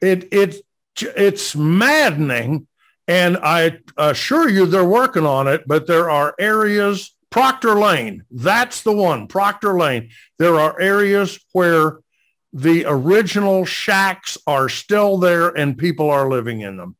It, 0.00 0.32
it, 0.32 0.56
it's 1.00 1.54
maddening. 1.54 2.66
And 3.06 3.38
I 3.38 3.78
assure 3.96 4.48
you 4.48 4.66
they're 4.66 4.84
working 4.84 5.26
on 5.26 5.48
it, 5.48 5.64
but 5.66 5.86
there 5.86 6.08
are 6.08 6.34
areas 6.38 7.14
Proctor 7.30 7.78
Lane, 7.78 8.24
that's 8.30 8.82
the 8.82 8.92
one, 8.92 9.28
Proctor 9.28 9.78
Lane. 9.78 10.10
There 10.38 10.58
are 10.58 10.80
areas 10.80 11.38
where 11.52 12.00
the 12.52 12.84
original 12.86 13.64
shacks 13.64 14.36
are 14.46 14.68
still 14.68 15.18
there 15.18 15.48
and 15.48 15.78
people 15.78 16.10
are 16.10 16.28
living 16.28 16.60
in 16.60 16.76
them. 16.76 16.96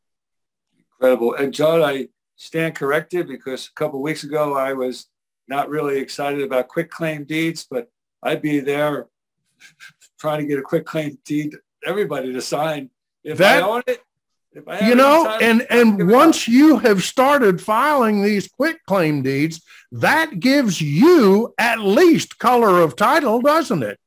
Incredible. 0.79 1.35
And 1.35 1.53
John, 1.53 1.83
I 1.83 2.09
stand 2.37 2.77
corrected 2.77 3.27
because 3.27 3.67
a 3.67 3.73
couple 3.75 4.01
weeks 4.01 4.23
ago 4.23 4.55
I 4.55 4.73
was 4.73 5.07
not 5.49 5.69
really 5.69 5.99
excited 5.99 6.43
about 6.43 6.69
quick 6.69 6.91
claim 6.91 7.25
deeds, 7.25 7.67
but 7.69 7.91
I'd 8.23 8.43
be 8.43 8.61
there 8.61 9.09
trying 10.19 10.41
to 10.41 10.47
get 10.47 10.59
a 10.59 10.63
quick 10.63 10.87
claim 10.87 11.19
deed, 11.25 11.57
everybody 11.85 12.33
to 12.33 12.41
sign. 12.41 12.91
If 13.25 13.39
that, 13.39 13.63
I 13.63 13.67
own 13.67 13.83
it, 13.87 14.03
you 14.55 14.95
know, 14.95 15.27
and 15.41 15.67
and 15.71 16.11
once 16.11 16.49
you 16.49 16.79
have 16.79 17.05
started 17.05 17.61
filing 17.61 18.23
these 18.23 18.49
quick 18.49 18.79
claim 18.87 19.23
deeds, 19.23 19.63
that 19.93 20.41
gives 20.41 20.81
you 20.81 21.55
at 21.59 21.81
least 21.81 22.39
color 22.39 22.81
of 22.81 22.97
title, 22.97 23.41
doesn't 23.41 23.83
it? 23.83 23.99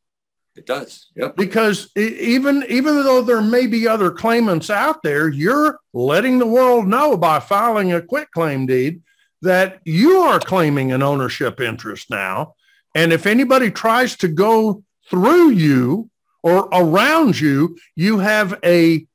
It 0.56 0.65
does. 0.65 1.07
Yep. 1.15 1.36
Because 1.36 1.90
even 1.95 2.64
even 2.70 3.03
though 3.03 3.22
there 3.22 3.41
may 3.41 3.68
be 3.68 3.88
other 3.88 4.11
claimants 4.11 4.70
out 4.70 5.02
there, 5.02 5.30
you're 5.30 5.80
letting 5.94 6.40
the 6.40 6.48
world 6.48 6.88
know 6.88 7.18
by 7.18 7.40
filing 7.40 7.94
a 7.94 8.02
quick 8.02 8.30
claim 8.32 8.65
deed 8.65 9.02
that 9.41 9.80
you 9.84 10.20
are 10.20 10.40
claiming 10.40 10.91
an 10.91 11.02
ownership 11.03 11.60
interest 11.60 12.10
now. 12.10 12.53
And 12.95 13.11
if 13.11 13.26
anybody 13.26 13.72
tries 13.72 14.15
to 14.18 14.28
go 14.28 14.84
through 15.10 15.52
you 15.52 16.10
or 16.44 16.70
around 16.72 17.40
you, 17.40 17.78
you 17.95 18.20
have 18.20 18.60
a 18.64 19.07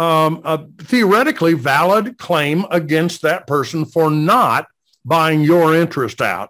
um, 0.00 0.40
a 0.44 0.66
theoretically 0.84 1.52
valid 1.52 2.16
claim 2.16 2.64
against 2.70 3.20
that 3.20 3.46
person 3.46 3.84
for 3.84 4.10
not 4.10 4.66
buying 5.04 5.42
your 5.42 5.76
interest 5.76 6.22
out. 6.22 6.48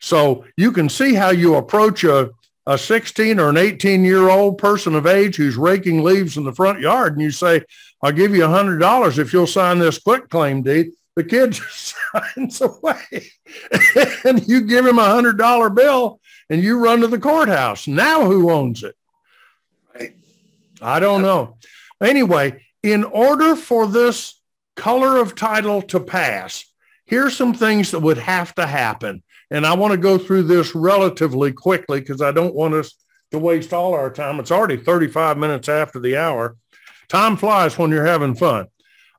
So 0.00 0.46
you 0.56 0.72
can 0.72 0.88
see 0.88 1.12
how 1.12 1.28
you 1.28 1.56
approach 1.56 2.04
a, 2.04 2.30
a 2.66 2.78
16 2.78 3.38
or 3.38 3.50
an 3.50 3.58
18 3.58 4.02
year 4.02 4.30
old 4.30 4.56
person 4.56 4.94
of 4.94 5.06
age 5.06 5.36
who's 5.36 5.58
raking 5.58 6.02
leaves 6.02 6.38
in 6.38 6.44
the 6.44 6.54
front 6.54 6.80
yard 6.80 7.12
and 7.12 7.20
you 7.20 7.30
say, 7.30 7.62
I'll 8.02 8.12
give 8.12 8.34
you 8.34 8.44
$100 8.44 9.18
if 9.18 9.34
you'll 9.34 9.46
sign 9.46 9.78
this 9.78 9.98
quick 9.98 10.30
claim 10.30 10.62
deed. 10.62 10.92
The 11.16 11.24
kid 11.24 11.52
just 11.52 11.94
signs 12.14 12.62
away 12.62 13.32
and 14.24 14.48
you 14.48 14.62
give 14.62 14.86
him 14.86 14.98
a 14.98 15.02
$100 15.02 15.74
bill 15.74 16.18
and 16.48 16.62
you 16.62 16.78
run 16.78 17.02
to 17.02 17.08
the 17.08 17.18
courthouse. 17.18 17.86
Now 17.86 18.24
who 18.24 18.50
owns 18.50 18.84
it? 18.84 18.96
I 20.80 20.98
don't 20.98 21.20
know. 21.20 21.58
Anyway, 22.02 22.62
in 22.82 23.04
order 23.04 23.56
for 23.56 23.86
this 23.86 24.40
color 24.76 25.18
of 25.18 25.34
title 25.34 25.82
to 25.82 26.00
pass, 26.00 26.64
here's 27.06 27.36
some 27.36 27.54
things 27.54 27.90
that 27.90 28.00
would 28.00 28.18
have 28.18 28.54
to 28.54 28.66
happen. 28.66 29.22
And 29.50 29.66
I 29.66 29.74
want 29.74 29.92
to 29.92 29.98
go 29.98 30.16
through 30.16 30.44
this 30.44 30.74
relatively 30.74 31.52
quickly 31.52 32.00
because 32.00 32.22
I 32.22 32.32
don't 32.32 32.54
want 32.54 32.74
us 32.74 32.94
to 33.32 33.38
waste 33.38 33.72
all 33.72 33.94
our 33.94 34.10
time. 34.10 34.40
It's 34.40 34.50
already 34.50 34.76
35 34.76 35.36
minutes 35.36 35.68
after 35.68 36.00
the 36.00 36.16
hour. 36.16 36.56
Time 37.08 37.36
flies 37.36 37.76
when 37.76 37.90
you're 37.90 38.06
having 38.06 38.34
fun. 38.34 38.66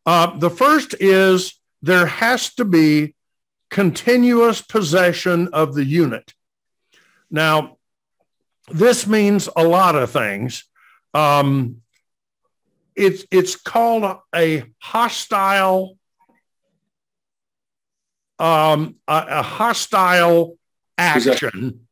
Uh, 0.06 0.38
the 0.38 0.50
first 0.50 0.96
is 1.00 1.60
there 1.82 2.06
has 2.06 2.54
to 2.56 2.66
be 2.66 3.16
continuous 3.70 4.62
possession 4.62 5.50
of 5.50 5.76
the 5.76 5.86
unit. 5.86 6.34
Now, 7.30 7.78
this 8.70 9.08
means 9.08 9.50
a 9.56 9.64
lot 9.64 9.96
of 9.96 10.12
things. 10.12 10.64
Um, 11.14 11.81
it's 12.96 13.26
it's 13.32 13.56
called 13.56 14.18
a 14.36 14.64
hostile 14.80 15.98
um, 18.40 18.96
a, 19.08 19.26
a 19.30 19.42
hostile 19.44 20.58
action 20.98 21.88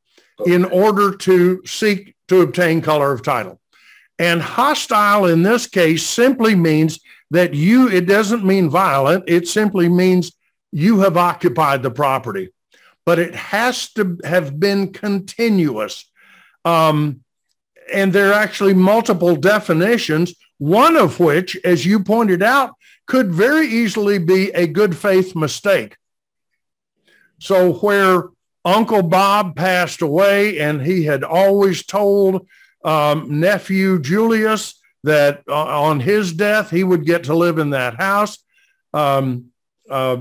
in 0.45 0.65
order 0.65 1.15
to 1.15 1.61
seek 1.65 2.15
to 2.27 2.41
obtain 2.41 2.81
color 2.81 3.11
of 3.11 3.23
title. 3.23 3.59
And 4.17 4.41
hostile 4.41 5.25
in 5.25 5.43
this 5.43 5.67
case 5.67 6.05
simply 6.05 6.55
means 6.55 6.99
that 7.31 7.53
you, 7.53 7.87
it 7.87 8.05
doesn't 8.05 8.43
mean 8.43 8.69
violent. 8.69 9.25
It 9.27 9.47
simply 9.47 9.87
means 9.87 10.31
you 10.71 11.01
have 11.01 11.17
occupied 11.17 11.83
the 11.83 11.91
property, 11.91 12.49
but 13.05 13.19
it 13.19 13.35
has 13.35 13.91
to 13.93 14.17
have 14.23 14.59
been 14.59 14.91
continuous. 14.91 16.05
Um, 16.65 17.23
and 17.93 18.11
there 18.11 18.29
are 18.29 18.33
actually 18.33 18.73
multiple 18.73 19.35
definitions 19.35 20.33
one 20.59 20.95
of 20.95 21.19
which, 21.19 21.57
as 21.63 21.85
you 21.85 22.03
pointed 22.03 22.43
out, 22.43 22.75
could 23.07 23.31
very 23.31 23.67
easily 23.67 24.19
be 24.19 24.51
a 24.51 24.67
good 24.67 24.95
faith 24.95 25.35
mistake. 25.35 25.97
So 27.39 27.73
where 27.73 28.25
Uncle 28.63 29.01
Bob 29.01 29.55
passed 29.55 30.01
away 30.01 30.59
and 30.59 30.81
he 30.81 31.05
had 31.05 31.23
always 31.23 31.85
told 31.85 32.47
um, 32.83 33.39
nephew 33.39 33.99
Julius 33.99 34.79
that 35.03 35.43
uh, 35.47 35.81
on 35.81 36.01
his 36.01 36.33
death 36.33 36.69
he 36.69 36.83
would 36.83 37.05
get 37.05 37.25
to 37.25 37.33
live 37.33 37.57
in 37.57 37.71
that 37.71 37.95
house. 37.95 38.37
Um, 38.93 39.51
uh, 39.89 40.17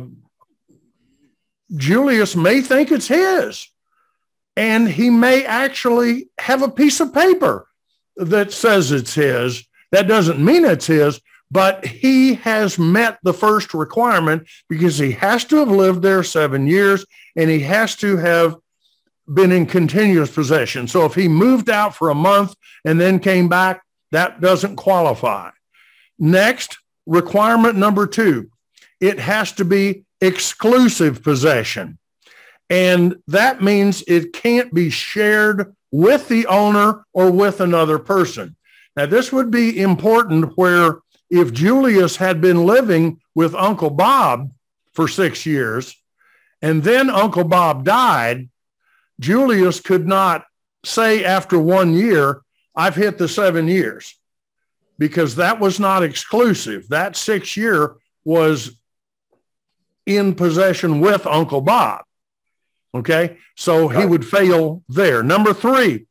Julius 1.74 2.36
may 2.36 2.62
think 2.62 2.90
it's 2.90 3.08
his, 3.08 3.68
and 4.56 4.88
he 4.88 5.10
may 5.10 5.44
actually 5.44 6.30
have 6.38 6.62
a 6.62 6.70
piece 6.70 7.00
of 7.00 7.12
paper 7.12 7.68
that 8.16 8.52
says 8.52 8.90
it's 8.92 9.14
his 9.14 9.67
that 9.92 10.08
doesn't 10.08 10.44
mean 10.44 10.64
it's 10.64 10.86
his, 10.86 11.20
but 11.50 11.84
he 11.86 12.34
has 12.34 12.78
met 12.78 13.18
the 13.22 13.32
first 13.32 13.72
requirement 13.72 14.46
because 14.68 14.98
he 14.98 15.12
has 15.12 15.44
to 15.46 15.56
have 15.56 15.70
lived 15.70 16.02
there 16.02 16.22
seven 16.22 16.66
years 16.66 17.06
and 17.36 17.48
he 17.48 17.60
has 17.60 17.96
to 17.96 18.16
have 18.18 18.56
been 19.32 19.52
in 19.52 19.66
continuous 19.66 20.32
possession. 20.32 20.88
So 20.88 21.04
if 21.04 21.14
he 21.14 21.28
moved 21.28 21.70
out 21.70 21.94
for 21.94 22.10
a 22.10 22.14
month 22.14 22.54
and 22.84 23.00
then 23.00 23.18
came 23.18 23.48
back, 23.48 23.82
that 24.10 24.40
doesn't 24.40 24.76
qualify. 24.76 25.50
Next, 26.18 26.78
requirement 27.06 27.76
number 27.76 28.06
two, 28.06 28.50
it 29.00 29.18
has 29.18 29.52
to 29.52 29.64
be 29.64 30.04
exclusive 30.20 31.22
possession. 31.22 31.98
And 32.70 33.16
that 33.28 33.62
means 33.62 34.02
it 34.06 34.32
can't 34.32 34.72
be 34.74 34.90
shared 34.90 35.74
with 35.90 36.28
the 36.28 36.46
owner 36.46 37.04
or 37.12 37.30
with 37.30 37.60
another 37.60 37.98
person. 37.98 38.56
Now, 38.98 39.06
this 39.06 39.30
would 39.32 39.52
be 39.52 39.80
important 39.80 40.56
where 40.58 40.96
if 41.30 41.52
Julius 41.52 42.16
had 42.16 42.40
been 42.40 42.66
living 42.66 43.20
with 43.32 43.54
Uncle 43.54 43.90
Bob 43.90 44.50
for 44.92 45.06
six 45.06 45.46
years 45.46 45.94
and 46.62 46.82
then 46.82 47.08
Uncle 47.08 47.44
Bob 47.44 47.84
died, 47.84 48.48
Julius 49.20 49.78
could 49.78 50.08
not 50.08 50.46
say 50.84 51.24
after 51.24 51.60
one 51.60 51.94
year, 51.94 52.42
I've 52.74 52.96
hit 52.96 53.18
the 53.18 53.28
seven 53.28 53.68
years 53.68 54.16
because 54.98 55.36
that 55.36 55.60
was 55.60 55.78
not 55.78 56.02
exclusive. 56.02 56.88
That 56.88 57.14
six 57.14 57.56
year 57.56 57.94
was 58.24 58.80
in 60.06 60.34
possession 60.34 60.98
with 60.98 61.24
Uncle 61.24 61.60
Bob. 61.60 62.02
Okay. 62.92 63.36
So 63.54 63.86
he 63.86 64.04
would 64.04 64.26
fail 64.26 64.82
there. 64.88 65.22
Number 65.22 65.54
three, 65.54 66.07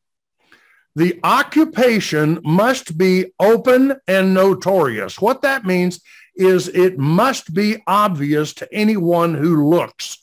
the 0.98 1.20
occupation 1.24 2.40
must 2.44 2.98
be 2.98 3.28
open 3.40 3.96
and 4.08 4.34
notorious. 4.34 5.22
What 5.22 5.44
that 5.44 5.64
means 5.64 6.02
is 6.36 6.70
it 6.70 6.98
must 6.98 7.54
be 7.54 7.84
obvious 7.86 8.52
to 8.56 8.74
anyone 8.74 9.36
who 9.36 9.70
looks. 9.70 10.18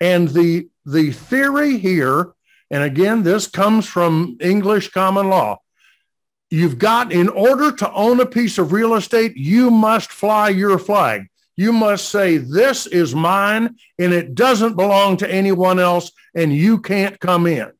And 0.00 0.28
the, 0.28 0.70
the 0.86 1.12
theory 1.12 1.76
here, 1.76 2.32
and 2.70 2.82
again, 2.82 3.22
this 3.22 3.48
comes 3.48 3.86
from 3.86 4.38
English 4.40 4.92
common 4.92 5.28
law. 5.28 5.58
You've 6.48 6.78
got, 6.78 7.12
in 7.12 7.28
order 7.28 7.70
to 7.72 7.92
own 7.92 8.18
a 8.20 8.26
piece 8.26 8.56
of 8.56 8.72
real 8.72 8.94
estate, 8.94 9.36
you 9.36 9.70
must 9.70 10.10
fly 10.10 10.48
your 10.48 10.78
flag. 10.78 11.26
You 11.54 11.70
must 11.70 12.08
say, 12.08 12.38
this 12.38 12.86
is 12.86 13.14
mine 13.14 13.76
and 13.98 14.14
it 14.14 14.34
doesn't 14.34 14.76
belong 14.76 15.18
to 15.18 15.30
anyone 15.30 15.78
else 15.78 16.12
and 16.34 16.50
you 16.50 16.80
can't 16.80 17.20
come 17.20 17.46
in. 17.46 17.72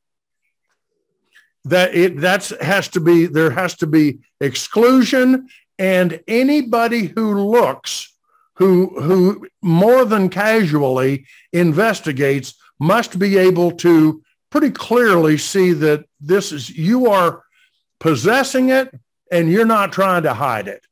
That 1.69 1.95
it 1.95 2.21
that's 2.21 2.53
has 2.61 2.89
to 2.89 3.01
be, 3.01 3.27
there 3.27 3.51
has 3.51 3.77
to 3.77 3.87
be 3.87 4.19
exclusion. 4.41 5.49
And 5.79 6.21
anybody 6.27 7.07
who 7.07 7.41
looks 7.41 8.13
who 8.55 9.01
who 9.01 9.47
more 9.63 10.05
than 10.05 10.29
casually 10.29 11.27
investigates 11.53 12.55
must 12.81 13.19
be 13.19 13.39
able 13.39 13.73
to 13.73 14.23
pretty 14.51 14.71
clearly 14.71 15.39
see 15.39 15.73
that 15.73 16.05
this 16.21 16.53
is 16.53 16.69
you 16.71 17.11
are 17.11 17.45
possessing 18.01 18.71
it 18.71 18.93
and 19.31 19.51
you're 19.51 19.67
not 19.67 19.93
trying 19.93 20.25
to 20.25 20.35
hide 20.35 20.69
it. 20.69 20.83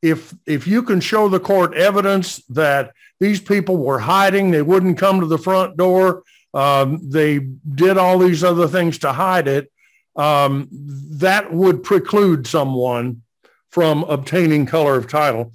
If 0.00 0.34
if 0.46 0.66
you 0.66 0.82
can 0.82 1.00
show 1.00 1.28
the 1.28 1.40
court 1.40 1.74
evidence 1.74 2.38
that 2.50 2.92
these 3.18 3.40
people 3.40 3.76
were 3.76 4.00
hiding 4.00 4.50
they 4.50 4.62
wouldn't 4.62 4.98
come 4.98 5.20
to 5.20 5.26
the 5.26 5.38
front 5.38 5.76
door 5.76 6.22
um, 6.54 6.98
they 7.02 7.38
did 7.38 7.96
all 7.96 8.18
these 8.18 8.44
other 8.44 8.68
things 8.68 8.98
to 8.98 9.12
hide 9.12 9.48
it 9.48 9.72
um, 10.16 10.68
that 10.70 11.52
would 11.52 11.82
preclude 11.82 12.46
someone 12.46 13.22
from 13.70 14.04
obtaining 14.04 14.66
color 14.66 14.96
of 14.96 15.08
title 15.08 15.52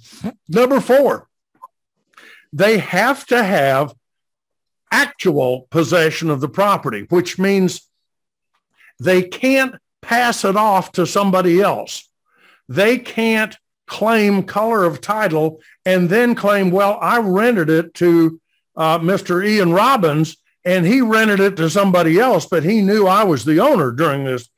number 0.48 0.80
four 0.80 1.28
they 2.52 2.78
have 2.78 3.26
to 3.26 3.42
have 3.42 3.94
actual 4.90 5.66
possession 5.70 6.30
of 6.30 6.40
the 6.40 6.48
property, 6.48 7.06
which 7.10 7.38
means 7.38 7.82
they 8.98 9.22
can't 9.22 9.76
pass 10.02 10.44
it 10.44 10.56
off 10.56 10.92
to 10.92 11.06
somebody 11.06 11.60
else. 11.60 12.08
They 12.68 12.98
can't 12.98 13.56
claim 13.86 14.42
color 14.42 14.84
of 14.84 15.00
title 15.00 15.60
and 15.84 16.08
then 16.08 16.34
claim, 16.34 16.70
well, 16.70 16.98
I 17.00 17.18
rented 17.18 17.70
it 17.70 17.94
to 17.94 18.40
uh, 18.76 18.98
Mr. 18.98 19.46
Ian 19.46 19.72
Robbins 19.72 20.36
and 20.68 20.84
he 20.84 21.00
rented 21.00 21.40
it 21.40 21.56
to 21.56 21.70
somebody 21.70 22.20
else, 22.20 22.44
but 22.44 22.62
he 22.62 22.82
knew 22.82 23.06
I 23.06 23.24
was 23.24 23.46
the 23.46 23.58
owner 23.58 23.90
during 23.90 24.24
this. 24.24 24.50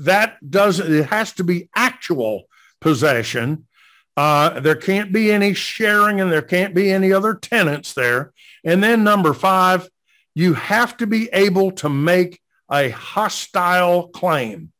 That 0.00 0.50
doesn't, 0.50 0.92
it 0.92 1.06
has 1.06 1.34
to 1.34 1.44
be 1.44 1.68
actual 1.76 2.48
possession. 2.80 3.68
Uh, 4.16 4.58
there 4.58 4.74
can't 4.74 5.12
be 5.12 5.30
any 5.30 5.54
sharing 5.54 6.20
and 6.20 6.32
there 6.32 6.42
can't 6.42 6.74
be 6.74 6.90
any 6.90 7.12
other 7.12 7.34
tenants 7.34 7.94
there. 7.94 8.32
And 8.64 8.82
then 8.82 9.04
number 9.04 9.32
five, 9.32 9.88
you 10.34 10.54
have 10.54 10.96
to 10.96 11.06
be 11.06 11.28
able 11.32 11.70
to 11.72 11.88
make 11.88 12.40
a 12.68 12.88
hostile 12.88 14.08
claim. 14.08 14.72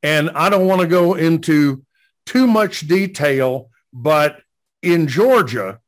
And 0.00 0.30
I 0.30 0.48
don't 0.48 0.68
want 0.68 0.80
to 0.80 0.86
go 0.86 1.14
into 1.14 1.84
too 2.24 2.46
much 2.46 2.86
detail, 2.86 3.68
but 3.92 4.42
in 4.80 5.08
Georgia, 5.08 5.80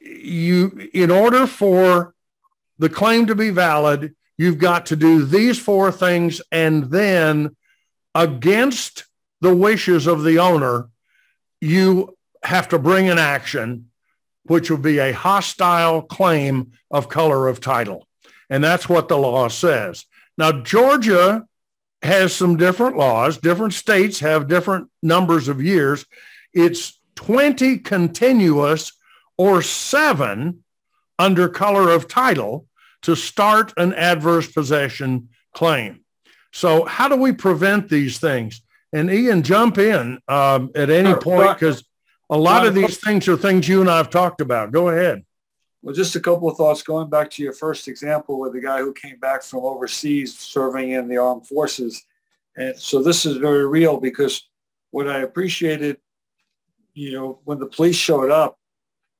you, 0.00 0.88
in 0.94 1.10
order 1.10 1.46
for 1.46 2.13
the 2.78 2.88
claim 2.88 3.26
to 3.26 3.34
be 3.34 3.50
valid, 3.50 4.14
you've 4.36 4.58
got 4.58 4.86
to 4.86 4.96
do 4.96 5.24
these 5.24 5.58
four 5.58 5.92
things 5.92 6.40
and 6.50 6.90
then 6.90 7.54
against 8.14 9.04
the 9.40 9.54
wishes 9.54 10.06
of 10.06 10.24
the 10.24 10.38
owner, 10.38 10.88
you 11.60 12.16
have 12.42 12.68
to 12.68 12.78
bring 12.78 13.08
an 13.08 13.18
action 13.18 13.90
which 14.44 14.70
would 14.70 14.82
be 14.82 14.98
a 14.98 15.12
hostile 15.12 16.02
claim 16.02 16.72
of 16.90 17.08
color 17.08 17.48
of 17.48 17.60
title. 17.60 18.06
And 18.50 18.62
that's 18.62 18.88
what 18.88 19.08
the 19.08 19.16
law 19.16 19.48
says. 19.48 20.04
Now, 20.36 20.52
Georgia 20.52 21.46
has 22.02 22.34
some 22.34 22.56
different 22.56 22.96
laws. 22.96 23.38
Different 23.38 23.72
states 23.72 24.20
have 24.20 24.48
different 24.48 24.90
numbers 25.02 25.48
of 25.48 25.62
years. 25.62 26.04
It's 26.52 27.00
20 27.16 27.78
continuous 27.78 28.92
or 29.38 29.62
seven 29.62 30.63
under 31.18 31.48
color 31.48 31.90
of 31.90 32.08
title 32.08 32.66
to 33.02 33.14
start 33.14 33.72
an 33.76 33.92
adverse 33.94 34.50
possession 34.50 35.28
claim. 35.54 36.00
So 36.52 36.84
how 36.84 37.08
do 37.08 37.16
we 37.16 37.32
prevent 37.32 37.88
these 37.88 38.18
things? 38.18 38.62
And 38.92 39.10
Ian, 39.10 39.42
jump 39.42 39.78
in 39.78 40.20
um, 40.28 40.70
at 40.74 40.88
any 40.88 41.10
sure. 41.10 41.20
point 41.20 41.58
because 41.58 41.84
a 42.30 42.38
lot 42.38 42.66
of 42.66 42.74
these 42.74 42.98
things 42.98 43.28
are 43.28 43.36
things 43.36 43.68
you 43.68 43.80
and 43.80 43.90
I 43.90 43.96
have 43.96 44.10
talked 44.10 44.40
about. 44.40 44.72
Go 44.72 44.88
ahead. 44.88 45.24
Well, 45.82 45.94
just 45.94 46.16
a 46.16 46.20
couple 46.20 46.48
of 46.48 46.56
thoughts 46.56 46.82
going 46.82 47.10
back 47.10 47.30
to 47.32 47.42
your 47.42 47.52
first 47.52 47.88
example 47.88 48.40
with 48.40 48.54
the 48.54 48.60
guy 48.60 48.78
who 48.78 48.94
came 48.94 49.18
back 49.18 49.42
from 49.42 49.60
overseas 49.64 50.38
serving 50.38 50.92
in 50.92 51.08
the 51.08 51.18
armed 51.18 51.46
forces. 51.46 52.04
And 52.56 52.74
so 52.78 53.02
this 53.02 53.26
is 53.26 53.36
very 53.36 53.66
real 53.66 53.98
because 53.98 54.48
what 54.92 55.08
I 55.08 55.18
appreciated, 55.18 55.98
you 56.94 57.12
know, 57.12 57.40
when 57.44 57.58
the 57.58 57.66
police 57.66 57.96
showed 57.96 58.30
up, 58.30 58.58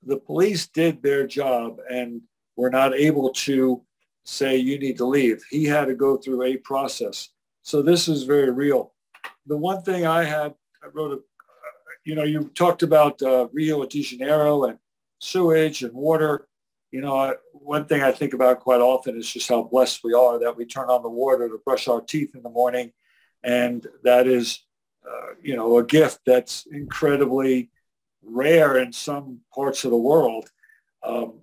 the 0.07 0.19
police 0.19 0.67
did 0.67 1.03
their 1.03 1.27
job 1.27 1.79
and 1.91 2.23
were 2.57 2.71
not 2.71 2.95
able 2.95 3.31
to 3.31 3.83
say 4.25 4.57
you 4.57 4.79
need 4.79 4.97
to 4.99 5.05
leave. 5.05 5.43
He 5.51 5.65
had 5.65 5.87
to 5.87 5.95
go 5.95 6.17
through 6.17 6.43
a 6.43 6.57
process. 6.57 7.31
So 7.63 7.83
this 7.83 8.09
is 8.09 8.25
very 8.25 8.51
real 8.51 8.95
the 9.47 9.57
one 9.57 9.83
thing 9.83 10.07
I 10.07 10.25
had, 10.25 10.55
I 10.83 10.89
wrote 10.93 11.13
a, 11.13 11.19
you 12.05 12.15
know, 12.15 12.25
you 12.25 12.51
talked 12.55 12.83
about 12.83 13.21
uh, 13.23 13.49
Rio 13.53 13.85
de 13.87 14.03
Janeiro 14.03 14.65
and 14.65 14.79
sewage 15.21 15.83
and 15.83 15.95
water. 15.95 16.49
You 16.91 17.01
know, 17.01 17.35
one 17.53 17.87
thing 17.87 18.03
I 18.03 18.13
think 18.13 18.35
about 18.35 18.61
quite 18.61 18.81
often 18.81 19.17
is 19.17 19.31
just 19.31 19.49
how 19.49 19.63
blessed 19.63 20.01
we 20.05 20.13
are 20.13 20.39
that 20.39 20.57
we 20.57 20.65
turn 20.65 20.91
on 20.91 21.03
the 21.03 21.09
water 21.09 21.49
to 21.49 21.59
brush 21.65 21.89
our 21.89 22.01
teeth 22.01 22.35
in 22.35 22.43
the 22.43 22.51
morning. 22.51 22.93
And 23.43 23.87
that 24.05 24.27
is, 24.27 24.61
uh, 25.09 25.35
you 25.43 25.57
know, 25.57 25.79
a 25.79 25.85
gift 25.85 26.21
that's 26.27 26.67
incredibly 26.71 27.71
rare 28.27 28.79
in 28.79 28.93
some 28.93 29.41
parts 29.55 29.85
of 29.85 29.91
the 29.91 29.97
world. 29.97 30.51
Um, 31.03 31.41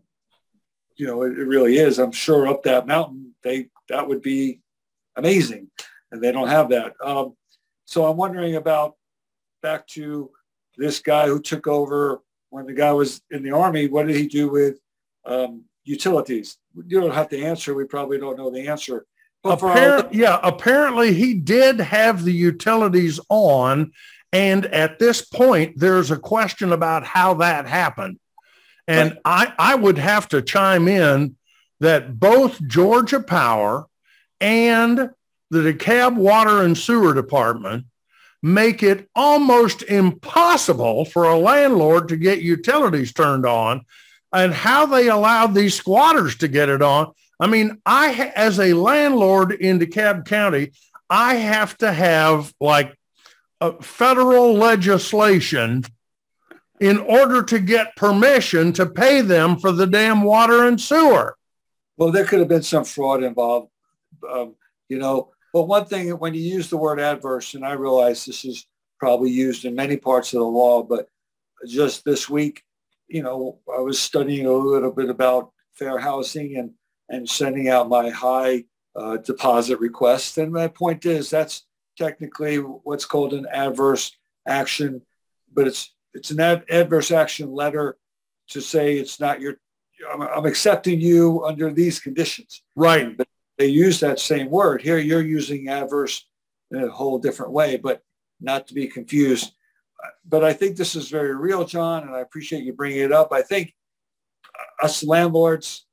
you 0.95 1.07
know, 1.07 1.23
it, 1.23 1.37
it 1.37 1.45
really 1.45 1.77
is. 1.77 1.99
I'm 1.99 2.11
sure 2.11 2.47
up 2.47 2.63
that 2.63 2.87
mountain, 2.87 3.33
they 3.43 3.69
that 3.89 4.07
would 4.07 4.21
be 4.21 4.59
amazing, 5.15 5.69
and 6.11 6.21
they 6.21 6.31
don't 6.31 6.47
have 6.47 6.69
that. 6.69 6.93
Um, 7.03 7.35
so 7.85 8.05
I'm 8.05 8.17
wondering 8.17 8.55
about 8.55 8.95
back 9.61 9.87
to 9.87 10.31
this 10.77 10.99
guy 10.99 11.27
who 11.27 11.39
took 11.41 11.67
over 11.67 12.21
when 12.49 12.65
the 12.65 12.73
guy 12.73 12.91
was 12.91 13.21
in 13.31 13.43
the 13.43 13.51
army. 13.51 13.87
What 13.87 14.07
did 14.07 14.15
he 14.15 14.27
do 14.27 14.49
with 14.49 14.79
um, 15.25 15.65
utilities? 15.83 16.57
You 16.75 17.01
don't 17.01 17.13
have 17.13 17.29
to 17.29 17.41
answer. 17.41 17.73
We 17.73 17.85
probably 17.85 18.17
don't 18.17 18.37
know 18.37 18.49
the 18.49 18.67
answer. 18.67 19.05
Appar- 19.43 20.09
yeah, 20.11 20.39
apparently 20.43 21.13
he 21.13 21.33
did 21.33 21.79
have 21.79 22.23
the 22.23 22.33
utilities 22.33 23.19
on. 23.29 23.91
And 24.33 24.65
at 24.67 24.99
this 24.99 25.21
point, 25.21 25.77
there's 25.77 26.11
a 26.11 26.17
question 26.17 26.71
about 26.71 27.05
how 27.05 27.35
that 27.35 27.67
happened. 27.67 28.19
And 28.87 29.11
right. 29.25 29.53
I, 29.59 29.73
I 29.73 29.75
would 29.75 29.97
have 29.97 30.27
to 30.29 30.41
chime 30.41 30.87
in 30.87 31.35
that 31.79 32.19
both 32.19 32.65
Georgia 32.67 33.19
Power 33.19 33.87
and 34.39 35.09
the 35.49 35.73
DeKalb 35.73 36.15
Water 36.15 36.61
and 36.61 36.77
Sewer 36.77 37.13
Department 37.13 37.85
make 38.41 38.81
it 38.81 39.07
almost 39.15 39.83
impossible 39.83 41.05
for 41.05 41.25
a 41.25 41.37
landlord 41.37 42.09
to 42.09 42.17
get 42.17 42.41
utilities 42.41 43.13
turned 43.13 43.45
on 43.45 43.85
and 44.33 44.53
how 44.53 44.85
they 44.85 45.09
allowed 45.09 45.53
these 45.53 45.75
squatters 45.75 46.35
to 46.37 46.47
get 46.47 46.69
it 46.69 46.81
on. 46.81 47.11
I 47.39 47.47
mean, 47.47 47.81
I, 47.85 48.31
as 48.35 48.59
a 48.59 48.73
landlord 48.73 49.51
in 49.51 49.79
DeKalb 49.79 50.25
County, 50.25 50.71
I 51.09 51.35
have 51.35 51.77
to 51.79 51.91
have 51.91 52.53
like 52.59 52.95
a 53.61 53.81
federal 53.81 54.53
legislation 54.53 55.83
in 56.79 56.97
order 56.97 57.43
to 57.43 57.59
get 57.59 57.95
permission 57.95 58.73
to 58.73 58.87
pay 58.87 59.21
them 59.21 59.57
for 59.57 59.71
the 59.71 59.85
damn 59.85 60.23
water 60.23 60.67
and 60.67 60.81
sewer. 60.81 61.37
Well, 61.95 62.11
there 62.11 62.25
could 62.25 62.39
have 62.39 62.47
been 62.47 62.63
some 62.63 62.83
fraud 62.83 63.23
involved, 63.23 63.69
um, 64.27 64.55
you 64.89 64.97
know. 64.97 65.29
But 65.53 65.67
one 65.67 65.85
thing, 65.85 66.09
when 66.17 66.33
you 66.33 66.41
use 66.41 66.69
the 66.69 66.77
word 66.77 66.99
adverse, 66.99 67.53
and 67.53 67.63
I 67.63 67.73
realize 67.73 68.25
this 68.25 68.43
is 68.45 68.65
probably 68.99 69.29
used 69.29 69.63
in 69.65 69.75
many 69.75 69.97
parts 69.97 70.33
of 70.33 70.39
the 70.39 70.45
law, 70.45 70.81
but 70.81 71.07
just 71.67 72.03
this 72.03 72.27
week, 72.27 72.63
you 73.07 73.21
know, 73.21 73.59
I 73.71 73.81
was 73.81 73.99
studying 73.99 74.47
a 74.47 74.51
little 74.51 74.91
bit 74.91 75.09
about 75.09 75.51
fair 75.73 75.99
housing 75.99 76.57
and, 76.57 76.71
and 77.09 77.29
sending 77.29 77.69
out 77.69 77.89
my 77.89 78.09
high 78.09 78.63
uh, 78.95 79.17
deposit 79.17 79.79
request. 79.79 80.39
And 80.39 80.51
my 80.51 80.67
point 80.67 81.05
is 81.05 81.29
that's 81.29 81.65
technically 82.01 82.57
what's 82.57 83.05
called 83.05 83.33
an 83.33 83.45
adverse 83.51 84.11
action, 84.47 85.01
but 85.53 85.67
it's 85.67 85.93
it's 86.13 86.31
an 86.31 86.39
ad- 86.39 86.65
adverse 86.69 87.11
action 87.11 87.51
letter 87.51 87.97
to 88.49 88.61
say 88.61 88.97
it's 88.97 89.19
not 89.19 89.39
your. 89.39 89.55
I'm, 90.11 90.21
I'm 90.21 90.45
accepting 90.45 90.99
you 90.99 91.45
under 91.45 91.71
these 91.71 91.99
conditions. 91.99 92.63
Right. 92.75 93.15
But 93.15 93.27
they 93.57 93.67
use 93.67 93.99
that 93.99 94.19
same 94.19 94.49
word 94.49 94.81
here. 94.81 94.97
You're 94.97 95.21
using 95.21 95.67
adverse 95.67 96.25
in 96.71 96.83
a 96.83 96.89
whole 96.89 97.19
different 97.19 97.51
way, 97.51 97.77
but 97.77 98.01
not 98.39 98.67
to 98.67 98.73
be 98.73 98.87
confused. 98.87 99.51
But 100.25 100.43
I 100.43 100.53
think 100.53 100.75
this 100.75 100.95
is 100.95 101.09
very 101.09 101.35
real, 101.35 101.63
John, 101.65 102.03
and 102.03 102.15
I 102.15 102.21
appreciate 102.21 102.63
you 102.63 102.73
bringing 102.73 103.01
it 103.01 103.11
up. 103.11 103.31
I 103.31 103.43
think 103.43 103.73
us 104.81 105.03
landlords, 105.03 105.85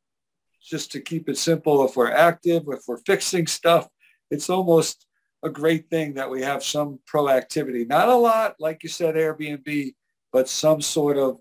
just 0.63 0.91
to 0.93 1.01
keep 1.01 1.29
it 1.29 1.37
simple, 1.37 1.85
if 1.85 1.97
we're 1.97 2.11
active, 2.11 2.63
if 2.69 2.81
we're 2.89 3.05
fixing 3.13 3.47
stuff, 3.47 3.87
it's 4.31 4.49
almost 4.49 5.08
a 5.43 5.51
great 5.51 5.89
thing 5.89 6.15
that 6.15 6.31
we 6.31 6.43
have 6.43 6.65
some 6.65 6.99
proactivity. 7.11 7.87
Not 7.87 8.09
a 8.09 8.15
lot, 8.15 8.57
like 8.59 8.83
you 8.83 8.89
said, 8.89 9.15
Airbnb, 9.15 9.95
but 10.33 10.49
some 10.49 10.81
sort 10.81 11.17
of 11.17 11.39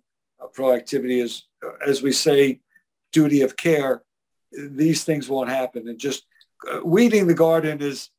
proactivity 0.55 1.21
is, 1.21 1.43
as 1.85 2.01
we 2.01 2.11
say, 2.11 2.61
duty 3.11 3.41
of 3.41 3.57
care. 3.57 4.03
These 4.51 5.03
things 5.03 5.27
won't 5.27 5.49
happen. 5.49 5.87
And 5.87 5.99
just 5.99 6.25
uh, 6.71 6.81
weeding 6.83 7.27
the 7.27 7.33
garden 7.33 7.81
is 7.81 8.09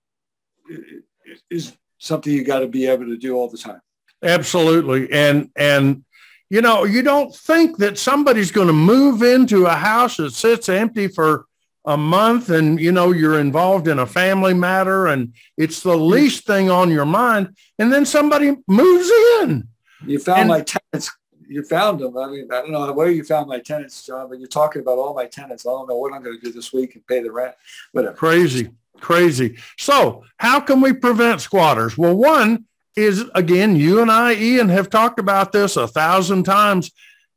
is 1.50 1.76
something 1.98 2.32
you 2.32 2.44
got 2.44 2.60
to 2.60 2.68
be 2.68 2.86
able 2.86 3.06
to 3.06 3.16
do 3.16 3.36
all 3.36 3.48
the 3.48 3.58
time. 3.58 3.80
Absolutely. 4.22 5.10
And 5.12 5.50
and 5.56 6.04
you 6.50 6.62
know, 6.62 6.84
you 6.84 7.02
don't 7.02 7.34
think 7.34 7.76
that 7.78 7.98
somebody's 7.98 8.50
going 8.50 8.68
to 8.68 8.72
move 8.72 9.22
into 9.22 9.66
a 9.66 9.74
house 9.74 10.16
that 10.16 10.32
sits 10.32 10.68
empty 10.68 11.06
for 11.06 11.44
a 11.84 11.96
month 11.96 12.50
and 12.50 12.80
you 12.80 12.92
know 12.92 13.12
you're 13.12 13.40
involved 13.40 13.88
in 13.88 13.98
a 13.98 14.06
family 14.06 14.54
matter 14.54 15.06
and 15.06 15.32
it's 15.56 15.82
the 15.82 15.90
mm-hmm. 15.90 16.12
least 16.12 16.46
thing 16.46 16.70
on 16.70 16.90
your 16.90 17.06
mind 17.06 17.56
and 17.78 17.92
then 17.92 18.04
somebody 18.04 18.56
moves 18.66 19.10
in. 19.40 19.68
You 20.06 20.18
found 20.18 20.40
and, 20.40 20.48
my 20.48 20.60
tenants 20.60 21.10
you 21.48 21.64
found 21.64 22.00
them. 22.00 22.16
I 22.16 22.26
mean 22.28 22.48
i 22.52 22.60
don't 22.60 22.72
know 22.72 22.92
where 22.92 23.10
you 23.10 23.24
found 23.24 23.48
my 23.48 23.58
tenants 23.58 24.04
john 24.04 24.28
but 24.28 24.38
you're 24.38 24.48
talking 24.48 24.82
about 24.82 24.98
all 24.98 25.14
my 25.14 25.26
tenants. 25.26 25.66
I 25.66 25.70
don't 25.70 25.88
know 25.88 25.96
what 25.96 26.12
i'm 26.12 26.22
going 26.22 26.38
to 26.38 26.44
do 26.44 26.52
this 26.52 26.72
week 26.72 26.94
and 26.94 27.06
pay 27.06 27.22
the 27.22 27.32
rent 27.32 27.54
whatever 27.92 28.14
crazy 28.14 28.70
crazy. 29.00 29.56
So 29.78 30.24
how 30.38 30.60
can 30.60 30.80
we 30.80 30.92
prevent 30.92 31.40
squatters? 31.40 31.96
Well 31.96 32.16
one 32.16 32.64
is 32.96 33.24
again 33.34 33.76
you 33.76 34.02
and 34.02 34.10
i 34.10 34.34
ian 34.34 34.68
have 34.68 34.90
talked 34.90 35.20
about 35.20 35.52
this 35.52 35.76
a 35.76 35.88
thousand 35.88 36.44
times. 36.44 36.90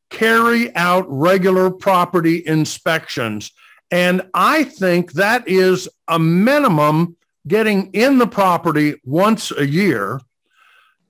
Carry 0.10 0.76
out 0.76 1.06
regular 1.08 1.72
property 1.72 2.44
inspections 2.46 3.52
and 3.92 4.22
I 4.34 4.64
think 4.64 5.14
that 5.14 5.48
is 5.48 5.90
a 6.08 6.18
minimum 6.18 7.18
getting 7.48 7.92
in 7.94 8.18
the 8.18 8.28
property 8.28 8.96
once 9.04 9.52
a 9.52 9.68
year 9.68 10.22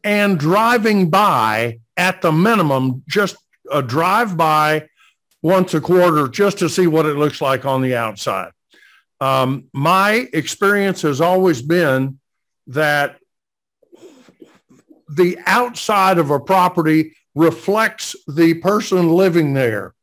and 0.03 0.39
driving 0.39 1.09
by 1.09 1.79
at 1.95 2.21
the 2.21 2.31
minimum, 2.31 3.03
just 3.07 3.37
a 3.71 3.83
drive 3.83 4.35
by 4.35 4.87
once 5.43 5.73
a 5.75 5.81
quarter 5.81 6.27
just 6.27 6.57
to 6.59 6.69
see 6.69 6.87
what 6.87 7.05
it 7.05 7.17
looks 7.17 7.41
like 7.41 7.65
on 7.65 7.81
the 7.81 7.95
outside. 7.95 8.51
Um, 9.19 9.65
my 9.73 10.27
experience 10.33 11.03
has 11.03 11.21
always 11.21 11.61
been 11.61 12.19
that 12.67 13.19
the 15.09 15.37
outside 15.45 16.17
of 16.17 16.31
a 16.31 16.39
property 16.39 17.15
reflects 17.35 18.15
the 18.27 18.55
person 18.55 19.11
living 19.11 19.53
there. 19.53 19.93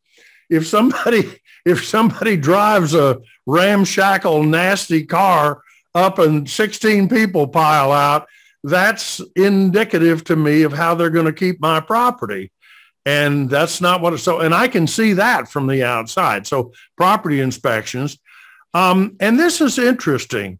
If 0.48 0.66
somebody 0.66 1.40
if 1.68 1.84
somebody 1.84 2.36
drives 2.36 2.94
a 2.94 3.20
ramshackle, 3.46 4.42
nasty 4.44 5.04
car 5.04 5.62
up 5.94 6.18
and 6.18 6.48
16 6.48 7.08
people 7.08 7.46
pile 7.46 7.92
out, 7.92 8.26
that's 8.64 9.20
indicative 9.36 10.24
to 10.24 10.36
me 10.36 10.62
of 10.62 10.72
how 10.72 10.94
they're 10.94 11.10
going 11.10 11.26
to 11.26 11.32
keep 11.32 11.60
my 11.60 11.80
property. 11.80 12.50
And 13.04 13.50
that's 13.50 13.80
not 13.80 14.00
what 14.00 14.14
it's 14.14 14.22
so, 14.22 14.40
and 14.40 14.54
I 14.54 14.68
can 14.68 14.86
see 14.86 15.12
that 15.14 15.50
from 15.50 15.66
the 15.66 15.84
outside. 15.84 16.46
So 16.46 16.72
property 16.96 17.40
inspections. 17.40 18.18
Um, 18.74 19.16
and 19.20 19.38
this 19.38 19.60
is 19.60 19.78
interesting. 19.78 20.58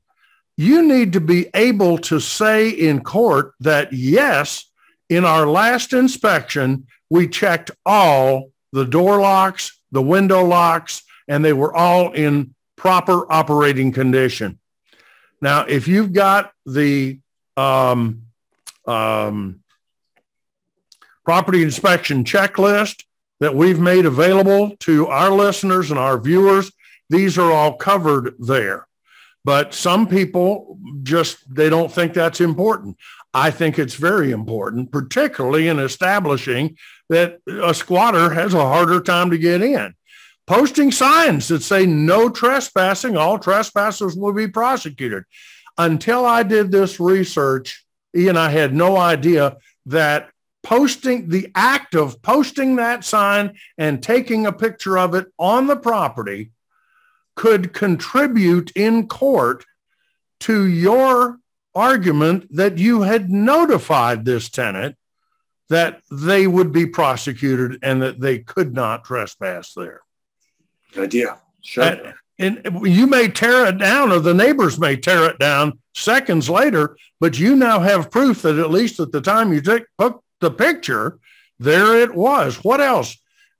You 0.56 0.82
need 0.82 1.14
to 1.14 1.20
be 1.20 1.48
able 1.54 1.98
to 1.98 2.20
say 2.20 2.68
in 2.68 3.00
court 3.02 3.54
that 3.60 3.92
yes, 3.92 4.70
in 5.08 5.24
our 5.24 5.46
last 5.46 5.92
inspection, 5.92 6.86
we 7.10 7.28
checked 7.28 7.70
all 7.86 8.50
the 8.72 8.84
door 8.84 9.20
locks, 9.20 9.77
the 9.90 10.02
window 10.02 10.44
locks, 10.44 11.02
and 11.26 11.44
they 11.44 11.52
were 11.52 11.74
all 11.74 12.12
in 12.12 12.54
proper 12.76 13.30
operating 13.32 13.92
condition. 13.92 14.58
Now, 15.40 15.64
if 15.64 15.88
you've 15.88 16.12
got 16.12 16.52
the 16.66 17.20
um, 17.56 18.22
um, 18.86 19.60
property 21.24 21.62
inspection 21.62 22.24
checklist 22.24 23.04
that 23.40 23.54
we've 23.54 23.80
made 23.80 24.06
available 24.06 24.76
to 24.80 25.06
our 25.06 25.30
listeners 25.30 25.90
and 25.90 25.98
our 25.98 26.18
viewers, 26.18 26.72
these 27.10 27.38
are 27.38 27.52
all 27.52 27.76
covered 27.76 28.34
there. 28.38 28.86
But 29.44 29.74
some 29.74 30.06
people 30.06 30.78
just, 31.02 31.38
they 31.54 31.70
don't 31.70 31.90
think 31.90 32.12
that's 32.12 32.40
important. 32.40 32.96
I 33.34 33.50
think 33.50 33.78
it's 33.78 33.94
very 33.94 34.30
important, 34.30 34.90
particularly 34.90 35.68
in 35.68 35.78
establishing 35.78 36.76
that 37.08 37.38
a 37.46 37.74
squatter 37.74 38.30
has 38.30 38.54
a 38.54 38.60
harder 38.60 39.00
time 39.00 39.30
to 39.30 39.38
get 39.38 39.62
in. 39.62 39.94
Posting 40.46 40.90
signs 40.90 41.48
that 41.48 41.62
say 41.62 41.84
no 41.84 42.30
trespassing, 42.30 43.16
all 43.16 43.38
trespassers 43.38 44.16
will 44.16 44.32
be 44.32 44.48
prosecuted. 44.48 45.24
Until 45.76 46.24
I 46.24 46.42
did 46.42 46.70
this 46.70 46.98
research, 46.98 47.84
Ian, 48.16 48.36
I 48.38 48.48
had 48.50 48.74
no 48.74 48.96
idea 48.96 49.58
that 49.86 50.30
posting 50.62 51.28
the 51.28 51.50
act 51.54 51.94
of 51.94 52.20
posting 52.22 52.76
that 52.76 53.04
sign 53.04 53.58
and 53.76 54.02
taking 54.02 54.46
a 54.46 54.52
picture 54.52 54.98
of 54.98 55.14
it 55.14 55.26
on 55.38 55.66
the 55.66 55.76
property 55.76 56.50
could 57.36 57.72
contribute 57.72 58.72
in 58.72 59.06
court 59.06 59.64
to 60.40 60.66
your 60.66 61.38
argument 61.78 62.54
that 62.56 62.76
you 62.76 63.02
had 63.02 63.30
notified 63.30 64.24
this 64.24 64.48
tenant 64.48 64.96
that 65.68 66.02
they 66.10 66.46
would 66.46 66.72
be 66.72 66.86
prosecuted 66.86 67.78
and 67.82 68.02
that 68.02 68.20
they 68.20 68.40
could 68.40 68.74
not 68.74 69.04
trespass 69.04 69.74
there. 69.74 70.00
Good 70.92 71.04
idea. 71.04 71.38
Sure. 71.62 71.84
And, 72.38 72.62
and 72.64 72.86
you 72.86 73.06
may 73.06 73.28
tear 73.28 73.66
it 73.66 73.78
down 73.78 74.10
or 74.10 74.18
the 74.18 74.34
neighbors 74.34 74.78
may 74.78 74.96
tear 74.96 75.26
it 75.26 75.38
down 75.38 75.78
seconds 75.94 76.50
later, 76.50 76.96
but 77.20 77.38
you 77.38 77.54
now 77.54 77.80
have 77.80 78.10
proof 78.10 78.42
that 78.42 78.58
at 78.58 78.70
least 78.70 78.98
at 78.98 79.12
the 79.12 79.20
time 79.20 79.52
you 79.52 79.60
took 79.60 79.86
the 80.40 80.50
picture, 80.50 81.18
there 81.60 82.00
it 82.00 82.14
was. 82.14 82.64
What 82.64 82.80
else? 82.80 83.16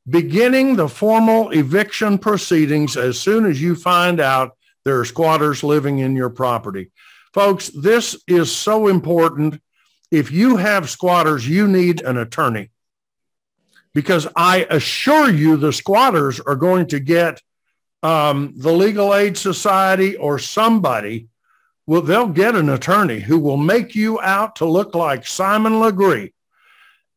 Beginning 0.09 0.77
the 0.77 0.89
formal 0.89 1.51
eviction 1.51 2.19
proceedings 2.19 2.97
as 2.97 3.20
soon 3.20 3.45
as 3.45 3.61
you 3.61 3.77
find 3.77 4.20
out 4.20 4.57
there 4.85 4.99
are 4.99 5.05
squatters 5.05 5.62
living 5.62 5.99
in 5.99 6.16
your 6.16 6.31
property. 6.31 6.90
Folks, 7.33 7.69
this 7.69 8.17
is 8.27 8.55
so 8.55 8.89
important 8.89 9.61
if 10.11 10.31
you 10.31 10.57
have 10.57 10.89
squatters, 10.89 11.47
you 11.49 11.69
need 11.69 12.01
an 12.01 12.17
attorney 12.17 12.71
because 13.95 14.27
I 14.37 14.67
assure 14.71 15.31
you 15.31 15.57
the 15.57 15.73
squatters 15.73 16.41
are 16.41 16.57
going 16.57 16.87
to 16.89 17.01
get 17.01 17.43
um, 18.03 18.55
the 18.57 18.73
Legal 18.73 19.15
Aid 19.15 19.37
Society 19.37 20.17
or 20.17 20.39
somebody. 20.39 21.29
Well, 21.87 22.03
they'll 22.03 22.29
get 22.29 22.55
an 22.55 22.69
attorney 22.69 23.21
who 23.21 23.39
will 23.39 23.57
make 23.57 23.95
you 23.95 24.21
out 24.21 24.57
to 24.57 24.67
look 24.67 24.95
like 24.95 25.27
Simon 25.27 25.81
Legree. 25.81 26.33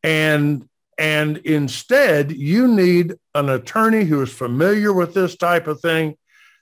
And, 0.03 0.67
and 0.97 1.37
instead, 1.37 2.31
you 2.31 2.67
need 2.67 3.15
an 3.35 3.49
attorney 3.49 4.05
who 4.05 4.21
is 4.21 4.31
familiar 4.31 4.91
with 4.91 5.13
this 5.13 5.35
type 5.35 5.67
of 5.67 5.81
thing 5.81 6.17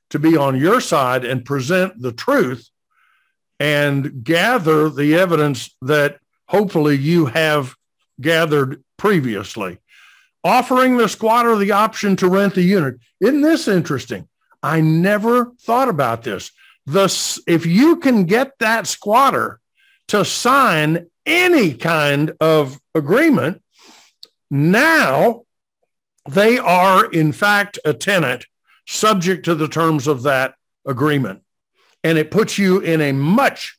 to 0.10 0.20
be 0.20 0.36
on 0.36 0.58
your 0.58 0.82
side 0.82 1.24
and 1.24 1.46
present 1.46 2.02
the 2.02 2.12
truth 2.12 2.70
and 3.60 4.24
gather 4.24 4.90
the 4.90 5.16
evidence 5.16 5.76
that 5.82 6.20
hopefully 6.48 6.96
you 6.96 7.28
have 7.28 7.76
gathered 8.22 8.84
previously. 8.98 9.80
Offering 10.44 10.98
the 10.98 11.10
squatter 11.10 11.56
the 11.58 11.72
option 11.72 12.16
to 12.16 12.30
rent 12.30 12.56
the 12.56 12.62
unit. 12.62 12.96
Isn't 13.20 13.42
this 13.42 13.68
interesting? 13.68 14.28
I 14.64 14.82
never 14.82 15.52
thought 15.62 15.90
about 15.90 16.24
this. 16.24 16.52
The, 16.86 17.42
if 17.46 17.66
you 17.66 17.98
can 17.98 18.24
get 18.26 18.58
that 18.60 18.88
squatter 18.88 19.60
to 20.08 20.24
sign 20.26 21.08
any 21.26 21.74
kind 21.74 22.32
of 22.40 22.80
agreement, 22.96 23.62
Now 24.50 25.44
they 26.28 26.58
are, 26.58 27.06
in 27.06 27.32
fact, 27.32 27.80
a 27.86 27.94
tenant 27.94 28.46
subject 28.88 29.46
to 29.46 29.56
the 29.56 29.68
terms 29.68 30.08
of 30.08 30.24
that 30.24 30.56
agreement. 30.86 31.44
And 32.04 32.18
it 32.18 32.32
puts 32.32 32.58
you 32.58 32.80
in 32.80 33.02
a 33.02 33.12
much 33.12 33.78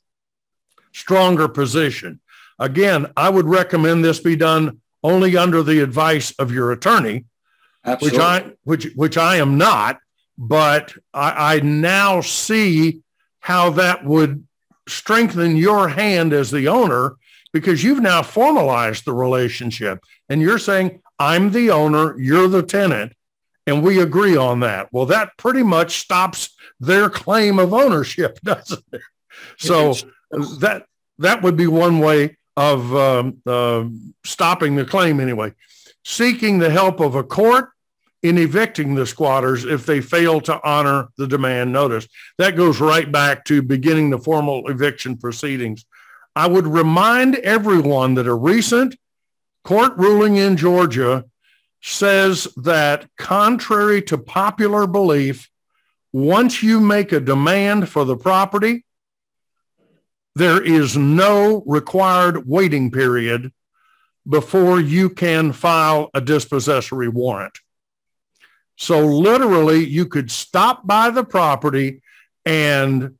stronger 0.93 1.49
position. 1.49 2.21
Again, 2.59 3.11
I 3.17 3.31
would 3.31 3.47
recommend 3.47 4.05
this 4.05 4.21
be 4.21 4.37
done 4.37 4.81
only 5.03 5.37
under 5.37 5.63
the 5.63 5.81
advice 5.81 6.31
of 6.33 6.53
your 6.53 6.73
attorney, 6.73 7.25
Absolutely. 7.85 8.19
which 8.19 8.27
I 8.27 8.53
which 8.65 8.93
which 8.95 9.17
I 9.17 9.37
am 9.37 9.57
not, 9.57 9.99
but 10.37 10.93
I, 11.15 11.57
I 11.57 11.61
now 11.61 12.21
see 12.21 13.01
how 13.41 13.71
that 13.71 14.05
would 14.05 14.47
strengthen 14.87 15.57
your 15.57 15.89
hand 15.89 16.33
as 16.33 16.51
the 16.51 16.69
owner 16.69 17.17
because 17.53 17.83
you've 17.83 18.03
now 18.03 18.23
formalized 18.23 19.05
the 19.05 19.15
relationship 19.15 20.05
and 20.29 20.43
you're 20.43 20.59
saying, 20.59 21.01
I'm 21.19 21.51
the 21.51 21.71
owner, 21.71 22.19
you're 22.19 22.49
the 22.49 22.63
tenant, 22.63 23.13
and 23.67 23.83
we 23.83 24.01
agree 24.01 24.37
on 24.37 24.61
that. 24.61 24.89
Well, 24.93 25.07
that 25.07 25.37
pretty 25.37 25.63
much 25.63 25.99
stops 25.99 26.51
their 26.81 27.09
claim 27.09 27.59
of 27.59 27.73
ownership, 27.73 28.41
doesn't 28.45 28.85
it? 28.93 29.03
So 29.59 29.95
that 30.59 30.85
that 31.19 31.43
would 31.43 31.57
be 31.57 31.67
one 31.67 31.99
way 31.99 32.37
of 32.57 32.95
um, 32.95 33.43
uh, 33.47 33.85
stopping 34.25 34.77
the 34.77 34.85
claim 34.85 35.21
anyway. 35.21 35.55
Seeking 36.05 36.59
the 36.59 36.71
help 36.71 37.01
of 37.01 37.15
a 37.15 37.23
court 37.23 37.71
in 38.23 38.37
evicting 38.37 38.95
the 38.95 39.07
squatters 39.07 39.65
if 39.65 39.87
they 39.87 40.01
fail 40.01 40.41
to 40.43 40.61
honor 40.63 41.09
the 41.17 41.27
demand 41.27 41.73
notice. 41.73 42.07
That 42.39 42.57
goes 42.57 42.81
right 42.81 43.11
back 43.11 43.45
to 43.47 43.63
beginning 43.63 44.11
the 44.11 44.19
formal 44.19 44.69
eviction 44.69 45.17
proceedings. 45.17 45.85
I 46.37 46.47
would 46.47 46.67
remind 46.67 47.37
everyone 47.37 48.15
that 48.15 48.27
a 48.27 48.35
recent 48.35 48.97
court 49.65 49.97
ruling 49.97 50.37
in 50.37 50.57
Georgia 50.57 51.25
says 51.83 52.47
that 52.57 53.09
contrary 53.17 54.03
to 54.03 54.19
popular 54.19 54.87
belief, 54.87 55.50
once 56.13 56.63
you 56.63 56.81
make 56.81 57.13
a 57.13 57.21
demand 57.21 57.89
for 57.89 58.05
the 58.05 58.17
property, 58.17 58.85
there 60.35 60.63
is 60.63 60.97
no 60.97 61.63
required 61.67 62.49
waiting 62.49 62.91
period 62.91 63.53
before 64.29 64.81
you 64.81 65.11
can 65.11 65.53
file 65.53 66.11
a 66.15 66.21
dispossessory 66.21 67.09
warrant. 67.09 67.59
So 68.77 69.05
literally 69.07 69.85
you 69.85 70.07
could 70.07 70.31
stop 70.31 70.87
by 70.87 71.11
the 71.11 71.25
property 71.25 72.03
and 72.45 73.17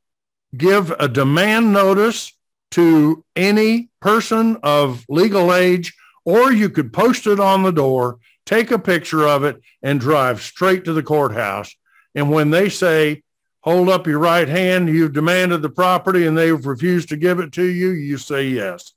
give 0.55 0.91
a 0.91 1.07
demand 1.07 1.73
notice 1.73 2.33
to 2.71 3.23
any 3.35 3.89
person 3.99 4.57
of 4.63 5.05
legal 5.09 5.53
age, 5.53 5.93
or 6.25 6.51
you 6.51 6.69
could 6.69 6.93
post 6.93 7.27
it 7.27 7.39
on 7.39 7.63
the 7.63 7.71
door, 7.71 8.19
take 8.45 8.71
a 8.71 8.79
picture 8.79 9.27
of 9.27 9.43
it, 9.43 9.61
and 9.83 9.99
drive 9.99 10.41
straight 10.41 10.85
to 10.85 10.93
the 10.93 11.03
courthouse. 11.03 11.75
And 12.15 12.31
when 12.31 12.49
they 12.49 12.69
say, 12.69 13.23
hold 13.61 13.89
up 13.89 14.07
your 14.07 14.19
right 14.19 14.47
hand, 14.47 14.89
you've 14.89 15.13
demanded 15.13 15.61
the 15.61 15.69
property 15.69 16.25
and 16.25 16.37
they've 16.37 16.65
refused 16.65 17.09
to 17.09 17.17
give 17.17 17.39
it 17.39 17.51
to 17.53 17.63
you, 17.63 17.91
you 17.91 18.17
say 18.17 18.47
yes. 18.47 18.93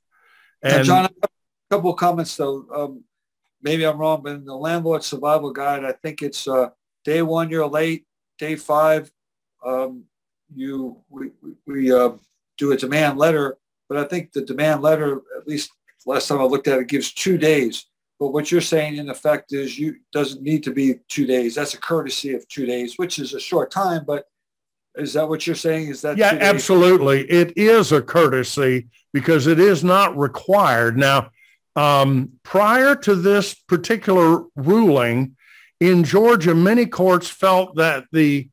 And 0.61 0.77
now, 0.77 0.83
John, 0.83 1.09
a 1.23 1.27
couple 1.69 1.91
of 1.91 1.97
comments 1.97 2.35
though. 2.35 2.65
Um, 2.73 3.03
maybe 3.61 3.85
I'm 3.85 3.97
wrong, 3.97 4.21
but 4.23 4.33
in 4.33 4.45
the 4.45 4.55
landlord 4.55 5.03
survival 5.03 5.51
guide, 5.51 5.85
I 5.85 5.91
think 5.91 6.21
it's 6.21 6.47
uh, 6.47 6.69
day 7.03 7.21
one, 7.21 7.49
you're 7.49 7.67
late. 7.67 8.05
Day 8.37 8.57
five, 8.57 9.09
um, 9.65 10.03
you 10.53 10.97
we, 11.09 11.31
we 11.65 11.89
uh, 11.89 12.11
do 12.57 12.73
a 12.73 12.77
demand 12.77 13.17
letter, 13.17 13.57
but 13.87 13.97
I 13.97 14.03
think 14.03 14.33
the 14.33 14.41
demand 14.41 14.81
letter, 14.81 15.21
at 15.37 15.47
least 15.47 15.71
last 16.05 16.27
time 16.27 16.41
I 16.41 16.43
looked 16.43 16.67
at 16.67 16.79
it, 16.79 16.87
gives 16.87 17.13
two 17.13 17.37
days. 17.37 17.85
But 18.19 18.29
what 18.29 18.51
you're 18.51 18.61
saying 18.61 18.97
in 18.97 19.09
effect 19.09 19.51
is 19.51 19.77
you 19.77 19.97
doesn't 20.11 20.41
need 20.41 20.63
to 20.63 20.71
be 20.71 20.95
two 21.09 21.25
days. 21.25 21.55
That's 21.55 21.73
a 21.73 21.79
courtesy 21.79 22.33
of 22.33 22.47
two 22.47 22.65
days, 22.65 22.97
which 22.97 23.19
is 23.19 23.33
a 23.33 23.39
short 23.39 23.71
time, 23.71 24.05
but 24.05 24.25
is 24.95 25.13
that 25.13 25.27
what 25.27 25.45
you're 25.45 25.55
saying? 25.55 25.89
Is 25.89 26.01
that 26.01 26.17
yeah, 26.17 26.37
absolutely. 26.39 27.29
It 27.29 27.57
is 27.57 27.91
a 27.91 28.01
courtesy 28.01 28.87
because 29.13 29.47
it 29.47 29.59
is 29.59 29.83
not 29.83 30.17
required. 30.17 30.97
Now, 30.97 31.31
um, 31.75 32.31
prior 32.43 32.95
to 32.95 33.15
this 33.15 33.53
particular 33.53 34.43
ruling 34.55 35.35
in 35.79 36.05
Georgia, 36.05 36.55
many 36.55 36.85
courts 36.85 37.29
felt 37.29 37.75
that 37.75 38.05
the 38.13 38.49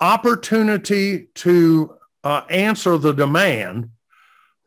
opportunity 0.00 1.28
to 1.34 1.96
uh, 2.22 2.42
answer 2.48 2.96
the 2.96 3.12
demand 3.12 3.90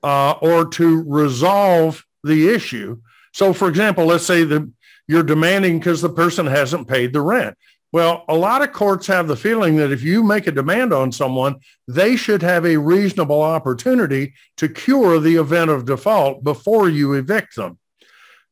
uh, 0.03 0.31
or 0.41 0.65
to 0.65 1.03
resolve 1.03 2.05
the 2.23 2.49
issue. 2.49 2.99
So, 3.37 3.53
for 3.53 3.69
example, 3.69 4.07
let's 4.07 4.25
say 4.25 4.45
that 4.45 4.67
you're 5.07 5.21
demanding 5.21 5.77
because 5.77 6.01
the 6.01 6.09
person 6.09 6.47
hasn't 6.47 6.87
paid 6.87 7.13
the 7.13 7.21
rent. 7.21 7.55
Well, 7.91 8.25
a 8.27 8.35
lot 8.35 8.63
of 8.63 8.73
courts 8.73 9.05
have 9.05 9.27
the 9.27 9.35
feeling 9.35 9.75
that 9.75 9.91
if 9.91 10.01
you 10.01 10.23
make 10.23 10.47
a 10.47 10.51
demand 10.51 10.91
on 10.91 11.11
someone, 11.11 11.57
they 11.87 12.15
should 12.15 12.41
have 12.41 12.65
a 12.65 12.77
reasonable 12.77 13.43
opportunity 13.43 14.33
to 14.55 14.67
cure 14.67 15.19
the 15.19 15.35
event 15.35 15.69
of 15.69 15.85
default 15.85 16.43
before 16.43 16.89
you 16.89 17.13
evict 17.13 17.55
them. 17.55 17.77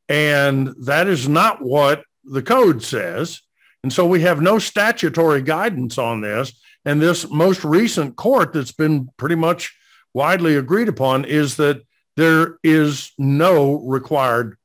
And 0.08 0.72
that 0.84 1.08
is 1.08 1.28
not 1.28 1.60
what 1.60 2.04
the 2.22 2.42
code 2.42 2.80
says. 2.80 3.40
And 3.82 3.92
so 3.92 4.06
we 4.06 4.20
have 4.20 4.40
no 4.40 4.60
statutory 4.60 5.42
guidance 5.42 5.98
on 5.98 6.20
this. 6.20 6.52
And 6.84 7.02
this 7.02 7.28
most 7.28 7.64
recent 7.64 8.14
court 8.14 8.52
that's 8.52 8.70
been 8.70 9.08
pretty 9.16 9.34
much 9.34 9.76
widely 10.14 10.54
agreed 10.54 10.86
upon 10.86 11.24
is 11.24 11.56
that 11.56 11.82
there 12.14 12.58
is 12.62 13.10
no 13.18 13.80
required 13.80 14.56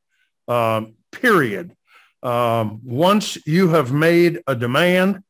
um, 0.52 0.94
period 1.11 1.76
um, 2.23 2.82
once 2.84 3.38
you 3.48 3.69
have 3.69 3.91
made 3.91 4.41
a 4.48 4.56
demand, 4.56 5.23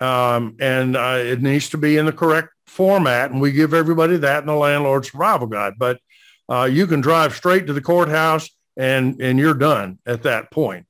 um, 0.00 0.56
and 0.60 0.96
uh, 0.96 1.18
it 1.18 1.42
needs 1.42 1.68
to 1.70 1.78
be 1.78 1.96
in 1.96 2.06
the 2.06 2.12
correct 2.12 2.48
format, 2.66 3.30
and 3.30 3.40
we 3.40 3.52
give 3.52 3.74
everybody 3.74 4.16
that 4.16 4.40
in 4.40 4.46
the 4.46 4.54
landlord 4.54 5.04
survival 5.04 5.46
guide. 5.46 5.74
But 5.78 6.00
uh, 6.48 6.68
you 6.70 6.86
can 6.86 7.00
drive 7.00 7.34
straight 7.34 7.66
to 7.66 7.72
the 7.72 7.80
courthouse, 7.80 8.48
and 8.76 9.20
and 9.20 9.38
you're 9.38 9.54
done 9.54 9.98
at 10.06 10.22
that 10.22 10.50
point. 10.50 10.86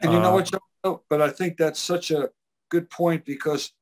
And 0.00 0.12
you 0.12 0.20
know 0.20 0.32
what? 0.32 0.50
Uh, 0.82 0.96
but 1.08 1.20
I 1.20 1.30
think 1.30 1.56
that's 1.56 1.80
such 1.80 2.10
a 2.10 2.30
good 2.70 2.88
point 2.90 3.24
because 3.24 3.72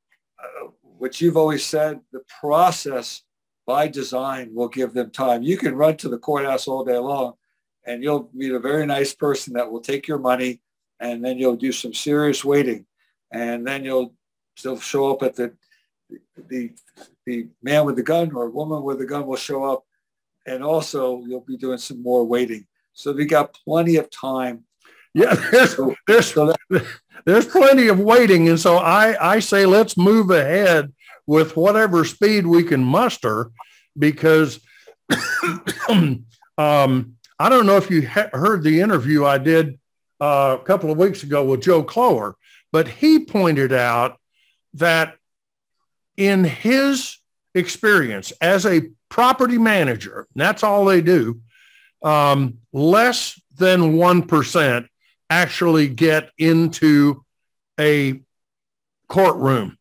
uh, 0.42 0.68
what 0.80 1.20
you've 1.20 1.36
always 1.36 1.64
said, 1.64 2.00
the 2.12 2.22
process 2.40 3.22
by 3.66 3.88
design 3.88 4.50
will 4.54 4.68
give 4.68 4.92
them 4.92 5.10
time. 5.10 5.42
You 5.42 5.56
can 5.56 5.74
run 5.74 5.96
to 5.98 6.08
the 6.08 6.18
courthouse 6.18 6.68
all 6.68 6.84
day 6.84 6.98
long, 6.98 7.34
and 7.86 8.02
you'll 8.02 8.30
meet 8.32 8.52
a 8.52 8.58
very 8.58 8.86
nice 8.86 9.14
person 9.14 9.54
that 9.54 9.70
will 9.70 9.80
take 9.80 10.08
your 10.08 10.18
money 10.18 10.60
and 11.00 11.24
then 11.24 11.38
you'll 11.38 11.56
do 11.56 11.72
some 11.72 11.92
serious 11.92 12.44
waiting, 12.44 12.86
and 13.30 13.66
then 13.66 13.84
you'll 13.84 14.14
still 14.56 14.78
show 14.78 15.10
up 15.12 15.22
at 15.22 15.36
the 15.36 15.52
the 16.48 16.70
the 17.26 17.48
man 17.62 17.84
with 17.84 17.96
the 17.96 18.02
gun 18.02 18.32
or 18.32 18.48
woman 18.50 18.82
with 18.82 18.98
the 18.98 19.06
gun 19.06 19.26
will 19.26 19.36
show 19.36 19.64
up, 19.64 19.84
and 20.46 20.62
also 20.62 21.22
you'll 21.26 21.40
be 21.40 21.56
doing 21.56 21.78
some 21.78 22.02
more 22.02 22.24
waiting. 22.24 22.66
So 22.92 23.12
we 23.12 23.24
got 23.24 23.54
plenty 23.64 23.96
of 23.96 24.10
time. 24.10 24.64
Yeah, 25.14 25.34
there's 25.50 25.78
there's, 26.06 26.32
so 26.32 26.54
that, 26.70 26.86
there's 27.24 27.46
plenty 27.46 27.88
of 27.88 27.98
waiting, 27.98 28.48
and 28.48 28.60
so 28.60 28.76
I 28.76 29.34
I 29.34 29.38
say 29.40 29.66
let's 29.66 29.96
move 29.96 30.30
ahead 30.30 30.92
with 31.26 31.56
whatever 31.56 32.04
speed 32.04 32.46
we 32.46 32.62
can 32.62 32.84
muster, 32.84 33.50
because 33.98 34.60
um, 36.58 37.16
I 37.38 37.48
don't 37.48 37.66
know 37.66 37.76
if 37.76 37.90
you 37.90 38.06
ha- 38.06 38.30
heard 38.32 38.62
the 38.62 38.80
interview 38.80 39.24
I 39.24 39.38
did 39.38 39.78
uh, 40.20 40.58
a 40.60 40.64
couple 40.64 40.90
of 40.90 40.98
weeks 40.98 41.22
ago 41.22 41.44
with 41.44 41.62
Joe 41.62 41.82
Clower, 41.82 42.36
but 42.72 42.88
he 42.88 43.24
pointed 43.24 43.72
out 43.72 44.18
that 44.74 45.16
in 46.16 46.44
his 46.44 47.18
experience 47.54 48.32
as 48.40 48.66
a 48.66 48.88
property 49.08 49.58
manager, 49.58 50.26
that's 50.34 50.62
all 50.62 50.84
they 50.84 51.00
do, 51.00 51.40
um, 52.02 52.58
less 52.72 53.40
than 53.56 53.94
1% 53.94 54.88
actually 55.30 55.88
get 55.88 56.30
into 56.38 57.24
a 57.78 58.20
courtroom. 59.08 59.78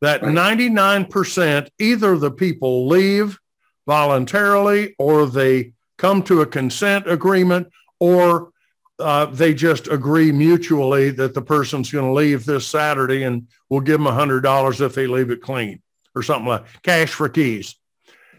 That 0.00 0.22
right. 0.22 0.58
99% 0.58 1.68
either 1.78 2.18
the 2.18 2.30
people 2.30 2.88
leave 2.88 3.38
voluntarily 3.86 4.94
or 4.98 5.26
they 5.26 5.72
come 6.04 6.22
to 6.22 6.42
a 6.42 6.46
consent 6.46 7.10
agreement 7.10 7.66
or 7.98 8.50
uh, 8.98 9.24
they 9.24 9.54
just 9.54 9.88
agree 9.88 10.30
mutually 10.30 11.08
that 11.08 11.32
the 11.32 11.40
person's 11.40 11.90
going 11.90 12.04
to 12.04 12.12
leave 12.12 12.44
this 12.44 12.66
Saturday 12.66 13.22
and 13.22 13.48
we'll 13.70 13.80
give 13.80 13.94
them 13.94 14.06
a 14.06 14.12
hundred 14.12 14.42
dollars 14.42 14.82
if 14.82 14.94
they 14.94 15.06
leave 15.06 15.30
it 15.30 15.40
clean 15.40 15.80
or 16.14 16.22
something 16.22 16.46
like 16.46 16.66
cash 16.82 17.08
for 17.08 17.30
keys. 17.30 17.76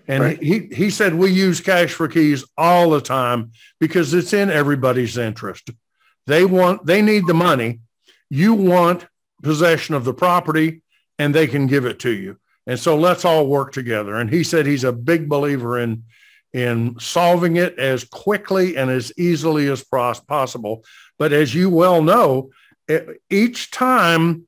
And 0.08 0.24
right. 0.24 0.44
he, 0.44 0.68
he 0.72 0.92
said, 0.92 1.16
we 1.16 1.32
use 1.32 1.60
cash 1.60 1.92
for 1.92 2.08
keys 2.08 2.46
all 2.56 2.92
the 2.92 3.02
time 3.02 3.52
because 3.80 4.14
it's 4.14 4.34
in 4.34 4.52
everybody's 4.52 5.18
interest. 5.18 5.72
They 6.28 6.46
want, 6.46 6.86
they 6.86 7.02
need 7.02 7.26
the 7.26 7.34
money. 7.34 7.80
You 8.30 8.54
want 8.54 9.08
possession 9.42 9.96
of 9.96 10.06
the 10.06 10.14
property 10.14 10.84
and 11.18 11.34
they 11.34 11.48
can 11.48 11.66
give 11.66 11.88
it 11.88 11.98
to 12.02 12.12
you. 12.12 12.38
And 12.68 12.80
so 12.80 12.96
let's 12.96 13.26
all 13.26 13.48
work 13.48 13.72
together. 13.72 14.14
And 14.14 14.30
he 14.30 14.44
said 14.44 14.68
he's 14.68 14.84
a 14.84 14.94
big 14.94 15.28
believer 15.28 15.80
in, 15.80 16.04
in 16.56 16.98
solving 17.02 17.57
it 17.57 17.77
as 17.77 18.06
quickly 18.06 18.77
and 18.77 18.90
as 18.90 19.11
easily 19.18 19.68
as 19.68 19.84
possible. 19.84 20.86
But 21.19 21.34
as 21.34 21.53
you 21.53 21.69
well 21.69 22.02
know, 22.02 22.52
each 23.30 23.72
time 23.72 24.48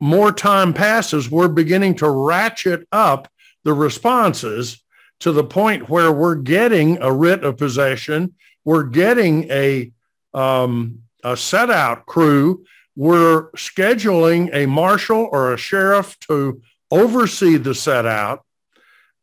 more 0.00 0.32
time 0.32 0.74
passes, 0.74 1.30
we're 1.30 1.46
beginning 1.46 1.94
to 1.96 2.10
ratchet 2.10 2.88
up 2.90 3.30
the 3.62 3.72
responses 3.72 4.82
to 5.20 5.30
the 5.30 5.44
point 5.44 5.88
where 5.88 6.10
we're 6.10 6.34
getting 6.34 7.00
a 7.00 7.12
writ 7.12 7.44
of 7.44 7.56
possession, 7.56 8.34
we're 8.64 8.82
getting 8.82 9.48
a, 9.48 9.92
um, 10.34 11.02
a 11.22 11.36
set 11.36 11.70
out 11.70 12.04
crew, 12.04 12.64
we're 12.96 13.52
scheduling 13.52 14.50
a 14.52 14.66
marshal 14.66 15.28
or 15.30 15.54
a 15.54 15.56
sheriff 15.56 16.18
to 16.18 16.60
oversee 16.90 17.58
the 17.58 17.76
set 17.76 18.06
out, 18.06 18.43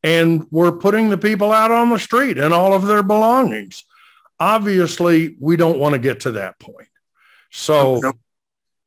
and 0.03 0.47
we're 0.51 0.71
putting 0.71 1.09
the 1.09 1.17
people 1.17 1.51
out 1.51 1.71
on 1.71 1.89
the 1.89 1.99
street 1.99 2.37
and 2.37 2.53
all 2.53 2.73
of 2.73 2.85
their 2.87 3.03
belongings. 3.03 3.83
Obviously, 4.39 5.35
we 5.39 5.55
don't 5.55 5.79
want 5.79 5.93
to 5.93 5.99
get 5.99 6.21
to 6.21 6.31
that 6.31 6.59
point. 6.59 6.87
So, 7.51 7.99
no. 7.99 8.13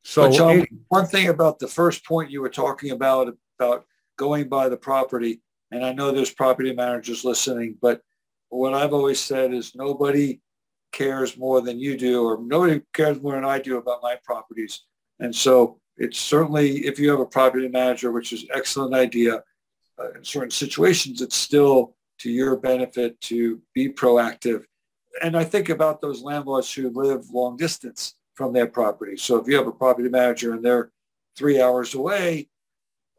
so 0.03 0.31
John, 0.31 0.59
it, 0.59 0.61
uh, 0.63 0.75
one 0.89 1.05
thing 1.05 1.29
about 1.29 1.59
the 1.59 1.67
first 1.67 2.05
point 2.05 2.31
you 2.31 2.41
were 2.41 2.49
talking 2.49 2.91
about 2.91 3.33
about 3.57 3.85
going 4.17 4.49
by 4.49 4.67
the 4.69 4.77
property, 4.77 5.41
and 5.71 5.85
I 5.85 5.93
know 5.93 6.11
there's 6.11 6.33
property 6.33 6.73
managers 6.73 7.23
listening, 7.23 7.77
but 7.81 8.01
what 8.49 8.73
I've 8.73 8.93
always 8.93 9.19
said 9.19 9.53
is 9.53 9.75
nobody 9.75 10.41
cares 10.91 11.37
more 11.37 11.61
than 11.61 11.79
you 11.79 11.97
do, 11.97 12.23
or 12.23 12.41
nobody 12.41 12.81
cares 12.93 13.21
more 13.21 13.35
than 13.35 13.45
I 13.45 13.59
do 13.59 13.77
about 13.77 14.01
my 14.01 14.17
properties. 14.23 14.81
And 15.19 15.33
so 15.33 15.79
it's 15.97 16.19
certainly, 16.19 16.85
if 16.85 16.99
you 16.99 17.09
have 17.11 17.19
a 17.19 17.25
property 17.25 17.67
manager, 17.67 18.11
which 18.11 18.33
is 18.33 18.45
excellent 18.53 18.93
idea, 18.93 19.43
uh, 19.99 20.11
in 20.11 20.23
certain 20.23 20.51
situations, 20.51 21.21
it's 21.21 21.35
still 21.35 21.95
to 22.19 22.29
your 22.29 22.55
benefit 22.55 23.19
to 23.21 23.61
be 23.73 23.89
proactive. 23.89 24.63
And 25.21 25.37
I 25.37 25.43
think 25.43 25.69
about 25.69 26.01
those 26.01 26.21
landlords 26.21 26.73
who 26.73 26.89
live 26.89 27.29
long 27.29 27.57
distance 27.57 28.15
from 28.35 28.53
their 28.53 28.67
property. 28.67 29.17
So 29.17 29.37
if 29.37 29.47
you 29.47 29.55
have 29.55 29.67
a 29.67 29.71
property 29.71 30.09
manager 30.09 30.53
and 30.53 30.63
they're 30.63 30.91
three 31.37 31.61
hours 31.61 31.93
away, 31.93 32.49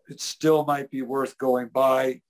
it 0.09 0.21
still 0.21 0.65
might 0.65 0.91
be 0.91 1.03
worth 1.03 1.37
going 1.39 1.69
by. 1.69 2.21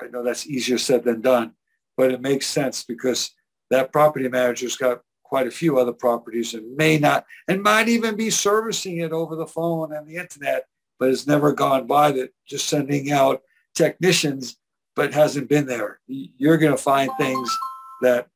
I 0.00 0.06
know 0.08 0.22
that's 0.22 0.46
easier 0.46 0.78
said 0.78 1.04
than 1.04 1.22
done, 1.22 1.52
but 1.96 2.10
it 2.10 2.20
makes 2.20 2.46
sense 2.46 2.84
because 2.84 3.30
that 3.70 3.92
property 3.92 4.28
manager's 4.28 4.76
got 4.76 5.00
quite 5.24 5.46
a 5.46 5.50
few 5.50 5.78
other 5.78 5.92
properties 5.92 6.54
and 6.54 6.76
may 6.76 6.98
not, 6.98 7.24
and 7.48 7.62
might 7.62 7.88
even 7.88 8.16
be 8.16 8.30
servicing 8.30 8.98
it 8.98 9.12
over 9.12 9.34
the 9.34 9.46
phone 9.46 9.92
and 9.92 10.06
the 10.06 10.16
internet, 10.16 10.66
but 11.00 11.08
has 11.08 11.26
never 11.26 11.52
gone 11.52 11.86
by 11.86 12.12
that, 12.12 12.30
just 12.46 12.68
sending 12.68 13.10
out 13.10 13.42
technicians, 13.76 14.56
but 14.96 15.14
hasn't 15.14 15.48
been 15.48 15.66
there. 15.66 16.00
You're 16.08 16.58
going 16.58 16.76
to 16.76 16.82
find 16.82 17.10
things 17.18 17.56
that 18.02 18.28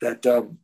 that 0.00 0.26
um, 0.26 0.58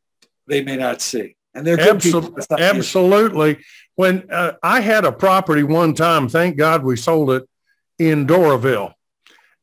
they 0.48 0.62
may 0.62 0.76
not 0.76 1.00
see, 1.00 1.36
and 1.54 1.66
they're 1.66 1.76
good 1.76 1.96
Absol- 1.96 2.02
people. 2.02 2.58
Absolutely. 2.58 3.58
When 3.94 4.30
uh, 4.30 4.54
I 4.62 4.80
had 4.80 5.04
a 5.04 5.12
property 5.12 5.62
one 5.62 5.94
time, 5.94 6.28
thank 6.28 6.56
God 6.56 6.82
we 6.82 6.96
sold 6.96 7.30
it 7.30 7.48
in 7.98 8.26
Doraville. 8.26 8.94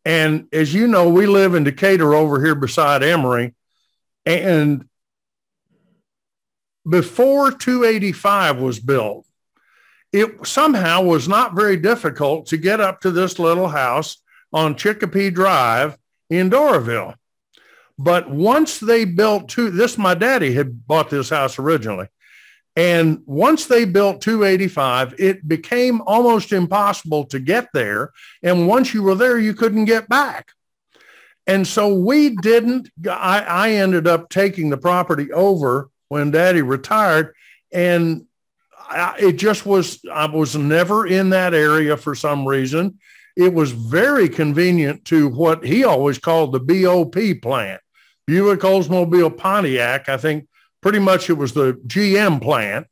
And 0.06 0.48
as 0.54 0.74
you 0.74 0.88
know, 0.88 1.10
we 1.10 1.26
live 1.26 1.56
in 1.56 1.64
Decatur 1.64 2.14
over 2.14 2.44
here 2.44 2.56
beside 2.56 3.04
Emory. 3.04 3.54
And 4.26 4.88
before 6.88 7.52
285 7.52 8.60
was 8.60 8.80
built, 8.80 9.26
it 10.12 10.48
somehow 10.48 11.04
was 11.04 11.28
not 11.28 11.56
very 11.56 11.78
difficult 11.78 12.48
to 12.48 12.58
get 12.58 12.80
up 12.80 13.02
to 13.02 13.12
this 13.12 13.38
little 13.38 13.68
house 13.68 14.18
on 14.54 14.76
Chicopee 14.76 15.30
Drive 15.30 15.98
in 16.30 16.50
Doraville. 16.50 17.16
But 17.98 18.30
once 18.30 18.80
they 18.80 19.04
built 19.04 19.50
two, 19.50 19.70
this 19.72 19.98
my 19.98 20.14
daddy 20.14 20.54
had 20.54 20.88
bought 20.88 21.10
this 21.10 21.30
house 21.30 21.60
originally. 21.60 22.08
And 22.76 23.24
once 23.26 23.66
they 23.66 23.84
built 23.84 24.22
285, 24.22 25.16
it 25.20 25.46
became 25.46 26.02
almost 26.06 26.54
impossible 26.54 27.26
to 27.26 27.40
get 27.40 27.68
there. 27.74 28.12
And 28.42 28.70
once 28.70 28.94
you 28.94 29.04
were 29.04 29.16
there, 29.16 29.38
you 29.38 29.54
couldn't 29.54 29.84
get 29.86 30.08
back. 30.08 30.52
And 31.46 31.68
so 31.68 31.94
we 31.94 32.38
didn't, 32.38 32.90
I, 33.10 33.42
I 33.42 33.72
ended 33.72 34.08
up 34.08 34.30
taking 34.30 34.70
the 34.70 34.78
property 34.78 35.34
over 35.34 35.90
when 36.08 36.32
daddy 36.32 36.62
retired. 36.62 37.34
And 37.74 38.28
I, 38.80 39.16
it 39.20 39.34
just 39.34 39.66
was, 39.66 40.00
I 40.10 40.28
was 40.28 40.56
never 40.56 41.06
in 41.06 41.32
that 41.32 41.54
area 41.54 41.98
for 41.98 42.16
some 42.16 42.48
reason. 42.48 43.00
It 43.40 43.54
was 43.54 43.72
very 43.72 44.28
convenient 44.28 45.06
to 45.06 45.30
what 45.30 45.66
he 45.66 45.86
always 45.86 46.20
called 46.20 46.52
the 46.52 46.60
BOP 46.60 47.42
plant, 47.42 47.80
Buick 48.28 48.60
Oldsmobile 48.60 49.38
Pontiac. 49.38 50.10
I 50.10 50.18
think 50.18 50.50
pretty 50.82 51.00
much 51.00 51.30
it 51.30 51.38
was 51.38 51.54
the 51.54 51.76
GM 51.88 52.42
plant 52.42 52.88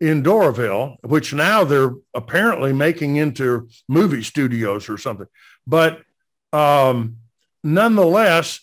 in 0.00 0.22
Doraville, 0.22 0.96
which 1.02 1.34
now 1.34 1.64
they're 1.64 1.92
apparently 2.14 2.72
making 2.72 3.16
into 3.16 3.68
movie 3.88 4.22
studios 4.22 4.88
or 4.88 4.96
something. 4.96 5.26
But 5.66 6.02
um, 6.52 7.16
nonetheless, 7.64 8.60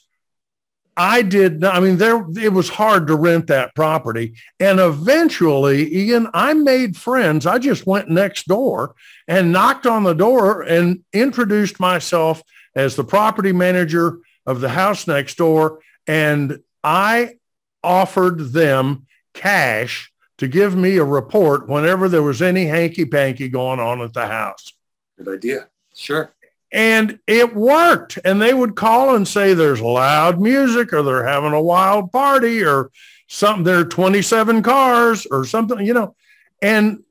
I 0.98 1.22
did 1.22 1.62
not, 1.62 1.76
I 1.76 1.80
mean, 1.80 1.98
there, 1.98 2.26
it 2.38 2.52
was 2.52 2.70
hard 2.70 3.06
to 3.08 3.16
rent 3.16 3.48
that 3.48 3.76
property. 3.76 4.34
And 4.60 4.80
eventually, 4.80 5.96
Ian, 5.96 6.28
I 6.34 6.56
made 6.56 6.98
friends. 6.98 7.46
I 7.46 7.60
just 7.60 7.86
went 7.86 8.10
next 8.10 8.48
door 8.48 8.96
and 9.28 9.52
knocked 9.52 9.86
on 9.86 10.04
the 10.04 10.16
door 10.16 10.64
and 10.64 11.04
introduced 11.14 11.80
myself 11.80 12.42
as 12.76 12.96
the 12.96 13.04
property 13.04 13.54
manager 13.54 14.18
of 14.48 14.60
the 14.60 14.70
house 14.70 15.06
next 15.06 15.38
door. 15.38 15.80
And 16.08 16.60
I 16.84 17.36
offered 17.84 18.54
them 18.54 19.06
cash 19.36 20.12
to 20.40 20.48
give 20.48 20.76
me 20.76 20.98
a 20.98 21.04
report 21.04 21.68
whenever 21.68 22.10
there 22.10 22.24
was 22.24 22.42
any 22.42 22.66
hanky 22.66 23.06
panky 23.06 23.50
going 23.50 23.80
on 23.80 24.02
at 24.02 24.14
the 24.14 24.26
house. 24.26 24.74
Good 25.18 25.28
idea. 25.28 25.68
Sure. 25.96 26.34
And 26.72 27.20
it 27.28 27.56
worked. 27.56 28.20
And 28.26 28.42
they 28.42 28.54
would 28.54 28.76
call 28.76 29.16
and 29.16 29.28
say 29.28 29.54
there's 29.54 29.82
loud 29.82 30.42
music 30.42 30.92
or 30.94 31.02
they're 31.02 31.26
having 31.26 31.54
a 31.54 31.62
wild 31.62 32.12
party 32.12 32.64
or 32.64 32.92
something. 33.28 33.64
There 33.64 33.80
are 33.80 33.86
27 33.86 34.64
cars 34.64 35.26
or 35.28 35.46
something, 35.46 35.86
you 35.86 35.94
know. 35.94 36.16
And, 36.62 37.04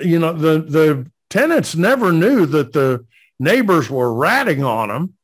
you 0.00 0.18
know, 0.18 0.32
the, 0.32 0.60
the 0.60 1.10
tenants 1.30 1.74
never 1.74 2.12
knew 2.12 2.46
that 2.46 2.72
the 2.72 3.04
neighbors 3.38 3.90
were 3.90 4.12
ratting 4.12 4.64
on 4.64 4.88
them. 4.88 5.14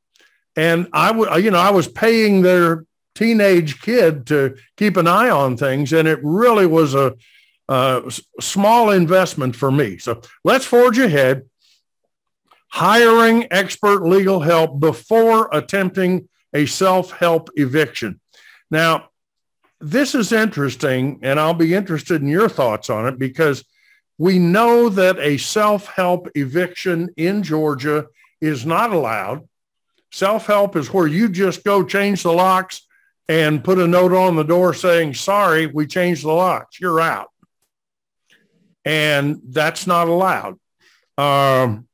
And 0.56 0.89
I 0.93 1.10
would, 1.10 1.44
you 1.44 1.51
know, 1.51 1.59
I 1.59 1.70
was 1.70 1.89
paying 1.89 2.43
their 2.43 2.85
teenage 3.14 3.81
kid 3.81 4.26
to 4.28 4.56
keep 4.76 4.97
an 4.97 5.06
eye 5.06 5.31
on 5.31 5.56
things. 5.56 5.93
And 5.93 6.06
it 6.06 6.18
really 6.22 6.66
was 6.66 6.94
a, 6.94 7.14
a 7.68 8.12
small 8.40 8.90
investment 8.90 9.56
for 9.56 9.70
me. 9.70 9.98
So 9.98 10.20
let's 10.44 10.64
forge 10.64 10.98
ahead 10.98 11.48
hiring 12.75 13.47
expert 13.53 14.05
legal 14.05 14.41
help 14.41 14.81
before 14.81 15.49
attempting 15.53 16.29
a 16.53 16.67
self-help 16.67 17.49
eviction. 17.55 18.21
Now, 18.69 19.11
this 19.79 20.13
is 20.13 20.33
interesting, 20.33 21.21
and 21.23 21.39
I'll 21.39 21.55
be 21.55 21.73
interested 21.73 22.21
in 22.21 22.27
your 22.27 22.49
thoughts 22.49 22.91
on 22.91 23.07
it 23.07 23.17
because 23.17 23.65
we 24.19 24.41
know 24.41 24.89
that 24.89 25.21
a 25.21 25.37
self-help 25.37 26.31
eviction 26.35 27.11
in 27.17 27.45
Georgia 27.45 28.07
is 28.41 28.67
not 28.67 28.93
allowed. 28.93 29.49
Self-help 30.11 30.75
is 30.75 30.93
where 30.93 31.07
you 31.07 31.29
just 31.29 31.63
go 31.63 31.85
change 31.85 32.25
the 32.25 32.33
locks 32.33 32.89
and 33.29 33.63
put 33.63 33.79
a 33.79 33.87
note 33.87 34.13
on 34.13 34.35
the 34.35 34.43
door 34.43 34.75
saying, 34.75 35.15
sorry, 35.15 35.67
we 35.67 35.87
changed 35.87 36.25
the 36.25 36.33
locks. 36.33 36.81
You're 36.81 37.01
out. 37.01 37.29
And 38.85 39.41
that's 39.45 39.87
not 39.87 40.09
allowed. 40.09 40.59
Um, 41.17 41.87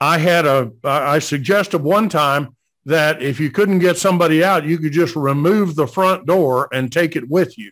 I 0.00 0.18
had 0.18 0.46
a, 0.46 0.72
I 0.84 1.18
suggested 1.18 1.78
one 1.78 2.08
time 2.08 2.56
that 2.84 3.20
if 3.20 3.40
you 3.40 3.50
couldn't 3.50 3.80
get 3.80 3.98
somebody 3.98 4.42
out, 4.42 4.64
you 4.64 4.78
could 4.78 4.92
just 4.92 5.16
remove 5.16 5.74
the 5.74 5.86
front 5.86 6.26
door 6.26 6.68
and 6.72 6.90
take 6.90 7.16
it 7.16 7.28
with 7.28 7.58
you 7.58 7.70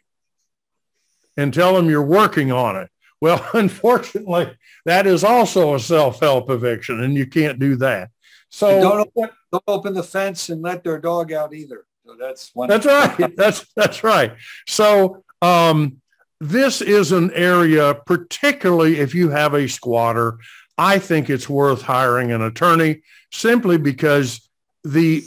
and 1.36 1.54
tell 1.54 1.74
them 1.74 1.88
you're 1.88 2.02
working 2.02 2.52
on 2.52 2.76
it. 2.76 2.90
Well, 3.20 3.46
unfortunately, 3.54 4.56
that 4.84 5.06
is 5.06 5.24
also 5.24 5.74
a 5.74 5.80
self-help 5.80 6.50
eviction 6.50 7.02
and 7.02 7.14
you 7.14 7.26
can't 7.26 7.58
do 7.58 7.76
that. 7.76 8.10
So 8.48 8.80
don't 8.80 9.00
open, 9.00 9.30
don't 9.52 9.64
open 9.66 9.94
the 9.94 10.02
fence 10.02 10.48
and 10.48 10.62
let 10.62 10.84
their 10.84 10.98
dog 10.98 11.32
out 11.32 11.54
either. 11.54 11.84
So 12.04 12.16
that's 12.18 12.54
one. 12.54 12.68
That's 12.68 12.86
right. 12.86 13.36
That's, 13.36 13.66
that's 13.74 14.04
right. 14.04 14.34
So 14.68 15.24
um, 15.42 16.00
this 16.40 16.80
is 16.80 17.10
an 17.10 17.32
area, 17.32 17.94
particularly 17.94 19.00
if 19.00 19.12
you 19.14 19.30
have 19.30 19.54
a 19.54 19.66
squatter, 19.66 20.38
I 20.78 20.98
think 20.98 21.30
it's 21.30 21.48
worth 21.48 21.82
hiring 21.82 22.32
an 22.32 22.42
attorney 22.42 23.02
simply 23.32 23.78
because 23.78 24.48
the 24.84 25.26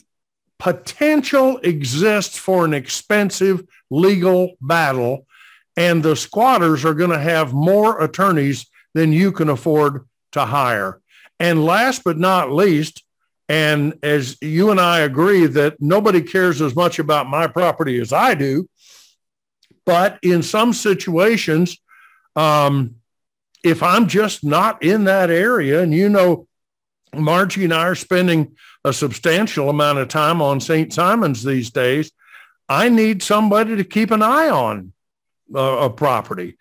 potential 0.60 1.60
exists 1.64 2.38
for 2.38 2.66
an 2.66 2.74
expensive 2.74 3.64
legal 3.90 4.56
battle 4.62 5.26
and 5.76 6.04
the 6.04 6.16
squatters 6.16 6.84
are 6.84 6.94
going 6.94 7.10
to 7.12 7.20
have 7.20 7.54
more 7.54 8.02
attorneys 8.04 8.68
than 8.94 9.14
you 9.14 9.32
can 9.32 9.50
afford 9.50 10.06
to 10.34 10.46
hire. 10.46 11.00
And 11.40 11.66
last 11.66 12.04
but 12.04 12.18
not 12.18 12.52
least, 12.52 13.04
And 13.50 13.98
as 14.04 14.38
you 14.42 14.70
and 14.70 14.80
I 14.80 15.00
agree 15.00 15.48
that 15.48 15.82
nobody 15.82 16.22
cares 16.22 16.62
as 16.62 16.76
much 16.76 17.00
about 17.00 17.28
my 17.28 17.48
property 17.48 18.00
as 18.00 18.14
I 18.14 18.36
do, 18.36 18.70
but 19.86 20.20
in 20.22 20.44
some 20.44 20.72
situations, 20.72 21.78
um, 22.36 22.96
if 23.64 23.84
I'm 23.84 24.08
just 24.08 24.44
not 24.44 24.82
in 24.84 25.06
that 25.06 25.30
area, 25.30 25.82
and 25.82 25.94
you 25.94 26.10
know, 26.10 26.48
Margie 27.14 27.64
and 27.66 27.74
I 27.74 27.88
are 27.88 27.96
spending 27.96 28.56
a 28.84 28.94
substantial 28.94 29.70
amount 29.70 30.00
of 30.00 30.08
time 30.08 30.42
on 30.42 30.60
St. 30.60 30.94
Simons 30.94 31.44
these 31.44 31.70
days, 31.72 32.12
I 32.68 32.90
need 32.90 33.24
somebody 33.24 33.76
to 33.76 33.84
keep 33.84 34.12
an 34.12 34.22
eye 34.22 34.50
on 34.50 34.94
a 35.54 35.90
property. 35.90 36.58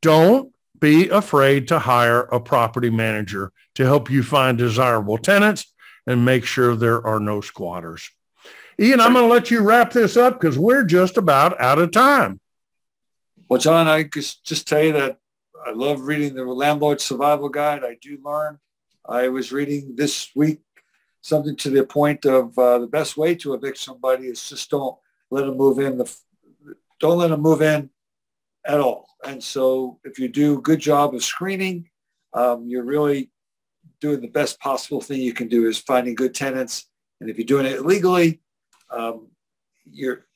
Don't 0.00 0.52
be 0.78 1.10
afraid 1.10 1.68
to 1.68 1.78
hire 1.78 2.22
a 2.22 2.40
property 2.40 2.90
manager 2.90 3.52
to 3.74 3.84
help 3.84 4.10
you 4.10 4.22
find 4.22 4.56
desirable 4.56 5.18
tenants 5.18 5.72
and 6.06 6.24
make 6.24 6.44
sure 6.44 6.74
there 6.74 7.06
are 7.06 7.20
no 7.20 7.42
squatters. 7.42 8.10
Ian, 8.80 9.00
I'm 9.00 9.12
going 9.12 9.26
to 9.26 9.32
let 9.32 9.50
you 9.50 9.60
wrap 9.60 9.92
this 9.92 10.16
up 10.16 10.40
because 10.40 10.58
we're 10.58 10.84
just 10.84 11.18
about 11.18 11.60
out 11.60 11.78
of 11.78 11.90
time. 11.90 12.40
Well, 13.48 13.60
John, 13.60 13.86
I 13.86 14.04
just, 14.04 14.42
just 14.42 14.66
tell 14.66 14.82
you 14.82 14.92
that 14.92 15.19
I 15.66 15.72
love 15.72 16.02
reading 16.02 16.34
the 16.34 16.44
Landlord 16.44 17.00
Survival 17.00 17.48
Guide. 17.48 17.84
I 17.84 17.96
do 18.00 18.18
learn. 18.24 18.58
I 19.06 19.28
was 19.28 19.52
reading 19.52 19.94
this 19.94 20.30
week 20.34 20.60
something 21.22 21.56
to 21.56 21.70
the 21.70 21.84
point 21.84 22.24
of 22.24 22.58
uh, 22.58 22.78
the 22.78 22.86
best 22.86 23.16
way 23.16 23.34
to 23.34 23.54
evict 23.54 23.78
somebody 23.78 24.26
is 24.26 24.48
just 24.48 24.70
don't 24.70 24.96
let 25.30 25.44
them 25.44 25.56
move 25.56 25.78
in. 25.78 25.98
The, 25.98 26.16
don't 26.98 27.18
let 27.18 27.28
them 27.28 27.42
move 27.42 27.62
in 27.62 27.90
at 28.66 28.80
all. 28.80 29.06
And 29.24 29.42
so 29.42 29.98
if 30.04 30.18
you 30.18 30.28
do 30.28 30.58
a 30.58 30.62
good 30.62 30.80
job 30.80 31.14
of 31.14 31.22
screening, 31.22 31.90
um, 32.32 32.66
you're 32.66 32.84
really 32.84 33.30
doing 34.00 34.20
the 34.20 34.28
best 34.28 34.58
possible 34.60 35.00
thing 35.00 35.20
you 35.20 35.34
can 35.34 35.48
do 35.48 35.66
is 35.66 35.78
finding 35.78 36.14
good 36.14 36.34
tenants. 36.34 36.86
And 37.20 37.28
if 37.28 37.36
you're 37.36 37.44
doing 37.44 37.66
it 37.66 37.84
legally, 37.84 38.40
um, 38.90 39.28
you're, 39.90 40.26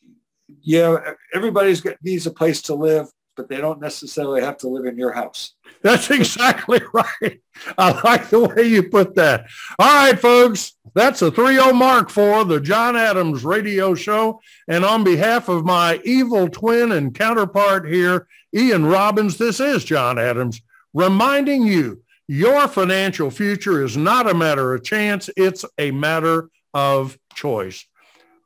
yeah, 0.61 0.99
everybody's 1.33 1.81
got, 1.81 1.97
needs 2.03 2.27
a 2.27 2.31
place 2.31 2.61
to 2.63 2.75
live, 2.75 3.09
but 3.37 3.49
they 3.49 3.59
don't 3.59 3.81
necessarily 3.81 4.41
have 4.41 4.57
to 4.59 4.69
live 4.69 4.87
in 4.87 4.97
your 4.97 5.13
house. 5.13 5.55
That's 5.83 6.11
exactly 6.11 6.81
right. 6.93 7.41
I 7.77 8.01
like 8.03 8.31
the 8.31 8.41
way 8.41 8.65
you 8.65 8.83
put 8.85 9.15
that. 9.17 9.47
All 9.79 9.87
right, 9.87 10.19
folks, 10.19 10.75
that's 10.95 11.23
a 11.23 11.31
3-0 11.31 11.75
mark 11.75 12.11
for 12.11 12.45
the 12.45 12.61
John 12.61 12.97
Adams 12.97 13.45
radio 13.45 13.95
show. 13.95 14.41
And 14.69 14.85
on 14.85 15.05
behalf 15.05 15.49
of 15.49 15.65
my 15.65 16.01
evil 16.05 16.49
twin 16.49 16.93
and 16.93 17.15
counterpart 17.15 17.89
here, 17.89 18.27
Ian 18.55 18.87
Robbins, 18.87 19.39
this 19.39 19.61
is 19.61 19.85
John 19.85 20.19
Adams 20.19 20.61
reminding 20.93 21.67
you 21.67 22.03
your 22.27 22.69
financial 22.69 23.31
future 23.31 23.85
is 23.85 23.97
not 23.97 24.31
a 24.31 24.35
matter 24.35 24.75
of 24.75 24.83
chance. 24.83 25.29
It's 25.37 25.65
a 25.77 25.91
matter 25.91 26.49
of 26.73 27.19
choice. 27.35 27.85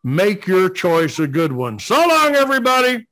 Make 0.02 0.47
your 0.47 0.69
choice 0.69 1.19
a 1.19 1.27
good 1.27 1.52
one. 1.52 1.78
So 1.78 1.94
long, 1.94 2.35
everybody. 2.35 3.06